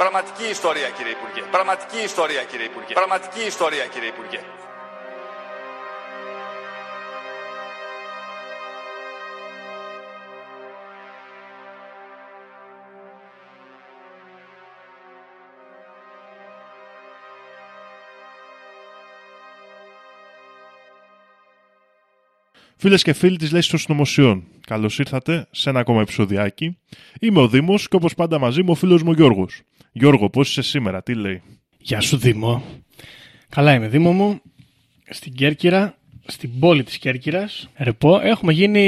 Πραγματική 0.00 0.44
ιστορία 0.50 0.88
κύριε 0.96 1.12
Υπουργέ. 1.12 1.42
Πραγματική 1.50 2.00
ιστορία 2.04 2.42
κύριε 2.44 2.66
Υπουργέ. 2.66 2.92
Πραγματική 2.92 3.46
ιστορία 3.46 3.86
κύριε 3.86 4.08
Υπουργέ. 4.08 4.40
Φίλες 22.76 23.02
και 23.02 23.12
φίλοι 23.12 23.36
της 23.36 23.52
Λέση 23.52 23.70
των 23.70 23.78
Συνωμοσιών, 23.78 24.44
καλώς 24.66 24.98
ήρθατε 24.98 25.46
σε 25.50 25.70
ένα 25.70 25.80
ακόμα 25.80 26.00
επεισοδιάκι. 26.00 26.78
Είμαι 27.20 27.40
ο 27.40 27.48
Δήμος 27.48 27.88
και 27.88 27.96
όπως 27.96 28.14
πάντα 28.14 28.38
μαζί 28.38 28.62
μου 28.62 28.70
ο 28.70 28.74
φίλος 28.74 29.02
μου 29.02 29.12
Γιώργος. 29.12 29.62
Γιώργο, 29.92 30.30
πώς 30.30 30.48
είσαι 30.48 30.62
σήμερα, 30.62 31.02
τι 31.02 31.14
λέει; 31.14 31.42
Γεια 31.78 32.00
σου 32.00 32.16
Δήμο. 32.16 32.62
Καλά 33.48 33.74
είμαι 33.74 33.88
Δήμο 33.88 34.12
μου. 34.12 34.40
Στην 35.10 35.32
Κέρκυρα, 35.32 35.94
στην 36.26 36.58
πόλη 36.58 36.82
της 36.82 36.98
Κέρκυρας, 36.98 37.68
ρεπό, 37.76 38.20
έχουμε 38.20 38.52
γίνει, 38.52 38.80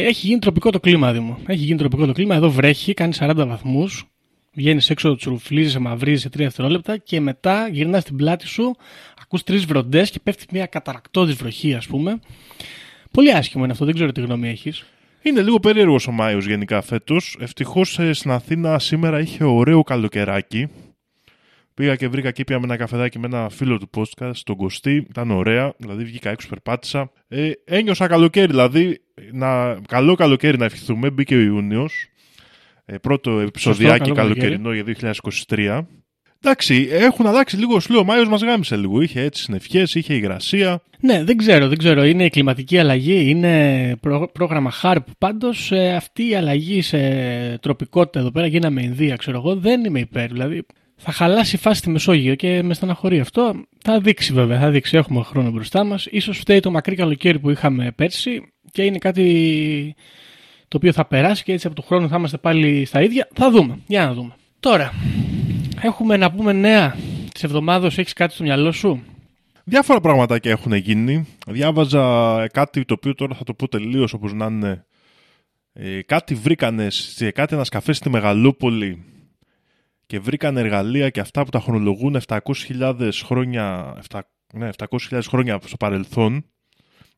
έχει 0.00 0.26
γίνει 0.26 0.38
τροπικό 0.38 0.70
το 0.70 0.80
κλίμα 0.80 1.12
Δήμο. 1.12 1.38
Έχει 1.46 1.64
γίνει 1.64 1.78
τροπικό 1.78 2.06
το 2.06 2.12
κλίμα, 2.12 2.34
εδώ 2.34 2.50
βρέχει, 2.50 2.94
κάνει 2.94 3.12
40 3.18 3.46
βαθμούς. 3.46 4.08
Βγαίνεις 4.52 4.90
έξω, 4.90 5.16
τσουρουφλίζει, 5.16 5.78
μαυρίζει 5.78 6.20
σε 6.20 6.28
3 6.28 6.36
δευτερόλεπτα 6.36 6.96
και 6.96 7.20
μετά 7.20 7.68
γυρνάς 7.68 8.02
στην 8.02 8.16
πλάτη 8.16 8.46
σου, 8.46 8.76
ακούς 9.22 9.42
τρεις 9.42 9.64
βροντές 9.64 10.10
και 10.10 10.20
πέφτει 10.22 10.46
μια 10.50 10.66
καταρακτώδης 10.66 11.34
βροχή, 11.34 11.74
ας 11.74 11.86
πούμε. 11.86 12.18
Πολύ 13.10 13.32
άσχημο 13.32 13.62
είναι 13.64 13.72
αυτό, 13.72 13.84
δεν 13.84 13.94
ξέρω 13.94 14.12
τι 14.12 14.20
γνώμη 14.20 14.48
έχεις. 14.48 14.84
Είναι 15.26 15.42
λίγο 15.42 15.60
περίεργος 15.60 16.06
ο 16.06 16.12
Μάιος 16.12 16.46
γενικά 16.46 16.82
φέτος. 16.82 17.36
Ευτυχώς 17.40 17.98
στην 18.10 18.30
Αθήνα 18.30 18.78
σήμερα 18.78 19.20
είχε 19.20 19.44
ωραίο 19.44 19.82
καλοκαιράκι. 19.82 20.68
Πήγα 21.74 21.96
και 21.96 22.08
βρήκα 22.08 22.30
και 22.30 22.44
πια 22.44 22.58
με 22.58 22.64
ένα 22.64 22.76
καφεδάκι 22.76 23.18
με 23.18 23.26
ένα 23.26 23.48
φίλο 23.48 23.78
του 23.78 23.90
podcast, 23.96 24.36
τον 24.44 24.56
Κωστή. 24.56 25.06
Ήταν 25.08 25.30
ωραία, 25.30 25.74
δηλαδή 25.76 26.04
βγήκα 26.04 26.30
έξω, 26.30 26.48
περπάτησα. 26.48 27.12
Ε, 27.28 27.50
ένιωσα 27.64 28.06
καλοκαίρι, 28.06 28.46
δηλαδή 28.46 29.00
να, 29.32 29.80
καλό 29.88 30.14
καλοκαίρι 30.14 30.58
να 30.58 30.64
ευχηθούμε. 30.64 31.10
Μπήκε 31.10 31.34
ο 31.34 31.40
Ιούνιος. 31.40 32.08
Ε, 32.84 32.98
πρώτο 32.98 33.38
επεισοδιάκι 33.38 33.98
καλό 33.98 34.14
καλοκαιρινό 34.14 34.72
για 34.72 34.84
2023. 35.46 35.80
Εντάξει, 36.46 36.88
έχουν 36.90 37.26
αλλάξει 37.26 37.56
λίγο. 37.56 37.80
Σου 37.80 37.92
λέω, 37.92 38.00
ο 38.00 38.04
Μάιος 38.04 38.28
μας 38.28 38.42
γάμισε 38.42 38.76
λίγο. 38.76 39.00
Είχε 39.00 39.20
έτσι 39.20 39.42
συνευχές, 39.42 39.94
είχε 39.94 40.14
υγρασία. 40.14 40.82
Ναι, 41.00 41.24
δεν 41.24 41.36
ξέρω, 41.36 41.68
δεν 41.68 41.78
ξέρω. 41.78 42.04
Είναι 42.04 42.24
η 42.24 42.28
κλιματική 42.30 42.78
αλλαγή, 42.78 43.30
είναι 43.30 43.96
πρό- 44.00 44.32
πρόγραμμα 44.32 44.72
HARP. 44.82 44.98
Πάντως 45.18 45.72
αυτή 45.96 46.28
η 46.28 46.34
αλλαγή 46.34 46.82
σε 46.82 46.98
τροπικότητα 47.58 48.18
εδώ 48.18 48.30
πέρα, 48.30 48.46
γίναμε 48.46 48.82
Ινδία, 48.82 49.16
ξέρω 49.16 49.36
εγώ, 49.36 49.56
δεν 49.56 49.84
είμαι 49.84 50.00
υπέρ. 50.00 50.28
Δηλαδή 50.32 50.62
θα 50.96 51.12
χαλάσει 51.12 51.56
η 51.56 51.58
φάση 51.58 51.78
στη 51.78 51.90
Μεσόγειο 51.90 52.34
και 52.34 52.62
με 52.62 52.74
στεναχωρεί 52.74 53.20
αυτό. 53.20 53.54
Θα 53.84 54.00
δείξει 54.00 54.32
βέβαια, 54.32 54.58
θα 54.60 54.70
δείξει. 54.70 54.96
Έχουμε 54.96 55.22
χρόνο 55.22 55.50
μπροστά 55.50 55.84
μας. 55.84 56.08
σω 56.20 56.32
φταίει 56.32 56.60
το 56.60 56.70
μακρύ 56.70 56.94
καλοκαίρι 56.94 57.38
που 57.38 57.50
είχαμε 57.50 57.92
πέρσι 57.96 58.42
και 58.70 58.82
είναι 58.82 58.98
κάτι 58.98 59.94
το 60.68 60.76
οποίο 60.76 60.92
θα 60.92 61.04
περάσει 61.06 61.42
και 61.44 61.52
έτσι 61.52 61.66
από 61.66 61.76
τον 61.76 61.84
χρόνο 61.84 62.08
θα 62.08 62.16
είμαστε 62.18 62.36
πάλι 62.36 62.84
στα 62.84 63.02
ίδια. 63.02 63.28
Θα 63.34 63.50
δούμε. 63.50 63.78
Για 63.86 64.06
να 64.06 64.12
δούμε. 64.14 64.32
Τώρα, 64.60 64.92
έχουμε 65.84 66.16
να 66.16 66.32
πούμε 66.32 66.52
νέα 66.52 66.96
της 67.32 67.42
εβδομάδα. 67.42 67.86
Έχεις 67.86 68.12
κάτι 68.12 68.34
στο 68.34 68.42
μυαλό 68.42 68.72
σου; 68.72 69.02
Διάφορα 69.64 70.00
πραγματάκια 70.00 70.50
έχουν 70.50 70.72
γίνει. 70.72 71.26
Διάβαζα 71.46 72.46
κάτι 72.52 72.84
το 72.84 72.94
οποίο 72.94 73.14
τώρα 73.14 73.34
θα 73.34 73.44
το 73.44 73.54
πω 73.54 73.68
τελείως 73.68 74.12
όπως 74.12 74.32
να 74.32 74.46
είναι. 74.46 74.86
Ε, 75.72 76.02
κάτι 76.02 76.34
βρήκανε 76.34 76.90
σε 76.90 77.30
κάτι 77.30 77.54
ένα 77.54 77.64
καφέ 77.70 77.92
στη 77.92 78.10
Μεγαλούπολη 78.10 79.04
και 80.06 80.18
βρήκαν 80.18 80.56
εργαλεία 80.56 81.10
και 81.10 81.20
αυτά 81.20 81.44
που 81.44 81.50
τα 81.50 81.60
χρονολογούν 81.60 82.20
700.000 82.26 83.10
χρόνια, 83.24 83.96
7, 84.10 84.20
ναι, 84.52 84.68
700.000 85.10 85.20
χρόνια 85.28 85.58
στο 85.64 85.76
παρελθόν. 85.76 86.44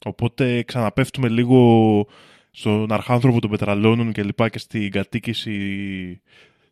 Οπότε 0.05 0.63
ξαναπέφτουμε 0.63 1.29
λίγο 1.29 2.07
στον 2.51 2.93
αρχάνθρωπο 2.93 3.41
των 3.41 3.51
πετραλώνων 3.51 4.13
και 4.13 4.23
λοιπά 4.23 4.49
και 4.49 4.59
στην 4.59 4.91
κατοίκηση 4.91 5.53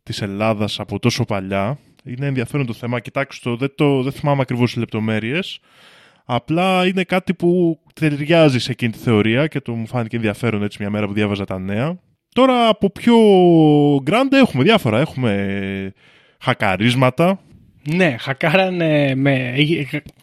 της 0.05 0.23
Ελλάδας 0.23 0.81
από 0.81 0.99
τόσο 0.99 1.25
παλιά. 1.25 1.79
Είναι 2.05 2.27
ενδιαφέρον 2.27 2.67
το 2.67 2.73
θέμα. 2.73 3.01
Κοιτάξτε, 3.01 3.51
το, 3.51 3.57
δεν, 3.57 3.73
το, 3.75 4.03
δεν 4.03 4.13
θυμάμαι 4.13 4.41
ακριβώς 4.41 4.71
τις 4.71 4.79
λεπτομέρειες. 4.79 5.61
Απλά 6.25 6.87
είναι 6.87 7.05
κάτι 7.05 7.35
που 7.35 7.81
ταιριάζει 7.95 8.59
σε 8.59 8.71
εκείνη 8.71 8.93
τη 8.93 8.99
θεωρία 8.99 9.47
και 9.47 9.61
το 9.61 9.73
μου 9.73 9.87
φάνηκε 9.87 10.17
ενδιαφέρον 10.17 10.63
έτσι 10.63 10.77
μια 10.81 10.91
μέρα 10.91 11.07
που 11.07 11.13
διάβαζα 11.13 11.45
τα 11.45 11.59
νέα. 11.59 11.99
Τώρα 12.35 12.69
από 12.69 12.91
πιο 12.91 13.17
grande 13.97 14.33
έχουμε 14.33 14.63
διάφορα. 14.63 15.01
Έχουμε 15.01 15.93
χακαρίσματα. 16.41 17.41
Ναι, 17.95 18.17
χακάρανε 18.19 19.15
με... 19.15 19.55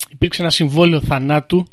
Υπήρξε 0.10 0.42
ένα 0.42 0.52
συμβόλαιο 0.52 1.02
θανάτου 1.02 1.68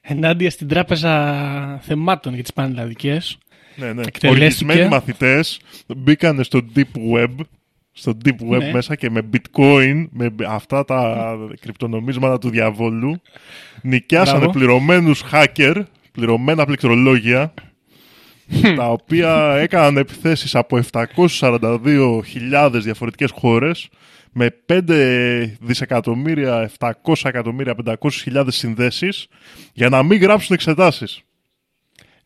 ενάντια 0.00 0.50
στην 0.50 0.68
τράπεζα 0.68 1.78
θεμάτων 1.82 2.34
για 2.34 2.42
τις 2.42 2.52
πανελλαδικές. 2.52 3.38
Ναι, 3.76 3.92
ναι. 3.92 4.02
Εκτελέστηκε. 4.02 4.28
Οργισμένοι 4.28 4.88
μαθητές 4.88 5.60
μπήκαν 5.96 6.44
στο 6.44 6.60
deep 6.76 7.14
web, 7.14 7.28
στο 7.92 8.12
deep 8.24 8.54
web 8.54 8.58
Ναι. 8.58 8.72
μέσα 8.72 8.94
και 8.96 9.10
με 9.10 9.22
bitcoin, 9.32 10.06
με 10.10 10.30
αυτά 10.48 10.84
τα 10.84 11.34
κρυπτονομίσματα 11.60 12.38
του 12.38 12.50
διαβόλου, 12.50 13.20
νοικιάσανε 13.82 14.38
Μπράβο. 14.38 14.52
πληρωμένους 14.52 15.22
hacker, 15.32 15.82
πληρωμένα 16.12 16.64
πληκτρολόγια, 16.66 17.54
τα 18.76 18.88
οποία 18.90 19.56
έκαναν 19.56 19.96
επιθέσεις 19.96 20.54
από 20.54 20.76
742.000 20.76 22.70
διαφορετικές 22.82 23.30
χώρες 23.34 23.88
με 24.32 24.50
5 24.66 25.56
δισεκατομμύρια, 25.60 26.70
700 26.78 27.28
εκατομμύρια, 27.28 27.74
500.000 27.74 28.44
συνδέσεις 28.46 29.26
για 29.72 29.88
να 29.88 30.02
μην 30.02 30.20
γράψουν 30.20 30.54
εξετάσεις. 30.54 31.20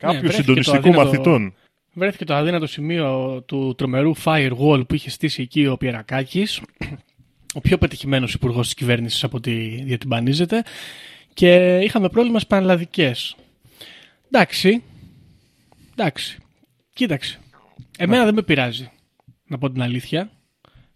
Κάποιου 0.01 0.15
Ναι, 0.15 0.21
βρέθηκε 0.21 0.43
συντονιστικού 0.43 0.81
το 0.83 0.89
αδύνατο- 0.89 1.05
μαθητών. 1.05 1.55
Βρέθηκε 1.93 2.25
το 2.25 2.35
αδύνατο 2.35 2.67
σημείο 2.67 3.43
του 3.47 3.75
τρομερού 3.79 4.13
firewall 4.25 4.83
που 4.89 4.95
είχε 4.95 5.11
στήσει 5.11 5.43
εκεί 5.43 5.67
ο 5.67 5.77
Πιερακάκης, 5.77 6.61
ο 7.55 7.61
πιο 7.61 7.79
πετυχημένος 7.79 8.35
υπουργός 8.35 8.65
της 8.65 8.75
κυβέρνησης 8.75 9.25
από 9.25 9.37
ό,τι 9.37 9.53
διατυμπανίζεται 9.83 10.63
και 11.35 11.79
είχαμε 11.83 12.09
πρόβλημα 12.09 12.39
στις 12.39 12.49
πανελλαδικές. 12.51 13.37
Εντάξει, 14.31 14.83
εντάξει, 15.93 16.39
κοίταξε. 16.93 17.39
Εμένα 17.99 18.25
δεν 18.25 18.35
με 18.35 18.43
πειράζει, 18.43 18.91
να 19.47 19.59
πω 19.59 19.71
την 19.71 19.83
αλήθεια. 19.83 20.31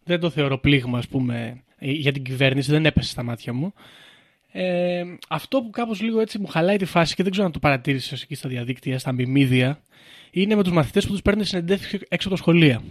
Δεν 0.04 0.20
το 0.20 0.30
θεωρώ 0.30 0.58
πλήγμα, 0.58 0.98
ας 0.98 1.08
πούμε, 1.08 1.62
ε, 1.78 1.90
για 1.90 2.12
την 2.12 2.22
κυβέρνηση, 2.22 2.70
δεν 2.70 2.86
έπεσε 2.86 3.10
στα 3.10 3.22
μάτια 3.22 3.52
μου. 3.52 3.72
Ε, 4.56 5.04
αυτό 5.28 5.62
που 5.62 5.70
κάπως 5.70 6.00
λίγο 6.00 6.20
έτσι 6.20 6.38
μου 6.38 6.46
χαλάει 6.46 6.76
τη 6.76 6.84
φάση 6.84 7.14
και 7.14 7.22
δεν 7.22 7.32
ξέρω 7.32 7.46
αν 7.46 7.52
το 7.52 7.58
παρατήρησες 7.58 8.22
εκεί 8.22 8.34
στα 8.34 8.48
διαδίκτυα, 8.48 8.98
στα 8.98 9.12
μιμίδια, 9.12 9.80
είναι 10.30 10.54
με 10.54 10.62
τους 10.62 10.72
μαθητές 10.72 11.06
που 11.06 11.12
τους 11.12 11.22
παίρνουν 11.22 11.44
συνεντεύξεις 11.44 12.00
έξω 12.08 12.28
από 12.28 12.36
τα 12.36 12.42
σχολεία. 12.42 12.82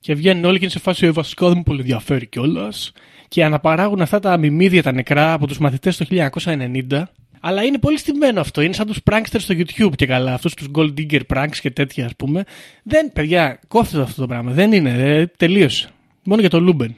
Και 0.00 0.14
βγαίνουν 0.14 0.44
όλοι 0.44 0.56
και 0.58 0.64
είναι 0.64 0.72
σε 0.72 0.78
φάση 0.78 1.06
«Ε, 1.06 1.10
βασικά 1.10 1.46
δεν 1.46 1.56
μου 1.56 1.62
πολύ 1.62 1.80
ενδιαφέρει 1.80 2.26
κιόλας. 2.26 2.92
Και 3.28 3.44
αναπαράγουν 3.44 4.00
αυτά 4.00 4.18
τα 4.18 4.36
μιμίδια 4.36 4.82
τα 4.82 4.92
νεκρά 4.92 5.32
από 5.32 5.46
τους 5.46 5.58
μαθητές 5.58 5.96
το 5.96 6.04
1990. 6.04 7.02
Αλλά 7.40 7.62
είναι 7.62 7.78
πολύ 7.78 7.98
στημένο 7.98 8.40
αυτό. 8.40 8.60
Είναι 8.60 8.72
σαν 8.72 8.86
τους 8.86 9.00
pranksters 9.10 9.40
στο 9.40 9.54
YouTube 9.58 9.92
και 9.96 10.06
καλά. 10.06 10.34
Αυτούς 10.34 10.54
τους 10.54 10.66
gold 10.74 10.92
digger 10.96 11.20
pranks 11.34 11.56
και 11.60 11.70
τέτοια, 11.70 12.04
ας 12.04 12.16
πούμε. 12.16 12.44
Δεν, 12.82 13.12
παιδιά, 13.12 13.60
κόφτε 13.68 14.00
αυτό 14.00 14.20
το 14.20 14.26
πράγμα. 14.26 14.52
Δεν 14.52 14.72
είναι. 14.72 14.90
Ε, 14.90 15.26
τελείωσε. 15.26 15.90
Μόνο 16.24 16.40
για 16.40 16.50
το 16.50 16.60
Λούμπεν. 16.60 16.94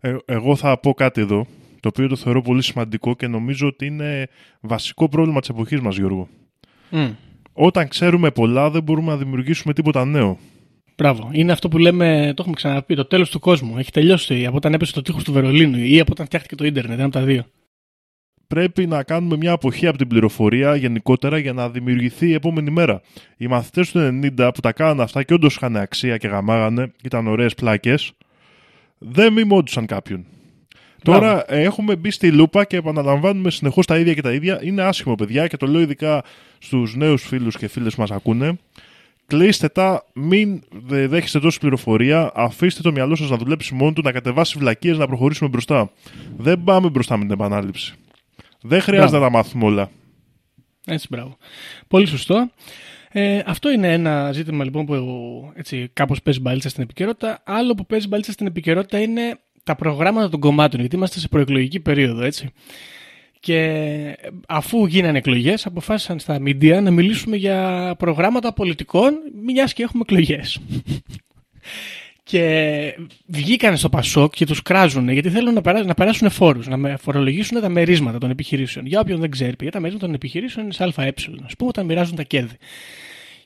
Ε, 0.00 0.16
εγώ 0.24 0.56
θα 0.56 0.78
πω 0.80 0.94
κάτι 0.94 1.20
εδώ, 1.20 1.46
το 1.84 1.90
οποίο 1.90 2.08
το 2.08 2.16
θεωρώ 2.16 2.42
πολύ 2.42 2.62
σημαντικό 2.62 3.14
και 3.14 3.26
νομίζω 3.26 3.66
ότι 3.66 3.86
είναι 3.86 4.28
βασικό 4.60 5.08
πρόβλημα 5.08 5.40
της 5.40 5.48
εποχής 5.48 5.80
μας, 5.80 5.96
Γιώργο. 5.96 6.28
Mm. 6.90 7.14
Όταν 7.52 7.88
ξέρουμε 7.88 8.30
πολλά 8.30 8.70
δεν 8.70 8.82
μπορούμε 8.82 9.10
να 9.10 9.16
δημιουργήσουμε 9.16 9.72
τίποτα 9.72 10.04
νέο. 10.04 10.38
Μπράβο. 10.96 11.30
Είναι 11.32 11.52
αυτό 11.52 11.68
που 11.68 11.78
λέμε, 11.78 12.26
το 12.26 12.34
έχουμε 12.38 12.54
ξαναπεί, 12.54 12.94
το 12.94 13.04
τέλος 13.04 13.30
του 13.30 13.38
κόσμου. 13.38 13.78
Έχει 13.78 13.90
τελειώσει 13.90 14.46
από 14.46 14.56
όταν 14.56 14.74
έπεσε 14.74 14.92
το 14.92 15.02
τείχος 15.02 15.24
του 15.24 15.32
Βερολίνου 15.32 15.78
ή 15.78 16.00
από 16.00 16.12
όταν 16.12 16.26
φτιάχτηκε 16.26 16.54
το 16.54 16.64
ίντερνετ. 16.64 16.98
Ένα 16.98 17.04
από 17.04 17.12
τα 17.12 17.22
δύο. 17.22 17.44
Πρέπει 18.46 18.86
να 18.86 19.02
κάνουμε 19.02 19.36
μια 19.36 19.52
αποχή 19.52 19.86
από 19.86 19.98
την 19.98 20.08
πληροφορία 20.08 20.76
γενικότερα 20.76 21.38
για 21.38 21.52
να 21.52 21.70
δημιουργηθεί 21.70 22.28
η 22.28 22.34
επόμενη 22.34 22.70
μέρα. 22.70 23.00
Οι 23.36 23.46
μαθητές 23.46 23.90
του 23.90 23.98
90 24.38 24.50
που 24.54 24.60
τα 24.60 24.72
κάνανε 24.72 25.02
αυτά 25.02 25.22
και 25.22 25.34
όντως 25.34 25.54
είχαν 25.54 25.76
αξία 25.76 26.16
και 26.16 26.28
γαμάγανε, 26.28 26.92
ήταν 27.02 27.26
ωραίες 27.26 27.54
πλάκες, 27.54 28.12
δεν 28.98 29.32
μιμόντουσαν 29.32 29.86
κάποιον. 29.86 30.24
Τώρα 31.04 31.44
ε, 31.54 31.62
έχουμε 31.62 31.96
μπει 31.96 32.10
στη 32.10 32.30
λούπα 32.32 32.64
και 32.64 32.76
επαναλαμβάνουμε 32.76 33.50
συνεχώς 33.50 33.86
τα 33.86 33.98
ίδια 33.98 34.14
και 34.14 34.22
τα 34.22 34.32
ίδια. 34.32 34.58
Είναι 34.62 34.82
άσχημο, 34.82 35.14
παιδιά, 35.14 35.46
και 35.46 35.56
το 35.56 35.66
λέω 35.66 35.80
ειδικά 35.80 36.22
στους 36.58 36.96
νέους 36.96 37.22
φίλους 37.22 37.56
και 37.56 37.68
φίλες 37.68 37.94
που 37.94 38.00
μας 38.00 38.10
ακούνε. 38.10 38.58
Κλείστε 39.26 39.68
τα, 39.68 40.04
μην 40.12 40.62
δε- 40.70 41.06
δέχεστε 41.08 41.40
τόση 41.40 41.58
πληροφορία. 41.58 42.30
Αφήστε 42.34 42.82
το 42.82 42.92
μυαλό 42.92 43.14
σας 43.16 43.30
να 43.30 43.36
δουλέψει 43.36 43.74
μόνο 43.74 43.92
του, 43.92 44.02
να 44.04 44.12
κατεβάσει 44.12 44.58
βλακίες, 44.58 44.98
να 44.98 45.06
προχωρήσουμε 45.06 45.48
μπροστά. 45.48 45.90
Δεν 46.36 46.64
πάμε 46.64 46.88
μπροστά 46.88 47.16
με 47.16 47.22
την 47.22 47.32
επανάληψη. 47.32 47.94
Δεν 48.62 48.80
χρειάζεται 48.80 49.10
Μπράβο. 49.10 49.24
να 49.24 49.30
τα 49.30 49.36
μάθουμε 49.36 49.64
όλα. 49.64 49.90
Έτσι, 50.86 51.06
μπράβο. 51.10 51.36
Πολύ 51.88 52.06
σωστό. 52.06 52.50
Ε, 53.16 53.42
αυτό 53.46 53.70
είναι 53.70 53.92
ένα 53.92 54.32
ζήτημα 54.32 54.64
λοιπόν 54.64 54.86
που 54.86 54.94
έτσι, 55.54 55.90
κάπως 55.92 56.22
παίζει 56.22 56.40
μπαλίτσα 56.40 56.68
στην 56.68 56.82
επικαιρότητα. 56.82 57.42
Άλλο 57.44 57.74
που 57.74 57.86
παίζει 57.86 58.08
μπαλίτσα 58.08 58.32
στην 58.32 58.46
επικαιρότητα 58.46 59.00
είναι 59.00 59.38
τα 59.64 59.74
προγράμματα 59.74 60.28
των 60.28 60.40
κομμάτων, 60.40 60.80
γιατί 60.80 60.96
είμαστε 60.96 61.18
σε 61.18 61.28
προεκλογική 61.28 61.80
περίοδο, 61.80 62.22
έτσι. 62.22 62.48
Και 63.40 64.16
αφού 64.48 64.86
γίνανε 64.86 65.18
εκλογές, 65.18 65.66
αποφάσισαν 65.66 66.18
στα 66.18 66.36
media 66.46 66.80
να 66.82 66.90
μιλήσουμε 66.90 67.36
για 67.36 67.94
προγράμματα 67.98 68.52
πολιτικών, 68.52 69.14
μιας 69.44 69.72
και 69.72 69.82
έχουμε 69.82 70.02
εκλογές. 70.06 70.58
και 72.22 72.98
βγήκαν 73.26 73.76
στο 73.76 73.88
Πασόκ 73.88 74.34
και 74.34 74.46
τους 74.46 74.62
κράζουν 74.62 75.08
γιατί 75.08 75.30
θέλουν 75.30 75.54
να, 75.54 75.60
περάσουν, 75.60 75.86
να 75.86 75.94
περάσουν 75.94 76.30
φόρους, 76.30 76.66
να 76.66 76.76
με- 76.76 76.96
φορολογήσουν 76.96 77.60
τα 77.60 77.68
μερίσματα 77.68 78.18
των 78.18 78.30
επιχειρήσεων. 78.30 78.86
Για 78.86 79.00
όποιον 79.00 79.20
δεν 79.20 79.30
ξέρει, 79.30 79.56
παιδιά, 79.56 79.70
τα 79.70 79.80
μερίσματα 79.80 80.06
των 80.06 80.14
επιχειρήσεων 80.14 80.64
είναι 80.64 80.74
σε 80.74 80.84
ΑΕ. 80.96 81.08
Α 81.08 81.12
πούμε, 81.58 81.68
όταν 81.68 81.86
μοιράζουν 81.86 82.16
τα 82.16 82.22
κέρδη. 82.22 82.56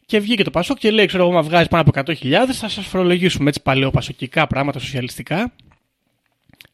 Και 0.06 0.18
βγήκε 0.18 0.44
το 0.44 0.50
Πασόκ 0.50 0.78
και 0.78 0.90
λέει: 0.90 1.06
Ξέρω 1.06 1.22
εγώ, 1.22 1.32
μα 1.32 1.42
βγάζει 1.42 1.68
πάνω 1.68 1.84
από 1.86 2.12
100.000, 2.12 2.32
θα 2.52 2.68
σας 2.68 2.86
φορολογήσουμε 2.86 3.48
έτσι 3.48 3.62
παλαιοπασοκικά 3.62 4.46
πράγματα 4.46 4.78
σοσιαλιστικά. 4.78 5.52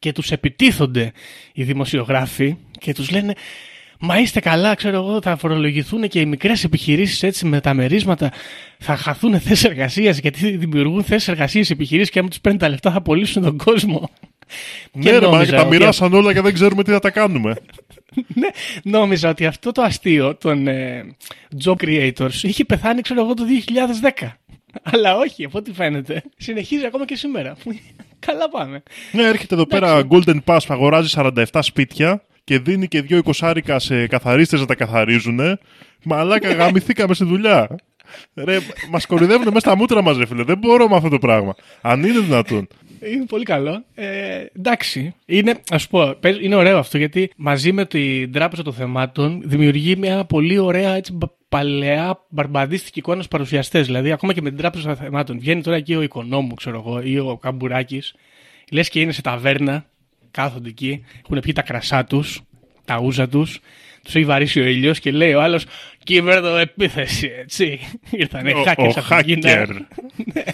Και 0.05 0.13
τους 0.13 0.31
επιτίθονται 0.31 1.13
οι 1.53 1.63
δημοσιογράφοι 1.63 2.57
και 2.79 2.95
τους 2.95 3.11
λένε: 3.11 3.35
Μα 3.99 4.19
είστε 4.19 4.41
καλά, 4.41 4.75
ξέρω 4.75 4.97
εγώ, 4.97 5.21
θα 5.23 5.37
φορολογηθούν 5.37 6.09
και 6.09 6.21
οι 6.21 6.27
μικρές 6.27 6.65
επιχειρήσεις 6.65 7.23
έτσι 7.23 7.47
με 7.47 7.61
τα 7.61 7.75
μερίσματα. 7.75 8.33
Θα 8.79 8.97
χαθούν 8.97 9.41
θέσεις 9.41 9.65
εργασίας 9.65 10.19
γιατί 10.19 10.57
δημιουργούν 10.57 11.05
θέσεις 11.05 11.29
εργασίας 11.29 11.69
οι 11.69 11.73
επιχειρήσεις 11.73 12.11
και 12.11 12.19
αν 12.19 12.29
τους 12.29 12.41
παίρνουν 12.41 12.61
τα 12.61 12.69
λεφτά 12.69 12.91
θα 12.91 13.03
πωλήσουν 13.03 13.43
τον 13.43 13.57
κόσμο. 13.57 14.11
ναι, 14.93 15.11
ρε, 15.11 15.21
μα, 15.21 15.29
νόμιζα 15.31 15.57
τα 15.57 15.61
ότι 15.61 15.77
μοιράσαν 15.77 16.13
όλα 16.15 16.33
και 16.33 16.41
δεν 16.41 16.53
ξέρουμε 16.53 16.83
τι 16.85 16.91
θα 16.91 16.99
τα 16.99 17.11
κάνουμε. 17.11 17.55
ναι, 18.41 18.49
νόμιζα 18.83 19.29
ότι 19.29 19.47
αυτό 19.47 19.73
το 19.73 19.83
αστείο 19.83 20.37
των 20.37 20.67
ε, 20.67 21.05
job 21.65 21.77
creators 21.85 22.43
είχε 22.43 22.65
πεθάνει, 22.65 23.01
ξέρω 23.01 23.21
εγώ, 23.21 23.35
το 23.35 23.45
2010. 24.21 24.29
Αλλά 24.83 25.17
όχι, 25.17 25.45
από 25.45 25.59
ό,τι 25.59 25.73
φαίνεται. 25.73 26.23
Συνεχίζει 26.37 26.87
ακόμα 26.87 27.05
και 27.05 27.17
σήμερα. 27.17 27.57
Καλά 28.27 28.49
πάμε. 28.49 28.83
Ναι, 29.13 29.23
έρχεται 29.23 29.55
εδώ 29.55 29.67
πέρα 29.67 30.07
Golden 30.11 30.39
Pass 30.45 30.59
που 30.67 30.75
αγοράζει 30.75 31.15
47 31.17 31.45
σπίτια 31.61 32.23
και 32.45 32.59
δίνει 32.59 32.89
και 32.89 33.03
δύο 33.03 33.17
εικοσάρικα 33.17 33.79
σε 33.79 34.07
καθαρίστες 34.07 34.61
να 34.61 34.67
τα 34.67 34.75
καθαρίζουν. 34.75 35.59
Μαλάκα, 36.05 36.53
γαμηθήκαμε 36.53 37.15
στη 37.15 37.25
δουλειά. 37.25 37.77
Ρε, 38.35 38.59
μας 38.91 39.07
κορυδεύουν 39.07 39.45
μέσα 39.47 39.59
στα 39.59 39.77
μούτρα 39.77 40.03
μας, 40.03 40.17
ρε 40.17 40.27
φίλε. 40.27 40.43
Δεν 40.43 40.59
μπορώ 40.59 40.89
με 40.89 40.97
αυτό 40.97 41.09
το 41.09 41.19
πράγμα. 41.19 41.55
Αν 41.81 42.05
είναι 42.05 42.19
δυνατόν. 42.21 42.69
Είναι 43.13 43.25
πολύ 43.27 43.45
καλό. 43.45 43.85
Ε, 43.95 44.45
εντάξει. 44.57 45.15
Είναι, 45.27 45.55
ας 45.71 45.89
πω, 45.89 46.17
παίζ- 46.21 46.43
είναι 46.43 46.55
ωραίο 46.55 46.79
αυτό 46.79 46.99
γιατί 46.99 47.31
μαζί 47.37 47.73
με 47.73 47.87
την 47.87 48.33
Τράπεζα 48.33 48.63
των 48.63 48.73
Θεμάτων 48.73 49.43
δημιουργεί 49.45 49.97
μια 49.97 50.25
πολύ 50.25 50.59
ωραία 50.59 50.95
έτσι, 50.95 51.13
μπα- 51.13 51.29
παλαιά 51.49 52.25
μπαρμπαντίστικη 52.29 52.99
εικόνα 52.99 53.17
στους 53.17 53.29
παρουσιαστές. 53.29 53.87
Δηλαδή, 53.87 54.13
ακόμα 54.13 54.33
και 54.33 54.43
με 54.43 54.49
την 54.49 54.59
Τράπεζα 54.59 54.87
των 54.87 54.97
Θεμάτων 54.97 55.39
βγαίνει 55.39 55.63
τώρα 55.63 55.77
εκεί 55.77 55.95
ο 55.95 56.03
Οικονόμου, 56.03 56.55
ξέρω 56.55 56.83
εγώ, 56.87 57.01
ή 57.05 57.19
ο 57.19 57.39
Καμπουράκης. 57.43 58.15
Λες 58.73 58.89
και 58.89 59.01
είναι 59.01 59.13
σε 59.13 59.23
ταβέρνα, 59.23 59.85
κάθονται 60.31 60.69
εκεί, 60.69 61.05
έχουν 61.25 61.41
πιει 61.41 61.53
τα 61.53 61.63
κρασά 61.63 62.05
τους, 62.05 62.41
τα 62.85 63.01
ούζα 63.01 63.29
τους. 63.29 63.61
Τους 64.05 64.15
έχει 64.15 64.25
βαρύσει 64.25 64.61
ο 64.61 64.65
ήλιος 64.65 65.01
και 65.01 65.11
λέει 65.11 65.33
ο 65.35 65.43
άλλος 65.43 65.65
Κύβερνο 66.05 66.57
επίθεση, 66.57 67.31
έτσι. 67.41 67.79
Ήρθανε 68.11 68.53
Ο- 68.53 68.63
hackers 68.67 68.93
ο 68.97 69.01
από 69.11 69.23
την 69.25 69.41
Κίνα. 69.41 69.67
hacker. 69.67 69.77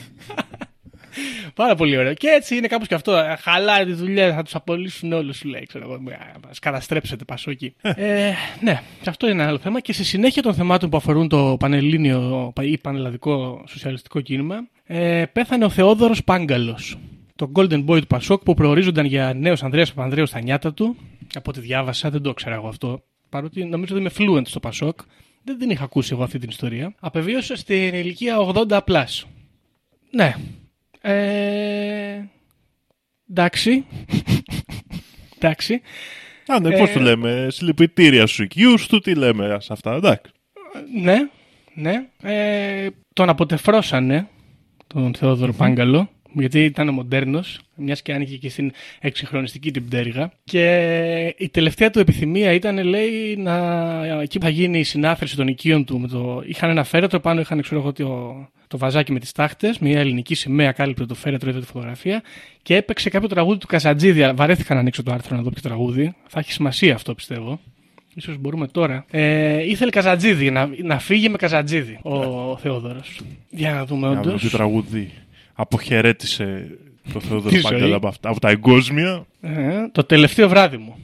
Πάρα 1.55 1.75
πολύ 1.75 1.97
ωραίο. 1.97 2.15
Και 2.15 2.29
έτσι 2.29 2.57
είναι 2.57 2.67
κάπως 2.67 2.89
και 2.89 2.95
αυτό. 2.95 3.17
Ε, 3.17 3.37
Χαλάει 3.41 3.85
τη 3.85 3.93
δουλειά, 3.93 4.35
θα 4.35 4.43
τους 4.43 4.55
απολύσουν 4.55 5.13
όλους, 5.13 5.37
σου 5.37 5.49
λέει. 5.49 5.63
Ξέρω 5.69 5.85
εγώ. 5.85 5.95
Α 5.95 6.51
καταστρέψετε, 6.61 7.25
πασόκι. 7.25 7.75
ε, 7.83 8.31
ναι, 8.61 8.83
και 9.03 9.09
αυτό 9.09 9.27
είναι 9.29 9.41
ένα 9.41 9.49
άλλο 9.49 9.59
θέμα. 9.59 9.81
Και 9.81 9.93
στη 9.93 10.05
συνέχεια 10.05 10.43
των 10.43 10.55
θεμάτων 10.55 10.91
που 10.91 10.97
αφορούν 10.97 11.29
το 11.29 11.57
πανελλήνιο 11.59 12.53
ή 12.61 12.79
πανελλαδικό 12.79 13.65
σοσιαλιστικό 13.69 14.21
κίνημα, 14.21 14.57
ε, 14.85 15.25
πέθανε 15.33 15.65
ο 15.65 15.69
Θεόδωρος 15.69 16.25
Πάγκαλος. 16.25 16.99
Το 17.37 17.53
Golden 17.55 17.85
Boy 17.87 18.01
του 18.01 18.07
Πασόκ 18.07 18.43
που 18.43 18.55
προορίζονταν 18.55 19.05
για 19.07 19.33
νέος 19.37 19.63
Ανδρέας 19.63 19.93
Παπανδρέου 19.93 20.27
στα 20.27 20.41
νιάτα 20.41 20.73
του. 20.75 20.97
Από 21.35 21.51
ό,τι 21.51 21.61
διάβασα, 21.61 22.11
δεν 22.11 22.23
το 22.23 22.31
ήξερα 22.31 22.55
εγώ 22.55 22.69
αυτό. 22.69 23.03
Παρότι 23.29 23.65
νομίζω 23.65 23.97
ότι 23.97 24.01
είμαι 24.03 24.39
fluent 24.39 24.47
στο 24.47 24.61
Πασόκ. 24.61 24.99
Δεν 25.45 25.59
την 25.59 25.71
είχα 25.71 25.85
ακούσει 25.85 26.13
εγώ 26.13 26.23
αυτή 26.23 26.39
την 26.39 26.49
ιστορία. 26.49 26.95
Απεβίωσε 27.01 27.57
στην 27.57 27.95
ηλικία 27.95 28.37
80 28.69 28.81
plus. 28.87 29.23
Ναι, 30.11 30.35
ε... 31.01 32.23
Εντάξει. 33.31 33.85
Εντάξει. 35.39 35.81
Α, 36.47 36.61
ναι, 36.61 36.75
Ε, 36.75 36.79
πώ 36.79 36.93
το 36.93 37.01
λέμε. 37.01 37.47
Συλληπιτήρια 37.51 38.27
στου 38.27 38.43
οικείου 38.43 38.75
του, 38.89 39.01
τι 39.01 39.15
λέμε 39.15 39.57
σε 39.61 39.73
αυτά. 39.73 39.95
Εντάξει. 39.95 40.33
Ναι, 40.95 41.17
ναι. 41.75 42.09
Ε, 42.23 42.89
τον 43.13 43.29
αποτεφρώσανε 43.29 44.29
τον 44.87 45.15
θεοδωρο 45.15 45.53
Πάγκαλο 45.53 46.11
γιατί 46.33 46.65
ήταν 46.65 46.89
ο 46.89 46.93
μοντέρνος, 46.93 47.59
μιας 47.77 48.03
και 48.03 48.13
άνοιγε 48.13 48.37
και 48.37 48.49
στην 48.49 48.73
εξυγχρονιστική 49.01 49.71
την 49.71 49.87
πτέρυγα. 49.87 50.31
Και 50.45 51.35
η 51.39 51.49
τελευταία 51.49 51.91
του 51.91 51.99
επιθυμία 51.99 52.53
ήταν, 52.53 52.85
λέει, 52.85 53.37
να, 53.37 54.21
εκεί 54.23 54.39
που 54.39 54.45
θα 54.45 54.51
γίνει 54.51 54.79
η 54.79 54.83
συνάφερση 54.83 55.37
των 55.37 55.49
οικείων 55.49 55.85
του. 55.85 55.99
Με 56.01 56.09
το, 56.09 56.43
είχαν 56.47 56.71
ένα 56.71 56.85
φέρετρο, 56.85 57.21
πάνω 57.21 57.41
είχαν, 57.41 57.61
ξέρω 57.63 57.81
εγώ, 57.81 57.93
το, 57.93 58.49
το 58.69 58.79
βαζάκι 58.79 59.13
με 59.13 59.19
τις 59.19 59.33
τάχτες, 59.33 59.79
μια 59.79 60.01
ελληνική 60.01 60.35
σημαία 60.35 60.73
κάλυπτε 60.73 61.07
το 61.07 61.15
φέρετρο, 61.15 61.51
είδε 61.51 61.61
τη 61.61 61.67
φωτογραφία 61.67 62.23
και 62.63 62.77
έπαιξε 62.77 63.11
κάποιο 63.11 63.29
τραγούδι 63.29 63.59
του 63.59 63.67
Καζατζίδη. 63.67 64.23
αλλά 64.23 64.35
Βαρέθηκα 64.35 64.75
να 64.75 64.81
ανοίξω 64.81 65.03
το 65.03 65.13
άρθρο 65.13 65.37
να 65.37 65.43
δω 65.43 65.51
ποιο 65.51 65.63
τραγούδι. 65.63 66.15
Θα 66.27 66.41
έχει 66.41 66.53
σημασία 66.53 66.95
αυτό, 66.95 67.15
πιστεύω. 67.15 67.61
Ίσως 68.15 68.37
μπορούμε 68.39 68.67
τώρα. 68.67 69.05
Ε, 69.11 69.63
ήθελε 69.71 69.91
Καζατζίδη, 69.91 70.51
να, 70.51 70.71
να 70.83 70.99
φύγει 70.99 71.29
με 71.29 71.37
Καζατζίδη 71.37 71.99
ο 72.03 72.57
Θεόδωρος. 72.57 73.21
Για 73.51 73.73
να 73.73 73.85
δούμε 73.85 74.07
Να 74.07 74.13
δούμε 74.15 74.27
όντως. 74.29 74.43
τι 74.43 74.51
τραγούδι 74.51 75.11
αποχαιρέτησε 75.61 76.79
το 77.13 77.21
Θεόδωρο 77.21 77.55
Τη 77.55 77.61
Πάγκαλα 77.61 77.85
ζωή. 77.85 77.93
από, 77.93 78.09
αυτά- 78.09 78.29
από 78.29 78.41
τα 78.41 78.49
εγκόσμια. 78.51 79.27
Ε, 79.41 79.89
το 79.93 80.05
τελευταίο 80.05 80.49
βράδυ 80.49 80.77
μου. 80.77 80.97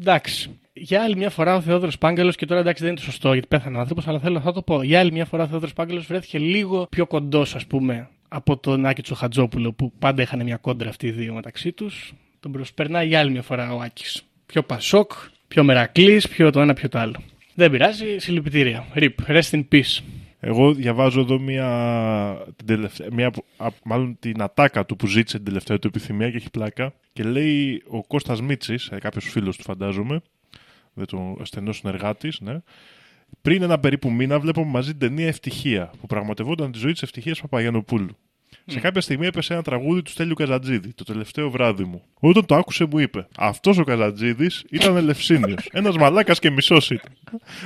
Εντάξει. 0.00 0.50
Για 0.72 1.02
άλλη 1.02 1.16
μια 1.16 1.30
φορά 1.30 1.56
ο 1.56 1.60
Θεόδωρος 1.60 1.98
Πάγκαλος, 1.98 2.36
και 2.36 2.46
τώρα 2.46 2.60
εντάξει 2.60 2.82
δεν 2.82 2.92
είναι 2.92 3.00
το 3.00 3.06
σωστό 3.06 3.32
γιατί 3.32 3.48
πέθανε 3.48 3.76
ο 3.76 3.80
άνθρωπος, 3.80 4.06
αλλά 4.08 4.18
θέλω 4.18 4.34
να 4.34 4.40
θα 4.40 4.52
το 4.52 4.62
πω. 4.62 4.82
Για 4.82 4.98
άλλη 5.00 5.12
μια 5.12 5.24
φορά 5.24 5.42
ο 5.42 5.46
Θεόδωρος 5.46 5.72
Πάγκαλος 5.72 6.06
βρέθηκε 6.06 6.38
λίγο 6.38 6.86
πιο 6.90 7.06
κοντός, 7.06 7.54
ας 7.54 7.66
πούμε, 7.66 8.08
από 8.28 8.56
τον 8.56 8.86
Άκη 8.86 9.02
Τσοχατζόπουλο 9.02 9.72
που 9.72 9.92
πάντα 9.98 10.22
είχαν 10.22 10.42
μια 10.42 10.56
κόντρα 10.56 10.88
αυτοί 10.88 11.06
οι 11.06 11.10
δύο 11.10 11.34
μεταξύ 11.34 11.72
τους. 11.72 12.12
Τον 12.40 12.52
προσπερνάει 12.52 13.06
για 13.06 13.18
άλλη 13.18 13.30
μια 13.30 13.42
φορά 13.42 13.74
ο 13.74 13.80
Άκης. 13.80 14.22
Πιο 14.46 14.62
Πασόκ, 14.62 15.12
πιο 15.48 15.64
Μερακλής, 15.64 16.28
πιο 16.28 16.50
το 16.50 16.60
ένα, 16.60 16.74
πιο 16.74 16.88
το 16.88 16.98
άλλο. 16.98 17.22
Δεν 17.54 17.70
πειράζει, 17.70 18.18
συλληπιτήρια. 18.18 18.86
Rip, 18.94 19.08
rest 19.26 19.50
in 19.50 19.62
peace. 19.72 19.98
Εγώ 20.40 20.74
διαβάζω 20.74 21.20
εδώ 21.20 21.38
μια, 21.38 22.44
την 22.56 22.66
τελευταία, 22.66 23.08
μια, 23.12 23.30
που- 23.30 23.44
α, 23.56 23.66
μάλλον 23.84 24.16
την 24.20 24.42
ατάκα 24.42 24.86
του 24.86 24.96
που 24.96 25.06
ζήτησε 25.06 25.36
την 25.36 25.46
τελευταία 25.46 25.78
του 25.78 25.86
επιθυμία 25.86 26.30
και 26.30 26.36
έχει 26.36 26.50
πλάκα. 26.50 26.92
Και 27.12 27.22
λέει 27.22 27.82
ο 27.88 28.06
Κώστας 28.06 28.40
Μίτσης, 28.40 28.86
ε, 28.86 28.98
κάποιος 28.98 29.24
φίλος 29.24 29.56
του 29.56 29.62
φαντάζομαι, 29.62 30.20
δε 30.92 31.04
το 31.04 31.36
στενό 31.42 31.72
συνεργάτης, 31.72 32.40
ναι. 32.40 32.56
Πριν 33.42 33.62
ένα 33.62 33.78
περίπου 33.78 34.10
μήνα 34.10 34.40
βλέπαμε 34.40 34.66
μαζί 34.66 34.90
την 34.90 34.98
ταινία 34.98 35.26
Ευτυχία, 35.26 35.90
που 36.00 36.06
πραγματευόταν 36.06 36.72
τη 36.72 36.78
ζωή 36.78 36.92
της 36.92 37.02
Ευτυχίας 37.02 37.40
Παπαγιανοπούλου. 37.40 38.16
Σε 38.66 38.80
κάποια 38.80 39.00
στιγμή 39.00 39.26
έπεσε 39.26 39.52
ένα 39.52 39.62
τραγούδι 39.62 40.02
του 40.02 40.10
Στέλιου 40.10 40.34
Καζαντζίδη, 40.34 40.94
το 40.94 41.04
τελευταίο 41.04 41.50
βράδυ 41.50 41.84
μου. 41.84 42.02
Όταν 42.20 42.46
το 42.46 42.54
άκουσε, 42.54 42.84
μου 42.90 42.98
είπε: 42.98 43.26
Αυτός 43.36 43.78
ο 43.78 43.84
Καζαντζίδης 43.84 44.50
ήταν 44.70 44.96
Ελευσίνιος. 44.96 45.56
Ένας 45.72 45.96
μαλάκας 45.96 46.38
και 46.38 46.50
μισός 46.50 46.90
ήταν. 46.90 47.12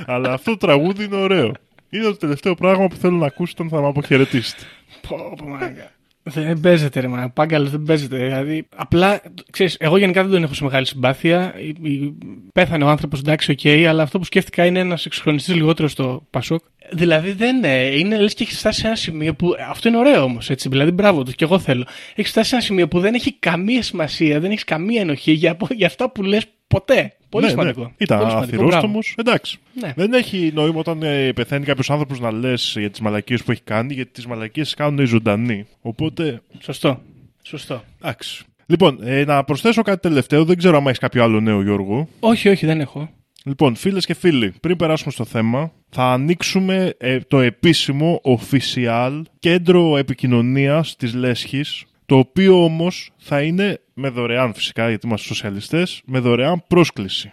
Αλλά 0.05 0.33
αυτό 0.33 0.51
το 0.51 0.57
τραγούδι 0.57 1.03
είναι 1.03 1.15
ωραίο. 1.15 1.51
Είναι 1.95 2.03
το 2.03 2.17
τελευταίο 2.17 2.55
πράγμα 2.55 2.87
που 2.87 2.95
θέλω 2.95 3.17
να 3.17 3.25
ακούσω 3.25 3.53
όταν 3.57 3.69
θα 3.69 3.81
με 3.81 3.87
αποχαιρετήσετε. 3.87 4.61
Πω, 5.07 5.17
πω, 5.37 5.47
μάγκα. 5.47 5.91
Δεν 6.27 6.59
παίζεται, 6.59 6.99
ρε 6.99 7.07
μα. 7.07 7.29
Πάγκαλος 7.29 7.69
δεν 7.71 7.83
παίζεται. 7.83 8.17
Δηλαδή, 8.17 8.67
απλά, 8.75 9.21
ξέρεις, 9.51 9.75
εγώ 9.79 9.97
γενικά 9.97 10.21
δεν 10.23 10.31
τον 10.31 10.43
έχω 10.43 10.53
σε 10.53 10.63
μεγάλη 10.63 10.85
συμπάθεια. 10.85 11.53
Η- 11.57 11.89
η- 11.91 12.17
Πέθανε 12.53 12.83
ο 12.83 12.87
άνθρωπος, 12.87 13.19
εντάξει, 13.19 13.51
οκ, 13.51 13.87
αλλά 13.87 14.03
αυτό 14.03 14.19
που 14.19 14.25
σκέφτηκα 14.25 14.65
είναι 14.65 14.79
ένας 14.79 15.05
εκσυγχρονιστής 15.05 15.55
λιγότερο 15.55 15.87
στο 15.87 16.25
Πασόκ. 16.29 16.61
Δηλαδή, 16.91 17.31
δεν 17.31 17.55
είναι. 17.55 17.77
είναι 17.77 18.17
λες 18.19 18.33
και 18.33 18.43
έχεις 18.43 18.57
φτάσει 18.59 18.79
σε 18.79 18.87
ένα 18.87 18.95
σημείο 18.95 19.33
που. 19.35 19.55
Αυτό 19.69 19.87
είναι 19.89 19.97
ωραίο 19.97 20.23
όμως, 20.23 20.49
έτσι. 20.49 20.69
Δηλαδή, 20.69 20.91
μπράβο 20.91 21.23
τους, 21.23 21.35
και 21.35 21.43
εγώ 21.43 21.59
θέλω. 21.59 21.85
Έχεις 22.15 22.31
φτάσει 22.31 22.49
σε 22.49 22.55
ένα 22.55 22.63
σημείο 22.63 22.87
που 22.87 22.99
δεν 22.99 23.13
έχει 23.13 23.33
καμία 23.33 23.81
σημασία, 23.83 24.39
δεν 24.39 24.51
έχεις 24.51 24.63
καμία 24.63 25.01
ενοχή 25.01 25.31
για, 25.31 25.57
για 25.75 25.87
αυτά 25.87 26.11
που 26.11 26.23
λες 26.23 26.45
ποτέ. 26.67 27.13
Πολύ 27.29 27.45
Ναι, 27.45 27.51
σημαντικό. 27.51 27.81
ναι. 27.81 27.89
Ήταν 27.97 28.17
Πολύ 28.19 28.29
σημαντικό, 28.31 28.63
αθυρόστομο. 28.63 28.99
Εντάξει. 29.15 29.57
Ναι. 29.81 29.93
Δεν 29.95 30.13
έχει 30.13 30.51
νόημα 30.53 30.79
όταν 30.79 31.03
ε, 31.03 31.31
πεθαίνει 31.33 31.65
κάποιος 31.65 31.89
άνθρωπος 31.89 32.19
να 32.19 32.31
λες 32.31 32.75
για 32.79 32.89
τις 32.89 32.99
μαλακίες 32.99 33.43
που 33.43 33.51
έχει 33.51 33.61
κάνει, 33.61 33.93
γιατί 33.93 34.11
τις 34.11 34.25
μαλακίες 34.25 34.73
κάνουν 34.73 34.99
οι 34.99 35.05
ζωντανοί. 35.05 35.65
Οπότε, 35.81 36.23
μπράβο. 36.23 36.41
Σωστό. 36.59 37.01
Σωστό. 37.43 37.83
εντάξει. 38.01 38.43
Λοιπόν, 38.65 38.99
ε, 39.03 39.23
να 39.25 39.43
προσθέσω 39.43 39.81
κάτι 39.81 39.99
τελευταίο. 40.01 40.45
Δεν 40.45 40.57
ξέρω 40.57 40.77
αν 40.77 40.85
έχεις 40.85 40.99
κάποιο 40.99 41.23
άλλο 41.23 41.39
νέο, 41.39 41.61
Γιώργο. 41.61 42.07
Όχι, 42.19 42.49
όχι, 42.49 42.65
δεν 42.65 42.79
έχω. 42.79 43.09
Λοιπόν, 43.45 43.75
φίλες 43.75 44.05
και 44.05 44.13
φίλοι, 44.13 44.53
πριν 44.61 44.75
περάσουμε 44.77 45.11
στο 45.11 45.25
θέμα, 45.25 45.71
θα 45.89 46.03
ανοίξουμε 46.11 46.93
ε, 46.97 47.19
το 47.19 47.39
επίσημο 47.39 48.21
official 48.23 49.21
κέντρο 49.39 49.97
επικοινωνίας 49.97 50.95
της 50.95 51.13
Λέσχης, 51.13 51.83
το 52.05 52.17
οποίο 52.17 52.63
όμως 52.63 53.11
θα 53.17 53.41
είναι 53.41 53.79
με 53.93 54.09
δωρεάν 54.09 54.53
φυσικά, 54.53 54.89
γιατί 54.89 55.07
είμαστε 55.07 55.27
σοσιαλιστές, 55.27 56.01
με 56.05 56.19
δωρεάν 56.19 56.63
πρόσκληση. 56.67 57.31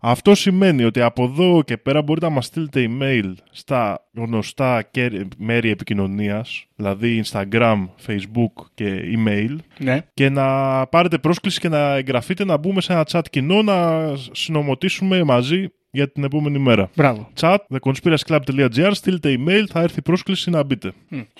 Αυτό 0.00 0.34
σημαίνει 0.34 0.84
ότι 0.84 1.00
από 1.00 1.24
εδώ 1.24 1.62
και 1.62 1.76
πέρα 1.76 2.02
μπορείτε 2.02 2.26
να 2.26 2.32
μας 2.32 2.46
στείλετε 2.46 2.88
email 2.90 3.32
στα 3.50 4.08
γνωστά 4.14 4.82
και- 4.90 5.26
μέρη 5.38 5.70
επικοινωνίας, 5.70 6.66
δηλαδή 6.76 7.22
Instagram, 7.24 7.88
Facebook 8.06 8.64
και 8.74 9.00
email 9.16 9.56
Ναι. 9.78 10.00
και 10.14 10.28
να 10.28 10.46
πάρετε 10.86 11.18
πρόσκληση 11.18 11.60
και 11.60 11.68
να 11.68 11.94
εγγραφείτε 11.96 12.44
να 12.44 12.56
μπούμε 12.56 12.80
σε 12.80 12.92
ένα 12.92 13.06
chat 13.10 13.22
κοινό 13.30 13.62
να 13.62 14.08
συνομωτήσουμε 14.32 15.22
μαζί 15.24 15.68
για 15.94 16.08
την 16.08 16.24
επόμενη 16.24 16.58
μέρα. 16.58 16.90
Μπράβο. 16.96 17.30
Chat, 17.40 17.56
theconspiracyclub.gr, 17.68 18.90
στείλτε 18.92 19.38
email, 19.38 19.64
θα 19.68 19.80
έρθει 19.80 19.98
η 19.98 20.02
πρόσκληση 20.02 20.50
να 20.50 20.62
μπείτε. 20.62 20.92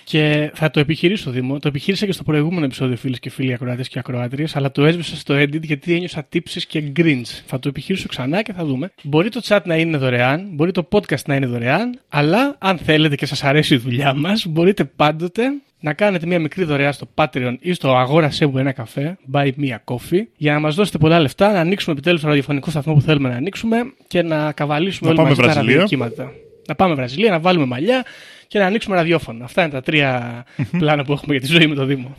Και 0.03 0.51
θα 0.53 0.71
το 0.71 0.79
επιχειρήσω, 0.79 1.31
Δήμο. 1.31 1.59
Το 1.59 1.67
επιχείρησα 1.67 2.05
και 2.05 2.11
στο 2.11 2.23
προηγούμενο 2.23 2.65
επεισόδιο, 2.65 2.95
φίλες 2.95 3.19
και 3.19 3.29
φίλοι 3.29 3.53
ακροάτε 3.53 3.83
και 3.83 3.99
ακροάτριες, 3.99 4.55
αλλά 4.55 4.71
το 4.71 4.85
έσβησα 4.85 5.15
στο 5.15 5.35
edit 5.35 5.61
γιατί 5.61 5.93
ένιωσα 5.93 6.23
τύψεις 6.23 6.65
και 6.65 6.81
γκριντζ. 6.81 7.29
Θα 7.45 7.59
το 7.59 7.69
επιχειρήσω 7.69 8.07
ξανά 8.07 8.41
και 8.41 8.53
θα 8.53 8.65
δούμε. 8.65 8.91
Μπορεί 9.03 9.29
το 9.29 9.41
chat 9.43 9.59
να 9.65 9.75
είναι 9.75 9.97
δωρεάν, 9.97 10.47
μπορεί 10.51 10.71
το 10.71 10.87
podcast 10.91 11.25
να 11.25 11.35
είναι 11.35 11.45
δωρεάν, 11.45 11.99
αλλά 12.09 12.55
αν 12.59 12.77
θέλετε 12.77 13.15
και 13.15 13.25
σας 13.25 13.43
αρέσει 13.43 13.73
η 13.73 13.77
δουλειά 13.77 14.13
μας, 14.13 14.45
μπορείτε 14.45 14.83
πάντοτε 14.83 15.43
να 15.85 15.93
κάνετε 15.93 16.25
μια 16.25 16.39
μικρή 16.39 16.63
δωρεά 16.63 16.91
στο 16.91 17.07
Patreon 17.15 17.55
ή 17.59 17.73
στο 17.73 17.95
Αγόρασέ 17.95 18.45
μου 18.45 18.57
ένα 18.57 18.71
καφέ, 18.71 19.17
buy 19.33 19.45
me 19.45 19.69
a 19.69 19.93
coffee, 19.95 20.21
για 20.37 20.53
να 20.53 20.59
μας 20.59 20.75
δώσετε 20.75 20.97
πολλά 20.97 21.19
λεφτά, 21.19 21.51
να 21.51 21.59
ανοίξουμε 21.59 21.93
επιτέλους 21.93 22.21
το 22.21 22.27
ραδιοφωνικό 22.27 22.69
σταθμό 22.69 22.93
που 22.93 23.01
θέλουμε 23.01 23.29
να 23.29 23.35
ανοίξουμε 23.35 23.77
και 24.07 24.21
να 24.21 24.51
καβαλήσουμε 24.51 25.09
Να 25.13 25.15
όλοι 25.15 25.17
πάμε 25.17 25.29
μαζί 25.29 25.41
τα 25.41 25.47
Βραζιλία. 25.47 25.79
ραδιοκύματα. 25.79 26.31
Να 26.67 26.75
πάμε 26.75 26.93
Βραζιλία, 26.95 27.29
να 27.31 27.39
βάλουμε 27.39 27.65
μαλλιά 27.65 28.05
και 28.47 28.59
να 28.59 28.65
ανοίξουμε 28.65 28.95
ραδιόφωνο. 28.95 29.43
Αυτά 29.43 29.61
είναι 29.61 29.71
τα 29.71 29.81
τρία 29.81 30.43
πλάνα 30.79 31.03
που 31.03 31.11
έχουμε 31.11 31.35
για 31.37 31.47
τη 31.47 31.53
ζωή 31.53 31.67
με 31.67 31.75
το 31.75 31.85
Δήμο. 31.85 32.15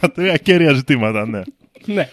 Τα 0.00 0.12
τρία 0.12 0.36
κέρια 0.36 0.72
ζητήματα, 0.72 1.26
ναι. 1.26 1.40
ναι. 1.86 2.08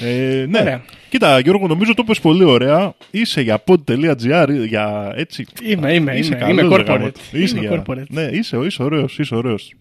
Ε, 0.00 0.46
ναι. 0.48 0.60
Ωραία. 0.60 0.82
Κοίτα, 1.08 1.38
Γιώργο, 1.38 1.66
νομίζω 1.66 1.94
το 1.94 2.02
είπες 2.04 2.20
πολύ 2.20 2.44
ωραία. 2.44 2.94
Είσαι 3.10 3.40
για 3.40 3.62
pod.gr, 3.66 4.48
για 4.68 5.12
έτσι. 5.16 5.46
Είμαι, 5.62 5.94
είμαι, 5.94 6.16
Είσαι 6.16 6.34
είμαι. 6.34 6.44
καλός, 6.44 6.60
είμαι 6.62 6.76
ρε 6.76 6.82
corporate. 6.82 6.86
γάμο. 6.86 7.10
Είσαι 7.32 7.56
Είμαι 7.56 7.66
για- 7.66 7.82
corporate. 7.86 8.06
Ναι, 8.08 8.22
είσαι, 8.22 8.56
είσαι 8.66 8.82
ωραίος, 8.82 9.18
είσαι 9.18 9.34
ωραίος. 9.34 9.72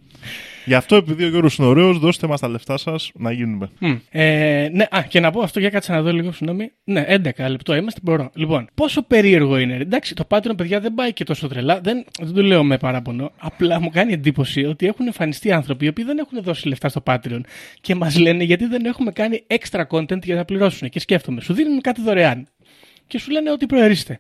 Γι' 0.69 0.75
αυτό 0.75 0.95
επειδή 0.95 1.23
ο 1.23 1.27
Γιώργος 1.27 1.55
είναι 1.55 1.67
ωραίος, 1.67 1.99
δώστε 1.99 2.27
μας 2.27 2.39
τα 2.39 2.47
λεφτά 2.47 2.77
σας 2.77 3.11
να 3.13 3.31
γίνουμε. 3.31 3.69
Μμ. 3.79 3.95
Ε, 4.09 4.69
ναι, 4.71 4.83
α, 4.89 5.03
και 5.07 5.19
να 5.19 5.31
πω 5.31 5.41
αυτό 5.41 5.59
για 5.59 5.69
κάτσε 5.69 5.91
να 5.91 6.01
δω 6.01 6.13
λίγο, 6.13 6.31
συγγνώμη. 6.31 6.71
Ναι, 6.83 7.05
11 7.07 7.49
λεπτό 7.49 7.75
είμαστε, 7.75 7.99
μπορώ. 8.03 8.31
Λοιπόν, 8.33 8.69
πόσο 8.75 9.01
περίεργο 9.03 9.57
είναι. 9.57 9.77
ρε. 9.77 9.81
Εντάξει, 9.83 10.15
το 10.15 10.27
Patreon, 10.29 10.53
παιδιά, 10.57 10.79
δεν 10.79 10.93
πάει 10.93 11.13
και 11.13 11.23
τόσο 11.23 11.47
τρελά. 11.47 11.79
Δεν, 11.81 12.05
δεν 12.19 12.33
το 12.33 12.41
λέω 12.41 12.63
με 12.63 12.77
παράπονο. 12.77 13.31
Απλά 13.37 13.81
μου 13.81 13.89
κάνει 13.89 14.13
εντύπωση 14.13 14.65
ότι 14.65 14.85
έχουν 14.85 15.05
εμφανιστεί 15.05 15.51
άνθρωποι 15.51 15.85
οι 15.85 15.87
οποίοι 15.87 16.05
δεν 16.05 16.17
έχουν 16.17 16.43
δώσει 16.43 16.67
λεφτά 16.67 16.89
στο 16.89 17.03
Patreon 17.05 17.41
και 17.81 17.95
μας 17.95 18.17
λένε 18.19 18.43
γιατί 18.43 18.65
δεν 18.65 18.85
έχουμε 18.85 19.11
κάνει 19.11 19.43
extra 19.47 19.83
content 19.89 20.23
για 20.23 20.35
να 20.35 20.45
πληρώσουν. 20.45 20.89
Και 20.89 20.99
σκέφτομαι, 20.99 21.41
σου 21.41 21.53
δίνουν 21.53 21.81
κάτι 21.81 22.01
δωρεάν. 22.01 22.47
Και 23.07 23.19
σου 23.19 23.31
λένε 23.31 23.51
ότι 23.51 23.65
προερίστε. 23.65 24.17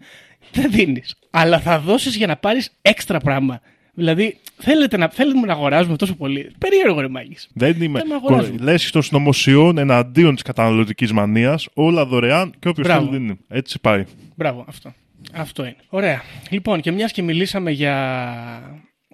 Δεν 0.51 0.71
δίνεις. 0.71 1.15
Αλλά 1.29 1.59
θα 1.59 1.79
δώσεις 1.79 2.15
για 2.15 2.27
να 2.27 2.35
πάρεις 2.35 2.71
έξτρα 2.81 3.19
πράγμα. 3.19 3.61
Δηλαδή, 3.93 4.37
θέλετε 4.59 4.97
να, 4.97 5.09
θέλουμε 5.09 5.45
να 5.47 5.53
αγοράζουμε 5.53 5.95
τόσο 5.95 6.15
πολύ. 6.15 6.51
Περίεργο, 6.57 6.99
ρε 6.99 7.07
Μάγης. 7.07 7.49
Δεν 7.53 7.81
είμαι. 7.81 7.99
Δεν 7.99 8.07
με 8.07 8.15
αγοράζουν. 8.15 8.57
Λέσχη 8.61 8.91
των 8.91 9.01
συνωμοσιών 9.01 9.77
εναντίον 9.77 10.33
της 10.33 10.43
καταναλωτικής 10.43 11.11
μανίας, 11.11 11.67
όλα 11.73 12.05
δωρεάν 12.05 12.53
και 12.59 12.67
όποιος 12.67 12.87
Μπράβο. 12.87 13.05
θέλει 13.05 13.17
δίνει. 13.17 13.39
Έτσι 13.47 13.79
πάει. 13.79 14.03
Μπράβο, 14.35 14.65
αυτό. 14.67 14.93
Αυτό 15.33 15.63
είναι. 15.63 15.75
Ωραία. 15.89 16.21
Λοιπόν, 16.49 16.81
και 16.81 16.91
μιας 16.91 17.11
και 17.11 17.21
μιλήσαμε 17.21 17.71
για 17.71 17.93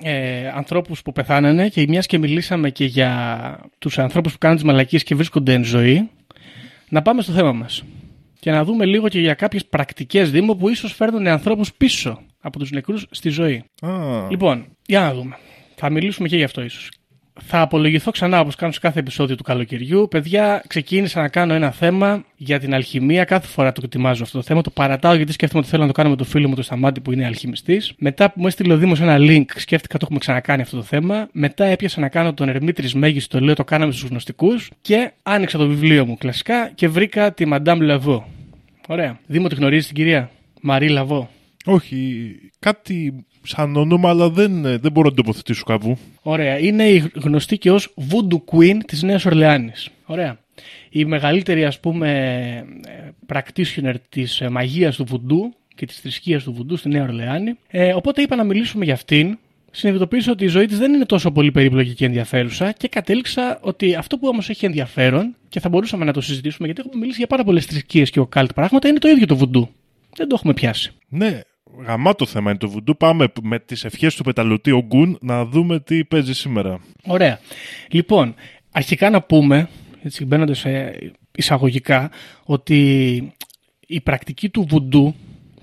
ε, 0.01 0.47
ανθρώπους 0.47 1.01
που 1.01 1.11
πεθάνανε 1.11 1.69
και 1.69 1.85
μιας 1.87 2.05
και 2.05 2.17
μιλήσαμε 2.17 2.69
και 2.69 2.85
για 2.85 3.59
τους 3.79 3.99
ανθρώπους 3.99 4.31
που 4.31 4.37
κάνουν 4.37 4.57
τις 4.57 4.65
μαλακίες 4.65 5.03
και 5.03 5.15
βρίσκονται 5.15 5.53
εν 5.53 5.63
ζωή, 5.63 6.09
να 6.89 7.01
πάμε 7.01 7.21
στο 7.21 7.31
θέμα 7.31 7.51
μας. 7.51 7.83
Και 8.39 8.51
να 8.51 8.63
δούμε 8.63 8.85
λίγο 8.85 9.07
και 9.07 9.19
για 9.19 9.33
κάποιες 9.33 9.65
πρακτικές 9.65 10.31
δήμο 10.31 10.55
που 10.55 10.69
ίσως 10.69 10.93
φέρνουν 10.93 11.27
ανθρώπους 11.27 11.73
πίσω 11.73 12.21
από 12.41 12.59
τους 12.59 12.71
νεκρούς 12.71 13.05
στη 13.11 13.29
ζωή. 13.29 13.63
Α, 13.81 13.89
Λοιπόν, 14.29 14.65
για 14.85 14.99
να 14.99 15.13
δούμε. 15.13 15.37
Θα 15.75 15.89
μιλήσουμε 15.89 16.27
και 16.27 16.37
γι' 16.37 16.43
αυτό 16.43 16.61
ίσως. 16.63 16.89
Θα 17.41 17.61
απολογηθώ 17.61 18.11
ξανά 18.11 18.39
όπως 18.39 18.55
κάνω 18.55 18.71
σε 18.71 18.79
κάθε 18.79 18.99
επεισόδιο 18.99 19.35
του 19.35 19.43
καλοκαιριού. 19.43 20.07
Παιδιά, 20.09 20.63
ξεκίνησα 20.67 21.21
να 21.21 21.27
κάνω 21.27 21.53
ένα 21.53 21.71
θέμα 21.71 22.23
για 22.35 22.59
την 22.59 22.73
αλχημία. 22.73 23.23
Κάθε 23.23 23.47
φορά 23.47 23.71
το 23.71 23.81
ετοιμάζω 23.85 24.23
αυτό 24.23 24.37
το 24.37 24.43
θέμα. 24.43 24.61
Το 24.61 24.69
παρατάω 24.69 25.13
γιατί 25.13 25.31
σκέφτομαι 25.31 25.61
ότι 25.61 25.69
θέλω 25.69 25.81
να 25.81 25.87
το 25.87 25.93
κάνω 25.93 26.09
με 26.09 26.15
τον 26.15 26.25
φίλο 26.25 26.47
μου 26.47 26.55
τον 26.55 26.63
Σταμάτη 26.63 26.99
που 26.99 27.11
είναι 27.11 27.25
αλχημιστής. 27.25 27.93
Μετά 27.97 28.31
που 28.31 28.41
μου 28.41 28.47
έστειλε 28.47 28.73
ο 28.73 28.77
Δήμος 28.77 29.01
ένα 29.01 29.17
link, 29.19 29.45
σκέφτηκα 29.55 29.93
το 29.97 29.99
έχουμε 30.03 30.19
ξανακάνει 30.19 30.61
αυτό 30.61 30.75
το 30.75 30.83
θέμα. 30.83 31.27
Μετά 31.31 31.65
έπιασα 31.65 31.99
να 31.99 32.09
κάνω 32.09 32.33
τον 32.33 32.49
Ερμήτρης 32.49 32.93
Μέγιστη, 32.93 33.29
το 33.29 33.39
λέω 33.39 33.55
το 33.55 33.63
κάναμε 33.63 33.91
στους 33.91 34.09
γνωστικούς. 34.09 34.71
Και 34.81 35.11
άνοιξα 35.23 35.57
το 35.57 35.67
βιβλίο 35.67 36.05
μου 36.05 36.17
κλασικά 36.17 36.71
και 36.75 36.87
βρήκα 36.87 37.33
τη 37.33 37.45
Madame 37.53 37.79
Λαβό. 37.79 38.27
Ωραία. 38.87 39.19
Δήμο, 39.27 39.47
τη 39.47 39.55
γνωρίζεις 39.55 39.85
την 39.85 39.95
κυρία; 39.95 40.29
Μαρή 40.61 40.89
Λαβό. 40.89 41.29
όχι, 41.65 42.25
κάτι 42.59 43.25
σαν 43.45 43.75
όνομα, 43.75 44.09
αλλά 44.09 44.29
δεν, 44.29 44.61
δεν 44.61 44.91
μπορώ 44.91 45.09
να 45.09 45.13
την 45.13 45.23
τοποθετήσω 45.23 45.63
κάπου. 45.63 45.97
Ωραία. 46.21 46.59
Είναι 46.59 46.83
η 46.83 47.11
γνωστή 47.15 47.57
και 47.57 47.71
ως 47.71 47.93
Voodoo 48.09 48.37
Queen 48.51 48.77
της 48.87 49.03
Νέας 49.03 49.25
Ορλεάνης. 49.25 49.89
Ωραία. 50.05 50.37
Η 50.89 51.05
μεγαλύτερη 51.05 51.65
ας 51.65 51.79
πούμε 51.79 52.09
ε, 52.85 53.09
practitioner 53.33 53.95
της 54.09 54.41
ε, 54.41 54.49
μαγείας 54.49 54.95
του 54.95 55.05
Voodoo 55.11 55.55
και 55.75 55.85
της 55.85 55.99
θρησκείας 55.99 56.43
του 56.43 56.55
Voodoo 56.57 56.77
στη 56.77 56.89
Νέα 56.89 57.03
Ορλεάνη. 57.03 57.53
Ε, 57.67 57.93
οπότε 57.93 58.21
είπα 58.21 58.35
να 58.35 58.43
μιλήσουμε 58.43 58.85
για 58.85 58.93
αυτήν. 58.93 59.37
Συνειδητοποίησα 59.71 60.31
ότι 60.31 60.43
η 60.43 60.47
ζωή 60.47 60.65
της 60.65 60.77
δεν 60.77 60.93
είναι 60.93 61.05
τόσο 61.05 61.31
πολύ 61.31 61.51
περίπλοκη 61.51 61.93
και 61.93 62.05
ενδιαφέρουσα 62.05 62.71
και 62.71 62.87
κατέληξα 62.87 63.59
ότι 63.61 63.95
αυτό 63.95 64.17
που 64.17 64.27
όμως 64.27 64.49
έχει 64.49 64.65
ενδιαφέρον 64.65 65.35
και 65.49 65.59
θα 65.59 65.69
μπορούσαμε 65.69 66.05
να 66.05 66.13
το 66.13 66.21
συζητήσουμε 66.21 66.67
γιατί 66.67 66.81
έχουμε 66.81 66.99
μιλήσει 66.99 67.17
για 67.17 67.27
πάρα 67.27 67.43
πολλές 67.43 67.65
θρησκείες 67.65 68.09
και 68.09 68.19
οκάλτ 68.19 68.53
πράγματα 68.53 68.87
είναι 68.87 68.99
το 68.99 69.07
ίδιο 69.07 69.25
το 69.25 69.37
Voodoo. 69.39 69.67
Δεν 70.15 70.27
το 70.27 70.35
έχουμε 70.37 70.53
πιάσει. 70.53 70.91
Ναι, 71.07 71.39
γαμάτο 71.85 72.25
θέμα 72.25 72.49
είναι 72.49 72.59
το 72.59 72.69
βουντού. 72.69 72.97
Πάμε 72.97 73.27
με 73.41 73.59
τις 73.59 73.83
ευχές 73.83 74.15
του 74.15 74.23
πεταλωτή 74.23 74.71
ο 74.71 74.83
Γκουν 74.85 75.17
να 75.21 75.45
δούμε 75.45 75.79
τι 75.79 76.05
παίζει 76.05 76.33
σήμερα. 76.33 76.79
Ωραία. 77.05 77.39
Λοιπόν, 77.89 78.35
αρχικά 78.71 79.09
να 79.09 79.21
πούμε, 79.21 79.69
έτσι 80.03 80.25
μπαίνοντας 80.25 80.59
σε 80.59 80.99
εισαγωγικά, 81.35 82.11
ότι 82.43 83.33
η 83.87 84.01
πρακτική 84.01 84.49
του 84.49 84.65
βουντού, 84.69 85.15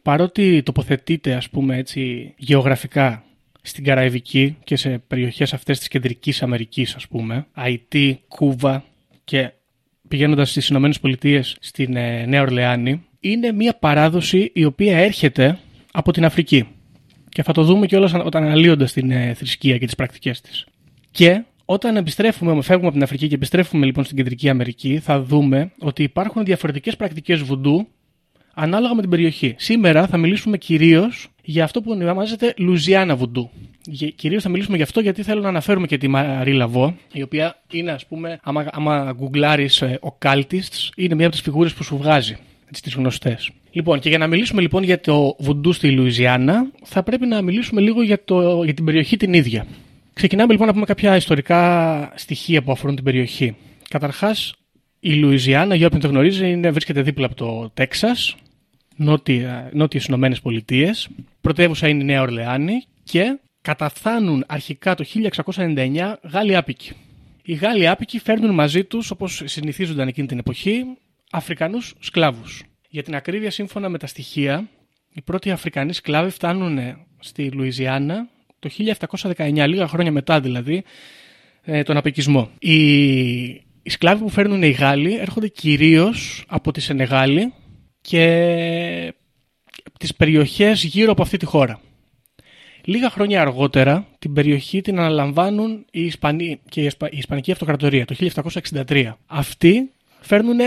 παρότι 0.02 0.62
τοποθετείται 0.62 1.34
ας 1.34 1.48
πούμε 1.48 1.76
έτσι 1.76 2.34
γεωγραφικά 2.36 3.24
στην 3.62 3.84
Καραϊβική 3.84 4.56
και 4.64 4.76
σε 4.76 4.98
περιοχές 5.06 5.52
αυτές 5.52 5.78
της 5.78 5.88
κεντρικής 5.88 6.42
Αμερικής 6.42 6.94
ας 6.94 7.08
πούμε, 7.08 7.46
Αϊτή, 7.52 8.20
Κούβα 8.28 8.84
και 9.24 9.50
πηγαίνοντας 10.08 10.50
στις 10.50 10.68
Ηνωμένες 10.68 11.00
Πολιτείες 11.00 11.56
στην 11.60 11.96
ε, 11.96 12.26
Νέα 12.26 12.40
Ορλεάνη, 12.42 13.02
είναι 13.20 13.52
μια 13.52 13.74
παράδοση 13.74 14.50
η 14.54 14.64
οποία 14.64 14.98
έρχεται 14.98 15.58
από 15.92 16.12
την 16.12 16.24
Αφρική. 16.24 16.68
Και 17.28 17.42
θα 17.42 17.52
το 17.52 17.62
δούμε 17.62 17.86
και 17.86 17.96
όλα 17.96 18.22
όταν 18.24 18.44
αναλύοντα 18.44 18.84
την 18.84 19.10
ε, 19.10 19.34
θρησκεία 19.34 19.78
και 19.78 19.84
τις 19.84 19.94
πρακτικές 19.94 20.40
της. 20.40 20.66
Και 21.10 21.42
όταν 21.64 21.96
επιστρέφουμε, 21.96 22.62
φεύγουμε 22.62 22.86
από 22.86 22.96
την 22.96 23.02
Αφρική 23.02 23.28
και 23.28 23.34
επιστρέφουμε 23.34 23.86
λοιπόν 23.86 24.04
στην 24.04 24.16
Κεντρική 24.16 24.48
Αμερική, 24.48 24.98
θα 24.98 25.22
δούμε 25.22 25.72
ότι 25.78 26.02
υπάρχουν 26.02 26.44
διαφορετικές 26.44 26.96
πρακτικές 26.96 27.40
βουντού 27.40 27.88
ανάλογα 28.54 28.94
με 28.94 29.00
την 29.00 29.10
περιοχή. 29.10 29.54
Σήμερα 29.58 30.06
θα 30.06 30.16
μιλήσουμε 30.16 30.58
κυρίως 30.58 31.28
για 31.42 31.64
αυτό 31.64 31.82
που 31.82 31.90
ονομάζεται 31.90 32.54
Λουζιάννα 32.56 33.16
Βουντού. 33.16 33.50
Κυρίως 34.14 34.42
θα 34.42 34.48
μιλήσουμε 34.48 34.76
γι' 34.76 34.82
αυτό 34.82 35.00
γιατί 35.00 35.22
θέλω 35.22 35.40
να 35.40 35.48
αναφέρουμε 35.48 35.86
και 35.86 35.98
τη 35.98 36.08
Μαρή 36.08 36.52
Λαβό, 36.52 36.96
η 37.12 37.22
οποία 37.22 37.62
είναι, 37.72 37.90
ας 37.90 38.06
πούμε, 38.06 38.38
άμα, 38.42 38.66
άμα 38.72 39.12
γκουγκλάρεις 39.16 39.82
ο 39.82 40.18
Cultists, 40.24 40.90
είναι 40.96 41.14
μία 41.14 41.26
από 41.26 41.34
τις 41.34 41.40
φιγούρες 41.40 41.74
που 41.74 41.82
σου 41.82 41.96
βγάζει 41.96 42.36
τις 42.82 42.94
γνωστές. 42.94 43.50
Λοιπόν, 43.74 44.00
και 44.00 44.08
για 44.08 44.18
να 44.18 44.26
μιλήσουμε 44.26 44.60
λοιπόν 44.60 44.82
για 44.82 45.00
το 45.00 45.36
βουντού 45.38 45.72
στη 45.72 45.90
Λουιζιάννα, 45.90 46.70
θα 46.82 47.02
πρέπει 47.02 47.26
να 47.26 47.42
μιλήσουμε 47.42 47.80
λίγο 47.80 48.02
για, 48.02 48.24
το, 48.24 48.62
για 48.64 48.74
την 48.74 48.84
περιοχή 48.84 49.16
την 49.16 49.32
ίδια. 49.32 49.66
Ξεκινάμε 50.12 50.52
λοιπόν 50.52 50.66
να 50.66 50.72
πούμε 50.72 50.84
κάποια 50.84 51.16
ιστορικά 51.16 52.12
στοιχεία 52.14 52.62
που 52.62 52.72
αφορούν 52.72 52.94
την 52.94 53.04
περιοχή. 53.04 53.56
Καταρχάς, 53.88 54.54
η 55.00 55.14
Λουιζιάννα, 55.14 55.74
για 55.74 55.86
όποιον 55.86 56.00
το 56.00 56.08
γνωρίζει, 56.08 56.50
είναι, 56.50 56.70
βρίσκεται 56.70 57.02
δίπλα 57.02 57.26
από 57.26 57.34
το 57.34 57.70
Τέξας, 57.74 58.36
νότια, 58.96 59.70
νότιες 59.72 60.04
Ηνωμένες 60.04 60.40
Πολιτείες. 60.40 61.08
Πρωτεύουσα 61.40 61.88
είναι 61.88 62.02
η 62.02 62.06
Νέα 62.06 62.22
Ορλεάνη 62.22 62.84
και 63.04 63.38
καταφθάνουν 63.62 64.44
αρχικά 64.48 64.94
το 64.94 65.04
1699 65.54 66.14
Γάλλοι 66.22 66.56
άπικοι. 66.56 66.92
Οι 67.42 67.52
Γάλλοι 67.52 67.88
άπικοι 67.88 68.18
φέρνουν 68.18 68.54
μαζί 68.54 68.84
τους, 68.84 69.10
όπως 69.10 69.42
συνηθίζονταν 69.44 70.08
εκείνη 70.08 70.26
την 70.26 70.38
εποχή, 70.38 70.84
Αφρικανούς 71.30 71.94
σκλάβους. 71.98 72.62
Για 72.92 73.02
την 73.02 73.14
ακρίβεια, 73.14 73.50
σύμφωνα 73.50 73.88
με 73.88 73.98
τα 73.98 74.06
στοιχεία, 74.06 74.68
οι 75.12 75.20
πρώτοι 75.22 75.50
Αφρικανοί 75.50 75.92
σκλάβοι 75.92 76.30
φτάνουν 76.30 76.78
στη 77.18 77.50
Λουιζιάννα 77.50 78.28
το 78.58 78.70
1719, 79.36 79.64
λίγα 79.68 79.88
χρόνια 79.88 80.12
μετά 80.12 80.40
δηλαδή, 80.40 80.82
ε, 81.62 81.82
τον 81.82 81.96
απικισμό. 81.96 82.50
Οι, 82.58 82.82
οι 83.82 83.90
σκλάβοι 83.90 84.22
που 84.22 84.28
φέρνουν 84.28 84.62
οι 84.62 84.70
Γάλλοι 84.70 85.16
έρχονται 85.16 85.48
κυρίως 85.48 86.44
από 86.48 86.72
τη 86.72 86.80
Σενεγάλη 86.80 87.52
και 88.00 89.14
τις 89.98 90.14
περιοχές 90.14 90.84
γύρω 90.84 91.12
από 91.12 91.22
αυτή 91.22 91.36
τη 91.36 91.44
χώρα. 91.44 91.80
Λίγα 92.84 93.10
χρόνια 93.10 93.40
αργότερα 93.40 94.06
την 94.18 94.32
περιοχή 94.32 94.80
την 94.80 94.98
αναλαμβάνουν 94.98 95.84
οι 95.90 96.04
Ισπανοί 96.04 96.60
και 96.68 96.82
η 96.82 96.90
Ισπανική 97.10 97.52
Αυτοκρατορία 97.52 98.04
το 98.04 98.16
1763. 98.88 99.12
Αυτοί 99.26 99.90
φέρνουν 100.20 100.58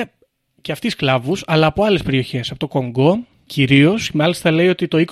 και 0.65 0.71
αυτοί 0.71 0.89
σκλάβους, 0.89 1.43
αλλά 1.47 1.65
από 1.65 1.83
άλλες 1.83 2.03
περιοχές, 2.03 2.49
από 2.49 2.59
το 2.59 2.67
Κονγκό 2.67 3.25
κυρίως, 3.45 4.11
μάλιστα 4.11 4.51
λέει 4.51 4.67
ότι 4.67 4.87
το 4.87 5.03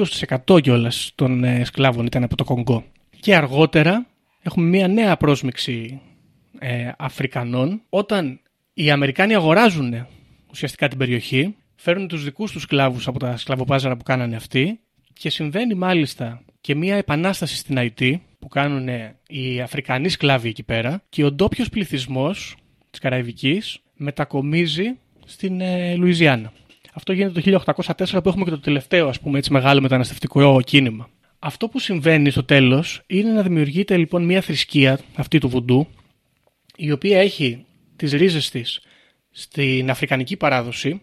20% 0.47 0.61
κιόλας 0.61 1.11
των 1.15 1.43
ε, 1.43 1.63
σκλάβων 1.65 2.05
ήταν 2.05 2.23
από 2.23 2.35
το 2.35 2.43
Κονγκό. 2.43 2.83
Και 3.19 3.35
αργότερα 3.35 4.05
έχουμε 4.41 4.67
μια 4.67 4.87
νέα 4.87 5.17
πρόσμιξη 5.17 6.01
ε, 6.59 6.91
Αφρικανών, 6.97 7.81
όταν 7.89 8.39
οι 8.73 8.91
Αμερικάνοι 8.91 9.35
αγοράζουν 9.35 10.07
ουσιαστικά 10.49 10.87
την 10.87 10.97
περιοχή, 10.97 11.55
φέρνουν 11.75 12.07
τους 12.07 12.23
δικούς 12.23 12.51
τους 12.51 12.61
σκλάβους 12.61 13.07
από 13.07 13.19
τα 13.19 13.37
σκλαβοπάζαρα 13.37 13.97
που 13.97 14.03
κάνανε 14.03 14.35
αυτοί 14.35 14.79
και 15.13 15.29
συμβαίνει 15.29 15.73
μάλιστα 15.73 16.41
και 16.61 16.75
μια 16.75 16.95
επανάσταση 16.95 17.55
στην 17.55 17.77
Αϊτή 17.77 18.23
που 18.39 18.47
κάνουν 18.47 18.87
οι 19.27 19.61
Αφρικανοί 19.61 20.09
σκλάβοι 20.09 20.49
εκεί 20.49 20.63
πέρα 20.63 21.03
και 21.09 21.23
ο 21.23 21.31
ντόπιος 21.31 21.69
πληθυσμός 21.69 22.55
της 22.89 22.99
Καραϊβικής 22.99 23.79
μετακομίζει 23.95 24.97
στην 25.25 25.61
ε, 25.61 25.95
Λουιζιάννα. 25.95 26.51
Αυτό 26.93 27.13
γίνεται 27.13 27.41
το 27.41 27.63
1804 27.75 28.23
που 28.23 28.29
έχουμε 28.29 28.43
και 28.43 28.49
το 28.49 28.59
τελευταίο 28.59 29.07
ας 29.07 29.19
πούμε, 29.19 29.37
έτσι, 29.37 29.51
μεγάλο 29.51 29.81
μεταναστευτικό 29.81 30.61
κίνημα. 30.61 31.09
Αυτό 31.39 31.67
που 31.67 31.79
συμβαίνει 31.79 32.29
στο 32.29 32.43
τέλος 32.43 33.01
είναι 33.07 33.31
να 33.31 33.41
δημιουργείται 33.41 33.97
λοιπόν 33.97 34.25
μια 34.25 34.41
θρησκεία 34.41 34.99
αυτή 35.15 35.37
του 35.37 35.49
Βουντού 35.49 35.87
η 36.75 36.91
οποία 36.91 37.19
έχει 37.19 37.65
τις 37.95 38.11
ρίζες 38.11 38.49
της 38.49 38.81
στην 39.31 39.89
αφρικανική 39.89 40.37
παράδοση 40.37 41.01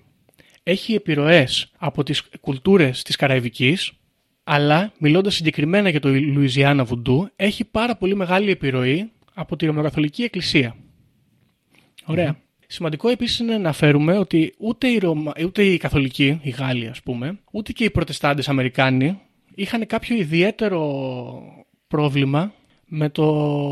έχει 0.62 0.94
επιρροές 0.94 1.72
από 1.78 2.02
τις 2.02 2.22
κουλτούρες 2.40 3.02
της 3.02 3.16
Καραϊβικής 3.16 3.92
αλλά 4.44 4.92
μιλώντας 4.98 5.34
συγκεκριμένα 5.34 5.88
για 5.88 6.00
το 6.00 6.08
Λουιζιάννα 6.08 6.84
Βουντού 6.84 7.28
έχει 7.36 7.64
πάρα 7.64 7.96
πολύ 7.96 8.14
μεγάλη 8.14 8.50
επιρροή 8.50 9.10
από 9.34 9.56
τη 9.56 9.66
Ρωμαιοκαθολική 9.66 10.22
Εκκλησία. 10.22 10.76
Σημαντικό 12.72 13.08
επίσης 13.08 13.38
είναι 13.38 13.50
να 13.50 13.56
αναφέρουμε 13.56 14.18
ότι 14.18 14.54
ούτε 14.58 14.88
οι, 14.88 14.98
Ρωμα... 14.98 15.33
ούτε 15.44 15.62
οι 15.62 15.76
Καθολικοί, 15.76 16.40
οι 16.42 16.50
Γάλλοι 16.50 16.87
ας 16.87 17.02
πούμε, 17.02 17.38
ούτε 17.52 17.72
και 17.72 17.85
οι 17.85 17.90
Προτεστάντες 17.90 18.48
Αμερικάνοι 18.48 19.18
είχαν 19.54 19.87
κάποιο 19.87 20.16
ιδιαίτερο 20.16 20.83
πρόβλημα 21.88 22.52
με 22.87 23.09
το 23.09 23.24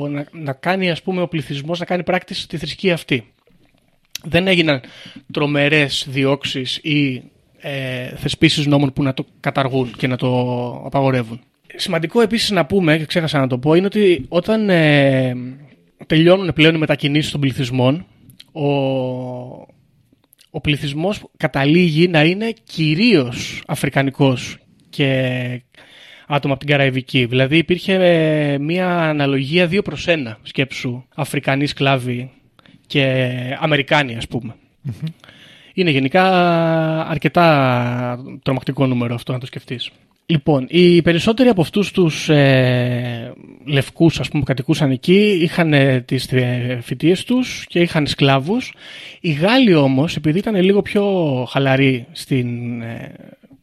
να, 0.09 0.27
να 0.33 0.53
κάνει 0.53 0.91
ας 0.91 1.03
πούμε 1.03 1.23
ο 1.23 1.29
πληθυσμός 1.29 1.79
να 1.79 1.85
κάνει 1.85 2.03
πράκτηση 2.03 2.49
τη 2.49 2.57
θρησκεία 2.57 2.95
αυτή. 2.95 3.33
Δεν 4.25 4.47
έγιναν 4.47 4.81
τρομερές 5.33 6.07
διώξεις 6.11 6.77
ή 6.77 7.23
ε, 7.59 8.09
θεσπίσεις 8.17 8.67
νόμων 8.67 8.93
που 8.93 9.03
να 9.03 9.15
το 9.15 9.27
καταργούν 9.41 9.91
και 9.97 10.07
να 10.07 10.17
το 10.17 10.29
απαγορεύουν. 10.85 11.41
Σημαντικό 11.77 12.21
επίσης 12.21 12.51
να 12.51 12.67
πούμε, 12.67 12.99
και 12.99 13.05
ξέχασα 13.05 13.39
να 13.39 13.47
το 13.47 13.59
πω, 13.59 13.75
είναι 13.75 13.87
ότι 13.87 14.25
όταν 14.29 14.71
ε, 14.71 15.35
τελειώνουν 16.07 16.53
πλέον 16.53 16.75
οι 16.75 16.79
μετακινήσεις 16.79 17.31
των 17.31 17.41
πληθυσμών, 17.41 18.07
ο, 18.59 19.67
ο 20.51 20.61
πληθυσμός 20.61 21.25
καταλήγει 21.37 22.09
να 22.09 22.25
είναι 22.25 22.53
κυρίως 22.65 23.63
αφρικανικός 23.67 24.59
και 24.91 25.63
άτομα 26.27 26.55
από 26.55 26.65
την 26.65 26.73
Καραϊβική. 26.73 27.25
Δηλαδή 27.25 27.57
υπήρχε 27.57 27.95
ε, 27.95 28.59
μια 28.59 28.99
αναλογία 28.99 29.69
2 29.71 29.81
προς 29.85 30.05
1 30.09 30.17
σκέψου 30.43 31.05
Αφρικανοί 31.15 31.67
σκλάβοι 31.67 32.31
και 32.87 33.33
Αμερικάνοι 33.61 34.17
ας 34.17 34.27
πουμε 34.27 34.55
Είναι 35.79 35.91
γενικά 35.91 36.25
αρκετά 37.07 38.25
τρομακτικό 38.43 38.87
νούμερο 38.87 39.15
αυτό 39.15 39.33
να 39.33 39.39
το 39.39 39.47
σκεφτείς. 39.47 39.91
Λοιπόν, 40.27 40.67
οι 40.69 41.03
περισσότεροι 41.03 41.49
από 41.49 41.61
αυτούς 41.61 41.91
τους 41.91 42.29
ε, 42.29 43.33
λευκούς 43.65 44.21
ας 44.21 44.29
πούμε, 44.29 44.41
που 44.41 44.49
κατοικούσαν 44.49 44.91
εκεί 44.91 45.39
είχαν 45.43 45.73
ε, 45.73 46.01
τις 46.01 46.29
φοιτίες 46.81 47.25
τους 47.25 47.65
και 47.69 47.81
είχαν 47.81 48.07
σκλάβους. 48.07 48.75
Οι 49.21 49.31
Γάλλοι 49.31 49.75
όμως, 49.75 50.17
επειδή 50.17 50.39
ήταν 50.39 50.63
λίγο 50.63 50.83
πιο 50.83 51.05
χαλαροί 51.49 52.07
στην 52.13 52.81
ε, 52.83 53.15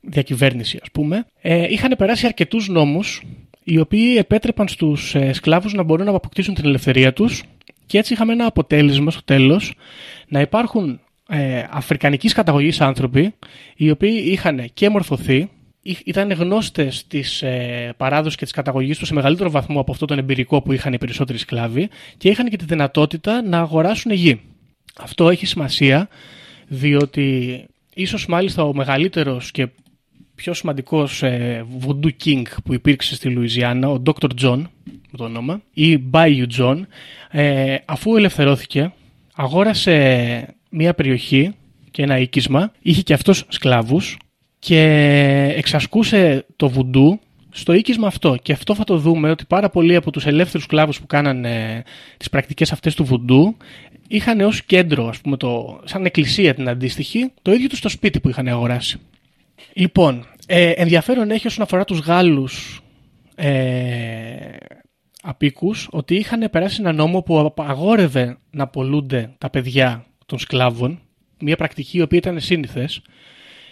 διακυβέρνηση 0.02 0.80
ας 0.82 0.92
πούμε, 0.92 1.26
ε, 1.42 1.68
είχαν 1.70 1.94
περάσει 1.98 2.26
αρκετούς 2.26 2.68
νόμους 2.68 3.22
οι 3.64 3.80
οποίοι 3.80 4.16
επέτρεπαν 4.18 4.68
στους 4.68 5.16
ε, 5.16 5.34
σκλάβους 5.34 5.74
να 5.74 5.84
μπορούν 5.84 6.06
να 6.06 6.12
αποκτήσουν 6.12 6.54
την 6.54 6.66
ελευθερία 6.66 7.14
τους 7.14 7.44
και 7.86 7.98
έτσι 7.98 8.14
είχαμε 8.14 8.34
ένα 8.34 8.46
αποτέλεσμα 8.46 9.12
στο 9.12 9.24
τέλος 9.24 9.74
να 10.28 10.40
υπάρχουν 10.42 11.00
ε, 11.30 11.64
αφρικανικής 11.70 12.34
καταγωγής 12.34 12.82
άνθρωποι 12.82 13.34
οι 13.76 13.90
οποίοι 13.90 14.24
είχαν 14.26 14.70
και 14.74 14.90
μορφωθεί 14.90 15.50
ήταν 16.06 16.32
γνώστες 16.32 17.08
της 17.08 17.42
ε, 17.42 17.94
παράδοσης 17.98 18.38
και 18.38 18.44
της 18.44 18.54
καταγωγής 18.54 18.98
τους 18.98 19.08
σε 19.08 19.14
μεγαλύτερο 19.14 19.50
βαθμό 19.50 19.80
από 19.80 19.92
αυτό 19.92 20.06
τον 20.06 20.18
εμπειρικό 20.18 20.62
που 20.62 20.72
είχαν 20.72 20.94
οι 20.94 20.98
περισσότεροι 20.98 21.38
σκλάβοι 21.38 21.90
και 22.18 22.30
είχαν 22.30 22.50
και 22.50 22.58
τη 22.58 22.66
δυνατότητα 22.66 23.42
να 23.42 23.60
αγοράσουν 23.60 24.12
γη. 24.12 24.42
Αυτό 24.98 25.30
έχει 25.30 25.46
σημασία 25.46 26.08
διότι 26.68 27.66
ίσως 27.94 28.26
μάλιστα 28.28 28.64
ο 28.64 28.74
μεγαλύτερος 28.74 29.52
και 29.52 29.68
πιο 30.36 30.54
σημαντικός 30.54 31.24
ε, 31.24 31.66
Voodoo 31.82 32.10
King 32.26 32.44
που 32.64 32.74
υπήρξε 32.74 33.16
στη 33.16 33.30
Λουιζιάννα, 33.30 33.90
ο 33.90 34.02
Dr. 34.06 34.30
John 34.42 34.62
με 34.86 35.18
το 35.18 35.24
όνομα, 35.24 35.62
ή 35.74 36.00
Bayou 36.12 36.46
John, 36.58 36.82
ε, 37.32 37.76
αφού 37.86 38.16
ελευθερώθηκε, 38.16 38.94
αγόρασε 39.36 40.56
μια 40.76 40.94
περιοχή 40.94 41.56
και 41.92 42.02
ένα 42.02 42.20
οίκισμα, 42.20 42.72
είχε 42.82 43.02
και 43.02 43.14
αυτός 43.14 43.46
σκλάβους 43.48 44.18
και 44.60 44.82
εξασκούσε 45.56 46.46
το 46.56 46.70
βουντού 46.70 47.20
στο 47.50 47.74
οίκισμα 47.74 48.08
αυτό. 48.08 48.38
Και 48.42 48.52
αυτό 48.52 48.76
θα 48.76 48.84
το 48.84 48.98
δούμε 48.98 49.30
ότι 49.30 49.46
πάρα 49.46 49.70
πολλοί 49.70 49.96
από 49.96 50.12
τους 50.12 50.26
ελεύθερους 50.26 50.66
κλάβους 50.66 51.00
που 51.00 51.06
κάνανε 51.06 51.84
τις 52.18 52.30
πρακτικές 52.30 52.72
αυτές 52.72 52.96
του 52.96 53.06
βουντού 53.06 53.58
είχαν 54.08 54.40
ως 54.42 54.64
κέντρο, 54.64 55.08
ας 55.08 55.22
πούμε, 55.22 55.38
το, 55.38 55.80
σαν 55.84 56.06
εκκλησία 56.06 56.54
την 56.54 56.70
αντίστοιχη, 56.70 57.32
το 57.42 57.54
ίδιο 57.54 57.68
τους 57.68 57.78
στο 57.78 57.90
σπίτι 57.90 58.20
που 58.20 58.30
είχαν 58.30 58.48
αγοράσει. 58.48 59.00
Λοιπόν, 59.74 60.26
ε, 60.48 60.70
ενδιαφέρον 60.70 61.32
έχει 61.32 61.48
όσον 61.48 61.64
αφορά 61.64 61.84
τους 61.84 62.00
Γάλλους 62.00 62.82
ε, 63.36 63.54
απίκους 65.22 65.88
ότι 65.92 66.16
είχαν 66.16 66.50
περάσει 66.52 66.78
ένα 66.80 66.92
νόμο 66.92 67.22
που 67.22 67.40
απαγόρευε 67.40 68.38
να 68.52 68.68
πολλούνται 68.68 69.34
τα 69.38 69.50
παιδιά 69.50 70.06
των 70.26 70.40
σκλάβων, 70.40 71.00
μια 71.40 71.56
πρακτική 71.56 71.98
η 71.98 72.02
οποία 72.02 72.18
ήταν 72.18 72.40
σύνηθες, 72.40 73.02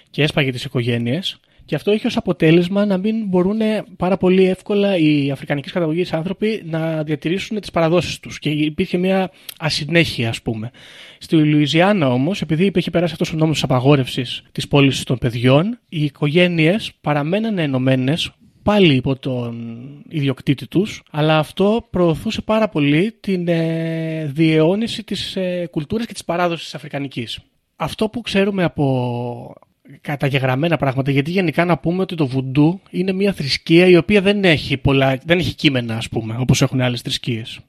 και 0.10 0.24
έσπαγε 0.24 0.52
τις 0.52 0.63
οικογένειες 0.63 1.39
και 1.66 1.76
αυτό 1.76 1.92
έχει 1.92 2.08
ως 2.08 2.18
αποτέλεσμα 2.18 2.86
να 2.86 2.98
μην 2.98 3.26
μπορούν 3.26 3.60
πάρα 3.98 4.18
πολύ 4.18 4.44
εύκολα 4.44 4.98
οι 4.98 5.32
αφρικανικές 5.32 5.72
καταγωγές 5.72 6.13
άνθρωποι 6.13 6.62
να 6.66 7.04
διατηρήσουν 7.04 7.60
τις 7.60 7.72
παραδόσεις 7.72 8.20
τους 8.20 8.39
και 8.39 8.50
υπήρχε 8.50 8.98
μια 8.98 9.32
ασυνέχεια 9.58 10.30
ας 10.30 10.42
πούμε. 10.42 10.72
Στη 11.18 11.36
Λουιζιάννα 11.36 12.10
όμως, 12.10 12.42
επειδή 12.42 12.66
υπήρχε 12.66 12.89
περάσει 12.89 13.12
αυτός 13.12 13.34
ο 13.34 13.36
νόμος 13.36 13.54
της 13.54 13.63
απαγόρευσης 13.63 14.44
της 14.52 14.68
πώλησης 14.68 15.04
των 15.04 15.18
παιδιών, 15.18 15.80
οι 15.89 16.04
οικογένειες 16.04 16.92
παραμένανε 17.02 17.62
ενωμένες 17.62 18.32
πάλι 18.63 18.95
υπό 18.95 19.15
τον 19.15 19.78
ιδιοκτήτη 20.10 20.67
τους, 20.67 21.04
αλλά 21.12 21.38
αυτό 21.38 21.88
προωθούσε 21.89 22.41
πάρα 22.41 22.69
πολύ 22.69 23.17
την 23.19 23.47
ε, 23.47 24.26
διαιώνιση 24.26 25.04
της 25.04 25.36
ε, 25.36 25.67
κουλτούρας 25.71 26.06
και 26.06 26.13
της 26.13 26.26
παράδοσης 26.26 26.63
της 26.63 26.76
Αφρικανικής. 26.76 27.39
Αυτό 27.76 28.10
που 28.10 28.21
ξέρουμε 28.21 28.63
από 28.63 29.54
καταγεγραμμένα 30.02 30.78
πράγματα, 30.78 31.12
γιατί 31.12 31.32
γενικά 31.32 31.65
να 31.65 31.78
πούμε 31.78 32.02
ότι 32.02 32.15
το 32.15 32.28
βουντού 32.28 32.82
είναι 32.89 33.12
μια 33.12 33.34
θρησκεία 33.34 33.88
η 33.88 33.95
οποία 33.95 34.21
δεν 34.21 34.43
έχει, 34.43 34.78
πολλά, 34.78 35.19
δεν 35.26 35.39
έχει 35.39 35.56
κείμενα, 35.56 35.97
ας 35.97 36.10
πούμε, 36.10 36.36
όπως 36.39 36.62
έχουν 36.62 36.82
άλλες 36.82 37.02
θρησκείες. 37.02 37.60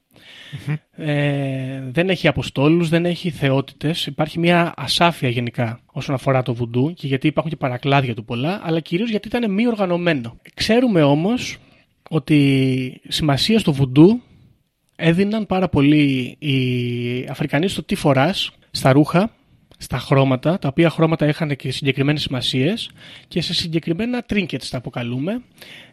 Ε, 0.96 1.82
δεν 1.90 2.08
έχει 2.08 2.28
αποστόλους, 2.28 2.88
δεν 2.88 3.04
έχει 3.04 3.30
θεότητες. 3.30 4.06
Υπάρχει 4.06 4.38
μια 4.38 4.72
ασάφεια 4.76 5.28
γενικά 5.28 5.80
όσον 5.86 6.14
αφορά 6.14 6.42
το 6.42 6.54
βουντού 6.54 6.92
και 6.94 7.06
γιατί 7.06 7.26
υπάρχουν 7.26 7.52
και 7.52 7.58
παρακλάδια 7.58 8.14
του 8.14 8.24
πολλά, 8.24 8.60
αλλά 8.64 8.80
κυρίως 8.80 9.10
γιατί 9.10 9.28
ήταν 9.28 9.50
μη 9.50 9.66
οργανωμένο. 9.66 10.36
Ξέρουμε 10.54 11.02
όμως 11.02 11.56
ότι 12.10 13.00
σημασία 13.08 13.58
στο 13.58 13.72
βουντού 13.72 14.22
έδιναν 14.96 15.46
πάρα 15.46 15.68
πολύ 15.68 16.36
οι 16.38 17.26
Αφρικανοί 17.30 17.68
στο 17.68 17.82
τι 17.82 17.94
φοράς, 17.94 18.50
στα 18.70 18.92
ρούχα, 18.92 19.30
στα 19.84 19.98
χρώματα, 19.98 20.58
τα 20.58 20.68
οποία 20.68 20.90
χρώματα 20.90 21.26
είχαν 21.28 21.56
και 21.56 21.72
συγκεκριμένες 21.72 22.22
σημασίες 22.22 22.90
και 23.28 23.40
σε 23.40 23.54
συγκεκριμένα 23.54 24.24
trinkets 24.28 24.66
τα 24.70 24.76
αποκαλούμε, 24.76 25.42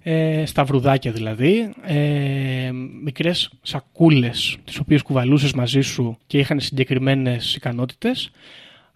ε, 0.03 0.45
στα 0.45 0.63
βρουδάκια 0.63 1.11
δηλαδή, 1.11 1.73
ε, 1.83 2.71
μικρές 3.03 3.51
σακούλες 3.61 4.57
τις 4.63 4.79
οποίες 4.79 5.01
κουβαλούσες 5.01 5.53
μαζί 5.53 5.81
σου 5.81 6.17
και 6.27 6.37
είχαν 6.37 6.59
συγκεκριμένες 6.59 7.55
ικανότητες, 7.55 8.31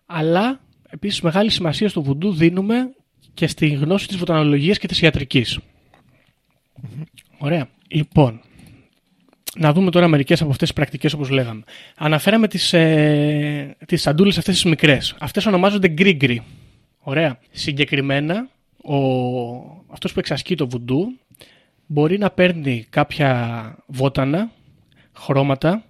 αλλά 0.06 0.60
επίσης 0.90 1.22
μεγάλη 1.22 1.50
σημασία 1.50 1.90
στο 1.90 2.02
βουντού 2.02 2.34
δίνουμε 2.34 2.94
και 3.34 3.48
στη 3.48 3.68
γνώση 3.68 4.08
της 4.08 4.18
βοτανολογίας 4.18 4.78
και 4.78 4.88
της 4.88 5.02
ιατρικης 5.02 5.60
Ωραία. 7.38 7.70
Λοιπόν, 7.88 8.42
να 9.58 9.74
δούμε 9.74 9.92
τώρα 9.92 10.08
μερικές 10.08 10.42
από 10.42 10.52
αυτές 10.52 10.68
τις 10.68 10.78
πρακτικές 10.78 11.14
όπως 11.14 11.30
λέγαμε. 11.30 11.64
Αναφέραμε 11.98 12.48
τις, 12.48 12.74
ε, 12.74 13.76
τις 13.86 14.02
σαντούλες 14.02 14.38
αυτές 14.38 14.54
τις 14.54 14.64
μικρές. 14.64 15.16
Αυτές 15.20 15.46
ονομάζονται 15.46 15.88
γκρίγκρι. 15.88 16.44
Ωραία. 17.00 17.40
Συγκεκριμένα, 17.52 18.48
ο, 18.84 18.96
αυτός 19.88 20.14
που 20.14 20.20
εξασκεί 20.20 20.56
το 20.56 20.68
βουντού 20.68 21.20
μπορεί 21.86 22.18
να 22.18 22.30
παίρνει 22.30 22.86
κάποια 22.90 23.76
βότανα, 23.86 24.52
χρώματα, 25.18 25.84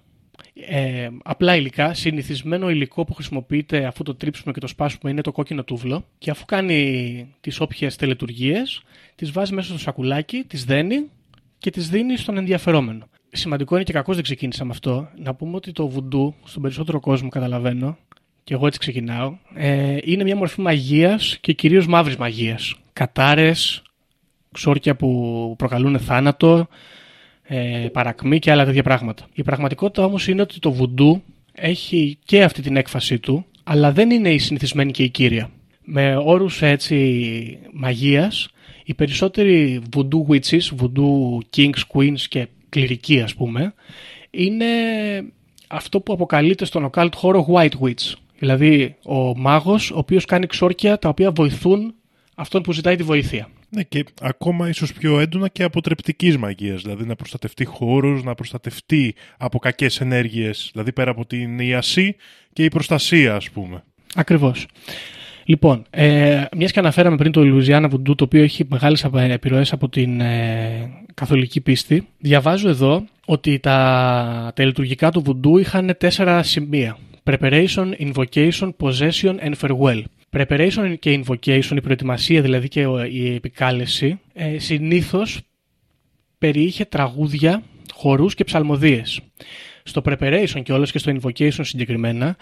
ε, 0.54 1.08
απλά 1.24 1.56
υλικά, 1.56 1.94
συνηθισμένο 1.94 2.70
υλικό 2.70 3.04
που 3.04 3.14
χρησιμοποιείται 3.14 3.84
αφού 3.84 4.02
το 4.02 4.14
τρίψουμε 4.14 4.52
και 4.52 4.60
το 4.60 4.66
σπάσουμε 4.66 5.10
είναι 5.10 5.20
το 5.20 5.32
κόκκινο 5.32 5.64
τούβλο 5.64 6.06
και 6.18 6.30
αφού 6.30 6.44
κάνει 6.44 7.34
τις 7.40 7.60
όποιες 7.60 7.96
τελετουργίες, 7.96 8.82
τις 9.14 9.30
βάζει 9.30 9.54
μέσα 9.54 9.68
στο 9.68 9.78
σακουλάκι, 9.78 10.44
τις 10.46 10.64
δένει 10.64 11.10
και 11.58 11.70
τις 11.70 11.88
δίνει 11.88 12.16
στον 12.16 12.36
ενδιαφερόμενο 12.36 13.08
σημαντικό 13.36 13.74
είναι 13.74 13.84
και 13.84 13.92
κακώ 13.92 14.14
δεν 14.14 14.22
ξεκίνησα 14.22 14.64
με 14.64 14.70
αυτό. 14.70 15.08
Να 15.22 15.34
πούμε 15.34 15.56
ότι 15.56 15.72
το 15.72 15.88
βουντού, 15.88 16.34
στον 16.44 16.62
περισσότερο 16.62 17.00
κόσμο 17.00 17.28
καταλαβαίνω, 17.28 17.96
και 18.44 18.54
εγώ 18.54 18.66
έτσι 18.66 18.78
ξεκινάω, 18.78 19.36
ε, 19.54 19.96
είναι 20.02 20.24
μια 20.24 20.36
μορφή 20.36 20.60
μαγείας 20.60 21.38
και 21.40 21.52
κυρίως 21.52 21.86
μαύρης 21.86 22.16
μαγείας. 22.16 22.74
Κατάρες, 22.92 23.82
ξόρκια 24.52 24.96
που 24.96 25.54
προκαλούν 25.58 25.98
θάνατο, 25.98 26.68
ε, 27.42 27.88
παρακμή 27.92 28.38
και 28.38 28.50
άλλα 28.50 28.64
τέτοια 28.64 28.82
πράγματα. 28.82 29.26
Η 29.34 29.42
πραγματικότητα 29.42 30.04
όμως 30.04 30.28
είναι 30.28 30.42
ότι 30.42 30.58
το 30.58 30.72
βουντού 30.72 31.22
έχει 31.52 32.18
και 32.24 32.42
αυτή 32.42 32.62
την 32.62 32.76
έκφασή 32.76 33.18
του, 33.18 33.44
αλλά 33.64 33.92
δεν 33.92 34.10
είναι 34.10 34.32
η 34.32 34.38
συνηθισμένη 34.38 34.92
και 34.92 35.02
η 35.02 35.08
κύρια. 35.08 35.50
Με 35.84 36.16
όρους 36.16 36.62
έτσι 36.62 37.58
μαγείας, 37.72 38.48
οι 38.84 38.94
περισσότεροι 38.94 39.82
voodoo 39.96 40.26
witches, 40.28 40.60
voodoo 40.80 41.38
kings, 41.56 41.82
queens 41.94 42.20
και 42.28 42.46
κληρική 42.68 43.20
ας 43.20 43.34
πούμε, 43.34 43.74
είναι 44.30 44.66
αυτό 45.68 46.00
που 46.00 46.12
αποκαλείται 46.12 46.64
στον 46.64 46.90
occult 46.92 47.10
χώρο 47.14 47.46
White 47.52 47.78
Witch. 47.80 48.12
Δηλαδή 48.38 48.96
ο 49.04 49.38
μάγος 49.38 49.90
ο 49.90 49.98
οποίος 49.98 50.24
κάνει 50.24 50.46
ξόρκια 50.46 50.98
τα 50.98 51.08
οποία 51.08 51.30
βοηθούν 51.30 51.94
αυτόν 52.34 52.62
που 52.62 52.72
ζητάει 52.72 52.96
τη 52.96 53.02
βοήθεια. 53.02 53.48
Ναι, 53.68 53.82
και 53.82 54.04
ακόμα 54.20 54.68
ίσως 54.68 54.92
πιο 54.92 55.20
έντονα 55.20 55.48
και 55.48 55.62
αποτρεπτικής 55.62 56.36
μαγείας, 56.36 56.82
δηλαδή 56.82 57.04
να 57.04 57.16
προστατευτεί 57.16 57.64
χώρους, 57.64 58.22
να 58.22 58.34
προστατευτεί 58.34 59.14
από 59.36 59.58
κακές 59.58 60.00
ενέργειες, 60.00 60.70
δηλαδή 60.72 60.92
πέρα 60.92 61.10
από 61.10 61.26
την 61.26 61.58
ιασή 61.58 62.16
και 62.52 62.64
η 62.64 62.68
προστασία 62.68 63.34
ας 63.34 63.50
πούμε. 63.50 63.84
Ακριβώς. 64.14 64.66
Λοιπόν, 65.44 65.84
ε, 65.90 66.44
μιας 66.56 66.72
και 66.72 66.78
αναφέραμε 66.78 67.16
πριν 67.16 67.32
το 67.32 67.44
Λουιζιάννα 67.44 67.88
Βουντού, 67.88 68.14
το 68.14 68.24
οποίο 68.24 68.42
έχει 68.42 68.64
μεγάλες 68.68 69.04
επιρροές 69.14 69.72
από 69.72 69.88
την 69.88 70.20
ε, 70.20 71.05
καθολική 71.16 71.60
πίστη, 71.60 72.08
διαβάζω 72.18 72.68
εδώ 72.68 73.04
ότι 73.26 73.58
τα, 73.58 74.52
τα 74.54 74.64
λειτουργικά 74.64 75.10
του 75.10 75.20
Βουντού 75.22 75.58
είχαν 75.58 75.94
τέσσερα 75.98 76.42
σημεία. 76.42 76.98
Preparation, 77.24 77.92
Invocation, 77.98 78.70
Possession 78.78 79.36
and 79.40 79.52
Farewell. 79.60 80.02
Preparation 80.30 80.94
και 80.98 81.22
Invocation, 81.24 81.76
η 81.76 81.80
προετοιμασία 81.80 82.42
δηλαδή 82.42 82.68
και 82.68 82.80
η 83.10 83.34
επικάλεση, 83.34 84.20
ε, 84.32 84.58
συνήθως 84.58 85.40
περιείχε 86.38 86.84
τραγούδια, 86.84 87.62
χορούς 87.92 88.34
και 88.34 88.44
ψαλμοδίες. 88.44 89.20
Στο 89.82 90.02
Preparation 90.04 90.60
και 90.62 90.72
όλες 90.72 90.90
και 90.90 90.98
στο 90.98 91.12
Invocation 91.16 91.60
συγκεκριμένα, 91.62 92.36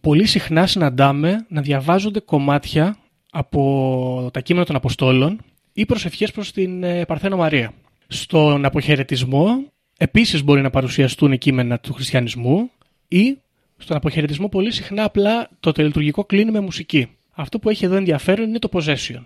πολύ 0.00 0.26
συχνά 0.26 0.66
συναντάμε 0.66 1.46
να 1.48 1.60
διαβάζονται 1.60 2.20
κομμάτια 2.20 2.96
από 3.30 4.30
τα 4.32 4.40
κείμενα 4.40 4.66
των 4.66 4.76
Αποστόλων 4.76 5.40
ή 5.78 5.86
προσευχές 5.86 6.30
προς 6.30 6.52
την 6.52 6.82
ε, 6.82 7.04
Παρθένο 7.04 7.36
Μαρία. 7.36 7.72
Στον 8.06 8.64
αποχαιρετισμό 8.64 9.64
επίσης 9.98 10.44
μπορεί 10.44 10.60
να 10.60 10.70
παρουσιαστούν 10.70 11.38
κείμενα 11.38 11.78
του 11.78 11.92
χριστιανισμού 11.92 12.70
ή 13.08 13.38
στον 13.76 13.96
αποχαιρετισμό 13.96 14.48
πολύ 14.48 14.72
συχνά 14.72 15.04
απλά 15.04 15.48
το 15.60 15.72
τελειτουργικό 15.72 16.24
κλείνει 16.24 16.50
με 16.50 16.60
μουσική. 16.60 17.08
Αυτό 17.30 17.58
που 17.58 17.68
έχει 17.68 17.84
εδώ 17.84 17.96
ενδιαφέρον 17.96 18.48
είναι 18.48 18.58
το 18.58 18.68
possession. 18.72 19.24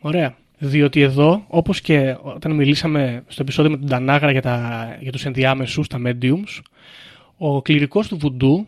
Ωραία. 0.00 0.36
Διότι 0.58 1.00
εδώ, 1.00 1.44
όπως 1.48 1.80
και 1.80 2.16
όταν 2.22 2.52
μιλήσαμε 2.52 3.24
στο 3.26 3.42
επεισόδιο 3.42 3.70
με 3.70 3.76
τον 3.76 3.88
Τανάγρα 3.88 4.30
για, 4.30 4.42
τα, 4.42 4.88
για 5.00 5.12
τους 5.12 5.24
ενδιάμεσους, 5.24 5.86
τα 5.86 6.00
mediums, 6.06 6.60
ο 7.36 7.62
κληρικός 7.62 8.08
του 8.08 8.16
βουντού 8.16 8.66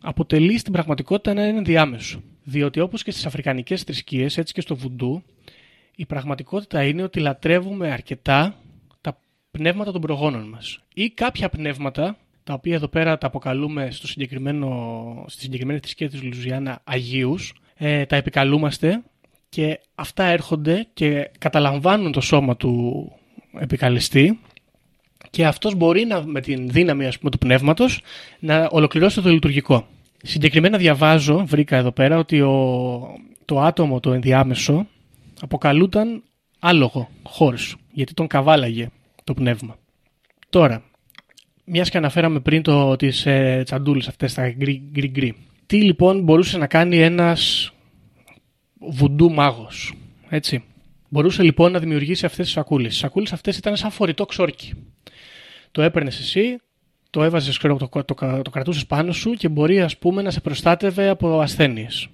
αποτελεί 0.00 0.58
στην 0.58 0.72
πραγματικότητα 0.72 1.30
ένα 1.30 1.42
ενδιάμεσο. 1.42 2.22
Διότι 2.44 2.80
όπως 2.80 3.02
και 3.02 3.10
στις 3.10 3.26
αφρικανικές 3.26 3.82
θρησκείες, 3.82 4.38
έτσι 4.38 4.52
και 4.52 4.60
στο 4.60 4.76
βουντού, 4.76 5.22
η 6.00 6.06
πραγματικότητα 6.06 6.84
είναι 6.84 7.02
ότι 7.02 7.20
λατρεύουμε 7.20 7.90
αρκετά 7.90 8.54
τα 9.00 9.20
πνεύματα 9.50 9.92
των 9.92 10.00
προγόνων 10.00 10.48
μας. 10.48 10.78
Ή 10.94 11.10
κάποια 11.10 11.48
πνεύματα, 11.48 12.16
τα 12.44 12.54
οποία 12.54 12.74
εδώ 12.74 12.88
πέρα 12.88 13.18
τα 13.18 13.26
αποκαλούμε 13.26 13.90
στο 13.90 14.06
συγκεκριμένο, 14.06 15.24
στη 15.28 15.40
συγκεκριμένη 15.40 15.78
θρησκεία 15.78 16.08
της 16.08 16.22
Λουζιάννα 16.22 16.80
Αγίους, 16.84 17.54
ε, 17.74 18.06
τα 18.06 18.16
επικαλούμαστε 18.16 19.02
και 19.48 19.80
αυτά 19.94 20.24
έρχονται 20.24 20.86
και 20.94 21.30
καταλαμβάνουν 21.38 22.12
το 22.12 22.20
σώμα 22.20 22.56
του 22.56 23.12
επικαλεστή 23.58 24.40
και 25.30 25.46
αυτός 25.46 25.74
μπορεί 25.74 26.04
να, 26.04 26.26
με 26.26 26.40
την 26.40 26.68
δύναμη 26.70 27.06
ας 27.06 27.18
πούμε, 27.18 27.30
του 27.30 27.38
πνεύματος 27.38 28.02
να 28.38 28.68
ολοκληρώσει 28.70 29.22
το 29.22 29.30
λειτουργικό. 29.30 29.86
Συγκεκριμένα 30.22 30.78
διαβάζω, 30.78 31.46
βρήκα 31.46 31.76
εδώ 31.76 31.92
πέρα, 31.92 32.18
ότι 32.18 32.40
ο, 32.40 33.00
το 33.44 33.60
άτομο, 33.60 34.00
το 34.00 34.12
ενδιάμεσο, 34.12 34.86
αποκαλούταν 35.40 36.22
άλογο, 36.58 37.08
horse, 37.38 37.74
γιατί 37.92 38.14
τον 38.14 38.26
καβάλαγε 38.26 38.88
το 39.24 39.34
πνεύμα. 39.34 39.78
Τώρα, 40.48 40.82
μιας 41.64 41.90
και 41.90 41.96
αναφέραμε 41.96 42.40
πριν 42.40 42.62
το, 42.62 42.96
τις 42.96 43.26
ε, 43.26 43.62
τσαντούλες 43.64 44.08
αυτές, 44.08 44.34
τα 44.34 44.50
γκρι 44.50 45.34
Τι 45.66 45.82
λοιπόν 45.82 46.22
μπορούσε 46.22 46.58
να 46.58 46.66
κάνει 46.66 46.98
ένας 46.98 47.72
βουντού 48.78 49.32
μάγος, 49.32 49.94
έτσι; 50.28 50.64
Μπορούσε 51.08 51.42
λοιπόν 51.42 51.72
να 51.72 51.78
δημιουργήσει 51.78 52.26
αυτές 52.26 52.44
τις 52.44 52.54
σακούλες. 52.54 52.94
Οι 52.94 52.98
σακούλες 52.98 53.32
αυτές 53.32 53.56
ήταν 53.56 53.76
σαν 53.76 53.90
φορητό 53.90 54.26
ξόρκι. 54.26 54.72
Το 55.72 55.82
έπαιρνες 55.82 56.18
εσύ, 56.18 56.58
το 57.10 57.22
έβαζες, 57.22 57.56
το, 57.56 57.76
το, 57.76 58.04
το, 58.04 58.42
το 58.42 58.50
κρατούσες 58.50 58.86
πάνω 58.86 59.12
σου 59.12 59.30
και 59.30 59.48
μπορεί 59.48 59.80
ας 59.80 59.98
πούμε 59.98 60.22
να 60.22 60.30
σε 60.30 60.40
προστάτευε 60.40 61.08
από 61.08 61.40
ασθένειες. 61.40 62.08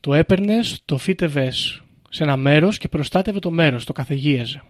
Το 0.00 0.14
έπαιρνες, 0.14 0.82
το 0.84 0.98
φύτευες 0.98 1.82
σε 2.14 2.22
ένα 2.22 2.36
μέρος 2.36 2.78
και 2.78 2.88
προστάτευε 2.88 3.38
το 3.38 3.50
μέρος, 3.50 3.84
το 3.84 3.92
καθεγίαζε. 3.92 4.62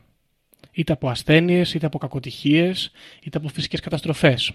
Είτε 0.72 0.92
από 0.92 1.09
ασθένειες, 1.09 1.74
είτε 1.74 1.87
από 1.87 1.98
κακοτυχίες, 1.98 2.90
είτε 3.22 3.38
από 3.38 3.48
φυσικές 3.48 3.80
καταστροφές. 3.80 4.52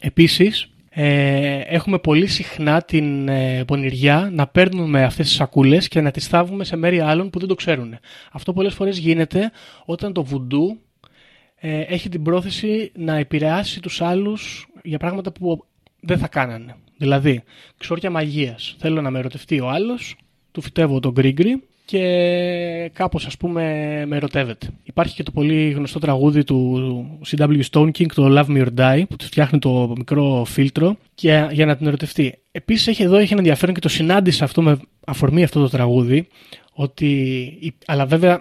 Επίσης, 0.00 0.70
ε, 0.90 1.58
έχουμε 1.58 1.98
πολύ 1.98 2.26
συχνά 2.26 2.82
την 2.82 3.28
ε, 3.28 3.64
πονηριά 3.64 4.30
να 4.32 4.46
παίρνουμε 4.46 5.02
αυτές 5.02 5.26
τις 5.26 5.36
σακούλες 5.36 5.88
και 5.88 6.00
να 6.00 6.10
τις 6.10 6.26
θάβουμε 6.26 6.64
σε 6.64 6.76
μέρη 6.76 7.00
άλλων 7.00 7.30
που 7.30 7.38
δεν 7.38 7.48
το 7.48 7.54
ξέρουν. 7.54 7.98
Αυτό 8.32 8.52
πολλές 8.52 8.74
φορές 8.74 8.98
γίνεται 8.98 9.50
όταν 9.84 10.12
το 10.12 10.24
βουντού 10.24 10.78
ε, 11.56 11.80
έχει 11.80 12.08
την 12.08 12.22
πρόθεση 12.22 12.92
να 12.96 13.16
επηρεάσει 13.16 13.80
τους 13.80 14.00
άλλους 14.00 14.68
για 14.82 14.98
πράγματα 14.98 15.32
που 15.32 15.64
δεν 16.00 16.18
θα 16.18 16.28
κάνανε. 16.28 16.76
Δηλαδή, 16.96 17.42
ξόρια 17.78 18.10
μαγείας. 18.10 18.76
Θέλω 18.78 19.00
να 19.00 19.10
με 19.10 19.18
ερωτευτεί 19.18 19.60
ο 19.60 19.68
άλλος, 19.68 20.16
του 20.52 20.60
φυτεύω 20.60 21.00
τον 21.00 21.12
γκρίγκρι 21.12 21.62
και 21.90 22.90
κάπως 22.92 23.26
ας 23.26 23.36
πούμε 23.36 23.62
με 24.06 24.16
ερωτεύεται. 24.16 24.68
Υπάρχει 24.82 25.14
και 25.14 25.22
το 25.22 25.30
πολύ 25.30 25.70
γνωστό 25.70 25.98
τραγούδι 25.98 26.44
του 26.44 27.18
CW 27.30 27.60
Stone 27.70 27.90
King, 27.98 28.06
το 28.14 28.26
Love 28.38 28.56
Me 28.56 28.66
or 28.66 28.68
Die, 28.78 29.02
που 29.08 29.16
του 29.16 29.24
φτιάχνει 29.24 29.58
το 29.58 29.92
μικρό 29.96 30.44
φίλτρο 30.44 30.96
και, 31.14 31.48
για 31.50 31.66
να 31.66 31.76
την 31.76 31.86
ερωτευτεί. 31.86 32.38
Επίσης 32.52 32.86
έχει 32.86 33.02
εδώ 33.02 33.16
έχει 33.16 33.32
ένα 33.32 33.40
ενδιαφέρον 33.40 33.74
και 33.74 33.80
το 33.80 33.88
συνάντησα 33.88 34.44
αυτό 34.44 34.62
με 34.62 34.78
αφορμή 35.06 35.42
αυτό 35.42 35.60
το 35.60 35.68
τραγούδι, 35.68 36.26
ότι, 36.72 37.74
αλλά 37.86 38.06
βέβαια 38.06 38.40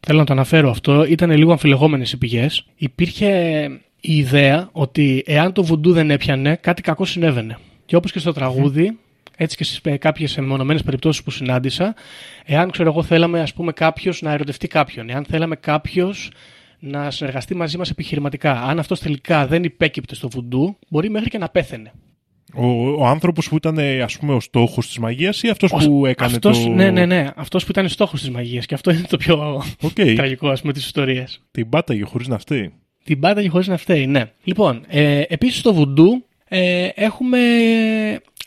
θέλω 0.00 0.18
να 0.18 0.24
το 0.24 0.32
αναφέρω 0.32 0.70
αυτό, 0.70 1.04
ήταν 1.04 1.30
λίγο 1.30 1.50
αμφιλεγόμενες 1.50 2.12
οι 2.12 2.18
πηγές. 2.18 2.66
Υπήρχε 2.76 3.62
η 4.00 4.16
ιδέα 4.16 4.68
ότι 4.72 5.22
εάν 5.26 5.52
το 5.52 5.64
βουντού 5.64 5.92
δεν 5.92 6.10
έπιανε, 6.10 6.56
κάτι 6.56 6.82
κακό 6.82 7.04
συνέβαινε. 7.04 7.58
Και 7.86 7.96
όπως 7.96 8.12
και 8.12 8.18
στο 8.18 8.32
τραγούδι, 8.32 8.98
έτσι 9.42 9.56
και 9.56 9.64
στις 9.64 9.80
κάποιες 9.98 10.36
μεμονωμένε 10.36 10.80
περιπτώσεις 10.84 11.22
που 11.22 11.30
συνάντησα, 11.30 11.94
εάν 12.44 12.70
ξέρω 12.70 12.88
εγώ 12.88 13.02
θέλαμε 13.02 13.40
ας 13.40 13.52
πούμε 13.52 13.72
κάποιος 13.72 14.22
να 14.22 14.32
ερωτευτεί 14.32 14.68
κάποιον, 14.68 15.10
εάν 15.10 15.24
θέλαμε 15.24 15.56
κάποιος 15.56 16.30
να 16.78 17.10
συνεργαστεί 17.10 17.54
μαζί 17.54 17.78
μας 17.78 17.90
επιχειρηματικά, 17.90 18.62
αν 18.62 18.78
αυτός 18.78 19.00
τελικά 19.00 19.46
δεν 19.46 19.64
υπέκυπτε 19.64 20.14
στο 20.14 20.28
βουντού, 20.28 20.76
μπορεί 20.88 21.10
μέχρι 21.10 21.28
και 21.28 21.38
να 21.38 21.48
πέθαινε. 21.48 21.92
Ο, 22.54 22.66
ο 22.90 23.06
άνθρωπος 23.06 23.48
που 23.48 23.56
ήταν 23.56 23.78
ας 24.02 24.18
πούμε 24.18 24.34
ο 24.34 24.40
στόχος 24.40 24.86
της 24.86 24.98
μαγείας 24.98 25.42
ή 25.42 25.48
αυτός 25.48 25.70
που 25.72 26.06
έκανε 26.06 26.32
αυτός, 26.34 26.62
το. 26.62 26.68
Ναι, 26.68 26.90
ναι, 26.90 27.06
ναι. 27.06 27.26
Αυτός 27.36 27.64
που 27.64 27.70
ήταν 27.70 27.88
στόχος 27.88 28.20
της 28.20 28.30
μαγείας. 28.30 28.66
Και 28.66 28.74
αυτό 28.74 28.90
είναι 28.90 29.06
το 29.08 29.16
πιο 29.16 29.62
Okay. 29.82 30.12
τραγικό, 30.16 30.48
ας 30.48 30.60
πούμε, 30.60 30.72
της 30.72 30.84
ιστορίας. 30.84 31.42
Την 31.50 31.68
πάταγε 31.68 32.04
χωρίς 32.04 32.28
να 32.28 32.38
φταίει. 32.38 32.72
Την 33.04 33.20
πάταγε 33.20 33.48
χωρίς 33.48 33.66
να 33.66 33.76
φταίει, 33.76 34.06
ναι. 34.06 34.30
Λοιπόν, 34.44 34.84
ε, 34.88 35.22
επίσης 35.28 35.58
στο 35.58 35.74
βουντού 35.74 36.24
ε, 36.52 36.88
έχουμε 36.94 37.38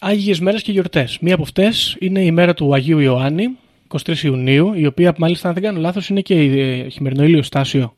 Άγιες 0.05 0.39
μέρες 0.39 0.61
και 0.61 0.71
γιορτές. 0.71 1.17
Μία 1.21 1.33
από 1.33 1.43
αυτές 1.43 1.95
είναι 1.99 2.21
η 2.21 2.31
μέρα 2.31 2.53
του 2.53 2.73
Αγίου 2.73 2.99
Ιωάννη, 2.99 3.49
23 3.87 4.17
Ιουνίου, 4.23 4.73
η 4.73 4.85
οποία 4.85 5.13
μάλιστα 5.17 5.47
αν 5.47 5.53
δεν 5.53 5.63
κάνω 5.63 5.79
λάθος 5.79 6.09
είναι 6.09 6.21
και 6.21 6.43
η 6.43 6.89
χειμερινό 6.89 7.23
ηλιοστάσιο. 7.23 7.95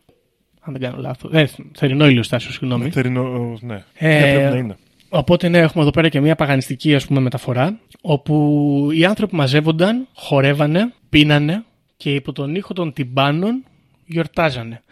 Αν 0.60 0.74
δεν 0.74 0.82
κάνω 0.82 1.02
λάθος. 1.02 1.32
Ε, 1.34 1.50
θερινό 1.74 2.08
ηλιοστάσιο, 2.08 2.52
συγγνώμη. 2.52 2.90
Θερινό, 2.90 3.58
ναι. 3.62 3.84
Ε, 3.94 4.08
ναι, 4.08 4.34
πρέπει 4.34 4.54
να 4.54 4.58
είναι. 4.58 4.78
Οπότε 5.10 5.48
ναι, 5.48 5.58
έχουμε 5.58 5.84
εδώ 5.84 5.92
πέρα 5.92 6.10
και 6.10 6.20
μια 6.20 6.36
παγανιστική 6.36 6.96
ας 6.96 7.06
πούμε 7.06 7.20
μεταφορά, 7.20 7.80
όπου 8.02 8.90
οι 8.94 9.06
άνθρωποι 9.06 9.36
μαζεύονταν, 9.36 10.08
χορεύανε, 10.14 10.94
πίνανε 11.10 11.64
και 11.98 12.14
υπό 12.14 12.32
τον 12.32 12.56
ήχο 12.56 12.74
των 12.74 12.94
τυμπάνων 12.94 13.64
γιορτάζανε. 14.06 14.84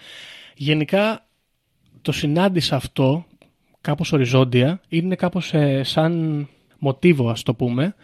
Γενικά 0.56 1.26
το 2.02 2.12
συνάντησα 2.12 2.76
αυτό 2.76 3.26
κάπως 3.82 4.12
οριζόντια, 4.12 4.82
είναι 4.88 5.16
κάπως 5.16 5.54
ε, 5.54 5.84
σαν 5.84 6.48
μοτίβο 6.84 7.30
ας 7.30 7.44
το 7.44 7.54
πούμε, 7.54 7.96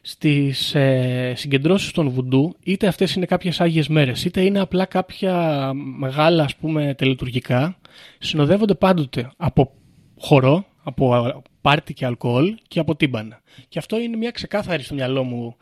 στις 0.00 0.74
ε, 0.74 1.32
συγκεντρώσεις 1.36 1.90
των 1.90 2.08
βουντού, 2.08 2.56
είτε 2.64 2.86
αυτές 2.86 3.14
είναι 3.14 3.26
κάποιες 3.26 3.60
Άγιες 3.60 3.88
μέρες, 3.88 4.24
είτε 4.24 4.40
είναι 4.40 4.60
απλά 4.60 4.84
κάποια 4.84 5.70
μεγάλα 5.74 6.44
ας 6.44 6.56
πούμε 6.56 6.94
τελετουργικά, 6.94 7.76
συνοδεύονται 8.18 8.74
πάντοτε 8.74 9.30
από 9.36 9.72
χορό, 10.18 10.64
από 10.82 11.42
πάρτι 11.60 11.94
και 11.94 12.06
αλκοόλ 12.06 12.54
και 12.68 12.80
από 12.80 12.96
τύμπανα. 12.96 13.40
Και 13.68 13.78
αυτό 13.78 14.00
είναι 14.00 14.16
μια 14.16 14.30
ξεκάθαρη 14.30 14.82
στο 14.82 14.94
μυαλό 14.94 15.22
μου 15.22 15.56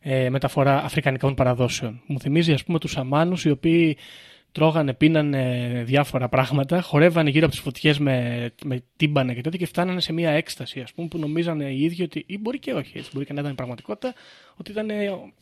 ε, 0.00 0.30
μεταφορά 0.30 0.84
αφρικανικών 0.84 1.34
παραδόσεων. 1.34 2.00
Μου 2.06 2.20
θυμίζει 2.20 2.52
ας 2.52 2.64
πούμε 2.64 2.78
τους 2.78 2.96
αμάνους 2.96 3.44
οι 3.44 3.50
οποίοι 3.50 3.96
τρώγανε, 4.52 4.94
πίνανε 4.94 5.82
διάφορα 5.86 6.28
πράγματα, 6.28 6.80
χορεύανε 6.80 7.30
γύρω 7.30 7.44
από 7.44 7.54
τις 7.54 7.62
φωτιές 7.62 7.98
με, 7.98 8.48
με 8.64 8.82
τύμπανε 8.96 9.34
και 9.34 9.40
τέτοια 9.40 9.58
και 9.58 9.66
φτάνανε 9.66 10.00
σε 10.00 10.12
μια 10.12 10.30
έκσταση, 10.30 10.80
ας 10.80 10.92
πούμε, 10.92 11.08
που 11.08 11.18
νομίζανε 11.18 11.64
οι 11.64 11.82
ίδιοι 11.82 12.02
ότι. 12.02 12.24
ή 12.26 12.38
μπορεί 12.38 12.58
και 12.58 12.72
όχι, 12.72 12.98
έτσι, 12.98 13.10
μπορεί 13.12 13.26
και 13.26 13.32
να 13.32 13.40
ήταν 13.40 13.52
η 13.52 13.54
πραγματικότητα, 13.54 14.14
ότι 14.56 14.70
ήταν 14.70 14.88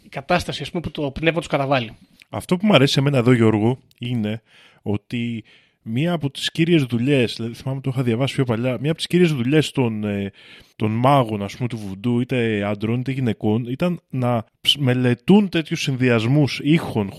η 0.03 0.09
κατάσταση 0.09 0.63
ας 0.63 0.71
πούμε, 0.71 0.83
που 0.83 0.91
το 0.91 1.11
πνεύμα 1.11 1.39
τους 1.39 1.49
καταβάλει. 1.49 1.97
Αυτό 2.29 2.57
που 2.57 2.67
μου 2.67 2.75
αρέσει 2.75 2.99
εμένα 2.99 3.19
εδώ, 3.19 3.33
Γιώργο, 3.33 3.79
είναι 3.99 4.43
ότι 4.83 5.45
μία 5.83 6.13
από 6.13 6.31
τις 6.31 6.51
κύριες 6.51 6.83
δουλειές, 6.83 7.35
δηλαδή 7.37 7.55
θυμάμαι 7.55 7.81
το 7.81 7.91
είχα 7.93 8.03
διαβάσει 8.03 8.35
πιο 8.35 8.45
παλιά, 8.45 8.79
μία 8.81 8.91
από 8.91 8.97
τις 8.97 9.07
κύριες 9.07 9.33
δουλειές 9.33 9.71
των, 9.71 10.05
ε, 10.05 10.31
των 10.77 10.91
μάγων, 10.91 11.43
ας 11.43 11.57
πούμε, 11.57 11.69
του 11.69 11.77
βουντού, 11.77 12.21
είτε 12.21 12.65
αντρών 12.65 13.01
είτε 13.01 13.13
γυναικών, 13.13 13.65
ήταν 13.65 14.01
να 14.11 14.45
μελετούν 14.79 15.49
τέτοιους 15.49 15.83
συνδυασμούς 15.83 16.61
ήχων, 16.63 17.11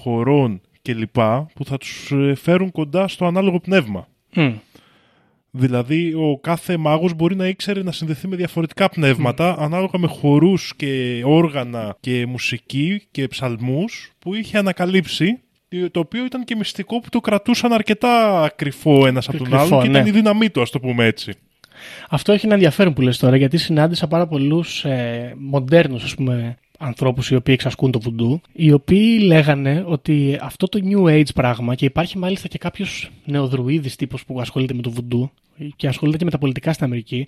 χορών 0.85 0.99
κλπ. 1.09 1.49
που 1.53 1.65
θα 1.65 1.77
τους 1.77 2.11
ε, 2.11 2.35
φέρουν 2.35 2.71
κοντά 2.71 3.07
στο 3.07 3.25
ανάλογο 3.25 3.59
πνεύμα. 3.59 4.07
Mm. 4.35 4.53
Δηλαδή 5.53 6.13
ο 6.13 6.39
κάθε 6.41 6.77
μάγος 6.77 7.13
μπορεί 7.13 7.35
να 7.35 7.47
ήξερε 7.47 7.83
να 7.83 7.91
συνδεθεί 7.91 8.27
με 8.27 8.35
διαφορετικά 8.35 8.89
πνεύματα 8.89 9.55
ανάλογα 9.59 9.99
με 9.99 10.07
χορούς 10.07 10.73
και 10.75 11.21
όργανα 11.25 11.97
και 11.99 12.25
μουσική 12.25 13.01
και 13.11 13.27
ψαλμούς 13.27 14.11
που 14.19 14.35
είχε 14.35 14.57
ανακαλύψει 14.57 15.39
το 15.91 15.99
οποίο 15.99 16.25
ήταν 16.25 16.43
και 16.43 16.55
μυστικό 16.55 16.99
που 16.99 17.09
το 17.09 17.19
κρατούσαν 17.19 17.73
αρκετά 17.73 18.51
κρυφό 18.55 19.07
ένας 19.07 19.27
από 19.27 19.37
τον 19.37 19.49
Κρυφό, 19.49 19.63
άλλον 19.63 19.81
και 19.81 19.89
ήταν 19.89 20.03
ναι. 20.03 20.09
η 20.09 20.11
δύναμή 20.11 20.49
του, 20.49 20.61
ας 20.61 20.69
το 20.69 20.79
πούμε 20.79 21.05
έτσι. 21.05 21.33
Αυτό 22.09 22.31
έχει 22.31 22.45
ένα 22.45 22.53
ενδιαφέρον 22.53 22.93
που 22.93 23.01
λες 23.01 23.17
τώρα, 23.17 23.35
γιατί 23.35 23.57
συνάντησα 23.57 24.07
πάρα 24.07 24.27
πολλούς 24.27 24.85
ε, 24.85 25.33
μοντέρνους, 25.37 26.03
ας 26.03 26.15
πούμε, 26.15 26.57
ανθρώπους 26.81 27.29
οι 27.29 27.35
οποίοι 27.35 27.53
εξασκούν 27.57 27.91
το 27.91 27.99
βουντού, 27.99 28.41
οι 28.53 28.71
οποίοι 28.71 29.19
λέγανε 29.23 29.83
ότι 29.87 30.37
αυτό 30.41 30.67
το 30.67 30.79
New 30.83 31.03
Age 31.03 31.33
πράγμα, 31.35 31.75
και 31.75 31.85
υπάρχει 31.85 32.17
μάλιστα 32.17 32.47
και 32.47 32.57
κάποιος 32.57 33.11
νεοδρουίδης 33.25 33.95
τύπος 33.95 34.25
που 34.25 34.41
ασχολείται 34.41 34.73
με 34.73 34.81
το 34.81 34.91
βουντού 34.91 35.31
και 35.75 35.87
ασχολείται 35.87 36.17
και 36.17 36.25
με 36.25 36.31
τα 36.31 36.37
πολιτικά 36.37 36.73
στην 36.73 36.85
Αμερική, 36.85 37.27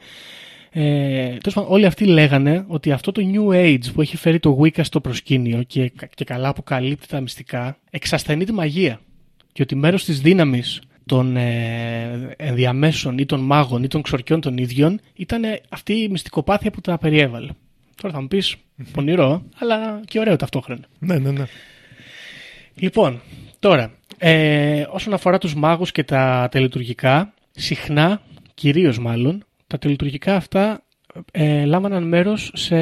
ε, 0.75 0.81
τέλος 1.27 1.53
πάντων, 1.53 1.71
όλοι 1.71 1.85
αυτοί 1.85 2.05
λέγανε 2.05 2.65
ότι 2.67 2.91
αυτό 2.91 3.11
το 3.11 3.21
New 3.33 3.53
Age 3.55 3.93
που 3.93 4.01
έχει 4.01 4.17
φέρει 4.17 4.39
το 4.39 4.59
Wicca 4.61 4.83
στο 4.83 5.01
προσκήνιο 5.01 5.63
και, 5.63 5.91
και 6.13 6.23
καλά 6.23 6.47
αποκαλύπτει 6.47 7.07
τα 7.07 7.21
μυστικά, 7.21 7.77
εξασθενεί 7.89 8.45
τη 8.45 8.53
μαγεία. 8.53 8.99
Και 9.51 9.61
ότι 9.61 9.75
μέρος 9.75 10.03
της 10.05 10.21
δύναμης 10.21 10.81
των 11.05 11.37
ε, 11.37 12.35
ενδιαμέσων 12.37 13.17
ή 13.17 13.25
των 13.25 13.39
μάγων 13.39 13.83
ή 13.83 13.87
των 13.87 14.01
ξορκιών 14.01 14.41
των 14.41 14.57
ίδιων 14.57 14.99
ήταν 15.15 15.41
αυτή 15.69 15.93
η 15.93 16.09
μυστικοπάθεια 16.09 16.71
που 16.71 16.81
τα 16.81 16.97
περιέβαλε. 16.97 17.49
Τώρα 18.01 18.13
θα 18.13 18.21
μου 18.21 18.27
πεις 18.27 18.55
πονηρό, 18.91 19.43
αλλά 19.57 20.01
και 20.05 20.19
ωραίο 20.19 20.35
ταυτόχρονα. 20.35 20.85
Ναι, 20.99 21.17
ναι, 21.17 21.31
ναι. 21.31 21.45
Λοιπόν, 22.75 23.21
τώρα, 23.59 23.91
ε, 24.17 24.85
όσον 24.89 25.13
αφορά 25.13 25.37
τους 25.37 25.55
μάγους 25.55 25.91
και 25.91 26.03
τα 26.03 26.47
τελετουργικά, 26.51 27.33
συχνά, 27.51 28.21
κυρίως 28.53 28.99
μάλλον, 28.99 29.43
τα 29.67 29.77
τελετουργικά 29.77 30.35
αυτά 30.35 30.83
ε, 31.31 31.65
λάμβαναν 31.65 32.03
μέρος 32.07 32.51
σε 32.53 32.77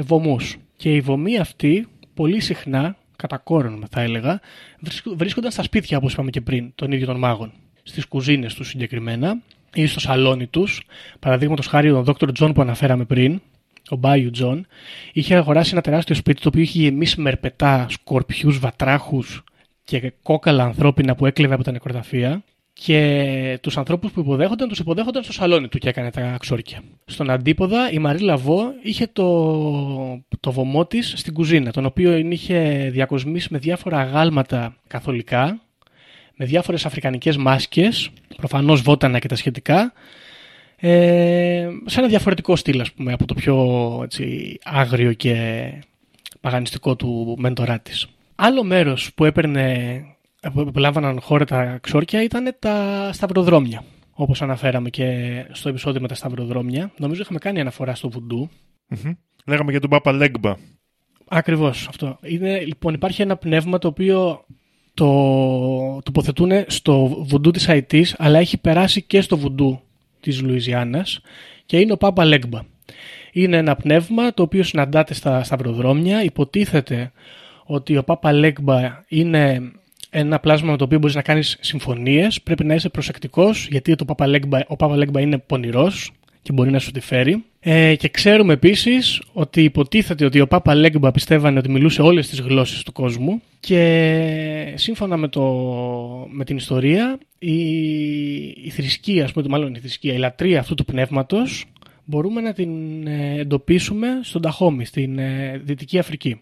βωμούς. 0.00 0.56
Και 0.76 0.94
οι 0.94 1.00
βωμοί 1.00 1.38
αυτοί, 1.38 1.86
πολύ 2.14 2.40
συχνά, 2.40 2.96
κατά 3.16 3.36
κόρον 3.38 3.84
θα 3.90 4.00
έλεγα, 4.00 4.40
βρίσκο- 4.80 5.14
βρίσκονταν 5.16 5.50
στα 5.50 5.62
σπίτια, 5.62 5.96
όπως 5.96 6.12
είπαμε 6.12 6.30
και 6.30 6.40
πριν, 6.40 6.72
των 6.74 6.92
ίδιων 6.92 7.08
των 7.08 7.18
μάγων. 7.18 7.52
Στις 7.82 8.06
κουζίνες 8.06 8.54
τους 8.54 8.68
συγκεκριμένα, 8.68 9.42
ή 9.74 9.86
στο 9.86 10.00
σαλόνι 10.00 10.46
τους. 10.46 10.82
Παραδείγματος 11.18 11.66
χάρη 11.66 11.90
ο 11.90 12.04
Dr. 12.06 12.28
John 12.38 12.50
που 12.54 12.60
αναφέραμε 12.60 13.04
πριν, 13.04 13.40
ο 13.88 13.96
Bayou 13.96 14.30
John, 14.30 14.66
είχε 15.12 15.34
αγοράσει 15.34 15.70
ένα 15.72 15.80
τεράστιο 15.80 16.14
σπίτι 16.14 16.40
το 16.40 16.48
οποίο 16.48 16.62
είχε 16.62 16.80
γεμίσει 16.80 17.20
με 17.20 17.30
ερπετά, 17.30 17.86
σκορπιούς, 17.88 18.58
βατράχους 18.58 19.44
και 19.84 20.12
κόκαλα 20.22 20.64
ανθρώπινα 20.64 21.14
που 21.14 21.26
έκλεβε 21.26 21.54
από 21.54 21.64
τα 21.64 21.72
νεκροταφεία 21.72 22.42
και 22.72 23.58
τους 23.62 23.76
ανθρώπους 23.76 24.12
που 24.12 24.20
υποδέχονταν 24.20 24.68
τους 24.68 24.78
υποδέχονταν 24.78 25.22
στο 25.22 25.32
σαλόνι 25.32 25.68
του 25.68 25.78
και 25.78 25.88
έκανε 25.88 26.10
τα 26.10 26.36
ξόρκια. 26.40 26.82
Στον 27.04 27.30
αντίποδα 27.30 27.90
η 27.90 27.98
Μαρή 27.98 28.18
Λαβό 28.18 28.72
είχε 28.82 29.06
το, 29.12 30.24
το 30.40 30.52
βωμό 30.52 30.86
της 30.86 31.12
στην 31.16 31.32
κουζίνα, 31.34 31.70
τον 31.70 31.84
οποίο 31.84 32.16
είχε 32.16 32.88
διακοσμήσει 32.92 33.48
με 33.50 33.58
διάφορα 33.58 33.98
αγάλματα 33.98 34.76
καθολικά, 34.86 35.60
με 36.36 36.44
διάφορες 36.44 36.86
αφρικανικές 36.86 37.36
μάσκες, 37.36 38.10
προφανώς 38.36 38.80
βότανα 38.80 39.18
και 39.18 39.28
τα 39.28 39.36
σχετικά, 39.36 39.92
ε, 40.86 41.68
σε 41.84 41.98
ένα 41.98 42.08
διαφορετικό 42.08 42.56
στυλ, 42.56 42.80
ας 42.80 42.92
πούμε, 42.92 43.12
από 43.12 43.26
το 43.26 43.34
πιο 43.34 44.00
έτσι, 44.04 44.58
άγριο 44.64 45.12
και 45.12 45.34
παγανιστικό 46.40 46.96
του 46.96 47.36
μέντορά 47.38 47.80
της. 47.80 48.06
Άλλο 48.34 48.64
μέρος 48.64 49.14
που 49.14 49.24
έπαιρνε, 49.24 50.04
που 50.52 50.70
που 50.72 50.78
λάμβαναν 50.78 51.20
χώρα 51.20 51.44
τα 51.44 51.78
ξόρκια 51.82 52.22
ήταν 52.22 52.56
τα 52.58 53.10
σταυροδρόμια. 53.12 53.84
Όπως 54.10 54.42
αναφέραμε 54.42 54.90
και 54.90 55.32
στο 55.52 55.68
επεισόδιο 55.68 56.00
με 56.00 56.08
τα 56.08 56.14
σταυροδρόμια. 56.14 56.92
Νομίζω 56.98 57.22
είχαμε 57.22 57.38
κάνει 57.38 57.60
αναφορά 57.60 57.94
στο 57.94 58.10
βουντού. 58.10 58.50
Μμμ. 58.88 59.12
Λέγαμε 59.46 59.70
για 59.70 59.80
τον 59.80 59.90
Πάπα 59.90 60.12
Λέγκμπα. 60.12 60.54
Ακριβώς 61.28 61.88
αυτό. 61.88 62.18
Είναι, 62.22 62.64
λοιπόν, 62.64 62.94
υπάρχει 62.94 63.22
ένα 63.22 63.36
πνεύμα 63.36 63.78
το 63.78 63.88
οποίο 63.88 64.44
το 64.94 65.06
τοποθετούν 66.02 66.50
στο 66.66 67.24
βουντού 67.28 67.50
της 67.50 67.68
Αϊτής, 67.68 68.14
αλλά 68.18 68.38
έχει 68.38 68.58
περάσει 68.58 69.02
και 69.02 69.20
στο 69.20 69.38
βουντού 69.38 69.80
της 70.24 70.42
Λουιζιάννας 70.42 71.20
και 71.66 71.78
είναι 71.78 71.92
ο 71.92 71.96
Πάπα 71.96 72.24
Λέγκμπα. 72.24 72.60
Είναι 73.32 73.56
ένα 73.56 73.76
πνεύμα 73.76 74.34
το 74.34 74.42
οποίο 74.42 74.62
συναντάται 74.62 75.14
στα 75.14 75.44
σταυροδρόμια. 75.44 76.22
Υποτίθεται 76.24 77.12
ότι 77.64 77.96
ο 77.96 78.04
Πάπα 78.04 78.32
Λέγκμπα 78.32 79.04
είναι 79.08 79.72
ένα 80.10 80.40
πλάσμα 80.40 80.70
με 80.70 80.76
το 80.76 80.84
οποίο 80.84 80.98
μπορείς 80.98 81.14
να 81.14 81.22
κάνεις 81.22 81.56
συμφωνίες. 81.60 82.42
Πρέπει 82.42 82.64
να 82.64 82.74
είσαι 82.74 82.88
προσεκτικός 82.88 83.66
γιατί 83.70 83.94
το 83.94 84.04
Πάπα 84.04 84.26
Λέγκμπα, 84.26 84.58
ο 84.66 84.76
Πάπα 84.76 84.96
Λέγκμπα 84.96 85.20
είναι 85.20 85.38
πονηρός 85.38 86.12
και 86.44 86.52
μπορεί 86.52 86.70
να 86.70 86.78
σου 86.78 86.90
τη 86.90 87.00
φέρει. 87.00 87.44
Ε, 87.60 87.94
και 87.96 88.08
ξέρουμε 88.08 88.52
επίσης 88.52 89.22
ότι 89.32 89.62
υποτίθεται 89.62 90.24
ότι 90.24 90.40
ο 90.40 90.46
Πάπα 90.46 90.74
Λέγκμπα 90.74 91.10
πιστεύανε 91.10 91.58
ότι 91.58 91.70
μιλούσε 91.70 92.02
όλες 92.02 92.28
τις 92.28 92.40
γλώσσες 92.40 92.82
του 92.82 92.92
κόσμου 92.92 93.42
και 93.60 94.72
σύμφωνα 94.74 95.16
με, 95.16 95.28
το, 95.28 95.42
με 96.30 96.44
την 96.44 96.56
ιστορία 96.56 97.18
η, 97.38 97.56
η 98.48 98.70
θρησκεία, 98.70 99.24
ας 99.24 99.32
πούμε, 99.32 99.48
μάλλον 99.48 99.74
η 99.74 99.78
θρησκεία, 99.78 100.14
η 100.14 100.16
λατρεία 100.16 100.60
αυτού 100.60 100.74
του 100.74 100.84
πνεύματος 100.84 101.64
μπορούμε 102.04 102.40
να 102.40 102.52
την 102.52 103.06
ε, 103.06 103.38
εντοπίσουμε 103.38 104.08
στον 104.22 104.42
Ταχόμι, 104.42 104.84
στην 104.84 105.18
ε, 105.18 105.60
Δυτική 105.64 105.98
Αφρική 105.98 106.40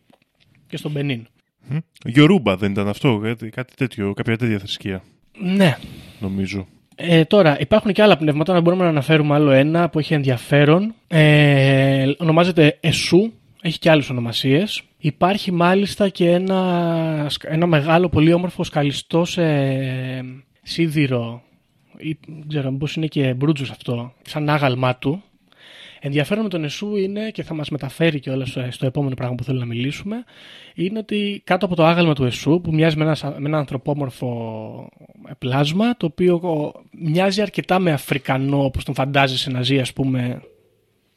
και 0.67 0.77
στον 0.77 0.91
Μπενίν. 0.91 1.27
Μμ. 1.69 1.77
Γιορούμπα 2.05 2.57
δεν 2.57 2.71
ήταν 2.71 2.89
αυτό, 2.89 3.19
κάτι, 3.23 3.49
κάτι 3.49 3.75
τέτοιο, 3.77 4.13
κάποια 4.13 4.37
τέτοια 4.37 4.59
θρησκεία, 4.59 5.03
Ναι, 5.39 5.77
νομίζω. 6.21 6.67
Ε, 7.05 7.25
τώρα, 7.25 7.61
υπάρχουν 7.61 7.93
και 7.93 8.03
άλλα 8.03 8.17
πνεύματα, 8.17 8.53
να 8.53 8.61
μπορούμε 8.61 8.83
να 8.83 8.89
αναφέρουμε 8.89 9.35
άλλο 9.35 9.51
ένα 9.51 9.89
που 9.89 9.99
έχει 9.99 10.15
ενδιαφέρον. 10.15 10.95
Ε, 11.09 12.13
ονομάζεται 12.19 12.77
Εσού, 12.81 13.33
έχει 13.63 13.79
και 13.79 13.91
άλλες 13.91 14.11
ονομασίες. 14.11 14.83
Υπάρχει 14.99 15.53
μάλιστα 15.53 16.09
και 16.09 16.31
ένα, 16.31 17.27
σκα- 17.29 17.53
ένα 17.53 17.67
μεγάλο, 17.67 18.09
πολύ 18.09 18.33
όμορφο 18.33 18.65
σκαλιστό 18.65 19.25
σε 19.25 19.43
σίδηρο, 20.63 21.43
ή 21.97 22.19
δεν 22.27 22.45
ξέρω 22.49 22.73
πώς 22.73 22.95
είναι 22.97 23.07
και 23.07 23.35
μπρούτζος 23.35 23.71
αυτό, 23.71 24.13
σαν 24.23 24.49
άγαλμά 24.49 24.97
του. 24.97 25.23
Ενδιαφέρον 26.05 26.43
με 26.43 26.49
τον 26.49 26.65
Εσού 26.65 26.97
είναι, 26.97 27.31
και 27.31 27.43
θα 27.43 27.55
μας 27.55 27.69
μεταφέρει 27.69 28.21
και 28.21 28.31
όλα 28.31 28.47
στο, 28.47 28.67
στο 28.71 28.87
επόμενο 28.87 29.15
πράγμα 29.15 29.35
που 29.35 29.45
θέλω 29.45 29.59
να 29.59 29.65
μιλήσουμε, 29.65 30.25
είναι 30.75 30.99
ότι 30.99 31.43
κάτω 31.45 31.67
από 31.67 31.75
το 31.75 31.85
άγαλμα 31.85 32.15
του 32.15 32.25
Εσού, 32.25 32.61
που 32.63 32.75
μοιάζει 32.75 32.97
με 32.97 33.05
ένα, 33.05 33.15
σα- 33.15 33.41
με 33.41 33.49
ένα 33.49 33.59
ανθρωπόμορφο 33.59 34.89
πλάσμα, 35.39 35.97
το 35.97 36.07
οποίο 36.07 36.35
ο, 36.35 36.73
μοιάζει 36.91 37.41
αρκετά 37.43 37.79
με 37.79 37.93
Αφρικανό, 37.93 38.65
όπως 38.65 38.85
τον 38.85 38.95
φαντάζεσαι 38.95 39.51
να 39.51 39.63
ζει, 39.63 39.79
ας 39.79 39.93
πούμε, 39.93 40.43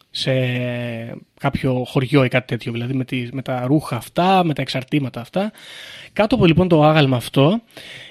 σε 0.10 0.32
κάποιο 1.40 1.84
χωριό 1.88 2.24
ή 2.24 2.28
κάτι 2.28 2.48
τέτοιο, 2.48 2.72
δηλαδή 2.72 2.94
με, 2.94 3.06
τις, 3.06 3.32
με 3.32 3.42
τα 3.42 3.66
ρούχα 3.68 3.96
αυτά, 3.96 4.44
με 4.44 4.54
τα 4.54 4.62
εξαρτήματα 4.62 5.22
αυτά. 5.22 5.52
Κάτω 6.14 6.36
από 6.36 6.46
λοιπόν 6.46 6.68
το 6.68 6.84
άγαλμα 6.84 7.18
αυτό 7.18 7.62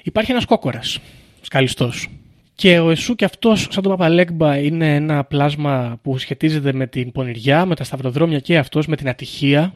υπάρχει 0.02 0.30
ένας 0.30 0.44
κόκορας, 0.44 0.98
σκαλιστός. 1.40 2.08
Και 2.54 2.78
ο 2.78 2.90
Εσού 2.90 3.14
και 3.14 3.24
αυτός, 3.24 3.66
σαν 3.70 3.82
τον 3.82 3.92
Παπαλέγκμπα, 3.92 4.58
είναι 4.58 4.94
ένα 4.94 5.24
πλάσμα 5.24 5.98
που 6.02 6.18
σχετίζεται 6.18 6.72
με 6.72 6.86
την 6.86 7.12
πονηριά, 7.12 7.66
με 7.66 7.74
τα 7.74 7.84
σταυροδρόμια 7.84 8.38
και 8.38 8.58
αυτός, 8.58 8.86
με 8.86 8.96
την 8.96 9.08
ατυχία, 9.08 9.74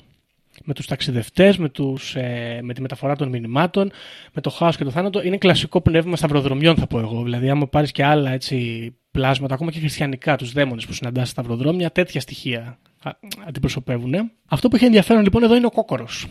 με 0.65 0.75
τους 0.75 0.87
ταξιδευτές, 0.87 1.57
με, 1.59 1.69
τους, 1.69 2.15
ε, 2.15 2.61
με 2.63 2.75
τη 2.75 2.81
μεταφορά 2.81 3.17
των 3.17 3.29
μηνυμάτων, 3.29 3.91
με 4.33 4.41
το 4.41 4.51
χάος 4.51 4.77
και 4.77 4.85
το 4.85 4.91
θάνατο. 4.91 5.23
Είναι 5.23 5.37
κλασικό 5.37 5.81
πνεύμα 5.81 6.17
σταυροδρομιών 6.17 6.77
θα 6.77 6.87
πω 6.87 6.99
εγώ. 6.99 7.23
Δηλαδή 7.23 7.51
άμα 7.51 7.67
πάρεις 7.69 7.93
και 7.93 8.05
άλλα 8.05 8.31
έτσι, 8.31 8.97
πλάσματα, 9.11 9.55
ακόμα 9.55 9.71
και 9.71 9.79
χριστιανικά, 9.79 10.37
τους 10.37 10.53
δαίμονες 10.53 10.87
που 10.87 10.93
συναντάς 10.93 11.29
στα 11.29 11.43
σταυροδρόμια, 11.43 11.91
τέτοια 11.91 12.21
στοιχεία 12.21 12.79
α, 13.03 13.11
αντιπροσωπεύουν. 13.47 14.15
Αυτό 14.49 14.69
που 14.69 14.77
έχει 14.77 14.85
ενδιαφέρον 14.85 15.23
λοιπόν 15.23 15.43
εδώ 15.43 15.57
είναι 15.57 15.67
ο 15.67 15.71
κόκορος. 15.71 16.27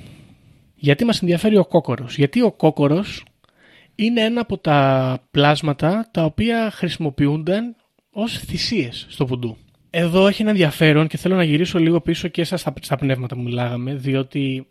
Γιατί 0.76 1.06
μας 1.06 1.22
ενδιαφέρει 1.22 1.58
ο 1.58 1.66
κόκορος; 1.66 2.18
Γιατί 2.18 2.42
ο 2.42 2.52
κόκορος 2.52 3.24
είναι 4.00 4.22
ένα 4.22 4.42
από 4.42 4.58
τα 4.58 5.20
πλάσματα 5.32 6.10
τα 6.12 6.24
οποία 6.24 6.72
χρησιμοποιούνταν 6.72 7.76
ως 8.12 8.38
θυσίες 8.38 9.06
στο 9.10 9.28
βουντού. 9.28 9.58
Εδώ 9.90 10.28
έχει 10.28 10.42
ένα 10.42 10.52
ενδιαφέρον 10.52 11.08
και 11.08 11.18
θέλω 11.18 11.36
να 11.36 11.44
γυρίσω 11.44 11.80
λίγο 11.80 12.02
πίσω 12.02 12.28
και 12.28 12.44
στα, 12.44 12.58
στα 12.82 12.96
πνεύματα 12.98 13.36
που 13.36 13.42
μιλάγαμε, 13.42 13.96
διότι 13.96 14.68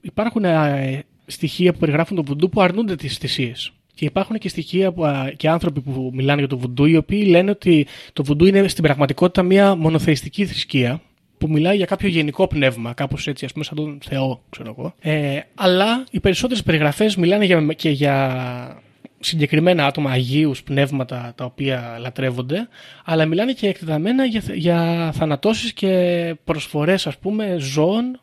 υπάρχουν 0.00 0.44
ε, 0.44 1.04
στοιχεία 1.26 1.72
που 1.72 1.78
περιγράφουν 1.78 2.16
το 2.16 2.24
βουντού 2.24 2.48
που 2.48 2.60
αρνούνται 2.60 2.94
τις 2.94 3.16
θυσίες. 3.16 3.72
Και 3.94 4.04
υπάρχουν 4.04 4.38
και 4.38 4.48
στοιχεία 4.48 4.92
που, 4.92 5.04
α, 5.04 5.30
και 5.36 5.48
άνθρωποι 5.48 5.80
που 5.80 6.10
μιλάνε 6.14 6.38
για 6.38 6.48
το 6.48 6.58
βουντού, 6.58 6.84
οι 6.84 6.96
οποίοι 6.96 7.26
λένε 7.28 7.50
ότι 7.50 7.86
το 8.12 8.24
βουντού 8.24 8.46
είναι 8.46 8.68
στην 8.68 8.82
πραγματικότητα 8.82 9.42
μια 9.42 9.74
μονοθεϊστική 9.74 10.46
θρησκεία, 10.46 11.00
που 11.38 11.48
μιλάει 11.48 11.76
για 11.76 11.86
κάποιο 11.86 12.08
γενικό 12.08 12.46
πνεύμα, 12.46 12.92
κάπως 12.92 13.26
έτσι, 13.26 13.44
ας 13.44 13.52
πούμε, 13.52 13.64
σαν 13.64 13.76
τον 13.76 13.98
Θεό, 14.04 14.42
ξέρω 14.50 14.74
εγώ. 14.78 14.94
Ε, 15.00 15.40
αλλά 15.54 16.04
οι 16.10 16.20
περισσότερες 16.20 16.62
περιγραφές 16.62 17.16
μιλάνε 17.16 17.44
για, 17.44 17.66
και 17.76 17.90
για 17.90 18.82
συγκεκριμένα 19.20 19.86
άτομα, 19.86 20.10
αγίους, 20.10 20.62
πνεύματα 20.62 21.32
τα 21.36 21.44
οποία 21.44 21.96
λατρεύονται, 22.00 22.68
αλλά 23.04 23.26
μιλάνε 23.26 23.52
και 23.52 23.68
εκτεταμένα 23.68 24.24
για, 24.24 24.42
για 24.54 25.10
θανατώσεις 25.14 25.72
και 25.72 26.34
προσφορές, 26.44 27.06
ας 27.06 27.18
πούμε, 27.18 27.56
ζώων 27.58 28.20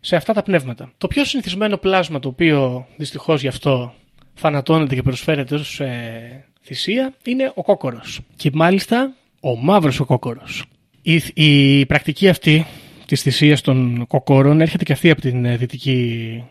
σε 0.00 0.16
αυτά 0.16 0.32
τα 0.32 0.42
πνεύματα. 0.42 0.92
Το 0.98 1.06
πιο 1.06 1.24
συνηθισμένο 1.24 1.76
πλάσμα 1.76 2.18
το 2.18 2.28
οποίο 2.28 2.86
δυστυχώς 2.96 3.40
γι' 3.40 3.48
αυτό 3.48 3.94
θανατώνεται 4.34 4.94
και 4.94 5.02
προσφέρεται 5.02 5.54
ως 5.54 5.80
ε, 5.80 6.44
θυσία 6.62 7.14
είναι 7.24 7.52
ο 7.54 7.62
κόκορος. 7.62 8.20
Και 8.36 8.50
μάλιστα 8.54 9.12
ο 9.40 9.56
μαύρος 9.56 10.00
ο 10.00 10.04
κόκορος. 10.04 10.64
Η, 11.02 11.22
η 11.34 11.86
πρακτική 11.86 12.28
αυτή 12.28 12.66
της 13.06 13.22
θυσίας 13.22 13.60
των 13.60 14.06
κοκόρων 14.06 14.60
έρχεται 14.60 14.84
και 14.84 14.92
αυτή 14.92 15.10
από 15.10 15.20
την 15.20 15.44
ε, 15.44 15.56
Δυτική 15.56 16.42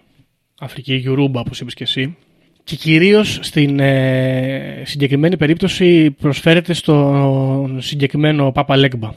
Αφρική, 0.60 0.96
Γιουρούμπα 0.96 1.40
όπως 1.40 1.60
είπες 1.60 1.74
και 1.74 1.84
εσύ, 1.84 2.18
και 2.64 2.76
κυρίως 2.76 3.40
στην 3.42 3.80
ε, 3.80 4.82
συγκεκριμένη 4.86 5.38
περίπτωση 5.38 6.12
προσφέρεται 6.12 6.74
στον 6.74 7.82
συγκεκριμένο 7.82 8.52
Πάπα 8.52 8.78
Λέγκμπα. 8.78 9.14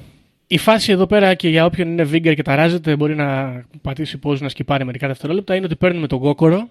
Η 0.46 0.58
φάση 0.58 0.92
εδώ 0.92 1.06
πέρα 1.06 1.34
και 1.34 1.48
για 1.48 1.64
όποιον 1.64 1.88
είναι 1.88 2.04
βίγκερ 2.04 2.34
και 2.34 2.42
ταράζεται 2.42 2.96
μπορεί 2.96 3.14
να 3.14 3.60
πατήσει 3.82 4.18
pause 4.22 4.38
να 4.38 4.48
σκυπάρει 4.48 4.84
μερικά 4.84 5.06
δευτερόλεπτα 5.06 5.54
είναι 5.54 5.64
ότι 5.64 5.76
παίρνουμε 5.76 6.06
τον 6.06 6.18
κόκορο, 6.18 6.68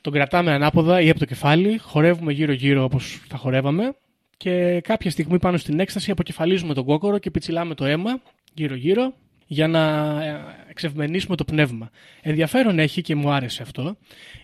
τον 0.00 0.12
κρατάμε 0.12 0.52
ανάποδα 0.52 1.00
ή 1.00 1.10
από 1.10 1.18
το 1.18 1.24
κεφάλι, 1.24 1.78
χορεύουμε 1.78 2.32
γύρω-γύρω 2.32 2.84
όπως 2.84 3.20
θα 3.28 3.36
χορεύαμε 3.36 3.94
και 4.36 4.80
κάποια 4.80 5.10
στιγμή 5.10 5.38
πάνω 5.38 5.56
στην 5.56 5.80
έκσταση 5.80 6.10
αποκεφαλίζουμε 6.10 6.74
τον 6.74 6.84
κόκορο 6.84 7.18
και 7.18 7.30
πιτσιλάμε 7.30 7.74
το 7.74 7.84
αίμα 7.84 8.20
γύρω-γύρω 8.54 9.14
για 9.46 9.68
να 9.68 9.82
ε, 10.24 10.40
εξευμενήσουμε 10.68 11.36
το 11.36 11.44
πνεύμα. 11.44 11.90
Ενδιαφέρον 12.22 12.78
έχει 12.78 13.02
και 13.02 13.14
μου 13.14 13.30
άρεσε 13.30 13.62
αυτό, 13.62 13.82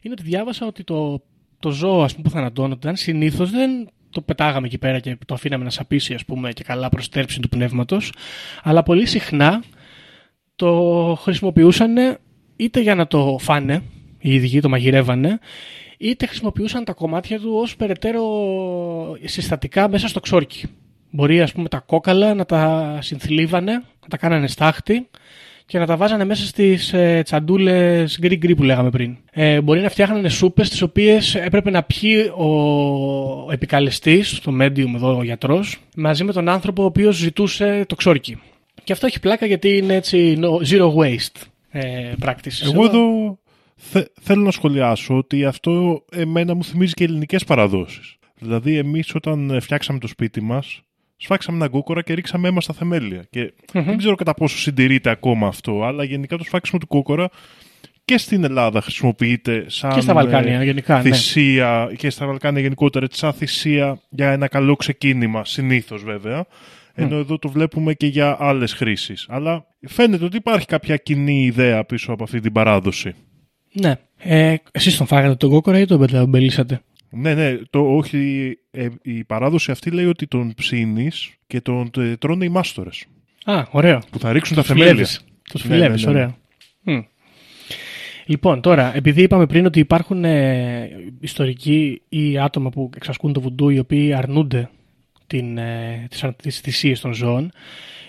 είναι 0.02 0.14
ότι 0.18 0.22
διάβασα 0.22 0.66
ότι 0.66 0.84
το, 0.84 1.22
το 1.58 1.70
ζώο 1.70 2.02
ας 2.02 2.12
πούμε, 2.12 2.28
που 2.28 2.34
θανατώνονταν 2.34 2.96
συνήθως 2.96 3.50
δεν 3.50 3.88
το 4.10 4.20
πετάγαμε 4.20 4.66
εκεί 4.66 4.78
πέρα 4.78 4.98
και 4.98 5.18
το 5.26 5.34
αφήναμε 5.34 5.64
να 5.64 5.70
σαπίσει 5.70 6.14
ας 6.14 6.24
πούμε 6.24 6.52
και 6.52 6.64
καλά 6.64 6.88
προς 6.88 7.08
τέρψη 7.08 7.40
του 7.40 7.48
πνεύματος, 7.48 8.12
αλλά 8.62 8.82
πολύ 8.82 9.06
συχνά 9.06 9.62
το 10.56 11.18
χρησιμοποιούσαν 11.20 12.18
είτε 12.56 12.80
για 12.80 12.94
να 12.94 13.06
το 13.06 13.36
φάνε, 13.40 13.82
οι 14.18 14.34
ίδιοι 14.34 14.60
το 14.60 14.68
μαγειρεύανε, 14.68 15.38
είτε 16.02 16.26
χρησιμοποιούσαν 16.26 16.84
τα 16.84 16.92
κομμάτια 16.92 17.40
του 17.40 17.50
ως 17.54 17.76
περαιτέρω 17.76 18.24
συστατικά 19.24 19.88
μέσα 19.88 20.08
στο 20.08 20.20
ξόρκι. 20.20 20.66
Μπορεί 21.10 21.40
ας 21.40 21.52
πούμε 21.52 21.68
τα 21.68 21.78
κόκαλα 21.78 22.34
να 22.34 22.44
τα 22.44 22.98
συνθλίβανε, 23.00 23.72
να 23.72 24.08
τα 24.08 24.16
κάνανε 24.16 24.46
στάχτη 24.46 25.08
και 25.66 25.78
να 25.78 25.86
τα 25.86 25.96
βάζανε 25.96 26.24
μέσα 26.24 26.46
στις 26.46 26.92
ε, 26.92 27.20
τσαντούλες 27.24 28.18
gris-gris 28.20 28.54
που 28.54 28.62
λέγαμε 28.62 28.90
πριν. 28.90 29.16
Ε, 29.32 29.60
μπορεί 29.60 29.80
να 29.80 29.88
φτιάχνανε 29.88 30.28
σούπες 30.28 30.68
τις 30.68 30.82
οποίες 30.82 31.34
έπρεπε 31.34 31.70
να 31.70 31.82
πιει 31.82 32.32
ο 32.36 33.52
επικαλεστής, 33.52 34.40
το 34.40 34.52
medium 34.60 34.94
εδώ 34.94 35.16
ο 35.16 35.22
γιατρός, 35.22 35.80
μαζί 35.96 36.24
με 36.24 36.32
τον 36.32 36.48
άνθρωπο 36.48 36.82
ο 36.82 36.86
οποίος 36.86 37.16
ζητούσε 37.16 37.84
το 37.88 37.94
ξόρκι. 37.94 38.40
Και 38.84 38.92
αυτό 38.92 39.06
έχει 39.06 39.20
πλάκα 39.20 39.46
γιατί 39.46 39.76
είναι 39.76 39.94
έτσι 39.94 40.38
no- 40.40 40.66
zero 40.74 40.94
waste 40.94 41.42
ε, 41.70 42.12
practices. 42.24 42.72
Εγώ 42.72 42.84
εδώ 42.84 43.38
θε- 43.90 44.10
θέλω 44.20 44.42
να 44.42 44.50
σχολιάσω 44.50 45.16
ότι 45.16 45.44
αυτό 45.44 46.04
εμένα 46.12 46.54
μου 46.54 46.64
θυμίζει 46.64 46.92
και 46.92 47.04
ελληνικές 47.04 47.44
παραδόσεις. 47.44 48.16
Δηλαδή 48.38 48.76
εμείς 48.76 49.14
όταν 49.14 49.50
ε, 49.50 49.60
φτιάξαμε 49.60 49.98
το 49.98 50.06
σπίτι 50.06 50.40
μας, 50.40 50.82
σφάξαμε 51.16 51.56
ένα 51.56 51.68
κόκορα 51.68 52.02
και 52.02 52.14
ρίξαμε 52.14 52.48
αίμα 52.48 52.60
στα 52.60 52.72
θεμέλια. 52.72 53.26
Και 53.30 53.52
δεν 53.72 53.96
ξέρω 53.96 54.14
κατά 54.14 54.34
πόσο 54.34 54.58
συντηρείται 54.58 55.10
ακόμα 55.10 55.46
αυτό, 55.46 55.82
αλλά 55.84 56.04
γενικά 56.04 56.36
το 56.36 56.44
σφάξιμο 56.44 56.80
του 56.80 56.86
κόκορα 56.86 57.28
και 58.04 58.18
στην 58.18 58.44
Ελλάδα 58.44 58.80
χρησιμοποιείται 58.80 59.64
σαν 59.66 59.92
Και 59.92 60.00
στα 60.00 60.14
Βαλκάνια, 60.14 60.60
ε, 60.60 60.64
γενικά, 60.64 60.96
ναι. 60.96 61.02
θυσία 61.02 61.92
και 61.96 62.10
στα 62.10 62.26
Βαλκάνια 62.26 62.60
γενικότερα 62.60 63.04
έτσι, 63.04 63.18
σαν 63.18 63.32
θυσία 63.32 64.00
για 64.08 64.30
ένα 64.32 64.48
καλό 64.48 64.76
ξεκίνημα, 64.76 65.44
συνήθως 65.44 66.02
βέβαια. 66.04 66.44
Ενώ 66.94 67.16
εδώ 67.16 67.38
το 67.38 67.48
βλέπουμε 67.48 67.94
και 67.94 68.06
για 68.06 68.36
άλλες 68.38 68.72
χρήσεις. 68.72 69.26
Αλλά 69.28 69.66
φαίνεται 69.86 70.24
ότι 70.24 70.36
υπάρχει 70.36 70.66
κάποια 70.66 70.96
κοινή 70.96 71.44
ιδέα 71.44 71.84
πίσω 71.84 72.12
από 72.12 72.22
αυτή 72.22 72.40
την 72.40 72.52
παράδοση. 72.52 73.14
Ναι. 73.72 73.94
Ε, 74.18 74.54
εσείς 74.72 74.96
τον 74.96 75.06
φάγατε 75.06 75.34
τον 75.34 75.50
κόκορα 75.50 75.78
ή 75.78 75.84
τον 75.86 75.98
μπελ- 75.98 76.26
μπελίσατε. 76.28 76.80
Ναι, 77.10 77.34
ναι, 77.34 77.56
το, 77.70 77.96
όχι, 77.96 78.52
ε, 78.70 78.88
η 79.02 79.24
παράδοση 79.24 79.70
αυτή 79.70 79.90
λέει 79.90 80.04
ότι 80.06 80.26
τον 80.26 80.54
ψήνεις 80.56 81.30
και 81.46 81.60
τον 81.60 81.90
ε, 81.98 82.16
τρώνε 82.16 82.44
οι 82.44 82.48
μάστορες 82.48 83.04
Α, 83.44 83.62
ωραίο. 83.70 84.00
που 84.10 84.18
θα 84.18 84.32
ρίξουν 84.32 84.56
τα 84.56 84.62
θεμέλια. 84.62 84.88
Φιλεύεις. 84.90 85.20
Τους 85.50 85.64
Ναι, 85.64 85.74
φιλεύεις, 85.74 86.04
ναι, 86.04 86.12
ναι, 86.12 86.18
ναι. 86.18 86.24
ωραία. 86.24 86.36
Μμ. 86.98 87.02
Λοιπόν, 88.26 88.60
τώρα, 88.60 88.96
επειδή 88.96 89.22
είπαμε 89.22 89.46
πριν 89.46 89.66
ότι 89.66 89.78
υπάρχουν 89.80 90.24
ε, 90.24 90.88
ιστορικοί 91.20 92.02
ή 92.08 92.38
άτομα 92.38 92.70
που 92.70 92.90
εξασκούν 92.96 93.32
το 93.32 93.40
βουντού 93.40 93.68
οι 93.68 93.78
οποίοι 93.78 94.12
αρνούνται 94.14 94.70
την, 95.26 95.58
ε, 95.58 96.06
τις, 96.10 96.24
αρ- 96.24 96.34
τις 96.36 96.58
θυσίες 96.60 97.00
των 97.00 97.14
ζώων, 97.14 97.50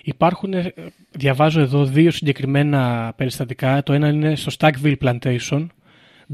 υπάρχουν, 0.04 0.54
ε, 0.54 0.74
διαβάζω 1.12 1.60
εδώ 1.62 1.86
δύο 1.86 2.12
συγκεκριμένα 2.12 3.14
περιστατικά. 3.16 3.84
Το 3.84 3.93
ένα 3.93 4.08
είναι 4.08 4.36
στο 4.36 4.51
Stackville 4.60 4.95
Plantation, 5.04 5.68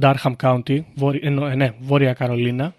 Durham 0.02 0.36
County, 0.42 0.80
βόρει- 0.96 1.24
εννο- 1.26 1.46
ε, 1.48 1.56
ναι, 1.56 1.72
Βόρεια 1.80 2.14
Καρολίνα. 2.14 2.74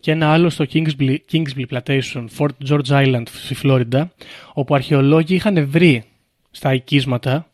και 0.00 0.10
ένα 0.10 0.32
άλλο 0.32 0.50
στο 0.50 0.64
Kingsley, 0.72 1.16
Kingsley 1.32 1.64
Plantation, 1.70 2.26
Fort 2.38 2.68
George 2.68 2.86
Island 2.88 3.22
στη 3.28 3.54
Φλόριντα, 3.54 4.12
όπου 4.52 4.74
αρχαιολόγοι 4.74 5.34
είχαν 5.34 5.66
βρει 5.70 6.04
στα 6.50 6.74
οικίσματα, 6.74 7.46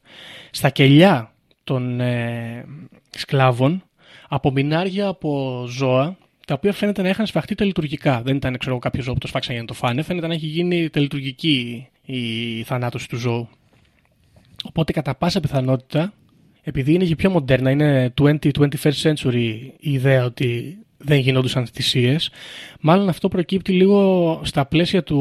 στα 0.51 0.71
κελιά 0.71 1.33
των 1.64 2.01
ε, 2.01 2.64
σκλάβων, 3.11 3.83
απομεινάρια 4.29 5.07
από 5.07 5.64
ζώα, 5.69 6.16
τα 6.47 6.55
οποία 6.55 6.73
φαίνεται 6.73 7.03
να 7.03 7.09
είχαν 7.09 7.27
σφαχτεί 7.27 7.55
τελειτουργικά. 7.55 8.23
Δεν 8.23 8.37
ήταν, 8.37 8.59
ξέρω, 8.59 8.79
κάποιος 8.79 9.05
ζώο 9.05 9.14
που 9.14 9.21
το 9.21 9.27
σφάξαν 9.27 9.53
για 9.53 9.62
να 9.62 9.69
το 9.69 9.75
φάνε. 9.75 10.03
Φαίνεται 10.03 10.27
να 10.27 10.35
έχει 10.35 10.47
γίνει 10.47 10.89
τελειτουργική 10.91 11.89
η 12.11 12.63
θανάτωση 12.63 13.09
του 13.09 13.17
ζώου. 13.17 13.49
Οπότε, 14.65 14.93
κατά 14.93 15.15
πάσα 15.15 15.41
πιθανότητα, 15.41 16.13
επειδή 16.63 16.95
είναι 16.95 17.05
και 17.05 17.17
πιο 17.17 17.31
μοντέρνα, 17.31 17.71
είναι 17.71 18.13
20-21st 18.21 18.93
century 19.03 19.59
η 19.79 19.93
ιδέα 19.93 20.25
ότι 20.25 20.79
δεν 20.99 21.18
γινόντουσαν 21.18 21.66
θυσίες. 21.66 22.30
Μάλλον 22.80 23.09
αυτό 23.09 23.28
προκύπτει 23.28 23.72
λίγο 23.72 24.40
στα 24.44 24.66
πλαίσια 24.66 25.03
του, 25.03 25.16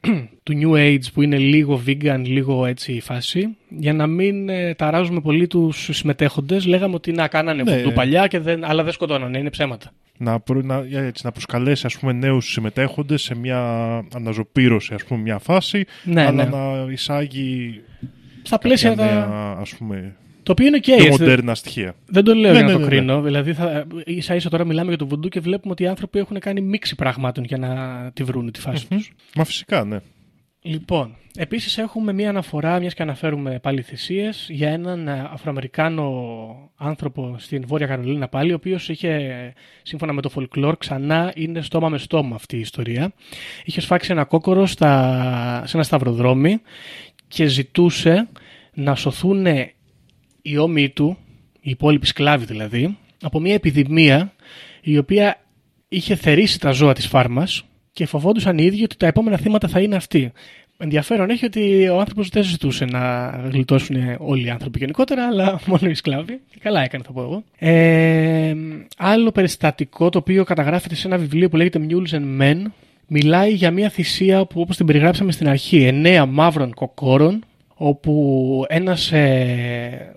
του 0.42 0.52
New 0.62 0.76
Age 0.78 1.12
που 1.14 1.22
είναι 1.22 1.36
λίγο 1.38 1.82
vegan, 1.86 2.20
λίγο 2.24 2.66
έτσι 2.66 2.92
η 2.92 3.00
φάση. 3.00 3.56
Για 3.68 3.92
να 3.92 4.06
μην 4.06 4.48
ε, 4.48 4.74
ταράζουμε 4.74 5.20
πολύ 5.20 5.46
τους 5.46 5.88
συμμετέχοντες, 5.92 6.66
λέγαμε 6.66 6.94
ότι 6.94 7.12
να 7.12 7.28
κάνανε 7.28 7.62
Ναι. 7.62 7.76
βουντού 7.76 7.92
παλιά, 7.92 8.26
και 8.26 8.38
δεν, 8.38 8.64
αλλά 8.64 8.82
δεν 8.82 8.92
σκοτώνανε, 8.92 9.38
είναι 9.38 9.50
ψέματα. 9.50 9.90
να, 10.16 10.40
προ, 10.40 10.60
να, 10.62 10.84
έτσι, 10.92 11.22
να 11.24 11.32
προσκαλέσει 11.32 11.86
ας 11.86 11.98
πούμε, 11.98 12.12
νέους 12.12 12.52
συμμετέχοντες 12.52 13.22
σε 13.22 13.34
μια 13.36 13.60
αναζωπήρωση, 14.14 14.94
ας 14.94 15.04
πούμε, 15.04 15.20
μια 15.20 15.38
φάση, 15.38 15.84
Ναι, 16.04 16.22
αλλά 16.26 16.44
ναι. 16.44 16.50
να 16.50 16.92
εισάγει 16.92 17.80
Στα 18.42 18.58
πλαίσια 18.58 18.88
κάποια 18.88 19.06
τα... 19.06 19.12
νέα, 19.14 19.56
ας 19.60 19.74
πούμε, 19.74 20.16
Το 20.44 20.52
οποίο 20.52 20.66
είναι 20.66 20.78
και 20.78 20.94
πιο 20.94 21.06
έτσι. 21.06 21.20
μοντέρνα 21.20 21.54
στοιχεία. 21.54 21.94
Δεν 22.06 22.24
το 22.24 22.34
λέω 22.34 22.52
Ναι, 22.52 22.58
για 22.58 22.66
να 22.66 22.66
ναι, 22.66 22.72
το 22.72 22.78
ναι, 22.78 22.84
ναι. 22.84 22.90
κρίνω. 22.90 23.22
Δηλαδή, 23.22 23.52
θα, 23.52 23.86
ίσα 24.04 24.34
ίσα 24.34 24.48
τώρα 24.48 24.64
μιλάμε 24.64 24.88
για 24.88 24.98
το 24.98 25.06
βουντού 25.06 25.28
και 25.28 25.40
βλέπουμε 25.40 25.72
ότι 25.72 25.82
οι 25.82 25.86
άνθρωποι 25.86 26.18
έχουν 26.18 26.38
κάνει 26.38 26.60
μίξη 26.60 26.94
πραγμάτων 26.94 27.44
για 27.44 27.58
να 27.58 28.10
τη 28.14 28.24
βρουν 28.24 28.52
τη 28.52 28.60
φάση 28.60 28.88
τους. 28.88 29.12
Μα 29.36 29.44
φυσικά, 29.44 29.84
ναι. 29.84 29.98
Λοιπόν, 30.66 31.16
επίσης 31.36 31.78
έχουμε 31.78 32.12
μία 32.12 32.28
αναφορά, 32.28 32.78
μιας 32.78 32.94
και 32.94 33.02
αναφέρουμε 33.02 33.58
πάλι 33.62 33.82
θυσίες, 33.82 34.46
για 34.50 34.68
έναν 34.70 35.08
ε, 35.08 35.28
Αφροαμερικάνο 35.32 36.12
άνθρωπο 36.76 37.34
στην 37.38 37.64
Βόρεια 37.66 37.86
Καρολίνα 37.86 38.28
πάλι, 38.28 38.52
ο 38.52 38.54
οποίος 38.54 38.88
είχε, 38.88 39.52
σύμφωνα 39.82 40.12
με 40.12 40.20
το 40.20 40.30
folklore, 40.34 40.74
ξανά 40.78 41.32
είναι 41.34 41.62
στόμα 41.62 41.88
με 41.88 41.98
στόμα 41.98 42.34
αυτή 42.34 42.56
η 42.56 42.60
ιστορία. 42.60 43.12
Είχε 43.64 43.80
σφάξει 43.80 44.12
ένα 44.12 44.24
κόκορο 44.24 44.66
στα, 44.66 45.62
σε 45.66 45.76
ένα 45.76 45.84
σταυροδρόμι 45.84 46.60
και 47.28 47.46
ζητούσε 47.46 48.28
να 48.74 48.94
σωθούν 48.94 49.46
οι 50.46 50.56
όμοιοι 50.58 50.90
του, 50.90 51.16
οι 51.60 51.70
υπόλοιποι 51.70 52.06
σκλάβοι 52.06 52.44
δηλαδή, 52.44 52.96
από 53.22 53.40
μια 53.40 53.54
επιδημία 53.54 54.32
η 54.80 54.98
οποία 54.98 55.40
είχε 55.88 56.14
θερήσει 56.14 56.60
τα 56.60 56.70
ζώα 56.70 56.92
της 56.92 57.06
φάρμας 57.06 57.64
και 57.92 58.06
φοβόντουσαν 58.06 58.58
οι 58.58 58.64
ίδιοι 58.64 58.82
ότι 58.82 58.96
τα 58.96 59.06
επόμενα 59.06 59.36
θύματα 59.36 59.68
θα 59.68 59.80
είναι 59.80 59.96
αυτοί. 59.96 60.32
Ενδιαφέρον 60.76 61.30
έχει 61.30 61.44
ότι 61.44 61.88
ο 61.88 61.98
άνθρωπος 61.98 62.28
δεν 62.28 62.42
ζητούσε 62.42 62.84
να 62.84 63.26
γλιτώσουν 63.50 63.96
όλοι 64.18 64.46
οι 64.46 64.50
άνθρωποι 64.50 64.78
γενικότερα, 64.78 65.26
αλλά 65.26 65.60
μόνο 65.66 65.88
οι 65.90 65.94
σκλάβοι. 65.94 66.40
Και 66.50 66.58
καλά 66.62 66.82
έκανε, 66.82 67.04
θα 67.06 67.12
πω 67.12 67.22
εγώ. 67.22 67.44
Ε, 67.58 68.54
άλλο 68.96 69.30
περιστατικό 69.30 70.08
το 70.08 70.18
οποίο 70.18 70.44
καταγράφεται 70.44 70.94
σε 70.94 71.06
ένα 71.06 71.18
βιβλίο 71.18 71.48
που 71.48 71.56
λέγεται 71.56 71.86
Mules 71.88 72.14
and 72.14 72.40
Men 72.40 72.62
μιλάει 73.06 73.52
για 73.52 73.70
μια 73.70 73.88
θυσία 73.88 74.46
που 74.46 74.60
όπως 74.60 74.76
την 74.76 74.86
περιγράψαμε 74.86 75.32
στην 75.32 75.48
αρχή, 75.48 75.82
εννέα 75.82 76.26
μαύρων 76.26 76.74
κοκόρων 76.74 77.44
όπου 77.74 78.64
ένας 78.68 79.12
ε, 79.12 80.14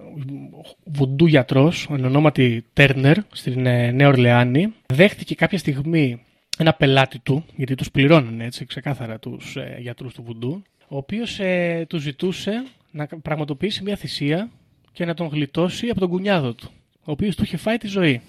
βουντού 0.83 1.25
γιατρός, 1.25 1.87
εν 1.91 2.05
ονόματι 2.05 2.65
Τέρνερ, 2.73 3.17
στην 3.31 3.65
ε, 3.65 3.91
Νέα 3.91 4.07
Ορλεάνη, 4.07 4.73
δέχτηκε 4.85 5.35
κάποια 5.35 5.57
στιγμή 5.57 6.21
ένα 6.57 6.73
πελάτη 6.73 7.19
του, 7.19 7.45
γιατί 7.55 7.75
τους 7.75 7.91
πληρώνουν 7.91 8.41
έτσι 8.41 8.65
ξεκάθαρα 8.65 9.19
τους 9.19 9.55
ε, 9.55 9.77
γιατρούς 9.79 10.13
του 10.13 10.23
βουντού, 10.23 10.63
ο 10.87 10.97
οποίος 10.97 11.39
ε, 11.39 11.85
του 11.89 11.97
ζητούσε 11.97 12.63
να 12.91 13.07
πραγματοποιήσει 13.07 13.83
μια 13.83 13.95
θυσία 13.95 14.49
και 14.91 15.05
να 15.05 15.13
τον 15.13 15.27
γλιτώσει 15.27 15.89
από 15.89 15.99
τον 15.99 16.09
κουνιάδο 16.09 16.53
του, 16.53 16.69
ο 16.99 17.11
οποίος 17.11 17.35
του 17.35 17.43
είχε 17.43 17.57
φάει 17.57 17.77
τη 17.77 17.87
ζωή. 17.87 18.21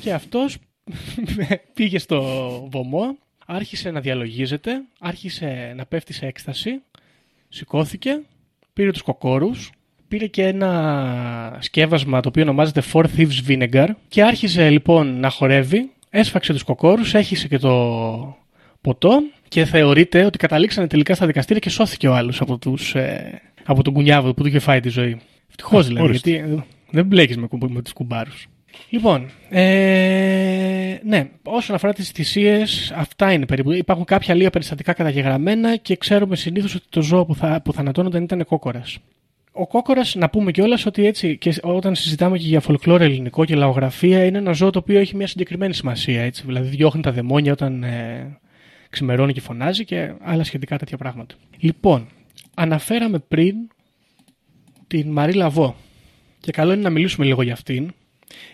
Και 0.00 0.12
αυτός 0.12 0.58
πήγε 1.74 1.98
στο 1.98 2.22
βωμό, 2.70 3.18
άρχισε 3.46 3.90
να 3.90 4.00
διαλογίζεται, 4.00 4.82
άρχισε 4.98 5.72
να 5.76 5.86
πέφτει 5.86 6.12
σε 6.12 6.26
έκσταση, 6.26 6.82
σηκώθηκε, 7.50 8.20
πήρε 8.72 8.90
τους 8.90 9.02
κοκόρους, 9.02 9.70
πήρε 10.08 10.26
και 10.26 10.46
ένα 10.46 11.56
σκεύασμα 11.60 12.20
το 12.20 12.28
οποίο 12.28 12.42
ονομάζεται 12.42 12.82
Four 12.92 13.04
Thieves 13.16 13.48
Vinegar 13.48 13.88
και 14.08 14.22
άρχισε 14.22 14.70
λοιπόν 14.70 15.20
να 15.20 15.30
χορεύει, 15.30 15.90
έσφαξε 16.10 16.52
τους 16.52 16.62
κοκόρους, 16.62 17.14
έχισε 17.14 17.48
και 17.48 17.58
το 17.58 18.36
ποτό 18.80 19.22
και 19.48 19.64
θεωρείται 19.64 20.24
ότι 20.24 20.38
καταλήξανε 20.38 20.86
τελικά 20.86 21.14
στα 21.14 21.26
δικαστήρια 21.26 21.60
και 21.60 21.70
σώθηκε 21.70 22.08
ο 22.08 22.14
άλλος 22.14 22.40
από, 22.40 22.58
τους, 22.58 22.94
ε, 22.94 23.40
από 23.64 23.82
τον 23.82 23.92
κουνιάβο 23.92 24.34
που 24.34 24.42
του 24.42 24.48
είχε 24.48 24.58
φάει 24.58 24.80
τη 24.80 24.88
ζωή. 24.88 25.20
Ευτυχώς 25.48 25.86
δηλαδή, 25.86 26.04
ορίστε. 26.06 26.30
γιατί 26.30 26.52
ε, 26.52 26.64
δεν 26.90 27.06
μπλέκεις 27.06 27.36
με, 27.36 27.46
κουμπ- 27.46 27.70
με 27.70 27.82
τους 27.82 27.92
κουμπάρους. 27.92 28.46
Λοιπόν, 28.90 29.30
ε, 29.48 30.98
ναι, 31.04 31.30
όσον 31.42 31.74
αφορά 31.74 31.92
τις 31.92 32.10
θυσίες, 32.10 32.92
αυτά 32.96 33.32
είναι 33.32 33.46
περίπου. 33.46 33.72
Υπάρχουν 33.72 34.04
κάποια 34.04 34.34
λίγα 34.34 34.50
περιστατικά 34.50 34.92
καταγεγραμμένα 34.92 35.76
και 35.76 35.96
ξέρουμε 35.96 36.36
συνήθως 36.36 36.74
ότι 36.74 36.84
το 36.88 37.02
ζώο 37.02 37.24
που, 37.24 37.34
θα, 37.34 37.60
που 37.64 37.72
θανατώνονταν 37.72 38.22
ήταν 38.22 38.44
κόκορας. 38.44 38.98
Ο 39.52 39.66
κόκορας, 39.66 40.14
να 40.14 40.30
πούμε 40.30 40.50
κιόλας 40.50 40.86
ότι 40.86 41.06
έτσι, 41.06 41.36
και 41.36 41.54
όταν 41.62 41.94
συζητάμε 41.94 42.38
και 42.38 42.46
για 42.46 42.62
folklore 42.66 43.00
ελληνικό 43.00 43.44
και 43.44 43.54
λαογραφία, 43.54 44.24
είναι 44.24 44.38
ένα 44.38 44.52
ζώο 44.52 44.70
το 44.70 44.78
οποίο 44.78 44.98
έχει 44.98 45.16
μια 45.16 45.26
συγκεκριμένη 45.26 45.74
σημασία. 45.74 46.22
Έτσι. 46.22 46.42
Δηλαδή, 46.46 46.68
διώχνει 46.68 47.02
τα 47.02 47.12
δαιμόνια 47.12 47.52
όταν 47.52 47.82
ε, 47.82 48.38
ξημερώνει 48.90 49.32
και 49.32 49.40
φωνάζει 49.40 49.84
και 49.84 50.12
άλλα 50.22 50.44
σχετικά 50.44 50.78
τέτοια 50.78 50.96
πράγματα. 50.96 51.34
Λοιπόν, 51.58 52.08
αναφέραμε 52.54 53.18
πριν 53.18 53.54
την 54.86 55.10
Μαρή 55.10 55.32
Λαβό. 55.32 55.76
Και 56.40 56.52
καλό 56.52 56.72
είναι 56.72 56.82
να 56.82 56.90
μιλήσουμε 56.90 57.26
λίγο 57.26 57.42
για 57.42 57.52
αυτήν, 57.52 57.92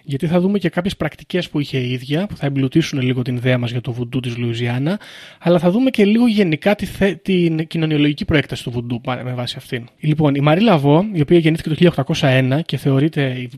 γιατί 0.03 0.27
θα 0.27 0.41
δούμε 0.41 0.59
και 0.59 0.69
κάποιες 0.69 0.97
πρακτικές 0.97 1.49
που 1.49 1.61
είχε 1.61 1.79
η 1.79 1.93
ίδια, 1.93 2.27
που 2.27 2.37
θα 2.37 2.47
εμπλουτίσουν 2.47 3.01
λίγο 3.01 3.23
την 3.23 3.37
ιδέα 3.37 3.59
μας 3.59 3.71
για 3.71 3.81
το 3.81 3.93
βουντού 3.93 4.21
της 4.21 4.37
Λουιζιάννα, 4.37 5.01
αλλά 5.39 5.59
θα 5.59 5.71
δούμε 5.71 5.91
και 5.91 6.05
λίγο 6.05 6.27
γενικά 6.27 6.75
τη 6.75 6.87
θε- 6.87 7.23
την 7.23 7.67
κοινωνιολογική 7.67 8.25
προέκταση 8.25 8.63
του 8.63 8.71
βουντού 8.71 9.01
πα- 9.01 9.23
με 9.25 9.33
βάση 9.33 9.55
αυτήν. 9.59 9.87
Λοιπόν, 10.01 10.35
η 10.35 10.41
Μαρή 10.41 10.61
Λαβό, 10.61 11.05
η 11.13 11.21
οποία 11.21 11.39
γεννήθηκε 11.39 11.69
το 11.69 11.75
1801 11.75 12.61
και 12.67 12.77
θεωρείται 12.77 13.23
η 13.39 13.51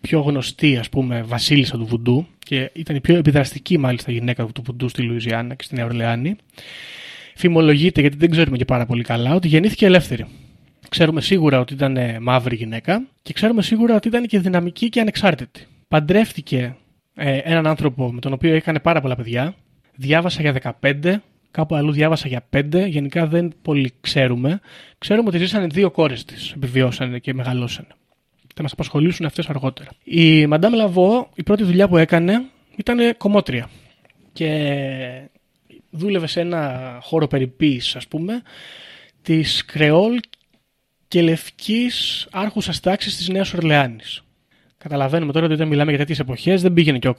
πιο 0.00 0.20
γνωστή, 0.20 0.76
ας 0.76 0.88
πούμε, 0.88 1.22
βασίλισσα 1.22 1.76
του 1.78 1.86
βουντού 1.86 2.26
και 2.38 2.70
ήταν 2.74 2.96
η 2.96 3.00
πιο 3.00 3.16
επιδραστική 3.16 3.78
μάλιστα 3.78 4.12
γυναίκα 4.12 4.46
του 4.46 4.62
βουντού 4.64 4.88
στη 4.88 5.02
Λουιζιάννα 5.02 5.54
και 5.54 5.64
στη 5.64 5.74
Νέα 5.74 5.84
Ορλεάνη, 5.84 6.36
φημολογείται, 7.34 8.00
γιατί 8.00 8.16
δεν 8.16 8.30
ξέρουμε 8.30 8.56
και 8.56 8.64
πάρα 8.64 8.86
πολύ 8.86 9.02
καλά, 9.02 9.34
ότι 9.34 9.48
γεννήθηκε 9.48 9.86
ελεύθερη. 9.86 10.26
Ξέρουμε 10.88 11.20
σίγουρα 11.20 11.60
ότι 11.60 11.74
ήταν 11.74 11.96
ε, 11.96 12.18
μαύρη 12.20 12.56
γυναίκα 12.56 13.06
και 13.22 13.32
ξέρουμε 13.32 13.62
σίγουρα 13.62 13.94
ότι 13.94 14.08
ήταν 14.08 14.26
και 14.26 14.38
δυναμική 14.38 14.88
και 14.88 15.00
ανεξάρτητη. 15.00 15.66
Παντρεύτηκε 15.88 16.76
ε, 17.14 17.36
έναν 17.36 17.66
άνθρωπο 17.66 18.12
με 18.12 18.20
τον 18.20 18.32
οποίο 18.32 18.54
έκανε 18.54 18.80
πάρα 18.80 19.00
πολλά 19.00 19.16
παιδιά. 19.16 19.54
Διάβασα 19.94 20.42
για 20.42 20.76
15, 20.80 21.14
κάπου 21.50 21.74
αλλού 21.74 21.92
διάβασα 21.92 22.28
για 22.28 22.46
5. 22.56 22.88
Γενικά 22.88 23.26
δεν 23.26 23.52
πολύ 23.62 23.92
ξέρουμε. 24.00 24.60
Ξέρουμε 24.98 25.28
ότι 25.28 25.38
ζήσανε 25.38 25.66
δύο 25.66 25.90
κόρες 25.90 26.24
της, 26.24 26.52
επιβιώσανε 26.52 27.18
και 27.18 27.34
μεγαλώσανε. 27.34 27.88
Θα 28.54 28.62
μας 28.62 28.72
απασχολήσουν 28.72 29.26
αυτές 29.26 29.48
αργότερα. 29.48 29.88
Η 30.04 30.46
Μαντάμ 30.46 30.74
Λαβό, 30.74 31.28
η 31.34 31.42
πρώτη 31.42 31.64
δουλειά 31.64 31.88
που 31.88 31.96
έκανε 31.96 32.42
ήταν 32.76 33.16
κομμότρια. 33.16 33.68
Και 34.32 35.28
δούλευε 35.90 36.26
σε 36.26 36.40
ένα 36.40 36.98
χώρο 37.02 37.26
περιποίησης, 37.26 37.96
ας 37.96 38.08
πούμε, 38.08 38.42
της 39.22 39.64
Κρεόλ 39.64 40.18
και 41.08 41.22
λευκής 41.22 42.26
άρχουσας 42.30 42.80
τάξης 42.80 43.16
της 43.16 43.28
Νέας 43.28 43.54
Ορλεάνης. 43.54 44.22
Καταλαβαίνουμε 44.78 45.32
τώρα 45.32 45.44
ότι 45.44 45.54
όταν 45.54 45.68
μιλάμε 45.68 45.90
για 45.90 45.98
τέτοιες 45.98 46.18
εποχές 46.18 46.62
δεν 46.62 46.72
πήγαινε 46.72 46.98
και 46.98 47.08
ο, 47.08 47.14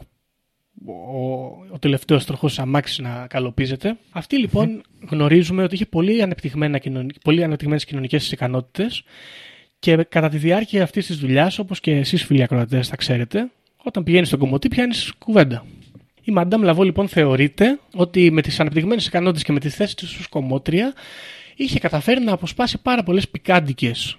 ο, 0.86 1.24
ο 1.72 1.80
τελευταίος 1.80 2.26
τροχός 2.26 2.50
της 2.50 2.60
αμάξης 2.60 3.00
να 3.00 3.28
καλοπίζεται. 3.30 3.98
Αυτή 4.10 4.38
λοιπόν 4.40 4.84
γνωρίζουμε 5.10 5.64
ότι 5.64 5.76
είχε 5.76 5.86
πολύ, 5.86 6.22
ανεπτυγμένα, 6.22 6.78
κοινωνι- 6.78 7.22
πολύ 7.24 7.44
ανεπτυγμένες 7.44 7.86
κοινωνικές 7.86 8.32
ικανότητες 8.32 9.04
και 9.80 9.96
κατά 9.96 10.30
τη 10.30 10.38
διάρκεια 10.38 10.84
αυτής 10.84 11.06
της 11.06 11.18
δουλειάς, 11.18 11.60
όπως 11.60 11.80
και 11.80 11.92
εσείς 11.92 12.24
φίλοι 12.24 12.44
ακροατές 12.44 12.88
θα 12.88 12.96
ξέρετε, 12.96 13.52
όταν 13.84 14.04
πηγαίνεις 14.04 14.28
στον 14.28 14.40
κομμωτή 14.40 14.68
πιάνεις 14.68 15.14
κουβέντα. 15.18 15.66
Η 16.24 16.32
Μαντάμ 16.32 16.62
Λαβό 16.62 16.84
λοιπόν 16.84 17.08
θεωρείται 17.08 17.80
ότι 17.94 18.32
με 18.32 18.42
τις 18.42 18.60
ανεπτυγμένες 18.60 19.08
ικανότητες 19.08 19.44
και 19.44 19.52
με 19.52 19.60
τη 19.60 19.70
θέση 19.70 19.96
της 19.96 20.18
ως 20.18 20.28
κομμότρια 20.28 20.94
είχε 21.58 21.80
καταφέρει 21.80 22.22
να 22.24 22.32
αποσπάσει 22.32 22.82
πάρα 22.82 23.04
πολλές 23.04 23.30
πικάντικες 23.30 24.18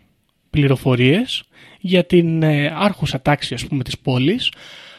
πληροφορίες 0.50 1.42
για 1.80 2.04
την 2.04 2.42
ε, 2.42 2.72
άρχουσα 2.76 3.20
τάξη 3.22 3.54
ας 3.54 3.66
πούμε 3.66 3.84
της 3.84 3.98
πόλης 3.98 4.52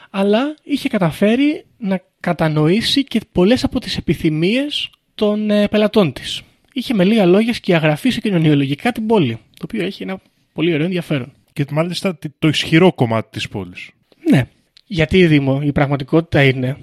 αλλά 0.09 0.55
είχε 0.63 0.89
καταφέρει 0.89 1.65
να 1.77 2.01
κατανοήσει 2.19 3.03
και 3.03 3.21
πολλές 3.31 3.63
από 3.63 3.79
τις 3.79 3.97
επιθυμίες 3.97 4.89
των 5.15 5.49
ε, 5.49 5.67
πελατών 5.67 6.13
της. 6.13 6.41
Είχε 6.73 6.93
με 6.93 7.03
λίγα 7.03 7.25
λόγια 7.25 7.53
σκιαγραφίσει 7.53 8.21
κοινωνιολογικά 8.21 8.91
την 8.91 9.05
πόλη, 9.05 9.33
το 9.33 9.63
οποίο 9.63 9.83
έχει 9.85 10.03
ένα 10.03 10.21
πολύ 10.53 10.73
ωραίο 10.73 10.85
ενδιαφέρον. 10.85 11.31
Και 11.53 11.65
μάλιστα 11.71 12.15
τι- 12.15 12.29
το 12.39 12.47
ισχυρό 12.47 12.93
κομμάτι 12.93 13.27
της 13.31 13.47
πόλης. 13.47 13.89
Ναι. 14.29 14.43
Γιατί, 14.85 15.27
Δήμο, 15.27 15.61
η 15.63 15.71
πραγματικότητα 15.71 16.43
είναι 16.43 16.77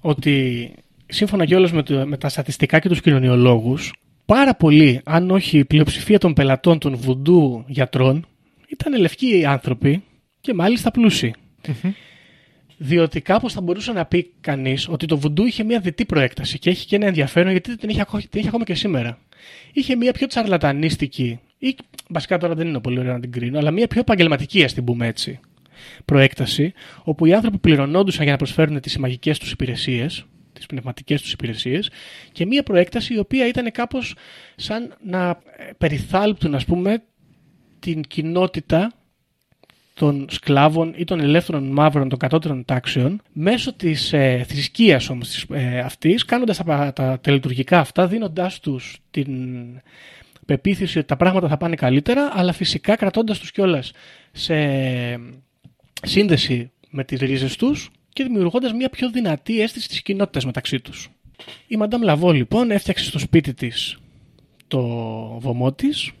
ότι 0.00 0.70
σύμφωνα 1.06 1.44
κιόλας 1.44 1.72
με, 1.72 1.82
το- 1.82 2.06
με 2.06 2.16
τα 2.16 2.28
στατιστικά 2.28 2.78
και 2.78 2.88
τους 2.88 3.00
κοινωνιολόγους, 3.00 3.92
πάρα 4.32 4.54
πολλοί, 4.54 5.00
αν 5.04 5.30
όχι 5.30 5.58
η 5.58 5.64
πλειοψηφία 5.64 6.18
των 6.18 6.32
πελατών 6.32 6.78
των 6.78 6.96
βουντού 6.96 7.64
γιατρών, 7.66 8.26
ήταν 8.68 9.00
λευκοί 9.00 9.44
άνθρωποι 9.46 10.02
και 10.40 10.54
μάλιστα 10.54 10.90
πλούσιοι. 10.90 11.34
Διότι 12.76 13.20
κάπως 13.20 13.52
θα 13.52 13.60
μπορούσε 13.60 13.92
να 13.92 14.04
πει 14.04 14.32
κανείς 14.40 14.88
ότι 14.88 15.06
το 15.06 15.18
βουντού 15.18 15.46
είχε 15.46 15.64
μια 15.64 15.80
διτή 15.80 16.04
προέκταση 16.04 16.58
και 16.58 16.70
έχει 16.70 16.86
και 16.86 16.96
ένα 16.96 17.06
ενδιαφέρον 17.06 17.50
γιατί 17.50 17.76
την 17.76 17.88
έχει, 17.88 18.00
ακό- 18.00 18.28
την 18.28 18.38
έχει 18.40 18.48
ακόμα 18.48 18.64
και 18.64 18.74
σήμερα. 18.74 19.18
Είχε 19.72 19.96
μια 19.96 20.12
πιο 20.12 20.26
τσαρλατανίστικη, 20.26 21.40
ή 21.58 21.76
βασικά 22.08 22.38
τώρα 22.38 22.54
δεν 22.54 22.66
είναι 22.68 22.80
πολύ 22.80 22.98
ωραίο 22.98 23.12
να 23.12 23.20
την 23.20 23.32
κρίνω, 23.32 23.58
αλλά 23.58 23.70
μια 23.70 23.86
πιο 23.86 24.00
επαγγελματική, 24.00 24.64
ας 24.64 24.72
την 24.72 24.84
πούμε 24.84 25.06
έτσι, 25.06 25.40
προέκταση, 26.04 26.72
όπου 27.04 27.26
οι 27.26 27.34
άνθρωποι 27.34 27.58
πληρωνόντουσαν 27.58 28.22
για 28.22 28.32
να 28.32 28.38
προσφέρουν 28.38 28.80
τις 28.80 28.98
μαγικές 28.98 29.38
τους 29.38 29.52
υπηρεσίες, 29.52 30.26
τις 30.62 30.70
πνευματικές 30.70 31.22
τους 31.22 31.32
υπηρεσίες, 31.32 31.90
και 32.32 32.46
μια 32.46 32.62
προέκταση 32.62 33.14
η 33.14 33.18
οποία 33.18 33.46
ήταν 33.46 33.70
κάπως 33.70 34.14
σαν 34.56 34.94
να 35.04 35.28
ε, 35.28 35.70
περιθάλπτουν, 35.78 36.54
ας 36.54 36.64
πούμε, 36.64 37.02
την 37.78 38.00
κοινότητα 38.02 38.92
των 39.94 40.26
σκλάβων 40.30 40.94
ή 40.96 41.04
των 41.04 41.20
ελεύθερων 41.20 41.64
μαύρων 41.64 42.08
των 42.08 42.18
κατώτερων 42.18 42.64
τάξεων 42.64 43.20
μέσω 43.32 43.72
της 43.72 44.12
ε, 44.12 44.44
θρησκείας 44.48 45.08
όμως 45.08 45.28
της, 45.28 45.46
ε, 45.50 45.78
αυτής, 45.78 46.24
κάνοντας 46.24 46.56
τα, 46.56 46.64
πα- 46.64 46.92
τα 46.92 47.18
τελετουργικά 47.20 47.78
αυτά, 47.78 48.06
δίνοντάς 48.06 48.60
τους 48.60 48.98
την 49.10 49.36
πεποίθηση 50.46 50.98
ότι 50.98 51.06
τα 51.06 51.16
πράγματα 51.16 51.48
θα 51.48 51.56
πάνε 51.56 51.74
καλύτερα, 51.74 52.30
αλλά 52.32 52.52
φυσικά 52.52 52.96
κρατώντας 52.96 53.38
τους 53.38 53.50
κιόλας 53.50 53.92
σε 54.32 54.54
σύνδεση 56.02 56.70
με 56.90 57.04
τις 57.04 57.20
ρίζες 57.20 57.56
τους 57.56 57.90
και 58.12 58.24
δημιουργώντας 58.24 58.72
μια 58.72 58.88
πιο 58.88 59.10
δυνατή 59.10 59.60
αίσθηση 59.60 59.88
της 59.88 60.02
κοινότητας 60.02 60.44
μεταξύ 60.44 60.80
τους. 60.80 61.08
Η 61.66 61.76
Μαντάμ 61.76 62.02
Λαβό 62.02 62.32
λοιπόν 62.32 62.70
έφτιαξε 62.70 63.04
στο 63.04 63.18
σπίτι 63.18 63.54
της 63.54 63.98
το 64.68 64.80
βωμό 65.40 65.72
της, 65.72 66.12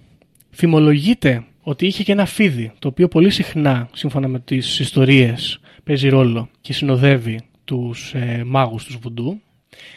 Φημολογείται 0.54 1.44
ότι 1.62 1.86
είχε 1.86 2.02
και 2.02 2.12
ένα 2.12 2.26
φίδι, 2.26 2.72
το 2.78 2.88
οποίο 2.88 3.08
πολύ 3.08 3.30
συχνά, 3.30 3.88
σύμφωνα 3.92 4.28
με 4.28 4.40
τις 4.40 4.78
ιστορίες, 4.78 5.60
παίζει 5.84 6.08
ρόλο 6.08 6.48
και 6.60 6.72
συνοδεύει 6.72 7.40
τους 7.64 8.14
ε, 8.14 8.42
μάγους 8.46 8.84
τους 8.84 8.96
βουντού. 8.96 9.40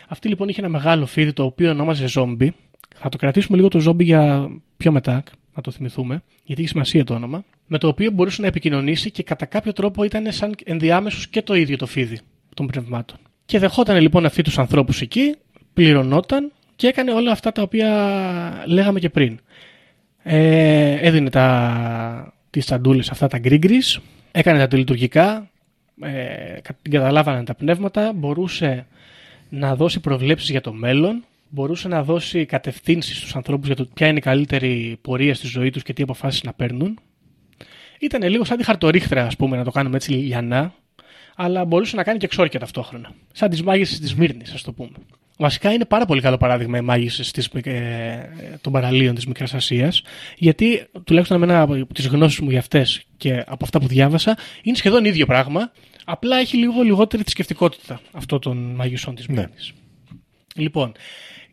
Αυτή 0.08 0.28
λοιπόν 0.28 0.48
είχε 0.48 0.60
ένα 0.60 0.70
μεγάλο 0.70 1.06
φίδι, 1.06 1.34
το 1.34 1.44
οποίο 1.44 1.70
ονόμαζε 1.70 2.08
ζόμπι. 2.08 2.54
Θα 2.96 3.10
το 3.10 3.18
κρατήσουμε 3.18 3.58
λίγο 3.58 3.70
το 3.70 3.80
ζόμπι 3.80 4.04
για 4.04 4.50
πιο 4.78 4.92
μετά, 4.92 5.24
να 5.56 5.62
το 5.62 5.72
θυμηθούμε, 5.72 6.24
γιατί 6.44 6.62
έχει 6.62 6.70
σημασία 6.70 7.04
το 7.04 7.14
όνομα. 7.14 7.44
Με 7.68 7.78
το 7.78 7.88
οποίο 7.88 8.12
μπορούσε 8.12 8.42
να 8.42 8.48
επικοινωνήσει 8.48 9.12
και 9.12 9.24
κατά 9.24 9.46
κάποιο 9.46 9.74
τρόπο 9.74 10.04
ήταν 10.04 10.32
σαν 10.32 10.56
ενδιάμεσος 10.64 11.28
και 11.28 11.42
το 11.42 11.54
ίδιο 11.54 11.78
το 11.78 11.86
φίδι 11.86 12.20
των 12.54 12.68
πνευμάτων. 12.68 13.18
Και 13.46 13.60
δεχόταν 13.60 14.00
λοιπόν 14.00 14.26
αυτοί 14.26 14.42
τους 14.42 14.58
ανθρώπους 14.60 15.02
εκεί, 15.02 15.36
πληρωνόταν 15.74 16.52
και 16.76 16.88
έκανε 16.88 17.12
όλα 17.12 17.32
αυτά 17.32 17.52
τα 17.52 17.62
οποία 17.62 18.64
λέγαμε 18.66 19.00
και 19.00 19.10
πριν. 19.10 19.40
Ε, 20.24 20.92
έδινε 21.08 21.30
τα, 21.30 22.34
τις 22.50 22.66
τσαντούλες 22.66 23.10
αυτά 23.10 23.28
τα 23.28 23.38
γκρίγκρις, 23.38 24.00
έκανε 24.32 24.60
τα 24.60 24.68
τελειτουργικά, 24.68 25.50
ε, 26.02 26.14
κα- 26.62 26.78
καταλάβανε 26.90 27.44
τα 27.44 27.56
πνεύματα, 27.56 28.14
μπορούσε 28.14 28.88
να 29.50 29.76
δώσει 29.76 30.00
προβλέψεις 30.00 30.50
για 30.50 30.62
το 30.62 30.74
μέλλον, 30.74 31.24
μπορούσε 31.50 31.88
να 31.88 32.04
δώσει 32.04 32.46
κατευθύνσεις 32.46 33.18
στους 33.18 33.36
ανθρώπους 33.36 33.68
για 33.68 33.76
το 33.76 33.86
ποια 33.94 34.08
είναι 34.08 34.18
η 34.18 34.22
καλύτερη 34.22 34.98
πορεία 35.02 35.36
στη 35.36 35.48
ζωή 35.48 35.70
τους 35.70 35.84
και 35.84 35.94
τι 35.94 36.04
αποφάσεις 36.04 36.44
να 36.44 36.54
παίρνουν. 36.54 37.00
Ήταν 38.00 38.30
λίγο 38.30 38.44
σαν 38.44 38.58
τη 38.58 38.64
χαρτορίχτρα, 38.64 39.26
ας 39.26 39.36
πούμε, 39.36 39.58
να 39.58 39.64
το 39.64 39.72
κάνουμε 39.72 39.96
έτσι 39.96 40.12
λιανά, 40.12 40.74
αλλά 41.36 41.66
μπορούσε 41.66 41.96
να 41.96 42.04
κάνει 42.04 42.18
και 42.18 42.26
εξόρκια 42.26 42.60
ταυτόχρονα. 42.60 43.12
Σαν 43.32 43.50
τις 43.50 43.64
μάγισσες 43.64 44.00
της 44.00 44.16
Μύρνης, 44.16 44.54
ας 44.54 44.62
το 44.62 44.72
πούμε. 44.74 44.92
Βασικά 45.38 45.72
είναι 45.72 45.86
πάρα 45.86 46.06
πολύ 46.06 46.22
καλό 46.22 46.38
παράδειγμα 46.38 46.78
οι 46.78 46.82
μάγισσες 46.82 47.32
της, 47.32 47.50
ε, 47.64 48.30
των 48.62 48.72
παραλίων 48.72 49.16
της 49.16 49.26
Μικράς 49.26 49.54
Ασίας, 49.54 50.02
γιατί 50.38 50.86
τουλάχιστον 51.04 51.40
με 51.40 51.46
ένα 51.46 51.62
από 51.62 51.94
τις 51.94 52.08
γνώσεις 52.08 52.40
μου 52.40 52.50
για 52.50 52.60
αυτές 52.60 53.04
και 53.18 53.44
από 53.48 53.66
αυτά 53.66 53.80
που 53.80 53.88
διάβασα, 53.88 54.38
είναι 54.64 54.76
σχεδόν 54.76 55.06
ίδιο 55.06 55.26
πράγμα, 55.26 55.72
απλά 56.06 56.38
έχει 56.38 56.58
λίγο 56.58 56.82
λιγότερη 56.82 57.22
θρησκευτικότητα 57.22 58.02
αυτό 58.12 58.40
των 58.40 58.58
μαγισσών 58.58 59.16
της 59.16 59.28
Ναι. 59.28 59.40
Μύρνης. 59.40 59.74
Λοιπόν, 60.56 60.92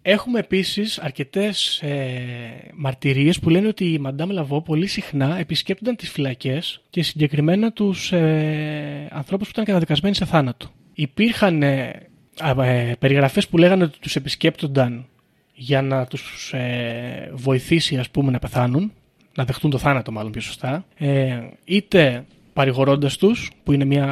έχουμε 0.02 0.38
επίσης 0.38 0.98
αρκετές 0.98 1.80
ε, 1.82 2.70
μαρτυρίες 2.74 3.38
που 3.38 3.50
λένε 3.50 3.68
ότι 3.68 3.92
η 3.92 3.98
Μαντάμ 3.98 4.30
Λαβό 4.30 4.62
πολύ 4.62 4.86
συχνά 4.86 5.38
επισκέπτονταν 5.38 5.96
τις 5.96 6.10
φυλακές 6.10 6.80
και 6.90 7.02
συγκεκριμένα 7.02 7.72
τους 7.72 8.12
ε, 8.12 9.08
ανθρώπους 9.10 9.46
που 9.46 9.52
ήταν 9.52 9.64
καταδικασμένοι 9.64 10.14
σε 10.14 10.24
θάνατο. 10.24 10.70
Υπήρχαν 10.94 11.62
ε, 11.62 12.08
α, 12.38 12.64
ε, 12.64 12.96
περιγραφές 12.98 13.48
που 13.48 13.58
λέγανε 13.58 13.84
ότι 13.84 13.98
τους 13.98 14.16
επισκέπτονταν 14.16 15.06
για 15.54 15.82
να 15.82 16.06
τους 16.06 16.52
ε, 16.52 17.30
βοηθήσει 17.34 17.96
ας 17.98 18.10
πούμε 18.10 18.30
να 18.30 18.38
πεθάνουν, 18.38 18.92
να 19.34 19.44
δεχτούν 19.44 19.70
το 19.70 19.78
θάνατο 19.78 20.12
μάλλον 20.12 20.32
πιο 20.32 20.40
σωστά, 20.40 20.84
ε, 20.96 21.40
είτε 21.64 22.24
παρηγορώντας 22.52 23.16
τους, 23.16 23.50
που 23.62 23.72
είναι 23.72 23.84
μια 23.84 24.04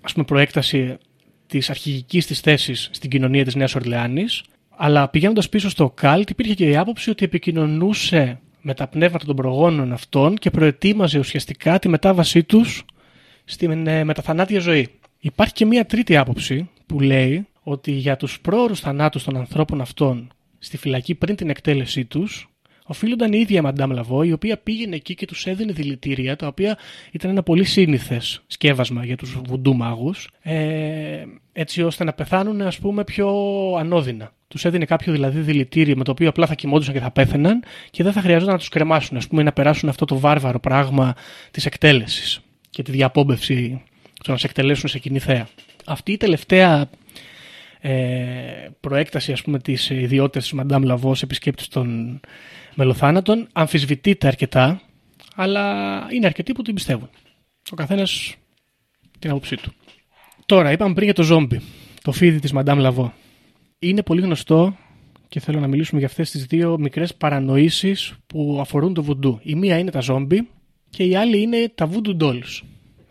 ας 0.00 0.12
πούμε 0.12 0.24
προέκταση 0.24 0.96
της 1.46 1.70
αρχηγικής 1.70 2.26
της 2.26 2.40
θέσης 2.40 2.88
στην 2.92 3.10
κοινωνία 3.10 3.44
της 3.44 3.54
Νέας 3.54 3.74
Ορλεάνης, 3.74 4.42
αλλά 4.76 5.08
πηγαίνοντας 5.08 5.48
πίσω 5.48 5.70
στο 5.70 5.90
Καλτ 5.90 6.30
υπήρχε 6.30 6.54
και 6.54 6.68
η 6.68 6.76
άποψη 6.76 7.10
ότι 7.10 7.24
επικοινωνούσε 7.24 8.40
με 8.60 8.74
τα 8.74 8.86
πνεύματα 8.86 9.24
των 9.24 9.36
προγόνων 9.36 9.92
αυτών 9.92 10.36
και 10.36 10.50
προετοίμαζε 10.50 11.18
ουσιαστικά 11.18 11.78
τη 11.78 11.88
μετάβασή 11.88 12.42
τους 12.44 12.84
στην 13.44 13.86
ε, 13.86 14.04
μεταθανάτια 14.04 14.60
ζωή. 14.60 14.88
Υπάρχει 15.18 15.52
και 15.52 15.66
μία 15.66 15.86
τρίτη 15.86 16.16
άποψη 16.16 16.68
που 16.86 17.00
λέει 17.00 17.46
ότι 17.62 17.90
για 17.90 18.16
τους 18.16 18.40
πρόωρους 18.40 18.80
θανάτους 18.80 19.24
των 19.24 19.36
ανθρώπων 19.36 19.80
αυτών 19.80 20.32
στη 20.58 20.76
φυλακή 20.76 21.14
πριν 21.14 21.36
την 21.36 21.50
εκτέλεσή 21.50 22.04
τους 22.04 22.51
οφείλονταν 22.84 23.32
η 23.32 23.38
ίδια 23.38 23.58
η 23.58 23.62
Μαντάμ 23.62 23.90
Λαβό, 23.90 24.22
η 24.22 24.32
οποία 24.32 24.58
πήγαινε 24.58 24.96
εκεί 24.96 25.14
και 25.14 25.26
τους 25.26 25.46
έδινε 25.46 25.72
δηλητήρια, 25.72 26.36
τα 26.36 26.46
οποία 26.46 26.78
ήταν 27.10 27.30
ένα 27.30 27.42
πολύ 27.42 27.64
σύνηθες 27.64 28.42
σκεύασμα 28.46 29.04
για 29.04 29.16
τους 29.16 29.38
βουντού 29.46 29.76
μάγους, 29.76 30.30
ε, 30.42 31.24
έτσι 31.52 31.82
ώστε 31.82 32.04
να 32.04 32.12
πεθάνουν 32.12 32.62
ας 32.62 32.78
πούμε 32.78 33.04
πιο 33.04 33.28
ανώδυνα. 33.78 34.32
Τους 34.48 34.64
έδινε 34.64 34.84
κάποιο 34.84 35.12
δηλαδή 35.12 35.40
δηλητήριο 35.40 35.96
με 35.96 36.04
το 36.04 36.10
οποίο 36.10 36.28
απλά 36.28 36.46
θα 36.46 36.54
κοιμόντουσαν 36.54 36.94
και 36.94 37.00
θα 37.00 37.10
πέθαιναν 37.10 37.62
και 37.90 38.02
δεν 38.02 38.12
θα 38.12 38.20
χρειαζόταν 38.20 38.52
να 38.52 38.58
τους 38.58 38.68
κρεμάσουν, 38.68 39.16
ας 39.16 39.26
πούμε, 39.26 39.40
ή 39.40 39.44
να 39.44 39.52
περάσουν 39.52 39.88
αυτό 39.88 40.04
το 40.04 40.18
βάρβαρο 40.18 40.60
πράγμα 40.60 41.14
της 41.50 41.66
εκτέλεσης 41.66 42.40
και 42.70 42.82
τη 42.82 42.90
διαπόμπευση 42.90 43.82
στο 44.20 44.32
να 44.32 44.38
σε 44.38 44.46
εκτελέσουν 44.46 44.88
σε 44.88 44.98
κοινή 44.98 45.18
θέα. 45.18 45.48
Αυτή 45.84 46.12
η 46.12 46.16
τελευταία 46.16 46.88
ε, 47.80 47.92
προέκταση 48.80 49.32
ας 49.32 49.42
πούμε 49.42 49.58
της 49.58 49.90
ιδιότητας 49.90 50.42
της 50.42 50.52
Μαντάμ 50.52 50.82
Λαβός 50.82 51.22
επισκέπτης 51.22 51.68
των 51.68 52.20
μελοθάνατων 52.74 53.48
αμφισβητείται 53.52 54.26
αρκετά 54.26 54.80
αλλά 55.34 56.06
είναι 56.12 56.26
αρκετοί 56.26 56.52
που 56.52 56.62
την 56.62 56.74
πιστεύουν. 56.74 57.08
Ο 57.70 57.74
καθένας 57.74 58.34
την 59.18 59.30
άποψή 59.30 59.56
του. 59.56 59.72
Τώρα 60.46 60.72
είπαμε 60.72 60.92
πριν 60.92 61.04
για 61.04 61.14
το 61.14 61.22
ζόμπι, 61.22 61.60
το 62.02 62.12
φίδι 62.12 62.38
της 62.38 62.52
Μαντάμ 62.52 62.78
Λαβό. 62.78 63.12
Είναι 63.78 64.02
πολύ 64.02 64.20
γνωστό 64.20 64.76
και 65.28 65.40
θέλω 65.40 65.60
να 65.60 65.66
μιλήσουμε 65.66 65.98
για 65.98 66.08
αυτές 66.08 66.30
τις 66.30 66.46
δύο 66.46 66.78
μικρές 66.78 67.14
παρανοήσεις 67.14 68.14
που 68.26 68.58
αφορούν 68.60 68.94
το 68.94 69.02
βουντού. 69.02 69.40
Η 69.42 69.54
μία 69.54 69.78
είναι 69.78 69.90
τα 69.90 70.00
ζόμπι 70.00 70.48
και 70.90 71.04
η 71.04 71.16
άλλη 71.16 71.40
είναι 71.40 71.72
τα 71.74 71.90
voodoo 71.90 72.16
dolls. 72.22 72.60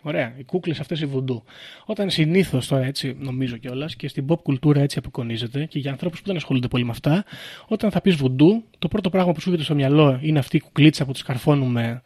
Ωραία, 0.01 0.33
οι 0.37 0.43
κούκλες 0.43 0.79
αυτές 0.79 1.01
οι 1.01 1.05
βουντού. 1.05 1.43
Όταν 1.85 2.09
συνήθως 2.09 2.67
τώρα 2.67 2.85
έτσι, 2.85 3.15
νομίζω 3.19 3.57
κιόλας 3.57 3.95
και 3.95 4.07
στην 4.07 4.25
pop 4.29 4.41
κουλτούρα 4.43 4.81
έτσι 4.81 4.97
απεικονίζεται 4.97 5.65
και 5.65 5.79
για 5.79 5.91
ανθρώπους 5.91 6.19
που 6.19 6.27
δεν 6.27 6.35
ασχολούνται 6.35 6.67
πολύ 6.67 6.83
με 6.83 6.91
αυτά, 6.91 7.23
όταν 7.67 7.91
θα 7.91 8.01
πεις 8.01 8.15
βουντού, 8.15 8.63
το 8.79 8.87
πρώτο 8.87 9.09
πράγμα 9.09 9.33
που 9.33 9.39
σου 9.39 9.49
έρχεται 9.49 9.65
στο 9.65 9.75
μυαλό 9.75 10.19
είναι 10.21 10.39
αυτή 10.39 10.57
η 10.57 10.59
κουκλίτσα 10.59 11.05
που 11.05 11.11
τη 11.11 11.23
καρφώνουμε 11.23 12.01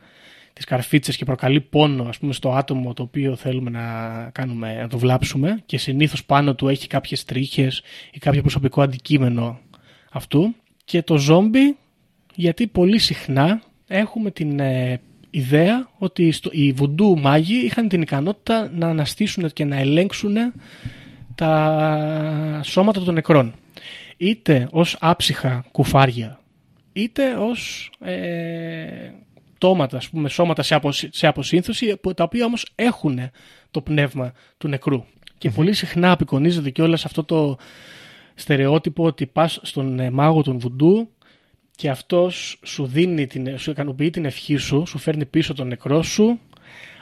τις 0.54 0.66
καρφίτσες 0.66 1.18
και 1.18 1.26
προκαλεί 1.26 1.62
πόνο 1.62 2.04
ας 2.04 2.18
πούμε, 2.18 2.34
στο 2.34 2.52
άτομο 2.52 2.94
το 2.94 3.04
οποίο 3.04 3.36
θέλουμε 3.36 3.70
να, 3.70 4.30
κάνουμε, 4.34 4.76
να 4.82 4.88
το 4.88 4.98
βλάψουμε 4.98 5.62
και 5.66 5.78
συνήθως 5.78 6.26
πάνω 6.26 6.56
του 6.56 6.68
έχει 6.68 6.88
κάποιες 6.88 7.26
τρίχες 7.26 7.84
ή 8.12 8.20
κάποιο 8.20 8.42
προσωπικό 8.42 8.82
αντικείμενο 8.82 9.60
αυτού. 10.12 10.56
Και 10.86 11.02
το 11.02 11.18
ζόμπι, 11.18 11.78
γιατί 12.36 12.68
πολύ 12.68 12.98
συχνά 12.98 13.62
έχουμε 13.88 14.32
την 14.32 14.60
ε, 14.60 15.02
ιδέα 15.36 15.90
ότι 15.98 16.32
στο, 16.32 16.50
οι 16.54 16.72
βουντού 16.72 17.20
μάγοι 17.20 17.56
είχαν 17.56 17.88
την 17.88 18.02
ικανότητα 18.02 18.72
να 18.76 18.88
αναστήσουν 18.88 19.52
και 19.54 19.66
να 19.66 19.76
ελέγξουν 19.76 20.36
τα 21.36 22.62
σώματα 22.64 23.02
των 23.02 23.14
νεκρών. 23.14 23.54
Είτε 24.18 24.68
ως 24.72 24.98
άψυχα 25.00 25.66
κουφάρια, 25.72 26.40
είτε 26.94 27.36
ως 27.36 27.92
ε, 28.00 29.12
τόματα, 29.58 29.98
ας 29.98 30.10
πούμε, 30.10 30.30
σώματα 30.30 30.64
σε, 30.64 30.76
αποσύ, 30.76 31.10
σε 31.12 31.28
αποσύνθωση, 31.28 32.00
τα 32.16 32.24
οποία 32.24 32.46
όμως 32.46 32.72
έχουν 32.76 33.20
το 33.72 33.82
πνεύμα 33.82 34.34
του 34.58 34.68
νεκρού. 34.68 35.04
Και 35.38 35.50
πολύ 35.50 35.74
συχνά 35.74 36.12
απεικονίζεται 36.12 36.70
κιόλας 36.70 37.06
αυτό 37.06 37.24
το 37.24 37.58
στερεότυπο 38.36 39.04
ότι 39.04 39.26
πας 39.26 39.60
στον 39.62 40.00
ε, 40.00 40.10
μάγο 40.10 40.42
των 40.42 40.60
βουντού 40.60 41.10
και 41.76 41.90
αυτός 41.90 42.60
σου, 42.64 42.86
δίνει 42.86 43.28
την, 43.28 43.58
σου 43.58 43.72
ικανοποιεί 43.72 44.10
την 44.10 44.26
ευχή 44.26 44.56
σου, 44.56 44.84
σου 44.88 44.98
φέρνει 44.98 45.26
πίσω 45.26 45.54
τον 45.54 45.68
νεκρό 45.68 46.04
σου, 46.04 46.40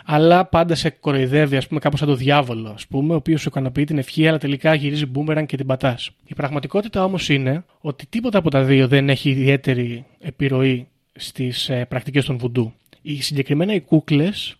αλλά 0.06 0.46
πάντα 0.46 0.76
σε 0.76 0.90
κοροϊδεύει, 0.90 1.58
ας 1.58 1.68
πούμε, 1.68 1.80
κάπως 1.80 2.00
σαν 2.00 2.08
το 2.08 2.16
διάβολο, 2.16 2.70
ας 2.70 2.88
πούμε, 2.88 3.14
ο 3.14 3.16
οποίος 3.16 3.42
σου 3.42 3.48
ικανοποιεί 3.50 3.84
την 3.84 3.98
ευχή, 3.98 4.28
αλλά 4.28 4.38
τελικά 4.38 4.74
γυρίζει 4.74 5.06
μπούμεραν 5.06 5.46
και 5.46 5.58
την 5.58 5.66
πατάς. 5.66 6.10
Η 6.26 6.34
πραγματικότητα 6.34 7.04
όμως 7.04 7.30
είναι 7.30 7.66
ότι 7.80 8.06
τίποτα 8.06 8.38
από 8.38 8.50
τα 8.50 8.64
δύο 8.64 8.88
δεν 8.88 9.10
έχει 9.10 9.30
ιδιαίτερη 9.30 10.06
επιρροή 10.20 10.88
στις 11.14 11.70
ε, 11.70 11.86
πρακτικές 11.86 12.26
των 12.26 12.38
βουντού. 12.38 12.74
Οι 13.02 13.22
συγκεκριμένα 13.22 13.74
οι 13.74 13.82
κούκλες 13.82 14.56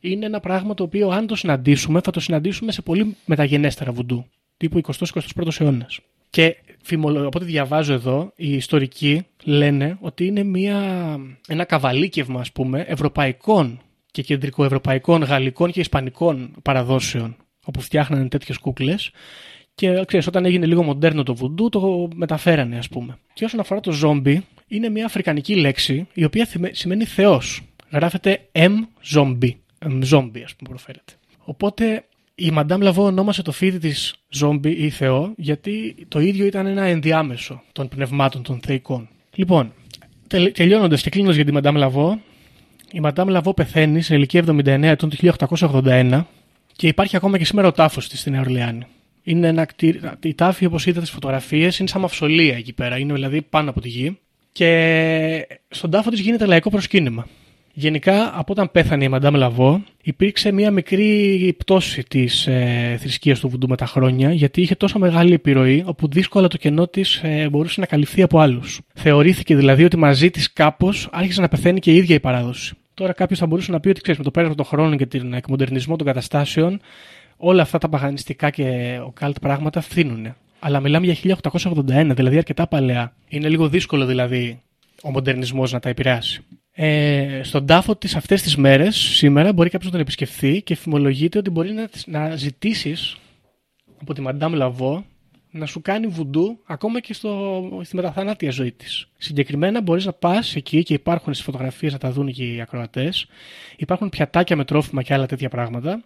είναι 0.00 0.26
ένα 0.26 0.40
πράγμα 0.40 0.74
το 0.74 0.82
οποίο, 0.82 1.08
αν 1.08 1.26
το 1.26 1.34
συναντήσουμε, 1.34 2.00
θα 2.00 2.10
το 2.10 2.20
συναντήσουμε 2.20 2.72
σε 2.72 2.82
πολύ 2.82 3.16
μεταγενέστερα 3.24 3.92
βουντού, 3.92 4.26
τύπου 4.56 4.80
20-21 4.82 5.60
αιώνας. 5.60 6.00
Και 6.30 6.56
φημολο... 6.82 7.26
από 7.26 7.38
ό,τι 7.38 7.44
διαβάζω 7.44 7.92
εδώ, 7.92 8.32
οι 8.36 8.52
ιστορικοί 8.52 9.26
λένε 9.44 9.98
ότι 10.00 10.26
είναι 10.26 10.42
μια... 10.42 10.80
ένα 11.48 11.64
καβαλίκευμα, 11.64 12.40
ας 12.40 12.52
πούμε, 12.52 12.84
ευρωπαϊκών 12.88 13.80
και 14.10 14.22
κεντρικοευρωπαϊκών, 14.22 15.22
γαλλικών 15.22 15.70
και 15.70 15.80
ισπανικών 15.80 16.54
παραδόσεων, 16.62 17.36
όπου 17.64 17.80
φτιάχνανε 17.80 18.28
τέτοιες 18.28 18.58
κούκλες. 18.58 19.10
Και 19.74 20.04
ξέρεις, 20.06 20.26
όταν 20.26 20.44
έγινε 20.44 20.66
λίγο 20.66 20.82
μοντέρνο 20.82 21.22
το 21.22 21.34
βουντού, 21.34 21.68
το 21.68 22.08
μεταφέρανε, 22.14 22.78
ας 22.78 22.88
πούμε. 22.88 23.18
Και 23.32 23.44
όσον 23.44 23.60
αφορά 23.60 23.80
το 23.80 23.92
ζόμπι, 23.92 24.44
είναι 24.68 24.88
μια 24.88 25.04
αφρικανική 25.04 25.54
λέξη, 25.54 26.06
η 26.12 26.24
οποία 26.24 26.48
σημαίνει 26.70 27.04
θεός. 27.04 27.62
Γράφεται 27.90 28.48
M-zombie. 28.52 29.52
Zombie, 30.10 30.42
ας 30.44 30.54
πούμε, 30.54 30.68
προφέρεται. 30.68 31.12
Οπότε 31.44 32.04
η 32.40 32.50
Μαντάμ 32.50 32.80
Λαβό 32.80 33.04
ονόμασε 33.04 33.42
το 33.42 33.52
φίδι 33.52 33.78
της 33.78 34.14
Zombie 34.40 34.74
ή 34.76 34.90
Θεό, 34.90 35.32
γιατί 35.36 35.94
το 36.08 36.20
ίδιο 36.20 36.46
ήταν 36.46 36.66
ένα 36.66 36.82
ενδιάμεσο 36.84 37.62
των 37.72 37.88
πνευμάτων 37.88 38.42
των 38.42 38.60
θεϊκών. 38.66 39.08
Λοιπόν, 39.34 39.72
τελειώνοντας 40.52 41.02
και 41.02 41.10
κλείνοντας 41.10 41.36
για 41.36 41.44
τη 41.44 41.52
Μαντάμ 41.52 41.76
Λαβό, 41.76 42.20
η 42.92 43.00
Μαντάμ 43.00 43.28
Λαβό 43.28 43.54
πεθαίνει 43.54 44.02
σε 44.02 44.14
ηλικία 44.14 44.44
79 44.46 44.82
ετών 44.82 45.10
το 45.10 45.34
1881 45.82 46.24
και 46.76 46.88
υπάρχει 46.88 47.16
ακόμα 47.16 47.38
και 47.38 47.44
σήμερα 47.44 47.68
ο 47.68 47.72
τάφος 47.72 48.08
της 48.08 48.20
στην 48.20 48.32
Νέα 48.32 48.40
Ορλεάνη. 48.40 48.86
Είναι 49.22 49.48
ένα 49.48 49.64
κτίριο. 49.64 50.12
Η 50.22 50.34
τάφη, 50.34 50.66
όπως 50.66 50.86
είδατε 50.86 51.00
στις 51.00 51.14
φωτογραφίες, 51.14 51.78
είναι 51.78 51.88
σαν 51.88 52.00
μαυσολία 52.00 52.56
εκεί 52.56 52.72
πέρα. 52.72 52.98
Είναι 52.98 53.12
δηλαδή 53.12 53.42
πάνω 53.42 53.70
από 53.70 53.80
τη 53.80 53.88
γη. 53.88 54.18
Και 54.52 55.46
στον 55.68 55.90
τάφο 55.90 56.10
της 56.10 56.20
γίνεται 56.20 56.46
λαϊκό 56.46 56.70
προσκύνημα. 56.70 57.26
Γενικά, 57.80 58.32
από 58.38 58.52
όταν 58.52 58.70
πέθανε 58.70 59.04
η 59.04 59.08
Μαντάμ 59.08 59.34
Λαβό, 59.34 59.82
υπήρξε 60.02 60.52
μια 60.52 60.70
μικρή 60.70 61.54
πτώση 61.58 62.02
της 62.02 62.46
ε, 62.46 62.96
θρησκείας 63.00 63.40
του 63.40 63.48
Βουντού 63.48 63.68
με 63.68 63.76
τα 63.76 63.86
χρόνια, 63.86 64.32
γιατί 64.32 64.60
είχε 64.60 64.74
τόσο 64.74 64.98
μεγάλη 64.98 65.32
επιρροή, 65.32 65.82
όπου 65.86 66.08
δύσκολα 66.08 66.48
το 66.48 66.56
κενό 66.56 66.86
της 66.86 67.20
ε, 67.22 67.48
μπορούσε 67.50 67.80
να 67.80 67.86
καλυφθεί 67.86 68.22
από 68.22 68.38
άλλους. 68.38 68.80
Θεωρήθηκε 68.94 69.56
δηλαδή 69.56 69.84
ότι 69.84 69.96
μαζί 69.96 70.30
της 70.30 70.52
κάπως 70.52 71.08
άρχισε 71.12 71.40
να 71.40 71.48
πεθαίνει 71.48 71.80
και 71.80 71.92
η 71.92 71.96
ίδια 71.96 72.14
η 72.14 72.20
παράδοση. 72.20 72.74
Τώρα 72.94 73.12
κάποιος 73.12 73.38
θα 73.38 73.46
μπορούσε 73.46 73.72
να 73.72 73.80
πει 73.80 73.88
ότι 73.88 74.00
ξέρεις, 74.00 74.18
με 74.18 74.24
το 74.24 74.30
πέρασμα 74.30 74.54
των 74.54 74.64
χρόνων 74.64 74.96
και 74.96 75.06
τον 75.06 75.34
εκμοντερνισμό 75.34 75.96
των 75.96 76.06
καταστάσεων, 76.06 76.80
όλα 77.36 77.62
αυτά 77.62 77.78
τα 77.78 77.88
παγανιστικά 77.88 78.50
και 78.50 78.98
οκάλτ 79.04 79.36
πράγματα 79.40 79.80
φθήνουν. 79.80 80.34
Αλλά 80.58 80.80
μιλάμε 80.80 81.06
για 81.06 81.36
1881, 81.42 82.10
δηλαδή 82.14 82.36
αρκετά 82.36 82.66
παλαιά. 82.66 83.12
Είναι 83.28 83.48
λίγο 83.48 83.68
δύσκολο 83.68 84.06
δηλαδή 84.06 84.60
ο 85.02 85.10
μοντερνισμός 85.10 85.72
να 85.72 85.80
τα 85.80 85.88
επηρεάσει. 85.88 86.44
Ε, 86.80 87.40
στον 87.42 87.66
τάφο 87.66 87.96
της 87.96 88.16
αυτές 88.16 88.42
τις 88.42 88.56
μέρες, 88.56 88.96
σήμερα, 88.96 89.52
μπορεί 89.52 89.70
κάποιος 89.70 89.86
να 89.86 89.92
τον 89.92 90.00
επισκεφθεί 90.00 90.62
και 90.62 90.74
φημολογείται 90.74 91.38
ότι 91.38 91.50
μπορεί 91.50 91.72
να, 91.72 91.88
να 92.06 92.36
ζητήσεις 92.36 93.16
από 94.00 94.14
τη 94.14 94.20
Μαντάμ 94.20 94.52
Λαβό 94.54 95.04
να 95.50 95.66
σου 95.66 95.80
κάνει 95.82 96.06
βουντού 96.06 96.58
ακόμα 96.66 97.00
και 97.00 97.14
στο, 97.14 97.62
στη 97.82 97.96
μεταθανάτια 97.96 98.50
ζωή 98.50 98.72
της. 98.72 99.08
Συγκεκριμένα 99.16 99.80
μπορείς 99.80 100.04
να 100.04 100.12
πας 100.12 100.56
εκεί 100.56 100.82
και 100.82 100.94
υπάρχουν 100.94 101.32
στις 101.32 101.44
φωτογραφίες 101.44 101.92
να 101.92 101.98
τα 101.98 102.10
δουν 102.10 102.32
και 102.32 102.54
οι 102.54 102.60
ακροατές. 102.60 103.26
Υπάρχουν 103.76 104.08
πιατάκια 104.08 104.56
με 104.56 104.64
τρόφιμα 104.64 105.02
και 105.02 105.14
άλλα 105.14 105.26
τέτοια 105.26 105.48
πράγματα. 105.48 106.04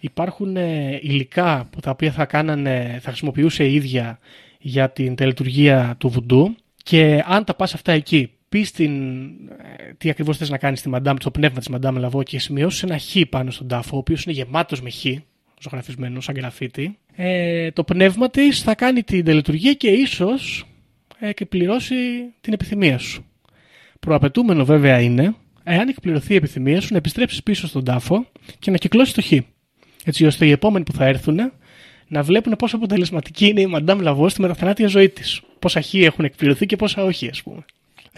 Υπάρχουν 0.00 0.56
ε, 0.56 0.98
υλικά 1.02 1.68
που 1.70 1.80
τα 1.80 1.90
οποία 1.90 2.12
θα, 2.12 2.24
κάνανε, 2.24 2.98
θα 3.02 3.08
χρησιμοποιούσε 3.08 3.64
η 3.64 3.74
ίδια 3.74 4.18
για 4.58 4.90
την 4.90 5.14
τελετουργία 5.14 5.94
του 5.98 6.08
βουντού. 6.08 6.54
Και 6.82 7.24
αν 7.26 7.44
τα 7.44 7.54
πας 7.54 7.74
αυτά 7.74 7.92
εκεί, 7.92 8.30
πεις 8.48 8.70
την, 8.70 8.92
ε, 9.48 9.92
τι 9.98 10.10
ακριβώς 10.10 10.36
θες 10.36 10.50
να 10.50 10.58
κάνεις 10.58 10.78
στη 10.78 10.88
Μαντάμ, 10.88 11.16
το 11.16 11.30
πνεύμα 11.30 11.58
της 11.58 11.68
Μαντάμ 11.68 11.96
Λαβό 11.96 12.22
και 12.22 12.38
σημειώσεις 12.38 12.82
ένα 12.82 12.98
χ 12.98 13.16
πάνω 13.28 13.50
στον 13.50 13.68
τάφο, 13.68 13.96
ο 13.96 13.98
οποίος 13.98 14.24
είναι 14.24 14.34
γεμάτος 14.34 14.82
με 14.82 14.90
χ, 14.90 15.04
ζωγραφισμένος 15.62 16.24
σαν 16.24 16.34
γραφίτι, 16.34 16.98
ε, 17.16 17.70
το 17.70 17.84
πνεύμα 17.84 18.30
της 18.30 18.62
θα 18.62 18.74
κάνει 18.74 19.02
την 19.02 19.24
τελετουργία 19.24 19.72
και 19.72 19.88
ίσως 19.88 20.66
ε, 21.18 21.28
εκπληρώσει 21.28 21.94
την 22.40 22.52
επιθυμία 22.52 22.98
σου. 22.98 23.24
Προαπαιτούμενο 24.00 24.64
βέβαια 24.64 25.00
είναι, 25.00 25.34
εάν 25.64 25.88
εκπληρωθεί 25.88 26.32
η 26.32 26.36
επιθυμία 26.36 26.80
σου, 26.80 26.88
να 26.90 26.96
επιστρέψεις 26.96 27.42
πίσω 27.42 27.66
στον 27.66 27.84
τάφο 27.84 28.26
και 28.58 28.70
να 28.70 28.76
κυκλώσεις 28.76 29.14
το 29.14 29.22
χ. 29.22 29.32
Έτσι 30.04 30.26
ώστε 30.26 30.46
οι 30.46 30.50
επόμενοι 30.50 30.84
που 30.84 30.92
θα 30.92 31.04
έρθουν 31.04 31.52
να 32.08 32.22
βλέπουν 32.22 32.56
πόσο 32.56 32.76
αποτελεσματική 32.76 33.46
είναι 33.46 33.60
η 33.60 33.66
Μαντάμ 33.66 34.00
Λαβό 34.00 34.28
στη 34.28 34.40
μεταθανάτια 34.40 34.86
ζωή 34.86 35.08
της. 35.08 35.40
Πόσα 35.58 35.82
χ 35.82 35.94
έχουν 35.94 36.24
εκπληρωθεί 36.24 36.66
και 36.66 36.76
πόσα 36.76 37.04
όχι, 37.04 37.28
ας 37.28 37.42
πούμε. 37.42 37.64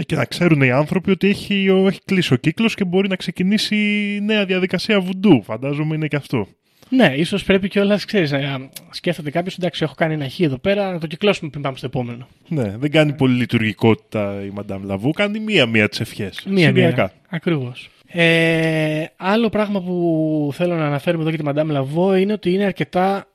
Ε, 0.00 0.02
και 0.02 0.16
να 0.16 0.24
ξέρουν 0.24 0.62
οι 0.62 0.70
άνθρωποι 0.70 1.10
ότι 1.10 1.28
έχει, 1.28 1.66
έχει 1.86 2.00
κλείσει 2.04 2.32
ο 2.32 2.36
κύκλος 2.36 2.74
και 2.74 2.84
μπορεί 2.84 3.08
να 3.08 3.16
ξεκινήσει 3.16 3.76
νέα 4.22 4.44
διαδικασία 4.44 5.00
βουντού. 5.00 5.42
Φαντάζομαι 5.42 5.94
είναι 5.94 6.06
και 6.06 6.16
αυτό. 6.16 6.46
Ναι, 6.88 7.12
ίσως 7.16 7.44
πρέπει 7.44 7.68
κιόλας, 7.68 8.04
ξέρεις, 8.04 8.30
να 8.30 8.68
σκέφτεται 8.90 9.30
κάποιος, 9.30 9.56
εντάξει, 9.56 9.84
έχω 9.84 9.94
κάνει 9.96 10.14
ένα 10.14 10.28
χ 10.28 10.40
εδώ 10.40 10.58
πέρα, 10.58 10.92
να 10.92 10.98
το 10.98 11.06
κυκλώσουμε 11.06 11.50
πριν 11.50 11.62
πάμε 11.62 11.76
στο 11.76 11.86
επόμενο. 11.86 12.28
Ναι, 12.48 12.76
δεν 12.78 12.90
κάνει 12.90 13.12
πολύ 13.12 13.34
λειτουργικότητα 13.34 14.42
η 14.44 14.50
Μαντάμ 14.50 14.84
Λαβού, 14.84 15.10
κάνει 15.10 15.38
μία-μία 15.38 15.88
τις 15.88 16.00
ευχές. 16.00 16.44
Μία-μία. 16.48 17.12
Ακριβώς. 17.28 17.88
Ε, 18.06 19.04
άλλο 19.16 19.48
πράγμα 19.48 19.82
που 19.82 20.50
θέλω 20.54 20.74
να 20.74 20.86
αναφέρουμε 20.86 21.20
εδώ 21.20 21.30
για 21.30 21.38
τη 21.38 21.44
Μαντάμ 21.44 21.70
Λαβό 21.70 22.14
είναι 22.14 22.32
ότι 22.32 22.52
είναι 22.52 22.64
αρκετά 22.64 23.26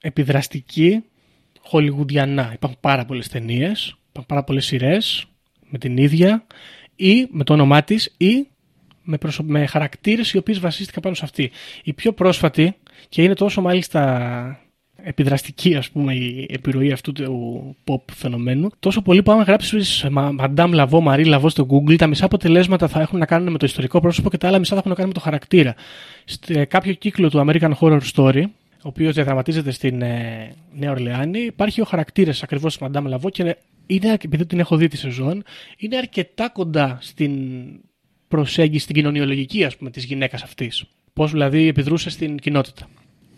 επιδραστική 0.00 1.04
χολιγουδιανά. 1.60 2.50
Υπάρχουν 2.54 2.80
πάρα 2.80 3.04
πολλές 3.04 3.28
ταινίες, 3.28 3.96
υπάρχουν 4.08 4.26
πάρα 4.26 4.44
πολλές 4.44 4.64
σειρές 4.64 5.28
με 5.74 5.80
την 5.80 5.96
ίδια 5.96 6.46
ή 6.96 7.26
με 7.30 7.44
το 7.44 7.52
όνομά 7.52 7.82
της 7.82 8.14
ή 8.16 8.46
με, 9.02 9.18
προσω... 9.18 9.42
με 9.42 9.66
χαρακτήρες 9.66 10.32
οι 10.32 10.38
οποίες 10.38 10.58
βασίστηκαν 10.58 11.02
πάνω 11.02 11.14
σε 11.14 11.24
αυτή. 11.24 11.50
Η 11.84 11.92
πιο 11.92 12.12
πρόσφατη 12.12 12.76
και 13.08 13.22
είναι 13.22 13.34
τόσο 13.34 13.60
μάλιστα 13.60 14.58
επιδραστική 14.96 15.74
ας 15.74 15.90
πούμε 15.90 16.14
η 16.14 16.46
επιρροή 16.50 16.92
αυτού 16.92 17.12
του 17.12 17.76
pop 17.84 18.12
φαινομένου 18.12 18.68
τόσο 18.78 19.02
πολύ 19.02 19.22
που 19.22 19.32
άμα 19.32 19.42
γράψεις 19.42 20.06
Madame 20.40 20.70
Λαβό, 20.72 21.04
Marie 21.08 21.26
Λαβό 21.26 21.48
στο 21.48 21.66
Google 21.70 21.96
τα 21.96 22.06
μισά 22.06 22.24
αποτελέσματα 22.24 22.88
θα 22.88 23.00
έχουν 23.00 23.18
να 23.18 23.26
κάνουν 23.26 23.52
με 23.52 23.58
το 23.58 23.66
ιστορικό 23.66 24.00
πρόσωπο 24.00 24.30
και 24.30 24.38
τα 24.38 24.48
άλλα 24.48 24.58
μισά 24.58 24.72
θα 24.72 24.78
έχουν 24.78 24.90
να 24.90 24.96
κάνουν 24.96 25.12
με 25.14 25.18
το 25.18 25.24
χαρακτήρα. 25.24 25.74
Σε 26.24 26.64
κάποιο 26.64 26.92
κύκλο 26.92 27.30
του 27.30 27.44
American 27.46 27.72
Horror 27.80 28.00
Story 28.14 28.44
ο 28.84 28.88
οποίος 28.88 29.14
διαδραματίζεται 29.14 29.70
στην 29.70 30.02
ε, 30.02 30.54
Νέα 30.72 30.90
Ορλεάνη, 30.90 31.40
υπάρχει 31.40 31.80
ο 31.80 31.84
χαρακτήρας 31.84 32.42
ακριβώς 32.42 32.78
της 32.78 32.88
Madame 32.88 33.04
Λαβό 33.04 33.30
και 33.30 33.56
είναι, 33.86 34.16
επειδή 34.24 34.46
την 34.46 34.58
έχω 34.58 34.76
δει 34.76 34.88
τη 34.88 34.96
σεζόν, 34.96 35.42
είναι 35.76 35.96
αρκετά 35.96 36.48
κοντά 36.48 36.98
στην 37.00 37.32
προσέγγιση, 38.28 38.82
στην 38.82 38.94
κοινωνιολογική 38.94 39.64
ας 39.64 39.76
πούμε 39.76 39.90
της 39.90 40.04
γυναίκας 40.04 40.42
αυτής. 40.42 40.84
Πώς 41.12 41.30
δηλαδή 41.30 41.66
επιδρούσε 41.66 42.10
στην 42.10 42.36
κοινότητα. 42.36 42.88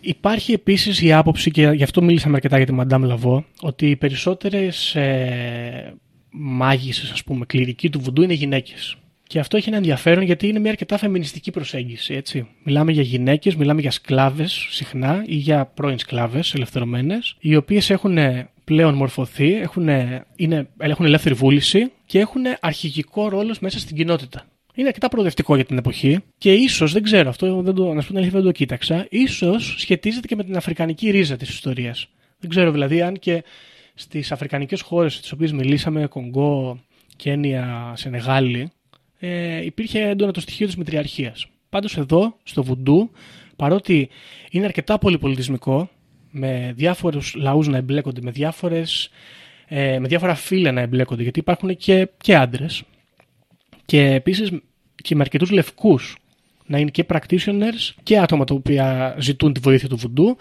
Υπάρχει 0.00 0.52
επίσης 0.52 1.02
η 1.02 1.12
άποψη, 1.12 1.50
και 1.50 1.70
γι' 1.70 1.82
αυτό 1.82 2.02
μίλησαμε 2.02 2.34
αρκετά 2.34 2.56
για 2.56 2.66
τη 2.66 2.72
Μαντάμ 2.72 3.02
Λαβό, 3.04 3.44
ότι 3.60 3.90
οι 3.90 3.96
περισσότερες 3.96 4.94
ε, 4.94 5.94
μάγισσες, 6.30 7.10
ας 7.10 7.24
πούμε, 7.24 7.44
κληρικοί 7.44 7.90
του 7.90 8.00
βουντού 8.00 8.22
είναι 8.22 8.32
γυναίκες. 8.32 8.96
Και 9.26 9.38
αυτό 9.38 9.56
έχει 9.56 9.68
ένα 9.68 9.76
ενδιαφέρον 9.76 10.24
γιατί 10.24 10.48
είναι 10.48 10.58
μια 10.58 10.70
αρκετά 10.70 10.98
φεμινιστική 10.98 11.50
προσέγγιση. 11.50 12.14
Έτσι. 12.14 12.46
Μιλάμε 12.62 12.92
για 12.92 13.02
γυναίκες, 13.02 13.56
μιλάμε 13.56 13.80
για 13.80 13.90
σκλάβες 13.90 14.66
συχνά 14.70 15.24
ή 15.26 15.34
για 15.34 15.66
πρώην 15.66 15.98
σκλάβες 15.98 16.54
ελευθερωμένες, 16.54 17.36
οι 17.40 17.56
οποίες 17.56 17.90
έχουν 17.90 18.18
πλέον 18.66 18.94
μορφωθεί, 18.94 19.54
έχουν, 19.54 19.88
είναι, 20.36 20.68
έχουν 20.78 21.04
ελεύθερη 21.04 21.34
βούληση 21.34 21.92
και 22.06 22.18
έχουν 22.18 22.42
αρχηγικό 22.60 23.28
ρόλο 23.28 23.56
μέσα 23.60 23.78
στην 23.78 23.96
κοινότητα. 23.96 24.44
Είναι 24.74 24.88
αρκετά 24.88 25.08
προοδευτικό 25.08 25.54
για 25.54 25.64
την 25.64 25.78
εποχή 25.78 26.18
και 26.38 26.52
ίσως, 26.52 26.92
δεν 26.92 27.02
ξέρω, 27.02 27.28
αυτό 27.28 27.62
δεν 27.62 27.74
το, 27.74 27.92
να 27.92 28.00
σου 28.00 28.06
πω 28.06 28.12
την 28.12 28.16
αλήθεια 28.16 28.38
δεν 28.38 28.46
το 28.48 28.52
κοίταξα, 28.52 29.06
ίσως 29.10 29.74
σχετίζεται 29.78 30.26
και 30.26 30.36
με 30.36 30.44
την 30.44 30.56
αφρικανική 30.56 31.10
ρίζα 31.10 31.36
της 31.36 31.48
ιστορίας. 31.48 32.08
Δεν 32.38 32.50
ξέρω 32.50 32.70
δηλαδή 32.70 33.02
αν 33.02 33.18
και 33.18 33.44
στις 33.94 34.32
αφρικανικές 34.32 34.80
χώρες 34.80 35.20
τι 35.20 35.30
οποίες 35.32 35.52
μιλήσαμε, 35.52 36.06
Κονγκό, 36.06 36.80
Κένια, 37.16 37.92
Σενεγάλη, 37.96 38.70
ε, 39.18 39.64
υπήρχε 39.64 40.00
έντονα 40.00 40.32
το 40.32 40.40
στοιχείο 40.40 40.66
της 40.66 40.76
μητριαρχία. 40.76 41.34
Πάντως 41.68 41.96
εδώ, 41.96 42.36
στο 42.42 42.62
Βουντού, 42.62 43.10
παρότι 43.56 44.08
είναι 44.50 44.64
αρκετά 44.64 44.98
πολυπολιτισμικό, 44.98 45.90
με 46.38 46.72
διάφορους 46.76 47.34
λαούς 47.34 47.68
να 47.68 47.76
εμπλέκονται, 47.76 48.20
με, 48.22 48.30
διάφορες, 48.30 49.10
ε, 49.68 49.98
με 49.98 50.08
διάφορα 50.08 50.34
φύλλα 50.34 50.72
να 50.72 50.80
εμπλέκονται, 50.80 51.22
γιατί 51.22 51.38
υπάρχουν 51.38 51.76
και, 51.76 52.08
και 52.16 52.36
άντρες. 52.36 52.82
Και 53.84 54.02
επίσης 54.02 54.50
και 54.94 55.14
με 55.14 55.20
αρκετούς 55.22 55.50
λευκούς 55.50 56.16
να 56.66 56.78
είναι 56.78 56.90
και 56.90 57.06
practitioners 57.08 57.94
και 58.02 58.18
άτομα 58.18 58.44
τα 58.44 58.54
οποία 58.54 59.16
ζητούν 59.18 59.52
τη 59.52 59.60
βοήθεια 59.60 59.88
του 59.88 59.96
βουντού. 59.96 60.36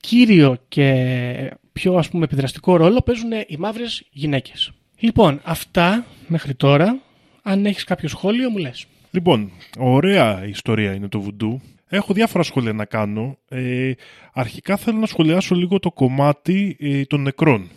Κύριο 0.00 0.56
και 0.68 1.52
πιο 1.72 1.94
ας 1.94 2.08
πούμε 2.08 2.24
επιδραστικό 2.24 2.76
ρόλο 2.76 3.02
παίζουν 3.02 3.30
οι 3.46 3.56
μαύρες 3.56 4.02
γυναίκες. 4.10 4.72
Λοιπόν, 4.98 5.40
αυτά 5.44 6.06
μέχρι 6.26 6.54
τώρα. 6.54 7.00
Αν 7.42 7.66
έχεις 7.66 7.84
κάποιο 7.84 8.08
σχόλιο 8.08 8.50
μου 8.50 8.58
λες. 8.58 8.86
Λοιπόν, 9.10 9.50
ωραία 9.78 10.46
ιστορία 10.46 10.94
είναι 10.94 11.08
το 11.08 11.20
βουντού. 11.20 11.60
Έχω 11.96 12.12
διάφορα 12.12 12.44
σχόλια 12.44 12.72
να 12.72 12.84
κάνω. 12.84 13.38
Ε, 13.48 13.92
αρχικά 14.32 14.76
θέλω 14.76 14.98
να 14.98 15.06
σχολιάσω 15.06 15.54
λίγο 15.54 15.78
το 15.78 15.90
κομμάτι 15.90 16.76
ε, 16.80 17.04
των 17.04 17.22
νεκρών. 17.22 17.70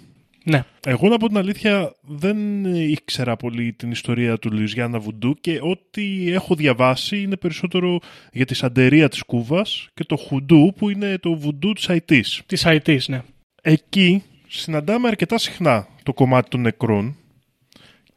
Ναι. 0.43 0.63
Εγώ 0.86 1.07
να 1.07 1.17
πω 1.17 1.28
την 1.28 1.38
αλήθεια 1.38 1.95
δεν 2.01 2.65
ήξερα 2.65 3.36
πολύ 3.36 3.74
την 3.74 3.91
ιστορία 3.91 4.38
του 4.38 4.51
Λουιζιάννα 4.51 4.99
Βουντού 4.99 5.36
και 5.41 5.59
ό,τι 5.61 6.32
έχω 6.32 6.55
διαβάσει 6.55 7.22
είναι 7.22 7.36
περισσότερο 7.36 7.99
για 8.32 8.45
τη 8.45 8.53
σαντερία 8.53 9.09
της 9.09 9.24
Κούβας 9.24 9.88
και 9.93 10.03
το 10.03 10.15
Χουντού 10.15 10.74
που 10.78 10.89
είναι 10.89 11.17
το 11.17 11.36
Βουντού 11.36 11.74
της 11.74 11.89
Αϊτής. 11.89 12.41
Της 12.45 12.63
IT, 12.65 12.97
ναι. 13.07 13.22
Εκεί 13.61 14.24
συναντάμε 14.47 15.07
αρκετά 15.07 15.38
συχνά 15.38 15.88
το 16.03 16.13
κομμάτι 16.13 16.49
των 16.49 16.61
νεκρών 16.61 17.15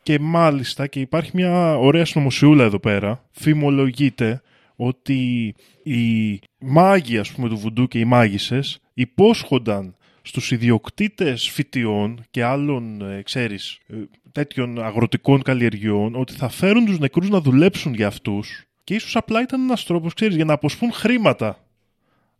και 0.02 0.18
μάλιστα 0.18 0.86
και 0.86 1.00
υπάρχει 1.00 1.30
μια 1.34 1.76
ωραία 1.76 2.04
συνωμοσιούλα 2.04 2.64
εδώ 2.64 2.78
πέρα 2.78 3.24
φημολογείται 3.30 4.42
ότι 4.76 5.54
οι 5.82 6.40
μάγοι 6.58 7.18
ας 7.18 7.32
πούμε 7.32 7.48
του 7.48 7.56
Βουντού 7.56 7.88
και 7.88 7.98
οι 7.98 8.04
μάγισσες 8.04 8.78
υπόσχονταν 8.94 9.96
στους 10.22 10.50
ιδιοκτήτες 10.50 11.48
φυτιών 11.48 12.24
και 12.30 12.44
άλλων, 12.44 13.10
ε, 13.10 13.22
ξέρεις, 13.22 13.78
ε, 13.86 13.94
τέτοιων 14.32 14.82
αγροτικών 14.82 15.42
καλλιεργειών 15.42 16.14
ότι 16.14 16.32
θα 16.32 16.48
φέρουν 16.48 16.84
τους 16.84 16.98
νεκρούς 16.98 17.28
να 17.28 17.40
δουλέψουν 17.40 17.94
για 17.94 18.06
αυτούς 18.06 18.64
και 18.84 18.94
ίσως 18.94 19.16
απλά 19.16 19.42
ήταν 19.42 19.60
ένας 19.60 19.84
τρόπος, 19.84 20.14
ξέρεις, 20.14 20.36
για 20.36 20.44
να 20.44 20.52
αποσπούν 20.52 20.92
χρήματα 20.92 21.64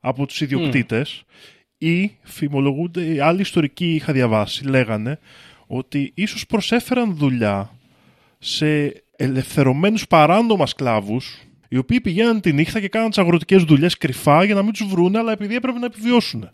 από 0.01 0.27
τους 0.27 0.41
ιδιοκτήτες 0.41 1.25
ή 1.79 2.17
φημολογούνται, 2.23 3.25
άλλοι 3.25 3.41
ιστορικοί 3.41 3.95
είχα 3.95 4.13
διαβάσει, 4.13 4.65
λέγανε 4.65 5.19
ότι 5.67 6.13
ίσως 6.15 6.47
προσέφεραν 6.47 7.17
δουλειά 7.17 7.71
σε 8.39 9.03
ελευθερωμένους 9.17 10.07
παράνομα 10.07 10.67
σκλάβους 10.67 11.41
οι 11.73 11.77
οποίοι 11.77 12.01
πηγαίναν 12.01 12.41
τη 12.41 12.53
νύχτα 12.53 12.81
και 12.81 12.89
κάναν 12.89 13.09
τις 13.09 13.19
αγροτικές 13.19 13.63
δουλειές 13.65 13.97
κρυφά 13.97 14.45
για 14.45 14.55
να 14.55 14.63
μην 14.63 14.73
τους 14.73 14.87
βρούνε, 14.87 15.19
αλλά 15.19 15.33
επειδή 15.33 15.55
έπρεπε 15.55 15.79
να 15.79 15.87
επιβιώσουν. 15.87 16.51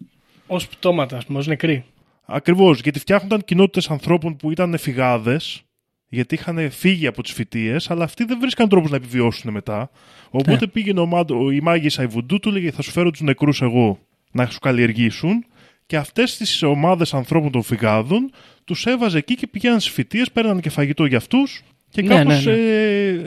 Ω 0.47 0.57
πτώματα, 0.57 1.17
ας 1.17 1.27
πούμε, 1.27 1.39
ως 1.39 1.47
νεκροί. 1.47 1.85
Ακριβώς, 2.25 2.81
γιατί 2.81 2.99
φτιάχνονταν 2.99 3.45
κοινότητες 3.45 3.91
ανθρώπων 3.91 4.37
που 4.37 4.51
ήταν 4.51 4.79
φυγάδες, 4.79 5.63
γιατί 6.09 6.35
είχαν 6.35 6.71
φύγει 6.71 7.07
από 7.07 7.23
τις 7.23 7.33
φοιτίε, 7.33 7.77
αλλά 7.89 8.05
αυτοί 8.05 8.25
δεν 8.25 8.39
βρίσκαν 8.41 8.69
τρόπους 8.69 8.91
να 8.91 8.97
επιβιώσουν 8.97 9.53
μετά. 9.53 9.91
Οπότε 10.31 10.51
Ναι. 10.61 10.67
πήγαινε 10.67 11.01
ο, 11.01 11.07
μάντ- 11.07 11.31
η 11.53 11.61
μάγισσα 11.61 12.03
η 12.03 12.07
Βουντού, 12.07 12.39
του 12.39 12.51
λέγε: 12.51 12.71
Θα 12.71 12.83
σου 12.83 12.91
φέρω 12.91 13.11
τους 13.11 13.21
νεκρούς 13.21 13.63
εγώ 13.63 13.99
να 14.33 14.47
σου 14.47 14.59
καλλιεργήσουν. 14.59 15.45
Και 15.87 15.97
αυτές 15.97 16.37
τις 16.37 16.63
ομάδες 16.63 17.15
ανθρώπων 17.15 17.51
των 17.51 17.63
φυγάδων 17.63 18.31
τους 18.65 18.87
έβαζε 18.87 19.19
εκεί 19.19 19.35
και 19.35 19.47
πηγαίναν 19.47 19.81
στις 19.81 19.93
φοιτίε, 19.93 20.23
παίρναν 20.33 20.61
και 20.61 20.71
φαγητό 20.71 21.05
για 21.05 21.17
αυτούς 21.17 21.63
και 21.91 22.03
Ναι, 22.03 22.09
κάπως 22.15 22.45
ναι, 22.45 22.53
ναι. 22.53 22.59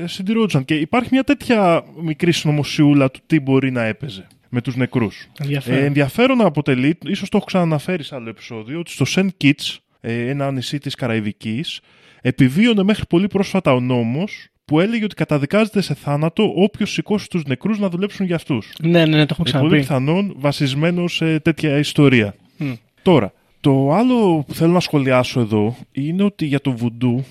ε, 0.03 0.07
συντηρούνταν. 0.07 0.65
Και 0.65 0.75
υπάρχει 0.75 1.09
μια 1.11 1.23
τέτοια 1.23 1.83
μικρή 2.01 2.31
συνωμοσιούλα 2.31 3.11
του 3.11 3.19
τι 3.25 3.39
μπορεί 3.39 3.71
να 3.71 3.83
έπαιζε 3.83 4.27
με 4.49 4.61
τους 4.61 4.75
νεκρούς. 4.75 5.27
Ενδιαφέρον. 5.39 5.79
Ε, 5.81 5.85
ενδιαφέρον 5.85 6.41
αποτελεί, 6.41 6.97
ίσως 7.05 7.29
το 7.29 7.37
έχω 7.37 7.45
ξαναναφέρει 7.45 8.03
σε 8.03 8.15
άλλο 8.15 8.29
επεισόδιο, 8.29 8.79
ότι 8.79 8.91
στο 8.91 9.05
Σεν 9.05 9.31
Κίτς, 9.37 9.79
ε, 10.01 10.29
ένα 10.29 10.51
νησί 10.51 10.77
της 10.77 10.95
Καραϊβικής, 10.95 11.79
επιβίωνε 12.21 12.83
μέχρι 12.83 13.03
πολύ 13.09 13.27
πρόσφατα 13.27 13.73
ο 13.73 13.79
νόμος 13.79 14.45
που 14.65 14.79
έλεγε 14.79 15.03
ότι 15.03 15.15
καταδικάζεται 15.15 15.81
σε 15.81 15.93
θάνατο 15.93 16.53
όποιος 16.55 16.91
σηκώσει 16.91 17.29
τους 17.29 17.43
νεκρούς 17.43 17.79
να 17.79 17.89
δουλέψουν 17.89 18.25
για 18.25 18.35
αυτούς. 18.35 18.73
ναι, 18.81 19.05
ναι, 19.05 19.17
ναι, 19.17 19.25
το 19.25 19.35
έχουμε 19.39 19.49
Ε, 19.49 19.59
πολύ 19.59 19.81
ξαναπεί. 19.81 20.09
πιθανόν 20.11 20.33
βασισμένο 20.37 21.07
σε 21.07 21.39
τέτοια 21.39 21.77
ιστορία. 21.77 22.35
Μμ. 22.57 22.71
Τώρα, 23.01 23.33
το 23.59 23.91
άλλο 23.93 24.43
που 24.47 24.53
θέλω 24.53 24.71
να 24.71 24.79
σχολιάσω 24.79 25.39
εδώ 25.39 25.75
είναι 25.91 26.23
ότι 26.23 26.45
για 26.45 26.61
το 26.61 26.71
βουντού 26.71 27.25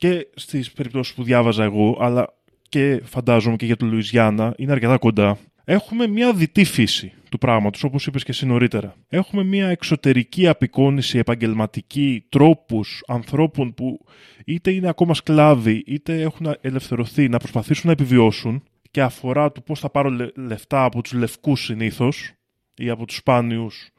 και 0.00 0.26
στις 0.34 0.72
περιπτώσεις 0.72 1.14
που 1.14 1.22
διάβαζα 1.22 1.64
εγώ, 1.64 1.98
αλλά 2.00 2.34
και 2.68 3.00
φαντάζομαι 3.04 3.56
και 3.56 3.66
για 3.66 3.76
το 3.76 3.86
Λουιζιάννα, 3.86 4.54
είναι 4.56 4.72
αρκετά 4.72 4.98
κοντά. 4.98 5.38
Έχουμε 5.64 6.06
μια 6.06 6.32
διτή 6.32 6.64
φύση 6.64 7.12
του 7.30 7.38
πράγματος, 7.38 7.84
όπως 7.84 8.06
είπες 8.06 8.24
και 8.24 8.30
εσύ 8.30 8.46
νωρίτερα. 8.46 8.94
Έχουμε 9.08 9.44
μια 9.44 9.68
εξωτερική 9.68 10.48
απεικόνηση 10.48 11.18
επαγγελματική 11.18 12.24
τρόπους 12.28 13.02
ανθρώπων 13.06 13.74
που 13.74 14.04
είτε 14.44 14.70
είναι 14.70 14.88
ακόμα 14.88 15.14
σκλάβοι, 15.14 15.82
είτε 15.86 16.20
έχουν 16.20 16.54
ελευθερωθεί 16.60 17.28
να 17.28 17.38
προσπαθήσουν 17.38 17.86
να 17.86 17.92
επιβιώσουν 17.92 18.62
και 18.90 19.02
αφορά 19.02 19.52
το 19.52 19.60
πώς 19.60 19.80
θα 19.80 19.90
πάρω 19.90 20.10
λε- 20.10 20.36
λεφτά 20.36 20.84
από 20.84 21.02
τους 21.02 21.12
λευκούς 21.12 21.64
συνήθως 21.64 22.32
ή 22.74 22.90
από 22.90 23.06
τους 23.06 23.16
σπάνιους 23.16 23.90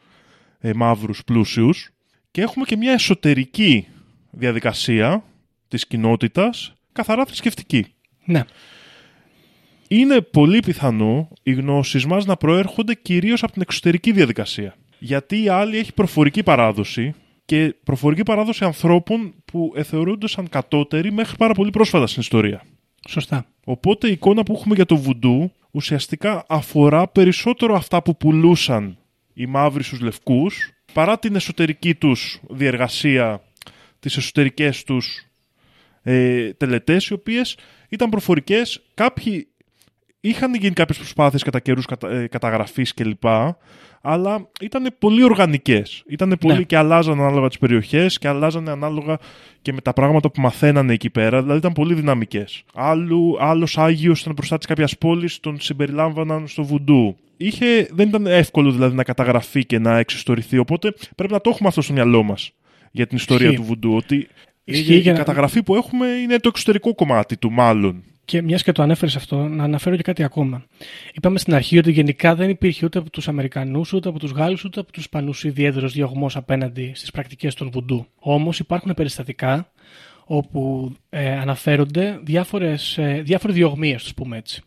ε, 0.60 0.74
μαύρους 0.74 1.24
πλούσιους 1.24 1.89
και 2.32 2.41
έχουμε 2.41 2.66
και 2.66 2.76
μια 2.78 2.91
εσωτερική 2.91 3.88
διαδικασία 4.32 5.24
της 5.72 5.88
κοινότητας 5.88 6.74
καθαρά 6.92 7.26
θρησκευτική. 7.26 7.86
Ναι. 8.26 8.44
Είναι 9.88 10.22
πολύ 10.22 10.60
πιθανό 10.60 11.30
οι 11.44 11.54
γνώσεις 11.54 12.06
μας 12.06 12.26
να 12.26 12.36
προέρχονται 12.38 12.94
κυρίως 12.94 13.44
από 13.44 13.52
την 13.52 13.62
εξωτερική 13.62 14.12
διαδικασία. 14.12 14.76
Γιατί 15.00 15.44
η 15.44 15.48
άλλη 15.48 15.78
έχει 15.78 15.94
προφορική 15.94 16.44
παράδοση 16.44 17.14
και 17.46 17.76
προφορική 17.84 18.24
παράδοση 18.24 18.66
ανθρώπων 18.66 19.34
που 19.46 19.74
εθεωρούνται 19.76 20.28
σαν 20.28 20.50
κατώτεροι 20.50 21.12
μέχρι 21.12 21.38
πάρα 21.38 21.54
πολύ 21.54 21.70
πρόσφατα 21.70 22.08
στην 22.08 22.22
ιστορία. 22.22 22.64
Σωστά. 23.10 23.46
Οπότε 23.66 24.08
η 24.08 24.12
εικόνα 24.12 24.44
που 24.44 24.54
έχουμε 24.54 24.76
για 24.76 24.86
το 24.86 24.98
βουντού 24.98 25.52
ουσιαστικά 25.72 26.46
αφορά 26.48 27.08
περισσότερο 27.08 27.76
αυτά 27.76 28.02
που 28.02 28.18
πουλούσαν 28.18 28.98
οι 29.34 29.46
μαύροι 29.46 29.84
στους 29.84 30.00
λευκούς 30.00 30.72
παρά 30.94 31.20
την 31.20 31.36
εσωτερική 31.36 31.96
τους 31.96 32.40
διεργασία, 32.50 33.42
τις 34.00 34.18
εσωτερικές 34.18 34.84
τους 34.84 35.31
ε, 36.04 36.54
τελετές 36.54 37.08
οι 37.08 37.14
οποίες 37.14 37.58
ήταν 37.89 38.10
προφορικές. 38.10 38.82
Κάποιοι 38.93 39.47
είχαν 40.20 40.54
γίνει 40.56 40.74
κάποιες 40.74 40.97
προσπάθειες 40.97 41.43
κατά 41.43 41.60
καιρούς 41.60 41.86
κατα, 41.86 42.10
ε, 42.12 42.28
καταγραφής 42.28 42.93
κλπ. 42.93 43.24
Αλλά 44.04 44.49
ήταν 44.62 44.95
πολύ 44.99 45.24
οργανικές. 45.24 46.04
Ήταν 46.08 46.38
πολύ 46.39 46.58
Ναι. 46.58 46.64
και 46.64 46.78
αλλάζαν 46.78 47.20
ανάλογα 47.22 47.47
τις 47.47 47.58
περιοχές 47.58 48.18
και 48.18 48.28
αλλάζανε 48.28 48.72
ανάλογα 48.72 49.18
και 49.62 49.74
με 49.74 49.82
τα 49.82 49.93
πράγματα 49.93 50.32
που 50.32 50.41
μαθαίνανε 50.41 50.93
εκεί 50.93 51.10
πέρα. 51.10 51.41
Δηλαδή 51.41 51.58
ήταν 51.60 51.74
πολύ 51.74 51.93
δυναμικές. 51.93 52.64
Άλλου, 52.74 53.36
άλλος 53.39 53.78
Άγιος 53.78 54.22
ήταν 54.22 54.34
προστάτης 54.34 54.68
κάποιας 54.68 54.97
πόλης, 54.97 55.39
τον 55.39 55.60
συμπεριλάμβαναν 55.60 56.47
στο 56.47 56.64
βουντού. 56.64 57.18
Είχε, 57.38 57.88
δεν 57.91 58.08
ήταν 58.08 58.26
εύκολο 58.28 58.72
δηλαδή 58.72 58.95
να 58.95 59.04
καταγραφεί 59.04 59.66
και 59.66 59.80
να 59.80 59.97
εξιστορηθεί. 59.97 60.58
Οπότε 60.58 60.93
πρέπει 61.16 61.34
να 61.34 61.41
το 61.41 61.49
έχουμε 61.49 61.68
αυτό 61.68 61.82
στο 61.82 61.93
μυαλό 61.93 62.24
μας 62.24 62.52
για 62.91 63.08
την 63.08 63.18
ιστορία 63.18 63.45
Ισχύει. 63.47 63.60
του 63.62 63.68
βουντού. 63.68 63.95
Ότι 63.95 64.28
Ισχύει 64.64 64.93
η 64.93 64.99
για 64.99 65.12
να- 65.12 65.18
καταγραφή 65.18 65.64
που 65.64 65.76
έχουμε 65.76 66.07
είναι 66.07 66.38
το 66.38 66.47
εξωτερικό 66.47 66.95
κομμάτι 66.95 67.38
του 67.38 67.51
μάλλον. 67.51 68.03
Και 68.26 68.41
μιας 68.41 68.64
και 68.64 68.72
το 68.72 68.82
ανέφερες 68.84 69.16
αυτό, 69.16 69.47
να 69.47 69.64
αναφέρω 69.64 69.95
και 69.95 70.01
κάτι 70.01 70.24
ακόμα. 70.24 70.66
Είπαμε 71.14 71.39
στην 71.39 71.53
αρχή 71.53 71.78
ότι 71.78 71.91
γενικά 71.91 72.36
δεν 72.36 72.49
υπήρχε 72.49 72.86
ούτε 72.86 72.99
από 72.99 73.09
τους 73.09 73.28
Αμερικανούς, 73.28 73.93
ούτε 73.93 74.09
από 74.09 74.20
τους 74.20 74.32
Γάλλους, 74.32 74.64
ούτε 74.64 74.80
από 74.80 74.91
τους 74.91 75.03
Ισπανούς 75.03 75.43
ιδιαίτερος 75.43 75.93
διωγμός 75.93 76.36
απέναντι 76.36 76.91
στις 76.95 77.12
πρακτικές 77.12 77.53
των 77.55 77.70
βουντού. 77.72 78.05
Όμως 78.20 78.59
υπάρχουν 78.59 78.93
περιστατικά 78.93 79.72
όπου 80.26 80.91
ε, 81.09 81.32
αναφέρονται 81.32 82.20
διάφορες, 82.24 82.97
ε, 82.97 83.22
διάφοροι 83.26 83.53
διωγμοί, 83.53 83.93
ας 83.93 84.03
το 84.03 84.12
πούμε 84.16 84.38
έτσι. 84.38 84.62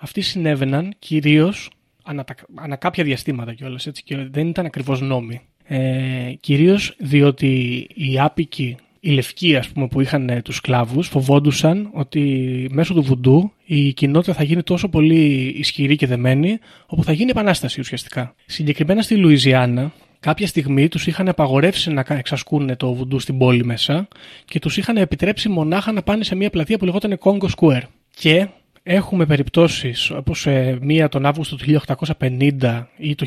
Αυτοί 0.00 0.20
συνέβαιναν 0.20 0.94
κυρίως 0.98 1.70
ανα, 2.04 2.24
τα- 2.24 2.34
ανα 2.54 2.76
κάποια 2.76 3.04
διαστήματα 3.04 3.54
κιόλας, 3.54 3.86
έτσι, 3.86 4.02
και 4.02 4.16
δεν 4.16 4.48
ήταν 4.48 4.66
ακριβώς 4.66 5.00
νόμοι. 5.00 5.40
Ε, 5.64 6.32
Κυρίως 6.40 6.94
διότι 6.98 7.86
οι 7.94 8.18
άπικοι, 8.18 8.76
οι 9.00 9.10
λευκοί 9.10 9.56
ας 9.56 9.68
πούμε, 9.68 9.86
που 9.88 10.00
είχαν 10.00 10.28
ε, 10.28 10.42
τους 10.42 10.56
σκλάβους 10.56 11.08
φοβόντουσαν 11.08 11.90
ότι 11.92 12.66
μέσω 12.72 12.94
του 12.94 13.02
βουντού 13.02 13.52
η 13.64 13.92
κοινότητα 13.92 14.34
θα 14.34 14.42
γίνει 14.42 14.62
τόσο 14.62 14.88
πολύ 14.88 15.54
ισχυρή 15.56 15.96
και 15.96 16.06
δεμένη 16.06 16.58
όπου 16.86 17.04
θα 17.04 17.12
γίνει 17.12 17.30
επανάσταση 17.30 17.80
ουσιαστικά. 17.80 18.34
Συγκεκριμένα 18.46 19.02
στη 19.02 19.16
Λουιζιάννα 19.16 19.92
κάποια 20.20 20.46
στιγμή 20.46 20.88
τους 20.88 21.06
είχαν 21.06 21.28
απαγορεύσει 21.28 21.92
να 21.92 22.02
κα- 22.02 22.18
εξασκούν 22.18 22.76
το 22.76 22.92
βουντού 22.92 23.18
στην 23.18 23.38
πόλη 23.38 23.64
μέσα 23.64 24.08
και 24.44 24.58
τους 24.58 24.76
είχαν 24.76 24.96
επιτρέψει 24.96 25.48
μονάχα 25.48 25.92
να 25.92 26.02
πάνε 26.02 26.24
σε 26.24 26.34
μια 26.34 26.50
πλατεία 26.50 26.78
που 26.78 26.84
λεγόταν 26.84 27.18
Congo 27.22 27.48
Square. 27.56 27.82
Και 28.14 28.48
Έχουμε 28.82 29.26
περιπτώσεις 29.26 30.10
όπως 30.10 30.46
ε, 30.46 30.78
μία 30.80 31.08
τον 31.08 31.26
Αύγουστο 31.26 31.56
του 31.56 31.80
1850 32.18 32.86
ή 32.96 33.14
το 33.14 33.26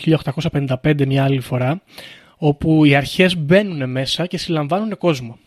1855 0.84 1.06
μια 1.06 1.24
άλλη 1.24 1.40
φορά 1.40 1.82
όπου 2.38 2.86
οι 2.86 2.96
αρχές 2.96 3.38
μπαίνουν 3.38 3.90
μέσα 3.90 4.26
και 4.26 4.38
συλλαμβάνουν 4.38 4.98
κόσμο. 4.98 5.38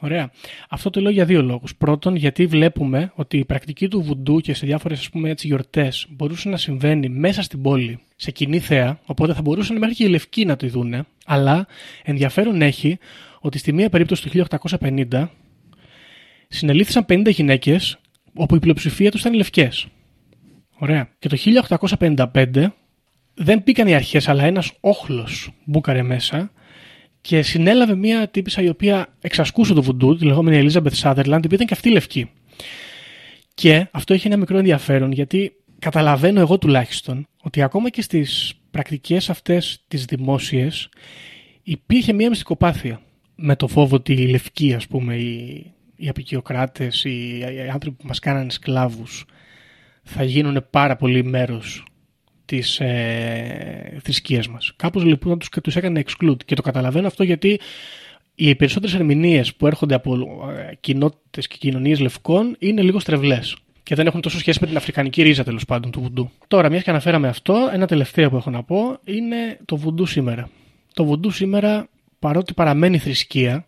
Ωραία. 0.00 0.30
Αυτό 0.68 0.90
το 0.90 1.00
λέω 1.00 1.10
για 1.10 1.24
δύο 1.24 1.42
λόγους. 1.42 1.76
Πρώτον, 1.76 2.16
γιατί 2.16 2.46
βλέπουμε 2.46 3.12
ότι 3.14 3.38
η 3.38 3.44
πρακτική 3.44 3.88
του 3.88 4.02
βουντού 4.02 4.40
και 4.40 4.54
σε 4.54 4.66
διάφορες 4.66 4.98
ας 4.98 5.10
πούμε, 5.10 5.30
έτσι, 5.30 5.46
γιορτές 5.46 6.06
μπορούσε 6.10 6.48
να 6.48 6.56
συμβαίνει 6.56 7.08
μέσα 7.08 7.42
στην 7.42 7.62
πόλη, 7.62 7.98
σε 8.16 8.30
κοινή 8.30 8.58
θέα, 8.58 9.00
οπότε 9.04 9.34
θα 9.34 9.42
μπορούσαν 9.42 9.78
μέχρι 9.78 9.94
και 9.94 10.04
οι 10.04 10.08
λευκοί 10.08 10.44
να 10.44 10.56
το 10.56 10.68
δούνε. 10.68 11.04
Αλλά 11.26 11.66
ενδιαφέρον 12.02 12.62
έχει 12.62 12.98
ότι 13.40 13.58
στη 13.58 13.72
μία 13.72 13.88
περίπτωση 13.88 14.22
του 14.22 14.46
1850 14.80 15.28
συνελήφθησαν 16.48 17.06
50 17.08 17.30
γυναίκες 17.30 17.98
όπου 18.34 18.54
η 18.54 18.58
πλειοψηφία 18.58 19.10
τους 19.10 19.20
ήταν 19.20 19.34
λευκές. 19.34 19.86
Ωραία. 20.78 21.08
Και 21.18 21.28
το 21.28 21.36
1855 21.36 22.72
δεν 23.34 23.62
μπήκαν 23.64 23.88
οι 23.88 23.94
αρχές, 23.94 24.28
αλλά 24.28 24.44
ένας 24.44 24.72
όχλος 24.80 25.50
μπούκαρε 25.64 26.02
μέσα 26.02 26.50
και 27.26 27.42
συνέλαβε 27.42 27.94
μια 27.94 28.28
τύπησα 28.28 28.62
η 28.62 28.68
οποία 28.68 29.06
εξασκούσε 29.20 29.74
το 29.74 29.82
βουντού, 29.82 30.16
τη 30.16 30.24
λεγόμενη 30.24 30.68
Elizabeth 30.68 31.00
Sutherland, 31.02 31.26
η 31.26 31.46
οποία 31.46 31.50
ήταν 31.50 31.66
και 31.66 31.74
αυτή 31.74 31.90
λευκή. 31.90 32.30
Και 33.54 33.88
αυτό 33.90 34.14
έχει 34.14 34.26
ένα 34.26 34.36
μικρό 34.36 34.58
ενδιαφέρον 34.58 35.12
γιατί 35.12 35.52
καταλαβαίνω 35.78 36.40
εγώ 36.40 36.58
τουλάχιστον 36.58 37.26
ότι 37.42 37.62
ακόμα 37.62 37.90
και 37.90 38.02
στις 38.02 38.54
πρακτικές 38.70 39.30
αυτές 39.30 39.84
τις 39.88 40.04
δημόσιες 40.04 40.88
υπήρχε 41.62 42.12
μια 42.12 42.28
μυστικοπάθεια 42.28 43.00
με 43.34 43.56
το 43.56 43.68
φόβο 43.68 43.96
ότι 43.96 44.12
οι 44.12 44.28
λευκοί 44.28 44.74
ας 44.74 44.86
πούμε 44.86 45.14
οι, 45.16 45.72
οι 45.96 46.08
απεικιοκράτες, 46.08 47.04
οι, 47.04 47.38
οι 47.38 47.68
άνθρωποι 47.72 47.96
που 47.96 48.06
μας 48.06 48.18
κάνανε 48.18 48.50
σκλάβους 48.50 49.24
θα 50.02 50.22
γίνουν 50.22 50.66
πάρα 50.70 50.96
πολύ 50.96 51.24
μέρος 51.24 51.84
της 52.46 52.80
ε, 52.80 53.98
θρησκείας 54.02 54.48
μας. 54.48 54.72
Κάπως 54.76 55.04
λοιπόν 55.04 55.38
τους, 55.38 55.48
τους 55.62 55.76
έκανε 55.76 56.02
exclude 56.06 56.44
και 56.44 56.54
το 56.54 56.62
καταλαβαίνω 56.62 57.06
αυτό 57.06 57.22
γιατί 57.22 57.60
οι 58.34 58.54
περισσότερες 58.54 58.94
ερμηνείες 58.94 59.54
που 59.54 59.66
έρχονται 59.66 59.94
από 59.94 60.14
ε, 60.50 60.74
κοινότητες 60.80 61.46
και 61.46 61.56
κοινωνίες 61.58 62.00
λευκών 62.00 62.56
είναι 62.58 62.82
λίγο 62.82 62.98
στρεβλές 62.98 63.56
και 63.82 63.94
δεν 63.94 64.06
έχουν 64.06 64.20
τόσο 64.20 64.38
σχέση 64.38 64.58
με 64.60 64.66
την 64.66 64.76
αφρικανική 64.76 65.22
ρίζα 65.22 65.44
τέλος 65.44 65.64
πάντων 65.64 65.90
του 65.90 66.00
βουντού. 66.00 66.30
Τώρα, 66.48 66.70
μιας 66.70 66.82
και 66.82 66.90
αναφέραμε 66.90 67.28
αυτό, 67.28 67.70
ένα 67.72 67.86
τελευταίο 67.86 68.30
που 68.30 68.36
έχω 68.36 68.50
να 68.50 68.62
πω 68.62 68.98
είναι 69.04 69.58
το 69.64 69.76
βουντού 69.76 70.06
σήμερα. 70.06 70.48
Το 70.94 71.04
βουντού 71.04 71.30
σήμερα, 71.30 71.88
παρότι 72.18 72.54
παραμένει 72.54 72.98
θρησκεία 72.98 73.66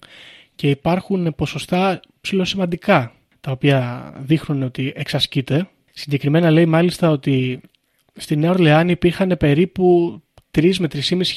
και 0.55 0.71
υπάρχουν 0.71 1.35
ποσοστά 1.37 2.01
ψηλοσημαντικά 2.21 3.13
τα 3.41 3.51
οποία 3.51 4.13
δείχνουν 4.19 4.63
ότι 4.63 4.93
εξασκείται. 4.97 5.69
Συγκεκριμένα 5.93 6.51
λέει 6.51 6.67
μάλιστα 6.67 7.11
ότι 7.11 7.61
στη 8.19 8.37
Νέα 8.37 8.51
Ορλεάνη 8.51 8.91
υπήρχαν 8.91 9.35
περίπου 9.39 10.19
3 10.55 10.75
με 10.79 10.89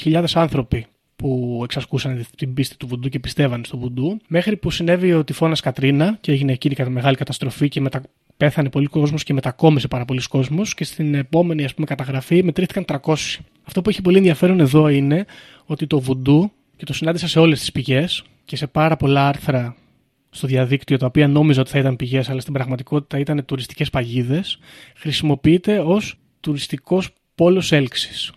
3.500 0.04 0.26
άνθρωποι 0.34 0.86
που 1.16 1.60
εξασκούσαν 1.64 2.26
την 2.38 2.54
πίστη 2.54 2.78
του 2.78 2.88
Βουντού 2.88 3.10
και 3.10 3.20
πιστεύαν 3.20 3.66
στο 3.66 3.78
Βουντού, 3.78 4.18
μέχρι 4.28 4.58
που 4.58 4.72
συνέβη 4.72 5.14
ο 5.14 5.24
τυφώνας 5.24 5.60
Κατρίνα 5.60 6.18
και 6.22 6.32
έγινε 6.32 6.52
εκείνη 6.52 6.76
κατά 6.76 6.90
μεγάλη 6.90 7.16
καταστροφή 7.16 7.70
και 7.70 7.82
μετα... 7.82 8.02
πέθανε 8.38 8.70
πολύ 8.70 8.88
κόσμος 8.88 9.24
και 9.24 9.34
μετακόμισε 9.34 9.88
πάρα 9.88 10.06
πολλοί 10.06 10.22
κόσμος 10.30 10.74
και 10.74 10.84
στην 10.84 11.14
επόμενη 11.16 11.64
ας 11.64 11.74
πούμε, 11.74 11.86
καταγραφή 11.86 12.44
μετρήθηκαν 12.44 12.86
300. 12.88 13.16
Αυτό 13.64 13.82
που 13.82 13.90
έχει 13.90 14.02
πολύ 14.02 14.18
ενδιαφέρον 14.18 14.60
εδώ 14.60 14.88
είναι 14.88 15.26
ότι 15.66 15.88
το 15.88 16.00
Βουντού, 16.00 16.52
και 16.78 16.86
το 16.86 16.94
συνάντησα 16.94 17.28
σε 17.28 17.40
όλες 17.40 17.60
τις 17.60 17.72
πηγές 17.72 18.24
και 18.46 18.56
σε 18.56 18.68
πάρα 18.68 18.98
πολλά 18.98 19.28
άρθρα 19.28 19.76
στο 20.30 20.48
διαδίκτυο, 20.48 20.98
τα 20.98 21.06
οποία 21.06 21.28
νόμιζα 21.28 21.62
ότι 21.62 21.70
θα 21.70 21.80
ήταν 21.80 21.96
πηγές, 21.96 22.30
αλλά 22.30 22.42
στην 22.42 22.54
πραγματικότητα 22.54 23.20
ήταν 23.20 23.46
τουριστικές 23.46 23.90
παγίδες, 23.90 24.60
χρησιμοποιείται 24.96 25.80
ως 25.80 26.21
τουριστικός 26.42 27.10
πόλος 27.36 27.72
έλξης 27.72 28.32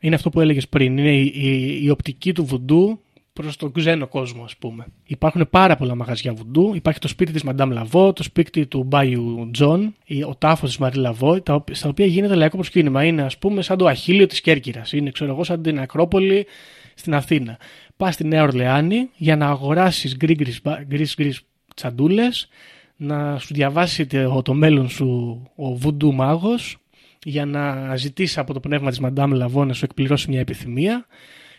είναι 0.00 0.14
αυτό 0.14 0.30
που 0.30 0.40
έλεγες 0.40 0.68
πριν. 0.68 0.98
Είναι 0.98 1.16
η, 1.16 1.32
η, 1.34 1.80
η 1.84 1.90
οπτική 1.90 2.32
του 2.32 2.44
βουντού 2.44 3.00
προς 3.32 3.56
τον 3.56 3.72
ξένο 3.72 4.06
κόσμο, 4.06 4.44
ας 4.44 4.56
πούμε. 4.56 4.86
Υπάρχουν 5.06 5.48
πάρα 5.50 5.76
πολλά 5.76 5.94
μαγαζιά 5.94 6.34
βουντού. 6.34 6.72
Υπάρχει 6.74 7.00
το 7.00 7.08
σπίτι 7.08 7.32
της 7.32 7.42
Μαντάμ 7.46 7.68
Laveau, 7.70 8.12
το 8.12 8.22
σπίτι 8.22 8.66
του 8.66 8.82
Bayou 8.82 9.50
John, 9.52 9.94
ο 10.28 10.36
τάφος 10.36 10.68
της 10.68 10.78
Marie 10.78 10.98
Laveau, 10.98 11.42
στα 11.70 11.88
οποία 11.88 12.06
γίνεται 12.06 12.34
λαϊκό 12.34 12.56
προσκύνημα. 12.56 13.04
Είναι, 13.04 13.22
ας 13.22 13.38
πούμε, 13.38 13.62
σαν 13.62 13.78
το 13.78 13.86
Αχίλλειο 13.86 14.26
της 14.26 14.40
Κέρκυρας. 14.40 14.92
Είναι, 14.92 15.10
ξέρω 15.10 15.30
εγώ, 15.30 15.44
σαν 15.44 15.62
την 15.62 15.80
Ακρόπολη 15.80 16.46
στην 16.94 17.14
Αθήνα. 17.14 17.58
Πας 17.96 18.14
στη 18.14 18.26
Νέα 18.26 18.42
Ορλεάνη 18.42 19.08
για 19.16 19.36
να 19.36 19.46
αγοράσεις 19.46 20.16
gris-gris 20.16 21.34
τσαντούλες, 21.74 22.48
να 22.96 23.38
σου 23.38 23.54
διαβάσει 23.54 24.06
το, 24.06 24.42
το 24.42 24.54
μέλλον 24.54 24.88
σου 24.88 25.42
ο 25.56 25.74
βουντού 25.74 26.14
μάγος, 26.14 26.79
για 27.24 27.44
να 27.44 27.96
ζητήσει 27.96 28.40
από 28.40 28.52
το 28.52 28.60
πνεύμα 28.60 28.90
της 28.90 29.00
Μαντάμ 29.00 29.32
Laveau 29.32 29.64
να 29.64 29.72
σου 29.72 29.84
εκπληρώσει 29.84 30.30
μια 30.30 30.40
επιθυμία 30.40 31.06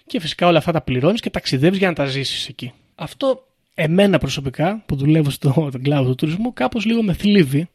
και 0.06 0.20
φυσικά 0.20 0.48
όλα 0.48 0.58
αυτά 0.58 0.72
τα 0.72 0.82
πληρώνεις 0.82 1.22
και 1.22 1.30
ταξιδεύεις 1.30 1.78
για 1.78 1.88
να 1.88 1.94
τα 1.94 2.06
ζήσεις 2.06 2.48
εκεί. 2.48 2.72
Αυτό 2.96 3.48
εμένα 3.76 4.18
προσωπικά 4.18 4.84
που 4.86 4.96
δουλεύω 4.96 5.30
στον 5.30 5.72
κλάδο 5.84 6.10
του 6.10 6.16
τουρισμού 6.16 6.54
κάπως 6.54 6.86
λίγο 6.86 7.04
με 7.04 7.14
θλίβει 7.14 7.68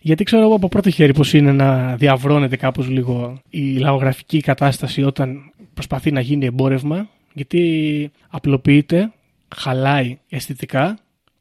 γιατί 0.00 0.24
ξέρω 0.24 0.42
εγώ 0.42 0.54
από 0.54 0.68
πρώτο 0.68 0.90
χέρι 0.90 1.14
πώ 1.14 1.22
είναι 1.32 1.52
να 1.52 1.96
διαβρώνεται 1.96 2.56
κάπως 2.56 2.88
λίγο 2.88 3.40
η 3.48 3.76
λαογραφική 3.76 4.40
κατάσταση 4.40 5.02
όταν 5.02 5.52
προσπαθεί 5.74 6.10
να 6.12 6.20
γίνει 6.20 6.44
εμπόρευμα 6.44 7.08
γιατί 7.32 8.10
απλοποιείται, 8.28 9.12
χαλάει 9.56 10.18
αισθητικά 10.28 10.98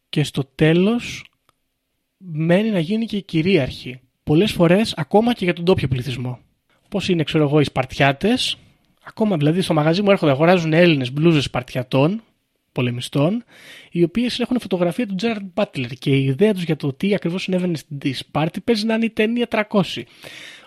και 0.09 0.23
στο 0.23 0.43
τέλος 0.55 1.25
μένει 2.17 2.69
να 2.69 2.79
γίνει 2.79 3.05
και 3.05 3.19
κυρίαρχη 3.19 3.99
πολλές 4.32 4.51
φορές 4.51 4.93
ακόμα 4.97 5.34
και 5.34 5.43
για 5.43 5.53
τον 5.53 5.65
τόπιο 5.65 5.88
πληθυσμό. 5.88 6.39
Πώς 6.89 7.09
είναι, 7.09 7.23
ξέρω 7.23 7.43
εγώ, 7.43 7.59
οι 7.59 7.63
Σπαρτιάτες, 7.63 8.57
ακόμα 9.03 9.38
δηλαδή 9.38 9.61
στο 9.61 9.73
μαγαζί 9.73 10.01
μου 10.01 10.11
έρχονται, 10.11 10.32
αγοράζουν 10.32 10.73
Έλληνες 10.73 11.11
μπλούζες 11.11 11.43
Σπαρτιατών, 11.43 12.21
πολεμιστών, 12.71 13.43
οι 13.91 14.03
οποίες 14.03 14.39
έχουν 14.39 14.59
φωτογραφία 14.59 15.07
του 15.07 15.15
Τζέραντ 15.15 15.45
Μπάτλερ 15.53 15.89
και 15.89 16.09
η 16.09 16.23
ιδέα 16.23 16.53
τους 16.53 16.63
για 16.63 16.75
το 16.75 16.93
τι 16.93 17.13
ακριβώς 17.13 17.41
συνέβαινε 17.41 17.77
στη 17.77 18.13
Σπάρτη 18.13 18.61
παίζει 18.61 18.86
να 18.86 18.93
είναι 18.93 19.05
η 19.05 19.09
ταινία 19.09 19.47
300. 19.49 19.82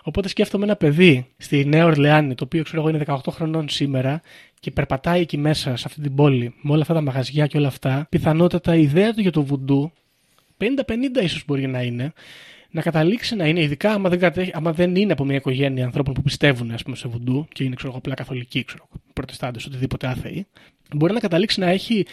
Οπότε 0.03 0.27
σκέφτομαι 0.27 0.63
ένα 0.63 0.75
παιδί 0.75 1.27
στη 1.37 1.65
Νέα 1.65 1.85
Ορλεάνη, 1.85 2.35
το 2.35 2.43
οποίο 2.43 2.63
ξέρω 2.63 2.81
εγώ 2.81 2.89
είναι 2.89 3.03
18 3.07 3.17
χρονών 3.29 3.69
σήμερα 3.69 4.21
και 4.59 4.71
περπατάει 4.71 5.21
εκεί 5.21 5.37
μέσα 5.37 5.75
σε 5.75 5.83
αυτή 5.87 6.01
την 6.01 6.15
πόλη 6.15 6.53
με 6.61 6.71
όλα 6.71 6.81
αυτά 6.81 6.93
τα 6.93 7.01
μαγαζιά 7.01 7.47
και 7.47 7.57
όλα 7.57 7.67
αυτά. 7.67 8.07
Πιθανότατα 8.09 8.75
η 8.75 8.81
ιδέα 8.81 9.13
του 9.13 9.21
για 9.21 9.31
το 9.31 9.43
βουντού, 9.43 9.91
50-50 10.57 10.63
ίσως 11.23 11.43
μπορεί 11.45 11.67
να 11.67 11.81
είναι, 11.81 12.13
να 12.75 12.81
καταλήξει 12.81 13.35
να 13.35 13.47
είναι, 13.47 13.61
ειδικά 13.61 13.93
άμα 13.93 14.09
δεν, 14.09 14.19
κατε... 14.19 14.49
άμα 14.53 14.73
δεν 14.73 14.95
είναι 14.95 15.11
από 15.11 15.25
μια 15.25 15.35
οικογένεια 15.35 15.85
ανθρώπων 15.85 16.13
που 16.13 16.21
πιστεύουν 16.21 16.71
ας 16.71 16.83
πούμε, 16.83 16.95
σε 16.95 17.07
βουντού 17.07 17.47
και 17.53 17.63
είναι 17.63 17.75
ξέρω, 17.75 17.93
απλά 17.95 18.13
καθολικοί, 18.13 18.63
ξέρω, 18.63 18.87
προτεστάντες, 19.13 19.65
οτιδήποτε 19.65 20.07
άθεοι, 20.07 20.47
μπορεί 20.95 21.13
να 21.13 21.19
καταλήξει 21.19 21.59
να 21.59 21.69
έχει 21.69 22.05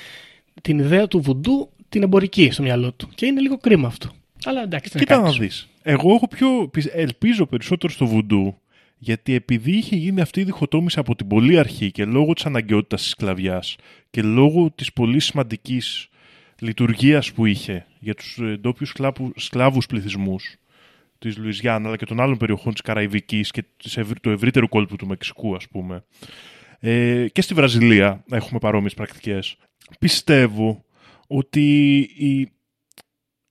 την 0.62 0.78
ιδέα 0.78 1.08
του 1.08 1.20
βουντού 1.20 1.70
την 1.88 2.02
εμπορική 2.02 2.50
στο 2.50 2.62
μυαλό 2.62 2.92
του. 2.92 3.08
Και 3.14 3.26
είναι 3.26 3.40
λίγο 3.40 3.56
κρίμα 3.56 3.86
αυτό. 3.86 4.10
Αλλά 4.44 4.62
εντάξει, 4.62 4.98
Κοίτα 4.98 5.20
να 5.20 5.32
δεις. 5.32 5.68
Εγώ 5.82 6.14
έχω 6.14 6.28
πιο, 6.28 6.70
ελπίζω 6.92 7.46
περισσότερο 7.46 7.92
στο 7.92 8.06
βουντού 8.06 8.56
γιατί 8.98 9.34
επειδή 9.34 9.72
είχε 9.72 9.96
γίνει 9.96 10.20
αυτή 10.20 10.40
η 10.40 10.44
διχοτόμηση 10.44 10.98
από 10.98 11.14
την 11.14 11.26
πολύ 11.26 11.58
αρχή 11.58 11.90
και 11.90 12.04
λόγω 12.04 12.32
της 12.32 12.46
αναγκαιότητας 12.46 13.00
της 13.00 13.10
σκλαβιάς 13.10 13.76
και 14.10 14.22
λόγω 14.22 14.70
της 14.74 14.92
πολύ 14.92 15.20
σημαντικής 15.20 16.08
λειτουργίας 16.62 17.32
που 17.32 17.46
είχε 17.46 17.86
για 17.98 18.14
τους 18.14 18.38
ε, 18.38 18.56
ντόπιους 18.60 18.94
σκλάβους 19.34 19.86
πληθυσμούς 19.86 20.56
της 21.18 21.36
Λουιζιάννα 21.36 21.88
αλλά 21.88 21.96
και 21.96 22.06
των 22.06 22.20
άλλων 22.20 22.36
περιοχών 22.36 22.72
της 22.72 22.82
Καραϊβικής 22.82 23.50
και 23.50 23.64
του 24.20 24.30
ευρύτερου 24.30 24.68
κόλπου 24.68 24.96
του 24.96 25.06
Μεξικού 25.06 25.54
ας 25.54 25.68
πούμε. 25.68 26.04
Ε, 26.78 27.26
και 27.32 27.42
στη 27.42 27.54
Βραζιλία 27.54 28.24
έχουμε 28.30 28.58
παρόμοιες 28.58 28.94
πρακτικές. 28.94 29.56
Πιστεύω 29.98 30.84
ότι 31.26 31.98
η, 31.98 32.52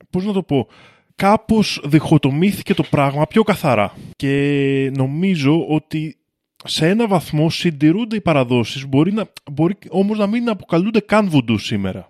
πώς 0.10 0.26
να 0.26 0.34
το 0.34 0.44
πω 0.44 0.68
κάπως 1.16 1.82
διχοτομήθηκε 1.86 2.74
το 2.74 2.84
πράγμα 2.84 3.28
πιο 3.28 3.44
καθαρά. 3.44 3.94
Και 4.16 4.92
νομίζω 4.96 5.68
ότι 5.68 6.18
σε 6.64 6.88
ένα 6.88 7.08
βαθμό 7.08 7.50
συντηρούνται 7.50 8.16
οι 8.16 8.22
παραδόσεις 8.22 8.88
μπορεί, 8.88 9.14
να, 9.14 9.32
μπορεί 9.52 9.78
όμως 9.90 10.18
να 10.18 10.28
μην 10.28 10.50
αποκαλούνται 10.50 11.00
καν 11.00 11.30
βουντού 11.30 11.58
σήμερα 11.58 12.10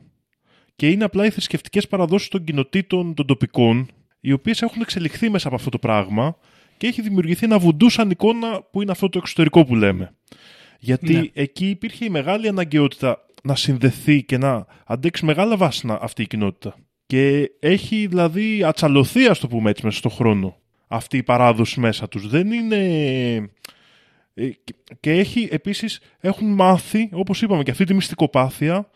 και 0.76 0.90
είναι 0.90 1.04
απλά 1.04 1.26
οι 1.26 1.30
θρησκευτικές 1.30 1.88
παραδόσεις 1.88 2.28
των 2.28 2.44
κοινοτήτων 2.44 3.14
των 3.14 3.26
τοπικών, 3.26 3.88
οι 4.20 4.32
οποίες 4.32 4.62
έχουν 4.62 4.82
εξελιχθεί 4.82 5.30
μέσα 5.30 5.48
από 5.48 5.56
αυτό 5.56 5.70
το 5.70 5.80
πράγμα 5.80 6.36
και 6.78 6.88
έχει 6.88 7.02
δημιουργηθεί 7.02 7.46
ένα 7.46 7.60
βουντού 7.60 7.90
σαν 7.90 8.10
εικόνα 8.10 8.62
που 8.72 8.82
είναι 8.82 8.92
αυτό 8.92 9.10
το 9.10 9.18
εξωτερικό 9.18 9.66
που 9.66 9.76
λέμε. 9.76 10.16
Γιατί 10.80 11.14
ναι. 11.14 11.24
εκεί 11.34 11.70
υπήρχε 11.70 12.06
η 12.06 12.10
μεγάλη 12.10 12.48
αναγκαιότητα 12.48 13.26
να 13.44 13.56
συνδεθεί 13.56 14.24
και 14.24 14.38
να 14.38 14.66
αντέξει 14.86 15.26
μεγάλα 15.26 15.58
βάσινα 15.58 16.00
αυτή 16.02 16.22
η 16.22 16.28
κοινότητα. 16.28 16.76
Και 17.06 17.52
έχει 17.60 18.08
δηλαδή 18.08 18.64
ατσαλωθεί, 18.64 19.26
ας 19.26 19.40
το 19.40 19.48
πούμε 19.48 19.70
έτσι, 19.70 19.86
μέσα 19.86 19.98
στον 19.98 20.12
χρόνο 20.12 20.62
αυτή 20.92 21.18
η 21.18 21.24
παράδοση 21.24 21.80
μέσα 21.80 22.08
τους. 22.08 22.28
Δεν 22.28 22.52
είναι... 22.52 22.78
Ε, 24.34 24.50
και 25.00 25.12
έχει, 25.12 25.48
επίσης 25.52 26.00
έχουν 26.20 26.48
μάθει, 26.54 27.10
όπως 27.12 27.42
είπαμε, 27.42 27.64
και 27.64 27.72
αυτή 27.72 27.86
τη 27.86 27.94
μυστικοπάθεια 27.94 28.90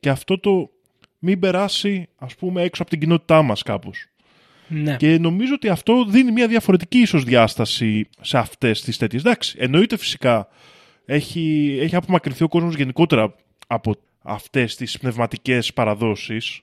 και 0.00 0.10
αυτό 0.10 0.38
το 0.38 0.70
μην 1.24 1.38
περάσει 1.38 2.08
ας 2.18 2.34
πούμε 2.34 2.62
έξω 2.62 2.82
από 2.82 2.90
την 2.90 3.00
κοινότητά 3.00 3.42
μας 3.42 3.62
κάπως. 3.62 4.06
Ναι. 4.68 4.96
Και 4.96 5.18
νομίζω 5.18 5.54
ότι 5.54 5.68
αυτό 5.68 6.04
δίνει 6.04 6.32
μια 6.32 6.48
διαφορετική 6.48 6.98
ίσως 6.98 7.24
διάσταση 7.24 8.08
σε 8.20 8.38
αυτές 8.38 8.82
τις 8.82 8.96
τέτοιες. 8.96 9.24
Εντάξει, 9.24 9.56
εννοείται 9.58 9.96
φυσικά 9.96 10.48
έχει, 11.04 11.76
έχει 11.80 11.96
απομακρυνθεί 11.96 12.44
ο 12.44 12.48
κόσμος 12.48 12.74
γενικότερα 12.74 13.34
από 13.66 13.94
αυτές 14.22 14.76
τις 14.76 14.98
πνευματικές 14.98 15.72
παραδόσεις 15.72 16.60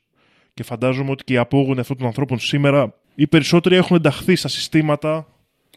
και 0.53 0.63
φαντάζομαι 0.63 1.11
ότι 1.11 1.23
και 1.23 1.33
οι 1.33 1.37
απόγονοι 1.37 1.79
αυτών 1.79 1.97
των 1.97 2.05
ανθρώπων 2.05 2.39
σήμερα 2.39 2.93
οι 3.15 3.27
περισσότεροι 3.27 3.75
έχουν 3.75 3.95
ενταχθεί 3.95 4.35
στα 4.35 4.47
συστήματα 4.47 5.27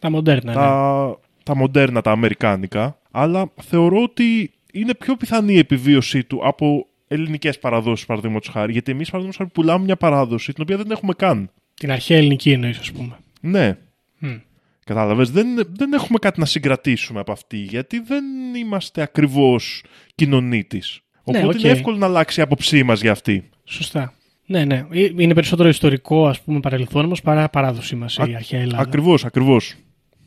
τα 0.00 0.10
μοντέρνα, 0.10 0.52
τα, 0.52 1.06
ναι. 1.06 1.14
τα 1.42 1.54
μοντέρνα, 1.56 2.00
τα 2.00 2.10
αμερικάνικα 2.10 2.98
αλλά 3.10 3.52
θεωρώ 3.62 4.02
ότι 4.02 4.52
είναι 4.72 4.94
πιο 4.94 5.16
πιθανή 5.16 5.52
η 5.52 5.58
επιβίωσή 5.58 6.24
του 6.24 6.40
από 6.42 6.86
ελληνικές 7.12 7.58
παραδόσεις, 7.58 8.06
παραδείγματος 8.06 8.48
χάρη. 8.48 8.72
Γιατί 8.72 8.90
εμείς, 8.90 9.06
παραδείγματος 9.10 9.36
χάρη, 9.36 9.50
πουλάμε 9.54 9.84
μια 9.84 9.96
παράδοση 9.96 10.52
την 10.52 10.62
οποία 10.62 10.76
δεν 10.76 10.90
έχουμε 10.90 11.12
καν. 11.12 11.50
Την 11.74 11.90
αρχαία 11.90 12.16
ελληνική 12.18 12.50
εννοείς, 12.52 12.78
ας 12.78 12.92
πούμε. 12.92 13.16
Ναι. 13.40 13.78
Mm. 14.22 14.40
Κατάλαβες. 14.84 15.30
Δεν, 15.30 15.46
δεν 15.76 15.92
έχουμε 15.92 16.18
κάτι 16.18 16.40
να 16.40 16.46
συγκρατήσουμε 16.46 17.20
από 17.20 17.32
αυτή, 17.32 17.56
γιατί 17.56 17.98
δεν 18.00 18.24
είμαστε 18.54 19.02
ακριβώς 19.02 19.84
κοινωνή 20.14 20.64
τη. 20.64 20.76
Ναι, 20.76 21.38
Οπότε 21.38 21.56
okay. 21.56 21.60
είναι 21.60 21.70
εύκολο 21.72 21.96
να 21.96 22.06
αλλάξει 22.06 22.40
η 22.40 22.42
άποψή 22.42 22.82
μας 22.82 23.00
για 23.00 23.10
αυτή. 23.10 23.48
Σωστά. 23.64 24.14
Ναι, 24.46 24.64
ναι. 24.64 24.86
Ε, 24.90 25.10
Είναι 25.16 25.34
περισσότερο 25.34 25.68
ιστορικό 25.68 26.26
ας 26.26 26.40
πούμε 26.40 26.60
παρελθόν 26.60 27.06
μας 27.06 27.22
παρά 27.22 27.48
παράδοση 27.48 27.96
μας 27.96 28.16
η 28.16 28.22
Α- 28.22 28.36
αρχαία 28.36 28.60
Ελλάδα. 28.60 28.82
Ακριβώς, 28.82 29.24
ακριβώς. 29.24 29.74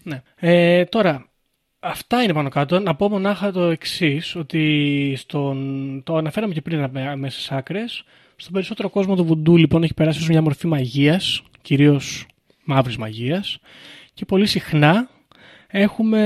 Ναι. 0.03 0.21
Ε, 0.35 0.85
τώρα, 0.85 1.29
αυτά 1.85 2.23
είναι 2.23 2.33
πάνω 2.33 2.49
κάτω. 2.49 2.79
Να 2.79 2.95
πω 2.95 3.09
μονάχα 3.09 3.51
το 3.51 3.61
εξής, 3.63 4.35
ότι 4.35 5.13
στον, 5.17 6.01
το 6.03 6.15
αναφέραμε 6.15 6.53
και 6.53 6.61
πριν 6.61 6.89
με- 6.91 7.15
μέσα 7.15 7.35
στις 7.37 7.51
άκρες. 7.51 8.03
Στον 8.35 8.53
περισσότερο 8.53 8.89
κόσμο 8.89 9.15
το 9.15 9.25
βουντού 9.25 9.57
λοιπόν 9.57 9.83
έχει 9.83 9.93
περάσει 9.93 10.19
ως 10.19 10.27
μια 10.27 10.41
μορφή 10.41 10.67
μαγείας, 10.67 11.41
κυρίως 11.61 12.25
μαύρης 12.63 12.97
μαγείας 12.97 13.59
και 14.13 14.25
πολύ 14.25 14.45
συχνά 14.45 15.09
έχουμε 15.67 16.21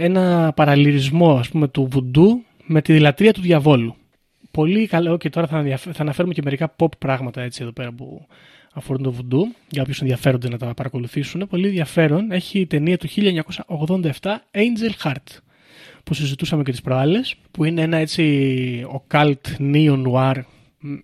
ένα 0.00 0.52
παραλληλισμό 0.56 1.34
ας 1.38 1.48
πούμε 1.48 1.68
του 1.68 1.88
βουντού 1.90 2.44
με 2.64 2.82
τη 2.82 2.92
δηλατρία 2.92 3.32
του 3.32 3.40
διαβόλου. 3.40 3.94
Πολύ 4.50 4.86
καλό 4.86 5.16
και 5.16 5.28
τώρα 5.30 5.46
θα, 5.46 5.56
αναφε- 5.58 5.94
θα 5.94 6.02
αναφέρουμε 6.02 6.34
και 6.34 6.40
μερικά 6.44 6.74
pop 6.78 6.98
πράγματα 6.98 7.42
έτσι 7.42 7.62
εδώ 7.62 7.72
πέρα 7.72 7.92
που 7.92 8.26
αφορούν 8.72 9.02
το 9.02 9.12
βουντού, 9.12 9.54
για 9.70 9.82
όποιους 9.82 10.00
ενδιαφέρονται 10.00 10.48
να 10.48 10.58
τα 10.58 10.74
παρακολουθήσουν. 10.74 11.46
Πολύ 11.48 11.66
ενδιαφέρον 11.66 12.30
έχει 12.30 12.58
η 12.58 12.66
ταινία 12.66 12.98
του 12.98 13.08
1987 13.08 14.10
Angel 14.52 15.04
Heart 15.04 15.38
που 16.04 16.14
συζητούσαμε 16.14 16.62
και 16.62 16.70
τις 16.70 16.80
προάλλες 16.80 17.34
που 17.50 17.64
είναι 17.64 17.82
ένα 17.82 17.96
έτσι 17.96 18.86
occult 18.92 19.58
neo 19.58 20.06
noir 20.06 20.34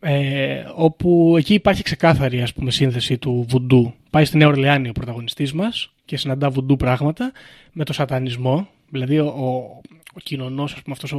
ε, 0.01 0.65
όπου 0.75 1.35
εκεί 1.39 1.55
υπάρχει 1.55 1.83
ξεκάθαρη 1.83 2.43
ας 2.43 2.53
πούμε 2.53 2.71
σύνθεση 2.71 3.19
του 3.19 3.47
βουντού. 3.49 3.95
Πάει 4.11 4.25
στη 4.25 4.37
Νέα 4.37 4.49
Ορλεάνη 4.49 4.89
ο 4.89 4.93
πρωταγωνιστής 4.93 5.53
μας 5.53 5.93
και 6.05 6.17
συναντά 6.17 6.51
βουντού 6.51 6.77
πράγματα 6.77 7.33
με 7.73 7.85
το 7.85 7.93
σατανισμό 7.93 8.69
δηλαδή 8.91 9.19
ο, 9.19 9.27
ο, 9.27 9.81
ο 10.15 10.21
κοινωνός 10.23 10.73
ας 10.73 10.83
πούμε 10.83 10.95
αυτός 10.95 11.13
ο, 11.13 11.19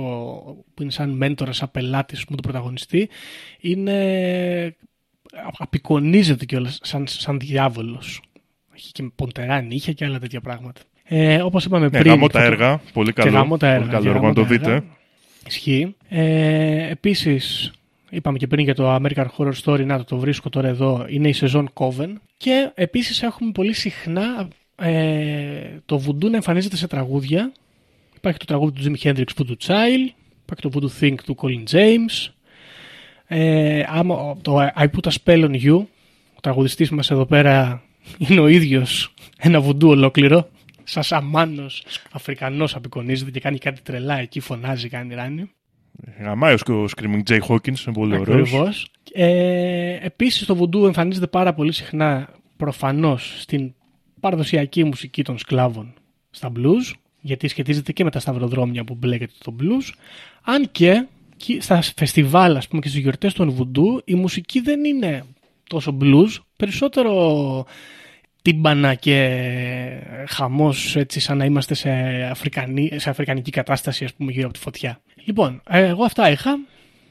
που 0.74 0.82
είναι 0.82 0.92
σαν 0.92 1.10
μέντορας, 1.10 1.58
σαν 1.58 1.72
πελάτης 1.72 2.18
ας 2.18 2.26
πούμε, 2.26 2.38
του 2.38 2.44
πρωταγωνιστή 2.44 3.10
είναι 3.60 4.76
απεικονίζεται 5.58 6.46
κιόλας 6.46 6.80
σαν, 6.84 7.04
σαν 7.08 7.40
διάβολος. 7.40 8.22
Έχει 8.76 8.92
και 8.92 9.04
ποντερά 9.16 9.62
νύχια 9.62 9.94
και 9.94 10.06
άλλα 10.06 10.20
τέτοια 10.20 10.42
πράγματα. 10.42 10.82
Ε, 11.04 11.42
όπως 11.42 11.66
είπαμε 11.66 11.86
Ναι, 11.90 12.00
πριν... 12.00 12.12
γαμώ 12.12 12.28
τα 12.28 12.40
θα 12.40 12.46
το- 12.46 12.52
έργα. 12.52 12.82
Πολύ 12.94 13.14
και 13.14 13.22
καλό. 13.22 13.32
γαμώ 13.38 13.58
τα 13.58 13.68
έργα. 13.68 13.78
Πολύ 13.80 13.90
καλό 13.92 14.04
και 14.04 14.08
έργο 14.10 14.20
γαμώ 14.22 14.28
να 14.28 14.34
το 14.34 14.46
τα 14.48 14.54
έργα. 14.54 14.74
δείτε. 14.80 14.88
Ισχύει. 15.48 15.96
Ε, 16.10 16.90
επίσης, 16.90 17.72
είπαμε 18.10 18.38
και 18.38 18.48
πριν 18.48 18.64
για 18.64 18.76
το 18.76 18.96
American 18.96 19.26
Horror 19.38 19.54
Story, 19.64 19.86
να 19.86 19.98
το, 19.98 20.04
το 20.04 20.18
βρίσκω 20.18 20.50
τώρα 20.50 20.68
εδώ, 20.68 21.06
είναι 21.10 21.28
η 21.28 21.34
σεζόν 21.34 21.70
Coven. 21.74 22.14
Και 22.38 22.72
επίσης 22.76 23.22
έχουμε 23.24 23.52
πολύ 23.52 23.74
συχνά 23.74 24.48
ε, 24.76 25.80
το 25.86 26.02
voodoo 26.08 26.30
να 26.30 26.36
εμφανίζεται 26.36 26.76
σε 26.76 26.88
τραγούδια. 26.88 27.52
Υπάρχει 28.16 28.40
το 28.40 28.46
τραγούδι 28.46 28.80
του 28.82 28.92
Jimi 29.02 29.08
Hendrix 29.08 29.26
Voodoo 29.38 29.56
Child, 29.68 30.10
υπάρχει 30.44 30.62
το 30.62 30.70
Voodoo 30.74 31.04
Think 31.04 31.16
του 31.26 31.36
Colin 31.42 31.64
James. 31.76 32.32
Ε, 33.28 33.84
άμα, 33.88 34.38
το 34.42 34.58
I 34.78 34.86
Put 34.86 35.10
a 35.10 35.12
Spell 35.24 35.44
on 35.44 35.62
You, 35.64 35.78
ο 36.36 36.40
τραγουδιστής 36.42 36.90
μας 36.90 37.12
εδώ 37.12 37.26
πέρα 37.26 37.82
είναι 38.18 38.40
ο 38.40 38.48
ίδιος 38.48 39.14
ένα 39.38 39.62
βουντού 39.62 39.90
ολόκληρο. 39.90 40.50
Σαν 40.84 41.04
σαμάνος 41.04 41.84
Αφρικανός 42.12 42.76
απεικονίζεται 42.76 43.32
και 43.32 43.40
κάνει 43.40 43.58
κάτι 43.58 43.82
τρελά 43.82 44.20
εκεί, 44.20 44.40
φωνάζει, 44.40 44.90
κάνει 44.90 45.14
ράνι. 45.14 45.50
Γαμάει 46.20 46.54
ο 46.54 46.58
Σκ- 46.58 46.70
ο 46.70 46.86
Screaming 46.96 47.22
Jay 47.30 47.40
Hawkins, 47.48 47.86
είναι 47.86 47.94
πολύ 47.94 48.18
ωραίος. 48.18 48.54
Ακριβώς. 48.54 48.92
Ε, 49.14 49.98
επίσης 50.02 50.46
το 50.46 50.56
βουντού 50.56 50.86
εμφανίζεται 50.86 51.28
πάρα 51.28 51.54
πολύ 51.54 51.72
συχνά 51.72 52.30
προφανώς 52.58 53.36
στην 53.42 53.74
παραδοσιακή 54.20 54.84
μουσική 54.84 55.24
των 55.24 55.38
σκλάβων 55.38 55.94
στα 56.30 56.52
blues, 56.56 56.94
γιατί 57.22 57.48
σχετίζεται 57.48 57.92
και 57.92 58.04
με 58.04 58.12
τα 58.12 58.20
σταυροδρόμια 58.20 58.84
που 58.84 58.96
μπλέκεται 58.96 59.34
το 59.44 59.56
blues, 59.60 59.94
αν 60.44 60.70
και 60.72 61.06
και 61.38 61.62
στα 61.62 61.82
φεστιβάλ 61.96 62.56
ας 62.56 62.68
πούμε 62.68 62.82
και 62.82 62.88
στις 62.88 63.02
γιορτές 63.02 63.34
των 63.34 63.50
βουντού 63.50 64.02
η 64.06 64.16
μουσική 64.16 64.60
δεν 64.62 64.84
είναι 64.84 65.24
τόσο 65.70 65.98
blues, 66.02 66.30
περισσότερο 66.56 67.66
τύμπανα 68.42 68.94
και 68.94 69.40
χαμός 70.28 70.96
έτσι 70.96 71.20
σαν 71.20 71.38
να 71.38 71.46
είμαστε 71.46 71.74
σε, 71.74 71.90
αφρικανή, 72.32 72.92
σε 72.96 73.10
αφρικανική 73.10 73.52
κατάσταση 73.52 74.04
ας 74.04 74.14
πούμε 74.14 74.32
γύρω 74.32 74.46
από 74.46 74.54
τη 74.54 74.60
φωτιά. 74.60 75.02
Λοιπόν, 75.26 75.62
ε, 75.70 75.86
εγώ 75.88 76.04
αυτά 76.04 76.32
είχα. 76.32 76.60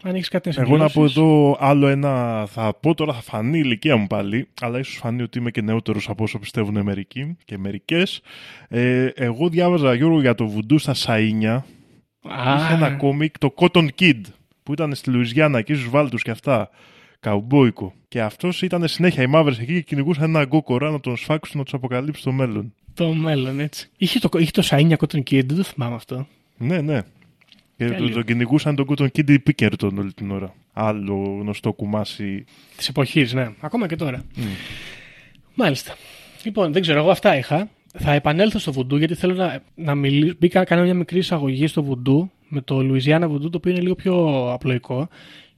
Αν 0.03 0.15
έχεις 0.15 0.29
κάτι 0.29 0.51
να 0.55 0.63
Εγώ 0.63 0.77
να 0.77 0.85
πω 0.85 0.89
συμπληρώσεις. 0.89 1.17
εδώ 1.17 1.57
άλλο 1.61 1.87
ένα, 1.87 2.47
θα 2.47 2.75
πω 2.81 2.95
τώρα 2.95 3.13
θα 3.13 3.21
φανεί 3.21 3.59
η 3.59 3.63
ηλικία 3.65 3.97
μου 3.97 4.07
πάλι, 4.07 4.49
αλλά 4.61 4.79
ίσως 4.79 4.97
φανεί 4.97 5.23
ότι 5.23 5.39
είμαι 5.39 5.51
και 5.51 5.61
νεότερος 5.61 6.09
από 6.09 6.23
όσο 6.25 6.39
πιστεύουν 6.39 6.83
μερικοί 6.83 7.37
και 7.45 7.59
μερικές. 7.59 8.21
Ε, 8.69 9.07
εγώ 9.15 9.49
διάβαζα 9.49 9.95
Γιώργο 9.95 10.21
για 10.21 10.35
το 10.35 10.47
βουντού 10.47 10.79
στα 10.79 10.95
Σαΐνια, 10.95 11.63
Α, 12.31 12.57
είχε 12.57 12.75
ένα 12.75 12.91
κόμικ, 12.91 13.39
το 13.39 13.55
Cotton 13.57 13.89
Kid, 13.99 14.21
που 14.63 14.73
ήταν 14.73 14.95
στη 14.95 15.11
Λουιζιάννα 15.11 15.59
εκεί 15.59 15.75
στους 15.75 15.89
Βάλτους 15.89 16.23
και 16.23 16.31
αυτά, 16.31 16.71
καουμπόικο. 17.21 17.93
Και 18.09 18.23
αυτός 18.23 18.63
ήταν 18.63 18.89
συνέχεια 18.89 19.23
οι 19.23 19.27
μαύρες 19.27 19.59
εκεί 19.59 19.73
και 19.73 19.81
κυνηγούσαν 19.81 20.25
ένα 20.25 20.45
γκόκορα 20.45 20.91
να 20.91 21.01
τον 21.01 21.17
σφάξουν 21.17 21.59
να 21.59 21.65
τους 21.65 21.75
αποκαλύψει 21.75 22.23
το 22.23 22.33
μέλλον. 22.33 22.75
Το 22.95 23.13
μέλλον, 23.13 23.61
έτσι. 23.61 23.89
Είχε 23.97 24.19
το, 24.19 24.29
είχε 24.39 24.51
το 24.51 24.63
Σαΐνια 24.71 24.97
Cotton 24.97 25.19
Kid, 25.19 25.47
δεν 25.47 25.57
το 25.57 25.63
θυμάμαι 25.63 25.95
αυτό. 25.95 26.27
Ναι, 26.57 26.81
ναι. 26.81 27.03
Και 27.77 27.85
Τέλειο. 27.85 27.99
τον, 27.99 28.13
τον 28.13 28.25
κυνηγούσαν 28.25 28.75
τον 28.75 28.87
Cotton 28.89 29.05
Kid 29.05 29.31
η 29.31 29.39
Πίκερτον 29.39 29.99
όλη 29.99 30.13
την 30.13 30.31
ώρα. 30.31 30.55
Άλλο 30.73 31.39
γνωστό 31.41 31.73
κουμάσι. 31.73 32.45
Της 32.77 32.89
εποχής, 32.89 33.33
ναι. 33.33 33.49
Ακόμα 33.61 33.87
και 33.87 33.97
τώρα. 33.97 34.25
Μάλιστα. 35.55 35.97
Λοιπόν, 36.43 36.73
δεν 36.73 36.83
ξέρω, 36.83 36.99
εγώ 36.99 37.11
αυτά 37.11 37.37
είχα. 37.37 37.69
Θα 37.99 38.13
επανέλθω 38.13 38.59
στο 38.59 38.73
βουντού 38.73 38.97
γιατί 38.97 39.15
θέλω 39.15 39.35
να, 39.35 39.63
να 39.75 39.95
μιλήσω. 39.95 40.35
Μπήκα, 40.39 40.65
κάνω 40.65 40.83
μια 40.83 40.95
μικρή 40.95 41.19
εισαγωγή 41.19 41.67
στο 41.67 41.83
βουντού 41.83 42.31
με 42.49 42.61
το 42.61 42.83
Λουιζιάννα 42.83 43.29
βουντού, 43.29 43.51
το 43.51 43.57
οποίο 43.57 43.71
είναι 43.71 43.81
λίγο 43.81 43.95
πιο 43.95 44.47
απλοϊκό. 44.53 45.09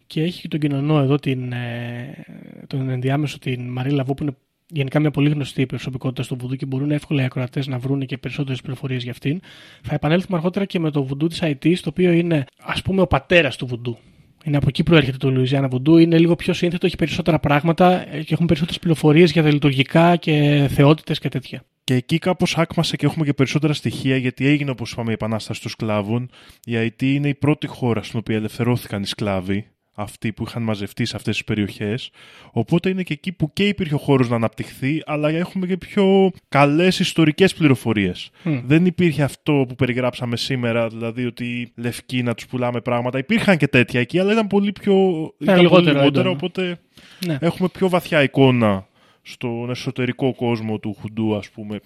Και 0.06 0.22
έχει 0.22 0.40
και 0.40 0.48
τον 0.48 0.60
κοινωνό 0.60 0.98
εδώ, 0.98 1.16
την, 1.16 1.52
ε, 1.52 2.24
τον 2.66 2.88
ενδιάμεσο, 2.88 3.38
την 3.38 3.68
Μαρή 3.68 3.90
Λαβού, 3.90 4.14
που 4.14 4.22
είναι 4.22 4.36
γενικά 4.70 5.00
μια 5.00 5.10
πολύ 5.10 5.30
γνωστή 5.30 5.66
προσωπικότητα 5.66 6.22
στο 6.22 6.36
βουντού 6.36 6.54
και 6.54 6.66
μπορούν 6.66 6.90
εύκολα 6.90 7.22
οι 7.22 7.24
ακροατές 7.24 7.66
να 7.66 7.78
βρουν 7.78 8.06
και 8.06 8.18
περισσότερες 8.18 8.60
πληροφορίες 8.60 9.02
για 9.02 9.12
αυτήν. 9.12 9.40
Θα 9.82 9.94
επανέλθουμε 9.94 10.36
αργότερα 10.36 10.64
και 10.64 10.78
με 10.78 10.90
το 10.90 11.02
βουντού 11.02 11.26
της 11.26 11.42
IT, 11.42 11.74
το 11.74 11.88
οποίο 11.88 12.12
είναι 12.12 12.44
ας 12.62 12.82
πούμε 12.82 13.00
ο 13.00 13.06
πατέρας 13.06 13.56
του 13.56 13.66
βουντού. 13.66 13.98
Είναι 14.44 14.56
από 14.56 14.66
εκεί 14.68 14.82
προέρχεται 14.82 15.16
το 15.16 15.30
Λουιζιάννα 15.30 15.68
Βουντού. 15.68 15.96
Είναι 15.96 16.18
λίγο 16.18 16.36
πιο 16.36 16.52
σύνθετο, 16.52 16.86
έχει 16.86 16.96
περισσότερα 16.96 17.38
πράγματα 17.38 18.14
ε, 18.14 18.22
και 18.22 18.34
έχουν 18.34 18.46
περισσότερες 18.46 18.80
πληροφορίες 18.80 19.32
για 19.32 19.42
τα 19.42 19.52
λειτουργικά 19.52 20.16
και 20.16 20.66
θεότητες 20.70 21.18
και 21.18 21.28
τέτοια. 21.28 21.62
Και 21.88 21.94
εκεί 21.94 22.18
κάπως 22.18 22.58
άκμασε 22.58 22.96
και 22.96 23.06
έχουμε 23.06 23.24
και 23.24 23.32
περισσότερα 23.32 23.72
στοιχεία 23.72 24.16
γιατί 24.16 24.46
έγινε 24.46 24.70
όπως 24.70 24.92
είπαμε 24.92 25.10
η 25.10 25.12
επανάσταση 25.12 25.60
των 25.60 25.70
σκλάβων. 25.70 26.30
Η 26.64 26.72
IT 26.76 27.02
είναι 27.02 27.28
η 27.28 27.34
πρώτη 27.34 27.66
χώρα 27.66 28.02
στην 28.02 28.18
οποία 28.18 28.36
ελευθερώθηκαν 28.36 29.02
οι 29.02 29.06
σκλάβοι, 29.06 29.66
αυτοί 29.94 30.32
που 30.32 30.44
είχαν 30.46 30.62
μαζευτεί 30.62 31.04
σε 31.04 31.16
αυτές 31.16 31.34
τις 31.34 31.44
περιοχές. 31.44 32.10
Οπότε 32.52 32.88
είναι 32.88 33.02
και 33.02 33.12
εκεί 33.12 33.32
που 33.32 33.52
και 33.52 33.68
υπήρχε 33.68 33.94
ο 33.94 33.98
χώρος 33.98 34.28
να 34.28 34.36
αναπτυχθεί, 34.36 35.02
αλλά 35.06 35.28
έχουμε 35.28 35.66
και 35.66 35.76
πιο 35.76 36.30
καλές 36.48 36.98
ιστορικές 36.98 37.54
πληροφορίες. 37.54 38.30
Μμ. 38.42 38.58
Δεν 38.64 38.86
υπήρχε 38.86 39.22
αυτό 39.22 39.64
που 39.68 39.74
περιγράψαμε 39.74 40.36
σήμερα, 40.36 40.88
δηλαδή 40.88 41.26
ότι 41.26 41.72
λευκοί 41.76 42.22
να 42.22 42.34
τους 42.34 42.46
πουλάμε 42.46 42.80
πράγματα. 42.80 43.18
Υπήρχαν 43.18 43.56
και 43.56 43.68
τέτοια 43.68 44.00
εκεί, 44.00 44.18
αλλά 44.18 44.32
ήταν 44.32 44.46
πολύ 44.46 44.72
πιο. 44.72 44.94
ήταν 45.38 45.56
λιγότερο 45.60 45.68
πολύ 45.68 45.84
λιγότερο, 45.84 46.06
έντονο. 46.06 46.30
οπότε 46.30 46.78
Ναι. 47.26 47.38
έχουμε 47.40 47.68
πιο 47.68 47.88
βαθιά 47.88 48.22
εικόνα 48.22 48.86
στον 49.32 49.70
εσωτερικό 49.70 50.34
κόσμο 50.34 50.78
του 50.78 50.96
Χουντού, 51.00 51.36
ας 51.36 51.50
πούμε. 51.50 51.80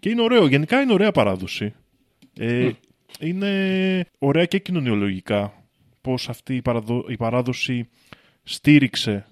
Και 0.00 0.08
είναι 0.08 0.22
ωραίο, 0.22 0.46
γενικά 0.46 0.80
είναι 0.80 0.92
ωραία 0.92 1.12
παράδοση. 1.12 1.74
Ε, 2.38 2.70
Είναι 3.20 4.06
ωραία 4.18 4.44
και 4.44 4.58
κοινωνιολογικά 4.58 5.52
πώς 6.00 6.28
αυτή 6.28 6.54
η, 6.54 6.62
παραδο- 6.62 7.04
η 7.08 7.16
παράδοση 7.16 7.88
στήριξε 8.42 9.26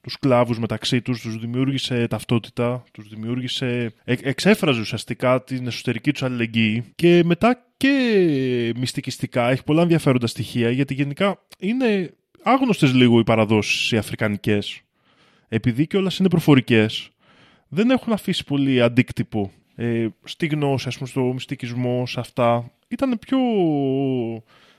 τους 0.00 0.12
σκλάβους 0.12 0.58
μεταξύ 0.58 1.02
τους, 1.02 1.20
τους 1.20 1.38
δημιούργησε 1.38 2.06
ταυτότητα, 2.06 2.84
τους 2.92 3.08
δημιούργησε, 3.08 3.92
ε, 4.04 4.14
εξέφραζε 4.22 4.80
ουσιαστικά 4.80 5.42
την 5.42 5.66
εσωτερική 5.66 6.12
τους 6.12 6.22
αλληλεγγύη 6.22 6.84
και 6.94 7.22
μετά 7.24 7.72
και 7.76 8.72
μυστικιστικά 8.78 9.50
έχει 9.50 9.64
πολλά 9.64 9.82
ενδιαφέροντα 9.82 10.26
στοιχεία 10.26 10.70
γιατί 10.70 10.94
γενικά 10.94 11.46
είναι 11.58 12.14
άγνωστες 12.42 12.94
λίγο 12.94 13.18
οι 13.18 13.24
παραδόσεις 13.24 13.90
οι 13.92 13.96
αφρικανικές 13.96 14.80
επειδή 15.48 15.86
και 15.86 15.96
όλες 15.96 16.18
είναι 16.18 16.28
προφορικές 16.28 17.10
δεν 17.68 17.90
έχουν 17.90 18.12
αφήσει 18.12 18.44
πολύ 18.44 18.82
αντίκτυπο 18.82 19.52
ε, 19.74 20.06
στη 20.24 20.46
γνώση, 20.46 20.88
ας 20.88 20.94
πούμε, 20.96 21.08
στο 21.08 21.20
μυστικισμό, 21.22 22.06
σε 22.06 22.20
αυτά. 22.20 22.70
Ήταν 22.88 23.18
πιο 23.18 23.38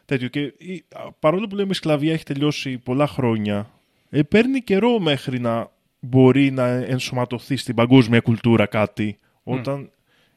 τέτοιο. 0.05 0.27
Και 0.27 0.39
η- 0.57 0.83
α, 0.95 1.11
παρόλο 1.11 1.47
που 1.47 1.55
λέμε 1.55 1.69
η 1.71 1.73
σκλαβιά 1.73 2.13
έχει 2.13 2.23
τελειώσει 2.23 2.77
πολλά 2.77 3.07
χρόνια, 3.07 3.69
ε, 4.09 4.21
παίρνει 4.21 4.61
καιρό 4.61 4.99
μέχρι 4.99 5.39
να 5.39 5.71
μπορεί 5.99 6.51
να 6.51 6.67
ενσωματωθεί 6.67 7.55
στην 7.55 7.75
παγκόσμια 7.75 8.19
κουλτούρα 8.19 8.65
κάτι, 8.65 9.17
όταν 9.43 9.91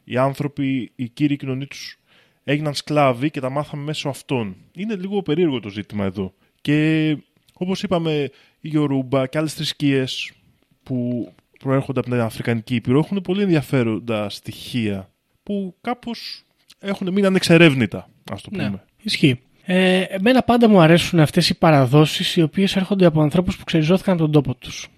οι 0.05 0.17
άνθρωποι, 0.17 0.93
οι 0.95 1.09
κύριοι 1.09 1.37
κοινωνοί 1.37 1.67
τους 1.67 1.99
έγιναν 2.45 2.75
σκλάβοι 2.75 3.31
και 3.31 3.41
τα 3.41 3.51
μάθαμε 3.51 3.83
μέσω 3.83 4.09
αυτών. 4.09 4.57
Είναι 4.77 4.95
λίγο 4.97 5.23
περίεργο 5.23 5.61
το 5.61 5.69
ζήτημα 5.69 6.05
εδώ. 6.05 6.35
Και 6.61 7.17
όπως 7.63 7.83
είπαμε, 7.83 8.31
η 8.61 8.69
Γιορούμπα 8.69 9.27
και 9.27 9.39
άλλες 9.39 9.55
θρησκείες 9.55 10.33
που 10.83 11.29
προέρχονται 11.59 12.01
από 12.01 12.11
την 12.11 12.21
Αφρικανική 12.21 12.75
Ήπειρο 12.75 12.99
έχουν 12.99 13.21
πολύ 13.21 13.43
ενδιαφέροντα 13.43 14.29
στοιχεία 14.29 15.11
που 15.43 15.75
κάπως 15.81 16.45
έχουν 16.79 17.13
μείνει 17.13 17.27
ανεξερεύνητα, 17.27 18.09
ας 18.33 18.43
το 18.43 18.51
πούμε. 18.51 18.69
Ναι, 18.69 18.77
ισχύει. 19.03 19.41
Ε, 19.65 20.01
εμένα 20.01 20.43
πάντα 20.43 20.69
μου 20.69 20.81
αρέσουν 20.81 21.21
αυτές 21.21 21.49
οι 21.49 21.59
παραδόσεις 21.59 22.37
οι 22.37 22.43
οποίες 22.43 22.77
έρχονται 22.77 23.07
από 23.07 23.21
ανθρώπους 23.21 23.57
που 23.57 23.65
ξεριζώθηκαν 23.65 24.17
τον 24.17 24.33
τόπο 24.33 24.55
τους. 24.55 24.89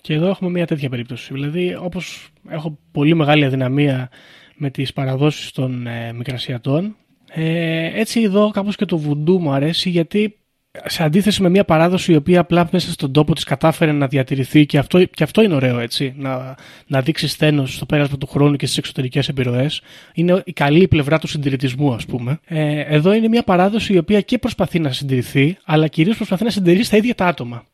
Και 0.00 0.14
εδώ 0.14 0.28
έχουμε 0.28 0.50
μια 0.50 0.66
τέτοια 0.66 0.88
περίπτωση. 0.88 1.32
Δηλαδή, 1.32 1.76
όπως 1.80 2.28
έχω 2.48 2.78
πολύ 2.92 3.14
μεγάλη 3.14 3.44
αδυναμία 3.44 4.10
με 4.56 4.70
τις 4.70 4.92
παραδόσεις 4.92 5.50
των 5.50 5.86
ε, 5.86 6.12
μικρασιατών, 6.12 6.96
ε, 7.30 8.00
έτσι 8.00 8.20
εδώ 8.20 8.50
κάπως 8.50 8.76
και 8.76 8.84
το 8.84 8.98
βουντού 8.98 9.40
μου 9.40 9.52
αρέσει 9.52 9.90
γιατί 9.90 10.37
σε 10.86 11.02
αντίθεση 11.02 11.42
με 11.42 11.48
μια 11.48 11.64
παράδοση 11.64 12.12
η 12.12 12.16
οποία 12.16 12.40
απλά 12.40 12.68
μέσα 12.72 12.90
στον 12.90 13.12
τόπο 13.12 13.34
της 13.34 13.44
κατάφερε 13.44 13.92
να 13.92 14.06
διατηρηθεί 14.06 14.66
και 14.66 14.78
αυτό, 14.78 15.04
και 15.04 15.22
αυτό 15.22 15.42
είναι 15.42 15.54
ωραίο 15.54 15.78
έτσι, 15.78 16.14
να, 16.16 16.54
να 16.86 17.00
δείξεις 17.00 17.32
στένος 17.32 17.74
στο 17.74 17.86
πέρασμα 17.86 18.18
του 18.18 18.26
χρόνου 18.26 18.56
και 18.56 18.66
στις 18.66 18.78
εξωτερικές 18.78 19.28
επιρροές. 19.28 19.80
Είναι 20.14 20.42
η 20.44 20.52
καλή 20.52 20.88
πλευρά 20.88 21.18
του 21.18 21.26
συντηρητισμού 21.26 21.94
ας 21.94 22.06
πούμε. 22.06 22.38
Ε, 22.46 22.80
εδώ 22.80 23.12
είναι 23.12 23.28
μια 23.28 23.42
παράδοση 23.42 23.92
η 23.92 23.98
οποία 23.98 24.20
και 24.20 24.38
προσπαθεί 24.38 24.78
να 24.78 24.92
συντηρηθεί 24.92 25.56
αλλά 25.64 25.88
κυρίως 25.88 26.16
προσπαθεί 26.16 26.44
να 26.44 26.50
συντηρήσει 26.50 26.90
τα 26.90 26.96
ίδια 26.96 27.14
τα 27.14 27.26
άτομα. 27.26 27.64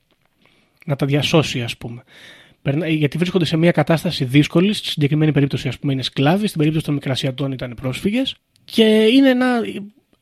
Να 0.86 0.96
τα 0.96 1.07
διασώσει 1.07 1.62
ας 1.62 1.76
πούμε. 1.76 2.02
Περνά- 2.62 2.88
Γιατί 2.88 3.18
βρίσκονται 3.18 3.44
σε 3.44 3.57
μια 3.57 3.70
κατάσταση 3.70 4.24
δύσκολη. 4.24 4.72
Στη 4.72 4.88
συγκεκριμένη 4.88 5.32
περίπτωση, 5.32 5.68
ας 5.68 5.78
πούμε, 5.78 5.92
είναι 5.92 6.02
σκλάβοι. 6.02 6.46
Στην 6.46 6.59
περίπτωση 6.59 6.84
των 6.84 6.94
Μικρασιατών 6.94 7.52
ήταν 7.52 7.74
πρόσφυγες. 7.80 8.36
Και 8.64 8.84
είναι, 8.84 9.28
ένα, 9.28 9.46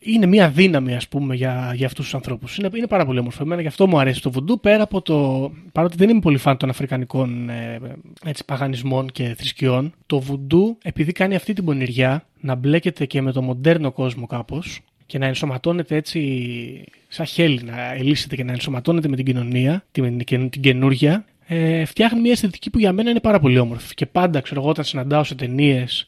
είναι 0.02 0.26
μια 0.26 0.48
δύναμη, 0.48 0.94
ας 0.94 1.08
πούμε, 1.08 1.34
για, 1.34 1.72
για 1.74 1.86
αυτούς 1.86 2.04
τους 2.04 2.14
ανθρώπους. 2.14 2.56
Είναι, 2.56 2.68
είναι 2.74 2.86
πάρα 2.86 3.04
πολύ 3.04 3.18
όμορφο. 3.18 3.42
Εμένα 3.42 3.60
γι' 3.60 3.66
αυτό 3.66 3.86
μου 3.86 3.98
αρέσει 3.98 4.22
το 4.22 4.30
βουντού. 4.30 4.60
Πέρα 4.60 4.82
από 4.82 5.02
το. 5.02 5.50
Παρότι 5.72 5.96
δεν 5.96 6.08
είμαι 6.08 6.20
πολύ 6.20 6.36
φαν 6.38 6.56
των 6.56 6.68
αφρικανικών 6.68 7.48
ε, 7.48 7.80
έτσι, 8.24 8.44
παγανισμών 8.44 9.10
και 9.12 9.34
θρησκειών, 9.36 9.92
το 10.06 10.20
βουντού, 10.20 10.78
επειδή 10.82 11.12
κάνει 11.12 11.34
αυτή 11.34 11.52
την 11.52 11.64
πονηριά 11.64 12.26
να 12.40 12.54
μπλέκεται 12.54 13.06
και 13.06 13.22
με 13.22 13.32
το 13.32 13.42
μοντέρνο 13.42 13.92
κόσμο 13.92 14.26
κάπως 14.26 14.80
και 15.06 15.18
να 15.18 15.26
ενσωματώνεται 15.26 15.96
έτσι 15.96 16.84
σαν 17.08 17.26
χέλη, 17.26 17.62
να 17.62 17.92
ελύσεται 17.92 18.36
και 18.36 18.44
να 18.44 18.52
ενσωματώνεται 18.52 19.08
με 19.08 19.16
την 19.16 19.24
κοινωνία, 19.24 19.84
την, 19.92 20.24
την, 20.24 20.50
την 20.50 20.62
καινούργια, 20.62 21.24
ε, 21.46 21.84
φτιάχνει 21.84 22.20
μια 22.20 22.32
αισθητική 22.32 22.70
που 22.70 22.78
για 22.78 22.92
μένα 22.92 23.10
είναι 23.10 23.20
πάρα 23.20 23.40
πολύ 23.40 23.58
όμορφη. 23.58 23.94
Και 23.94 24.06
πάντα, 24.06 24.40
ξέρω 24.40 24.60
εγώ, 24.60 24.70
όταν 24.70 24.84
συναντάω 24.84 25.24
σε 25.24 25.34
ταινίες 25.34 26.06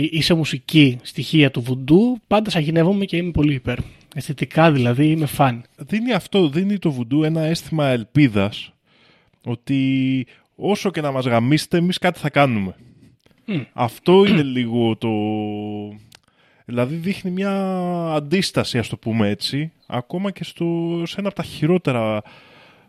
ή 0.00 0.22
σε 0.22 0.34
μουσική 0.34 0.98
στοιχεία 1.02 1.50
του 1.50 1.60
βουντού, 1.60 2.18
πάντα 2.26 2.50
σαγηνεύομαι 2.50 3.04
και 3.04 3.16
είμαι 3.16 3.30
πολύ 3.30 3.54
υπέρ. 3.54 3.78
Αισθητικά 4.14 4.72
δηλαδή 4.72 5.10
είμαι 5.10 5.26
φαν. 5.26 5.64
Δίνει 5.76 6.12
αυτό, 6.12 6.48
δίνει 6.48 6.78
το 6.78 6.90
βουντού 6.92 7.22
ένα 7.22 7.42
αίσθημα 7.42 7.86
ελπίδας 7.86 8.72
ότι 9.44 10.26
όσο 10.56 10.90
και 10.90 11.00
να 11.00 11.10
μας 11.10 11.26
γαμίσετε 11.26 11.76
εμείς 11.76 11.98
κάτι 11.98 12.18
θα 12.18 12.30
κάνουμε. 12.30 12.74
Αυτό 13.72 14.24
είναι 14.24 14.42
λίγο 14.42 14.96
το... 14.96 15.08
Δηλαδή 16.64 16.94
δείχνει 16.94 17.30
μια 17.30 17.52
αντίσταση, 18.12 18.78
ας 18.78 18.88
το 18.88 18.96
πούμε 18.96 19.28
έτσι, 19.28 19.72
ακόμα 19.86 20.30
και 20.30 20.44
στο, 20.44 21.02
σε 21.06 21.14
ένα 21.18 21.28
από 21.28 21.36
τα 21.36 21.42
χειρότερα 21.42 22.22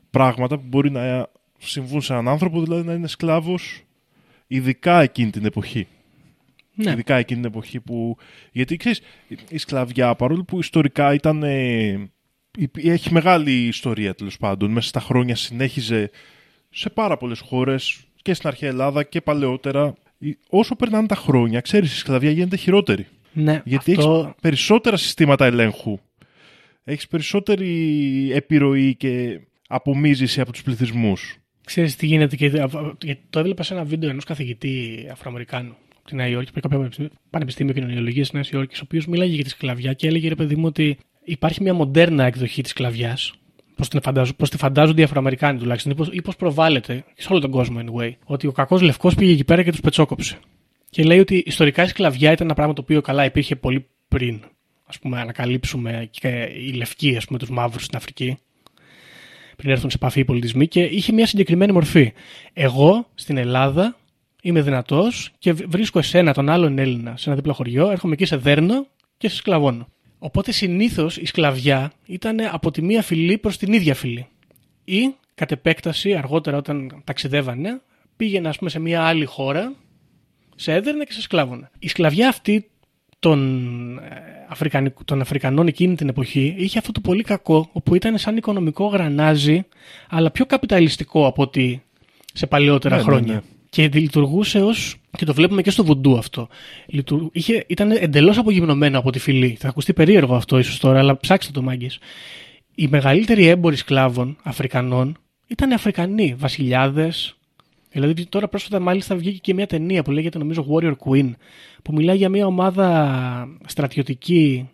πράγματα 0.10 0.58
που 0.58 0.64
μπορεί 0.68 0.92
να 0.92 1.28
συμβούν 1.58 2.02
σε 2.02 2.14
έναν 2.14 2.28
άνθρωπο, 2.28 2.62
δηλαδή 2.62 2.88
να 2.88 2.94
είναι 2.94 3.08
σκλάβος, 3.08 3.82
ειδικά 4.48 5.02
εκείνη 5.02 5.30
την 5.30 5.46
εποχή. 5.46 5.88
Ναι. 6.80 6.92
Ειδικά 6.92 7.16
εκείνη 7.16 7.42
την 7.42 7.50
εποχή 7.50 7.80
που. 7.80 8.18
Γιατί 8.52 8.78
ξέρεις, 8.78 9.02
η 9.50 9.58
σκλαβιά, 9.58 10.16
παρόλο 10.16 10.44
που 10.44 10.60
ιστορικά 10.60 11.14
ήταν. 11.14 11.44
ε, 11.44 12.10
υπ- 12.58 12.78
έχει 12.86 13.14
μεγάλη 13.14 13.52
ιστορία 13.52 14.16
τέλος 14.16 14.38
πάντων. 14.38 14.72
Μέσα 14.72 14.88
στα 14.88 15.00
χρόνια 15.00 15.36
συνέχιζε 15.36 16.10
σε 16.70 16.90
πάρα 16.90 17.18
πολλές 17.18 17.40
χώρες 17.40 18.00
και 18.22 18.34
στην 18.34 18.48
αρχαία 18.48 18.70
Ελλάδα 18.70 19.04
και 19.04 19.22
παλαιότερα. 19.22 19.94
Η- 20.18 20.38
Όσο 20.50 20.76
περνάνε 20.76 21.08
τα 21.08 21.16
χρόνια, 21.16 21.62
ξέρεις, 21.62 21.94
η 21.94 21.98
σκλαβιά 21.98 22.32
γίνεται 22.32 22.56
χειρότερη. 22.58 23.08
Ναι, 23.34 23.62
Γιατί 23.66 23.92
αυτό... 23.98 24.20
έχεις 24.24 24.34
περισσότερα 24.42 24.98
συστήματα 24.98 25.46
ελέγχου. 25.46 25.98
Έχεις 26.84 27.08
περισσότερη 27.08 28.32
επιρροή 28.34 28.96
και 28.96 29.40
απομίζηση 29.68 30.42
από 30.42 30.52
τους 30.52 30.64
πληθυσμούς. 30.64 31.38
Ξέρεις 31.66 31.96
τι 31.96 32.06
γίνεται 32.06 32.36
και 32.36 32.46
γιατί 33.04 33.22
το 33.30 33.40
έβλεπα 33.40 33.64
σε 33.64 33.74
ένα 33.74 33.84
βίντεο 33.84 34.10
ενός 34.10 34.24
καθηγητή 34.24 35.08
Αφροαμερικάνου 35.12 35.70
από 35.70 35.87
τη 36.10 36.16
Νέα 36.16 36.28
Υόρκη, 36.28 36.52
από 36.56 36.68
κάποιο 36.70 37.10
πανεπιστήμιο 37.30 37.74
κοινωνιολογίας 37.74 38.26
της 38.26 38.34
Νέας 38.34 38.50
Υόρκης, 38.50 38.80
ο 38.80 38.82
οποίος 38.86 39.08
μιλάγε 39.08 39.34
για 39.36 39.44
τη 39.44 39.50
σκλαβιά 39.50 39.94
και 39.94 40.08
έλεγε 40.08 40.28
ρε 40.28 40.36
παιδί 40.36 40.56
μου 40.56 40.66
ότι 40.66 40.98
υπάρχει 41.24 41.62
μια 41.64 41.74
μοντέρνα 41.74 42.26
εκδοχή 42.26 42.62
της 42.62 42.72
σκλαβιάς. 42.72 43.34
Πώς 43.76 43.90
την 43.90 44.02
φαντάζω, 44.02 44.34
πώς 44.34 44.50
τη 44.50 44.58
φαντάζονται 44.58 45.02
οι 45.02 45.04
Αφροαμερικάνοι 45.04 45.60
τουλάχιστον, 45.60 45.92
ή 45.92 45.96
πώς- 45.96 46.10
ή 46.12 46.22
πώς 46.22 46.36
προβάλλεται 46.36 47.04
και 47.16 47.22
σε 47.22 47.28
όλο 47.32 47.42
τον 47.42 47.52
κόσμο 47.52 47.80
anyway. 47.86 48.12
Ότι 48.26 48.48
ο 48.48 48.52
κακός 48.52 48.82
λευκός 48.82 49.16
πήγε 49.16 49.32
εκεί 49.32 49.44
πέρα 49.44 49.64
και 49.64 49.72
τους 49.72 49.80
πετσόκοψε. 49.80 50.38
Και 50.90 51.04
λέει 51.04 51.20
ότι 51.20 51.44
ιστορικά 51.46 51.84
η 51.84 51.88
σκλαβιά 51.88 52.32
ήταν 52.32 52.46
ένα 52.46 52.56
πράγμα 52.56 52.74
το 52.74 52.82
οποίο 52.82 53.02
καλά 53.02 53.26
υπήρχε 53.26 53.56
πολύ 53.56 53.86
πριν. 54.08 54.42
Α 54.86 55.00
πούμε, 55.02 55.20
ανακαλύψουμε 55.20 56.08
και 56.12 56.50
οι 56.58 56.72
λευκοί, 56.74 57.16
ας 57.18 57.26
πούμε, 57.26 57.40
τους 57.40 57.50
μαύρους 57.50 57.84
στην 57.84 57.98
Αφρική 57.98 58.38
πριν 59.56 59.72
έρθουν 59.72 59.90
σε 59.90 59.96
επαφή 59.96 60.20
οι 60.20 60.26
πολιτισμοί 60.26 60.68
και 60.68 60.82
είχε 60.82 61.14
μια 61.14 61.26
συγκεκριμένη 61.26 61.72
μορφή. 61.72 62.14
Εγώ 62.54 63.08
στην 63.16 63.38
Ελλάδα 63.38 63.98
είμαι 64.42 64.62
δυνατός 64.62 65.32
και 65.40 65.54
β- 65.54 65.64
βρίσκω 65.68 66.00
εσένα, 66.00 66.34
τον 66.34 66.50
άλλον 66.50 66.78
Έλληνα, 66.78 67.18
σε 67.18 67.24
ένα 67.30 67.36
δίπλα 67.36 67.54
χωριό, 67.54 67.90
έρχομαι 67.90 68.14
εκεί 68.14 68.26
σε 68.26 68.36
δέρνω 68.38 68.88
και 69.18 69.30
σε 69.30 69.36
σκλαβώνω. 69.36 69.88
Οπότε 70.20 70.52
συνήθως 70.52 71.18
η 71.18 71.26
σκλαβιά 71.26 71.92
ήταν 72.06 72.38
από 72.52 72.72
τη 72.72 72.82
μία 72.82 73.02
φυλή 73.02 73.38
προς 73.38 73.58
την 73.58 73.74
ίδια 73.74 73.96
φυλή. 73.96 74.28
Ή 74.86 75.14
κατ' 75.36 75.52
επέκταση, 75.52 76.14
αργότερα 76.14 76.58
όταν 76.58 77.02
ταξιδεύανε, 77.04 77.82
πήγαινε 78.18 78.48
ας 78.48 78.58
πούμε, 78.58 78.70
σε 78.70 78.80
μια 78.80 79.04
άλλη 79.04 79.26
χώρα, 79.26 79.74
σε 80.56 80.74
έδερνε 80.74 81.04
και 81.04 81.14
σε 81.14 81.22
σκλάβωνε. 81.22 81.70
Η 81.80 81.88
σκλαβιά 81.88 82.28
αυτή 82.30 82.70
των, 83.20 83.98
ε, 83.98 84.02
Αφρικανικ- 84.50 85.04
των 85.06 85.22
Αφρικανών 85.22 85.68
εκείνη 85.68 85.96
την 85.96 86.10
εποχή 86.10 86.56
είχε 86.58 86.78
αυτό 86.78 86.92
το 86.92 87.00
πολύ 87.00 87.24
κακό, 87.24 87.70
όπου 87.72 87.96
ήταν 87.96 88.18
σαν 88.18 88.38
οικονομικό 88.38 88.86
γρανάζι, 88.88 89.66
αλλά 90.10 90.32
πιο 90.32 90.46
καπιταλιστικό 90.46 91.28
από 91.28 91.42
ότι 91.42 91.84
σε 92.34 92.48
παλαιότερα 92.48 92.96
Ναι, 92.96 93.02
ναι, 93.02 93.08
χρόνια. 93.08 93.34
ναι. 93.34 93.42
Και 93.78 93.90
λειτουργούσε 93.94 94.62
ως. 94.62 94.96
και 95.18 95.26
το 95.26 95.34
βλέπουμε 95.34 95.62
και 95.62 95.72
στο 95.72 95.84
βουντού 95.86 96.18
αυτό. 96.18 96.48
Λειτου- 96.88 97.30
Είχε, 97.34 97.64
ήταν 97.68 97.92
εντελώς 97.92 98.38
απογυμνωμένο 98.38 99.00
από 99.00 99.12
τη 99.12 99.20
φυλή. 99.20 99.58
Θα 99.60 99.68
ακουστεί 99.68 99.94
περίεργο 99.94 100.36
αυτό 100.36 100.58
ίσως 100.60 100.80
τώρα, 100.80 101.00
αλλά 101.00 101.18
ψάξτε 101.18 101.52
το 101.52 101.62
μάγκε. 101.62 101.88
Οι 102.76 102.88
μεγαλύτεροι 102.88 103.46
έμποροι 103.48 103.76
σκλάβων 103.76 104.38
Αφρικανών 104.44 105.18
ήταν 105.48 105.72
Αφρικανοί, 105.72 106.36
βασιλιάδες. 106.38 107.36
Δηλαδή 107.92 108.26
τώρα 108.26 108.48
πρόσφατα 108.48 108.80
μάλιστα 108.80 109.16
βγήκε 109.16 109.38
και 109.38 109.54
μια 109.54 109.68
ταινία 109.68 110.04
που 110.04 110.12
λέγεται 110.12 110.38
νομίζω 110.38 110.66
Warrior 110.70 110.94
Queen 111.06 111.32
που 111.84 111.94
μιλάει 111.94 112.18
για 112.18 112.30
μια 112.30 112.46
ομάδα 112.46 113.48
στρατιωτική 113.66 114.70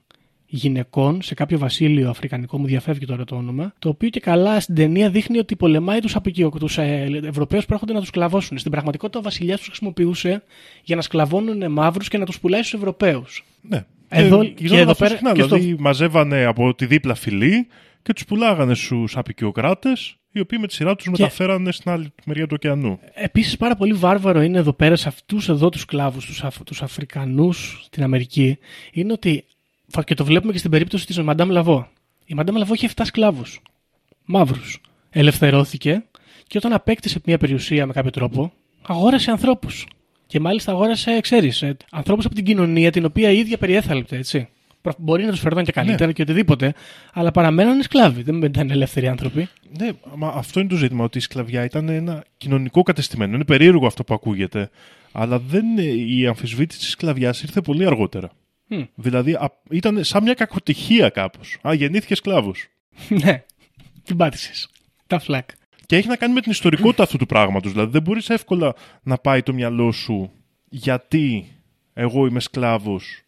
γυναικών 0.56 1.22
σε 1.22 1.34
κάποιο 1.34 1.58
βασίλειο 1.58 2.10
αφρικανικό, 2.10 2.58
μου 2.58 2.66
διαφεύγει 2.66 3.06
τώρα 3.06 3.24
το 3.24 3.36
όνομα, 3.36 3.74
το 3.80 3.90
οποίο 3.90 4.10
και 4.10 4.20
καλά 4.20 4.60
στην 4.60 4.76
ταινία 4.76 5.10
δείχνει 5.10 5.38
ότι 5.38 5.56
πολεμάει 5.56 6.00
τους 6.00 6.16
τους 6.60 6.78
ε, 6.78 7.08
Ευρωπαίους 7.24 7.66
που 7.66 7.74
έρχονται 7.74 7.94
να 7.94 8.00
τους 8.00 8.08
σκλαβώσουν. 8.08 8.58
Στην 8.58 8.72
πραγματικότητα 8.72 9.20
ο 9.20 9.22
βασιλιάς 9.22 9.58
τους 9.58 9.68
χρησιμοποιούσε 9.68 10.44
για 10.84 10.96
να 10.96 11.02
σκλαβώνουν 11.02 11.72
μαύρους 11.72 12.08
και 12.08 12.18
να 12.18 12.26
τους 12.26 12.40
πουλάει 12.40 12.62
στους 12.64 12.74
Ευρωπαίους. 12.80 13.44
Ναι. 13.62 13.86
Εδώ- 14.10 14.44
και, 14.44 14.48
και 14.50 14.54
γινόταν 14.58 14.80
εδώ 14.82 14.92
αυτό 14.92 15.04
πέρα- 15.04 15.16
συχνά, 15.16 15.34
και 15.34 15.42
στο- 15.42 15.56
δηλαδή 15.56 15.82
μαζεύανε 15.82 16.46
από 16.46 16.74
τη 16.76 16.86
δίπλα 16.86 17.16
φυλή 17.16 17.68
και 18.02 18.14
τους 18.14 18.26
πουλάγανε 18.26 18.76
στους 18.76 19.18
απεικιοκράτες 19.18 20.16
οι 20.32 20.40
οποίοι 20.40 20.58
με 20.62 20.68
τη 20.68 20.74
σειρά 20.74 20.96
τους 20.96 21.08
μεταφέρανε 21.10 21.72
στην 21.72 21.92
άλλη 21.92 22.14
μεριά 22.26 22.44
του 22.48 22.54
ωκεανού. 22.56 23.00
Επίσης, 23.14 23.58
πάρα 23.58 23.76
πολύ 23.76 23.94
βάρβαρο 23.94 24.42
είναι 24.42 24.58
εδώ 24.58 24.74
πέρα 24.74 24.96
σε 24.96 25.08
αυτούς 25.08 25.50
εδώ 25.50 25.70
τους 25.70 25.82
σκλάβους, 25.82 26.26
τους 26.26 26.44
Αφ, 26.44 26.58
τους 26.66 26.82
Αφρικανούς 26.82 27.82
στην 27.86 28.04
Αμερική, 28.04 28.58
είναι 28.92 29.12
ότι. 29.14 29.46
Και 30.02 30.14
το 30.16 30.26
βλέπουμε 30.26 30.52
και 30.52 30.58
στην 30.58 30.72
περίπτωση 30.72 31.06
της 31.06 31.20
Μαντάμ 31.22 31.50
Λαβό. 31.50 31.88
Η 32.26 32.34
Μαντάμ 32.34 32.56
Λαβό 32.56 32.74
είχε 32.74 32.90
7 32.96 33.02
σκλάβους. 33.06 33.62
Μαύρους. 34.26 34.82
Ελευθερώθηκε 35.10 36.04
και 36.48 36.58
όταν 36.58 36.74
απέκτησε 36.74 37.20
μια 37.26 37.38
περιουσία 37.38 37.86
με 37.86 37.94
κάποιο 37.94 38.10
τρόπο, 38.12 38.54
αγόρασε 38.88 39.32
ανθρώπους. 39.32 39.88
Και 40.28 40.40
μάλιστα 40.40 40.72
αγόρασε, 40.72 41.20
ξέρεις, 41.22 41.64
ανθρώπους 41.92 42.26
από 42.26 42.36
την 42.36 42.44
κοινωνία 42.44 42.92
την 42.92 43.06
οποία 43.06 43.30
η 43.32 43.38
ίδια 43.38 43.58
περιέθαλπτε, 43.58 44.18
έτσι. 44.18 44.48
Προ- 44.82 44.96
Μπορεί 44.98 45.24
να 45.24 45.30
τους 45.30 45.40
φερόταν 45.40 45.64
και 45.64 45.72
καλύτερα 45.72 46.12
και 46.12 46.22
οτιδήποτε, 46.22 46.74
αλλά 47.14 47.32
παραμένανε 47.32 47.84
σκλάβοι. 47.84 48.22
Δεν 48.22 48.42
ήταν 48.42 48.72
ελεύθεροι 48.72 49.08
άνθρωποι. 49.08 49.48
Ναι, 49.80 49.90
μα 50.16 50.28
αυτό 50.28 50.60
είναι 50.60 50.70
το 50.70 50.76
ζήτημα, 50.76 51.04
ότι 51.04 51.18
η 51.18 51.22
σκλαβιά 51.22 51.64
ήταν 51.64 51.90
ένα 51.90 52.24
κοινωνικό 52.38 52.82
κατεστημένο. 52.82 53.36
Είναι 53.36 53.46
περίεργο 53.46 53.88
αυτό 53.88 54.04
που 54.04 54.14
ακούγεται. 54.14 54.70
Αλλά 55.12 55.40
δεν, 55.40 55.66
η 56.08 56.28
αμφισβήτηση 56.28 56.80
της 56.80 56.90
σκλαβιάς 56.90 57.42
ήρθε 57.44 57.62
πολύ 57.62 57.86
αργότερα. 57.86 58.32
Μμ. 58.68 58.84
Δηλαδή 58.96 59.34
α, 59.34 59.52
ήταν 59.70 60.04
σαν 60.04 60.24
μια 60.24 60.34
κακοτυχία 60.34 61.10
κάπως. 61.10 61.58
Α, 61.68 61.74
γεννήθηκες 61.74 62.18
σκλάβος. 62.18 62.68
ναι, 63.24 63.44
την 64.04 64.18
πάτησες. 64.18 64.70
Τα 65.08 65.20
φλακ. 65.20 65.50
Και 65.86 65.96
έχει 65.96 66.08
να 66.08 66.16
κάνει 66.16 66.34
με 66.34 66.42
την 66.42 66.52
ιστορικότητα 66.52 67.04
αυτού 67.04 67.18
του 67.18 67.26
πράγματος. 67.26 67.72
Δηλαδή 67.72 67.92
δεν 67.92 68.02
μπορείς 68.02 68.30
εύκολα 68.30 68.74
να 69.04 69.18
πάει 69.18 69.44
το 69.44 69.54
μυαλό 69.54 69.92
σου 69.92 70.32
γιατί 70.70 71.48
εγώ 71.94 72.26
είμαι 72.26 72.40
σκλάβος. 72.40 73.22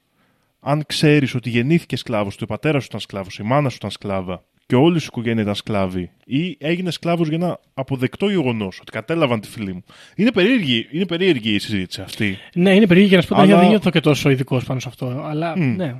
Αν 0.59 0.83
ξέρεις 0.85 1.35
ότι 1.35 1.49
γεννήθηκες 1.49 1.99
σκλάβος, 1.99 2.33
ότι 2.33 2.43
ο 2.43 2.47
πατέρας 2.47 2.81
σου 2.81 2.87
ήταν 2.89 2.99
σκλάβος, 2.99 3.37
η 3.37 3.43
μάνα 3.43 3.69
σου 3.69 3.75
ήταν 3.75 3.91
σκλάβα 3.91 4.45
και 4.67 4.75
όλη 4.75 4.99
σου 4.99 5.05
η 5.05 5.09
οικογένεια 5.11 5.41
ήταν 5.41 5.55
σκλάβη 5.55 6.11
ή 6.25 6.57
έγινε 6.59 6.91
σκλάβος 6.91 7.27
για 7.27 7.37
ένα 7.37 7.59
αποδεκτό 7.73 8.29
γεγονός 8.29 8.79
ότι 8.81 8.91
κατέλαβαν 8.91 9.39
τη 9.39 9.47
φίλη 9.47 9.73
μου. 9.73 9.83
Είναι 10.15 10.31
περίεργη, 10.31 10.87
είναι 10.91 11.05
περίεργη 11.05 11.53
η 11.53 11.59
συζήτηση 11.59 12.01
αυτή. 12.01 12.37
Ναι, 12.55 12.75
είναι 12.75 12.87
περίεργη 12.87 13.07
για 13.07 13.17
να 13.17 13.23
σου 13.23 13.29
πω 13.29 13.41
ότι 13.41 13.51
Αλλά- 13.51 13.59
δεν 13.59 13.69
νιώθω 13.69 13.89
και 13.89 13.99
τόσο 13.99 14.29
ειδικός 14.29 14.63
πάνω 14.65 14.79
σε 14.79 14.87
αυτό. 14.87 15.23
Αλλά 15.25 15.57
Μμ. 15.57 15.75
ναι. 15.75 15.95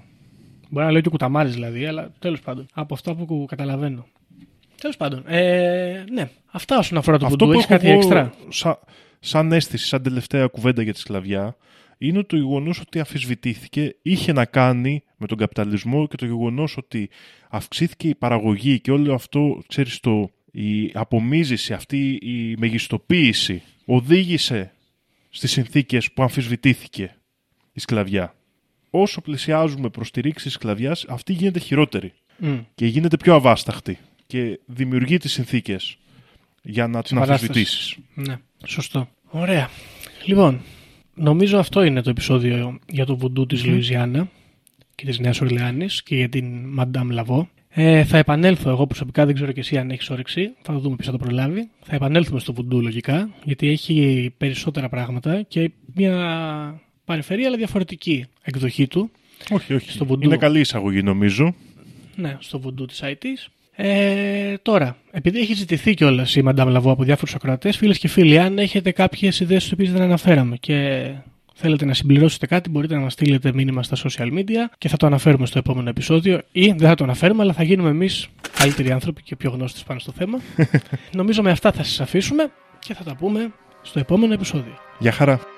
Μπορεί 0.69 0.85
να 0.85 0.91
λέω 0.91 1.01
και 1.01 1.09
κουταμάρι 1.09 1.49
δηλαδή, 1.49 1.85
αλλά 1.85 2.11
τέλος 2.19 2.39
πάντων. 2.41 2.65
Από 2.73 2.93
αυτά 2.93 3.15
που 3.15 3.45
καταλαβαίνω. 3.47 4.05
Τέλος 4.81 4.97
πάντων. 4.97 5.23
Ε, 5.27 6.03
ναι, 6.11 6.29
αυτά 6.51 6.77
όσον 6.77 6.97
αφορά 6.97 7.17
το 7.17 7.25
Αυτό 7.25 7.37
βουντού. 7.37 7.51
που 7.51 7.59
Έχεις 7.59 7.71
έχω 7.71 7.79
κάτι 7.79 7.87
εγώ 7.89 7.97
έξτρα; 7.97 8.33
Σαν, 8.49 8.77
σαν 9.19 9.51
αίσθηση, 9.51 9.87
σαν 9.87 10.01
τελευταία 10.03 10.47
κουβέντα 10.47 10.81
για 10.81 10.93
τη 10.93 10.99
σκλαβιά, 10.99 11.55
είναι 11.97 12.23
το 12.23 12.35
γεγονός 12.35 12.79
ότι 12.79 12.99
αφισβητήθηκε, 12.99 13.95
είχε 14.01 14.31
να 14.33 14.45
κάνει 14.45 15.03
με 15.17 15.27
τον 15.27 15.37
καπιταλισμό 15.37 16.07
και 16.07 16.15
το 16.15 16.25
γεγονός 16.25 16.77
ότι 16.77 17.09
αυξήθηκε 17.49 18.07
η 18.07 18.15
παραγωγή 18.15 18.79
και 18.79 18.91
όλο 18.91 19.13
αυτό, 19.13 19.61
ξέρεις 19.67 19.99
το, 19.99 20.29
η 20.51 20.91
απομίζηση, 20.93 21.73
αυτή 21.73 22.19
η 22.21 22.55
μεγιστοποίηση 22.57 23.61
οδήγησε 23.85 24.71
στις 25.29 25.51
συνθήκες 25.51 26.11
που 26.11 26.21
αμφισβητήθηκε 26.23 27.15
η 27.73 27.79
σκλαβιά. 27.79 28.35
Όσο 28.89 29.21
πλησιάζουμε 29.21 29.89
προς 29.89 30.11
τη 30.11 30.21
ρήξη 30.21 30.43
της 30.45 30.53
σκλαβιάς, 30.53 31.05
αυτή 31.07 31.33
γίνεται 31.33 31.59
χειρότερη 31.59 32.13
Μμ. 32.37 32.57
και 32.75 32.85
γίνεται 32.85 33.17
πιο 33.17 33.33
αβάσταχτη 33.33 33.97
και 34.27 34.59
δημιουργεί 34.65 35.17
τις 35.17 35.31
συνθήκες 35.31 35.97
για 36.61 36.87
να 36.87 37.01
την 37.03 37.17
παράστασης. 37.17 37.47
αμφισβητήσεις. 37.47 37.97
Ναι, 38.13 38.37
σωστό. 38.65 39.09
Ωραία. 39.29 39.69
Λοιπόν, 40.25 40.61
νομίζω 41.15 41.57
αυτό 41.57 41.83
είναι 41.83 42.01
το 42.01 42.09
επεισόδιο 42.09 42.79
για 42.87 43.05
το 43.05 43.17
βουντού 43.17 43.45
της 43.45 43.65
Λουιζιάννα 43.65 44.27
και 44.95 45.05
της 45.05 45.19
Νέας 45.19 45.41
Ορλεάνης 45.41 46.03
και 46.03 46.15
για 46.15 46.29
την 46.29 46.45
Μαντάμ 46.65 47.09
Λαβό. 47.09 47.49
Ε, 47.69 48.03
θα 48.03 48.17
επανέλθω 48.17 48.69
εγώ 48.69 48.87
προσωπικά, 48.87 49.25
δεν 49.25 49.35
ξέρω 49.35 49.51
και 49.51 49.59
εσύ 49.59 49.77
αν 49.77 49.91
έχεις 49.91 50.09
όρεξη. 50.09 50.53
Θα 50.61 50.73
το 50.73 50.79
δούμε 50.79 50.95
ποιος 50.95 51.07
θα 51.07 51.17
το 51.17 51.25
προλάβει. 51.25 51.69
Θα 51.81 51.95
επανέλθουμε 51.95 52.39
στο 52.39 52.53
βουντού 52.53 52.81
λογικά, 52.81 53.29
γιατί 53.43 53.67
έχει 53.67 54.33
περισσότερα 54.37 54.89
πράγματα 54.89 55.41
και 55.41 55.71
μια 55.93 56.81
παρεμφερή 57.05 57.43
αλλά 57.43 57.57
διαφορετική 57.57 58.25
εκδοχή 58.41 58.87
του. 58.87 59.11
Όχι, 59.51 59.73
όχι. 59.73 59.91
Στο 59.91 60.05
βουντού. 60.05 60.25
Είναι 60.25 60.37
καλή 60.37 60.59
εισαγωγή 60.59 61.01
νομίζω. 61.03 61.55
Ναι, 62.15 62.37
στο 62.39 62.59
βουντού 62.59 62.85
της 62.85 63.01
IT. 63.03 63.25
Ε, 63.75 64.53
τώρα, 64.61 64.97
επειδή 65.11 65.39
έχει 65.39 65.53
ζητηθεί 65.53 65.93
κιόλας 65.93 66.35
η 66.35 66.41
Μαντάμ 66.41 66.69
Λαβό 66.69 66.91
από 66.91 67.03
διάφορους 67.03 67.35
ακροατές, 67.35 67.77
φίλες 67.77 67.97
και 67.97 68.07
φίλοι, 68.07 68.39
αν 68.39 68.57
έχετε 68.57 68.91
κάποιες 68.91 69.39
ιδέες 69.39 69.63
τις 69.63 69.71
οποίες 69.71 69.91
δεν 69.91 70.01
αναφέραμε 70.01 70.55
και 70.55 71.07
θέλετε 71.53 71.85
να 71.85 71.93
συμπληρώσετε 71.93 72.45
κάτι, 72.45 72.69
μπορείτε 72.69 72.95
να 72.95 72.99
μας 72.99 73.13
στείλετε 73.13 73.53
μήνυμα 73.53 73.83
στα 73.83 73.95
social 73.95 74.33
media 74.33 74.75
και 74.77 74.89
θα 74.89 74.97
το 74.97 75.05
αναφέρουμε 75.05 75.45
στο 75.45 75.57
επόμενο 75.57 75.89
επεισόδιο 75.89 76.41
ή 76.51 76.65
δεν 76.67 76.87
θα 76.87 76.95
το 76.95 77.03
αναφέρουμε, 77.03 77.43
αλλά 77.43 77.53
θα 77.53 77.63
γίνουμε 77.63 77.89
εμείς 77.89 78.27
καλύτεροι 78.59 78.91
άνθρωποι 78.91 79.21
και 79.21 79.35
πιο 79.35 79.49
γνώστες 79.49 79.83
πάνω 79.83 79.99
στο 79.99 80.11
θέμα. 80.11 80.39
Νομίζω 81.19 81.41
με 81.41 81.51
αυτά 81.51 81.71
θα 81.71 81.83
σας 81.83 82.01
αφήσουμε 82.01 82.51
και 82.79 82.93
θα 82.93 83.03
τα 83.03 83.15
πούμε 83.15 83.51
στο 83.81 83.99
επόμενο 83.99 84.33
επεισόδιο. 84.33 84.77
Γεια 84.99 85.11
χαρά. 85.11 85.54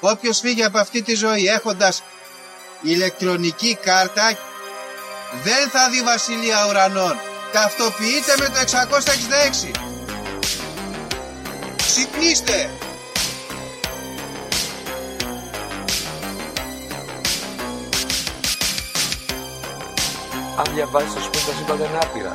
Όποιος 0.00 0.38
φύγει 0.38 0.64
από 0.64 0.78
αυτή 0.78 1.02
τη 1.02 1.14
ζωή 1.14 1.46
έχοντας 1.46 2.02
ηλεκτρονική 2.82 3.78
κάρτα 3.82 4.38
δεν 5.44 5.70
θα 5.70 5.90
δει 5.90 6.02
βασιλεία 6.02 6.66
ουρανών. 6.68 7.16
Ταυτοποιείτε 7.52 8.34
με 8.38 8.46
το 8.46 8.58
666. 8.58 9.70
Ξυπνήστε! 11.76 12.70
Αν 20.58 20.74
διαβάζεις 20.74 21.12
θα 21.12 21.20
σου 21.20 21.30
πει 21.30 21.38
τα 21.38 21.52
σύμπαντα 21.58 21.84
είναι 21.84 21.98
άπειρα. 22.02 22.32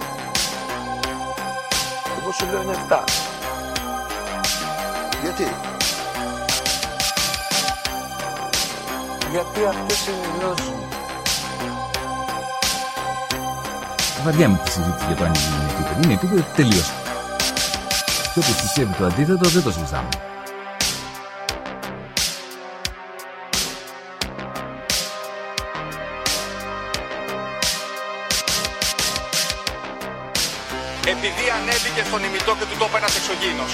Εγώ 2.19 2.31
σου 2.31 2.45
λέω 2.51 2.61
είναι 2.61 2.85
7. 2.89 3.03
Γιατί; 5.21 5.55
Γιατί 9.31 9.65
αυτές 9.65 10.07
είναι 10.07 10.17
οι 10.17 10.39
γνώσεις 10.39 10.67
μου. 10.67 10.87
Βαριά 14.23 14.49
με 14.49 14.61
τη 14.63 14.71
συζήτηση 14.71 15.05
για 15.07 15.15
το 15.15 15.23
αν 15.23 15.33
είναι 15.33 15.63
επίπεδο. 15.71 16.01
Είναι 16.03 16.13
επίπεδο 16.13 16.43
τελείως. 16.55 16.91
Και 18.33 18.39
όποιο 18.39 18.53
πιστεύει 18.61 18.93
το 18.93 19.05
αντίθετο 19.05 19.49
δεν 19.49 19.63
το 19.63 19.71
συζητάμε. 19.71 20.09
Επειδή 31.05 31.45
ανέβηκε 31.57 32.03
στον 32.07 32.23
ημιτό 32.23 32.55
και 32.59 32.65
του 32.69 32.77
τόπου 32.79 32.97
ένας 32.97 33.15
εξωγήινος. 33.15 33.73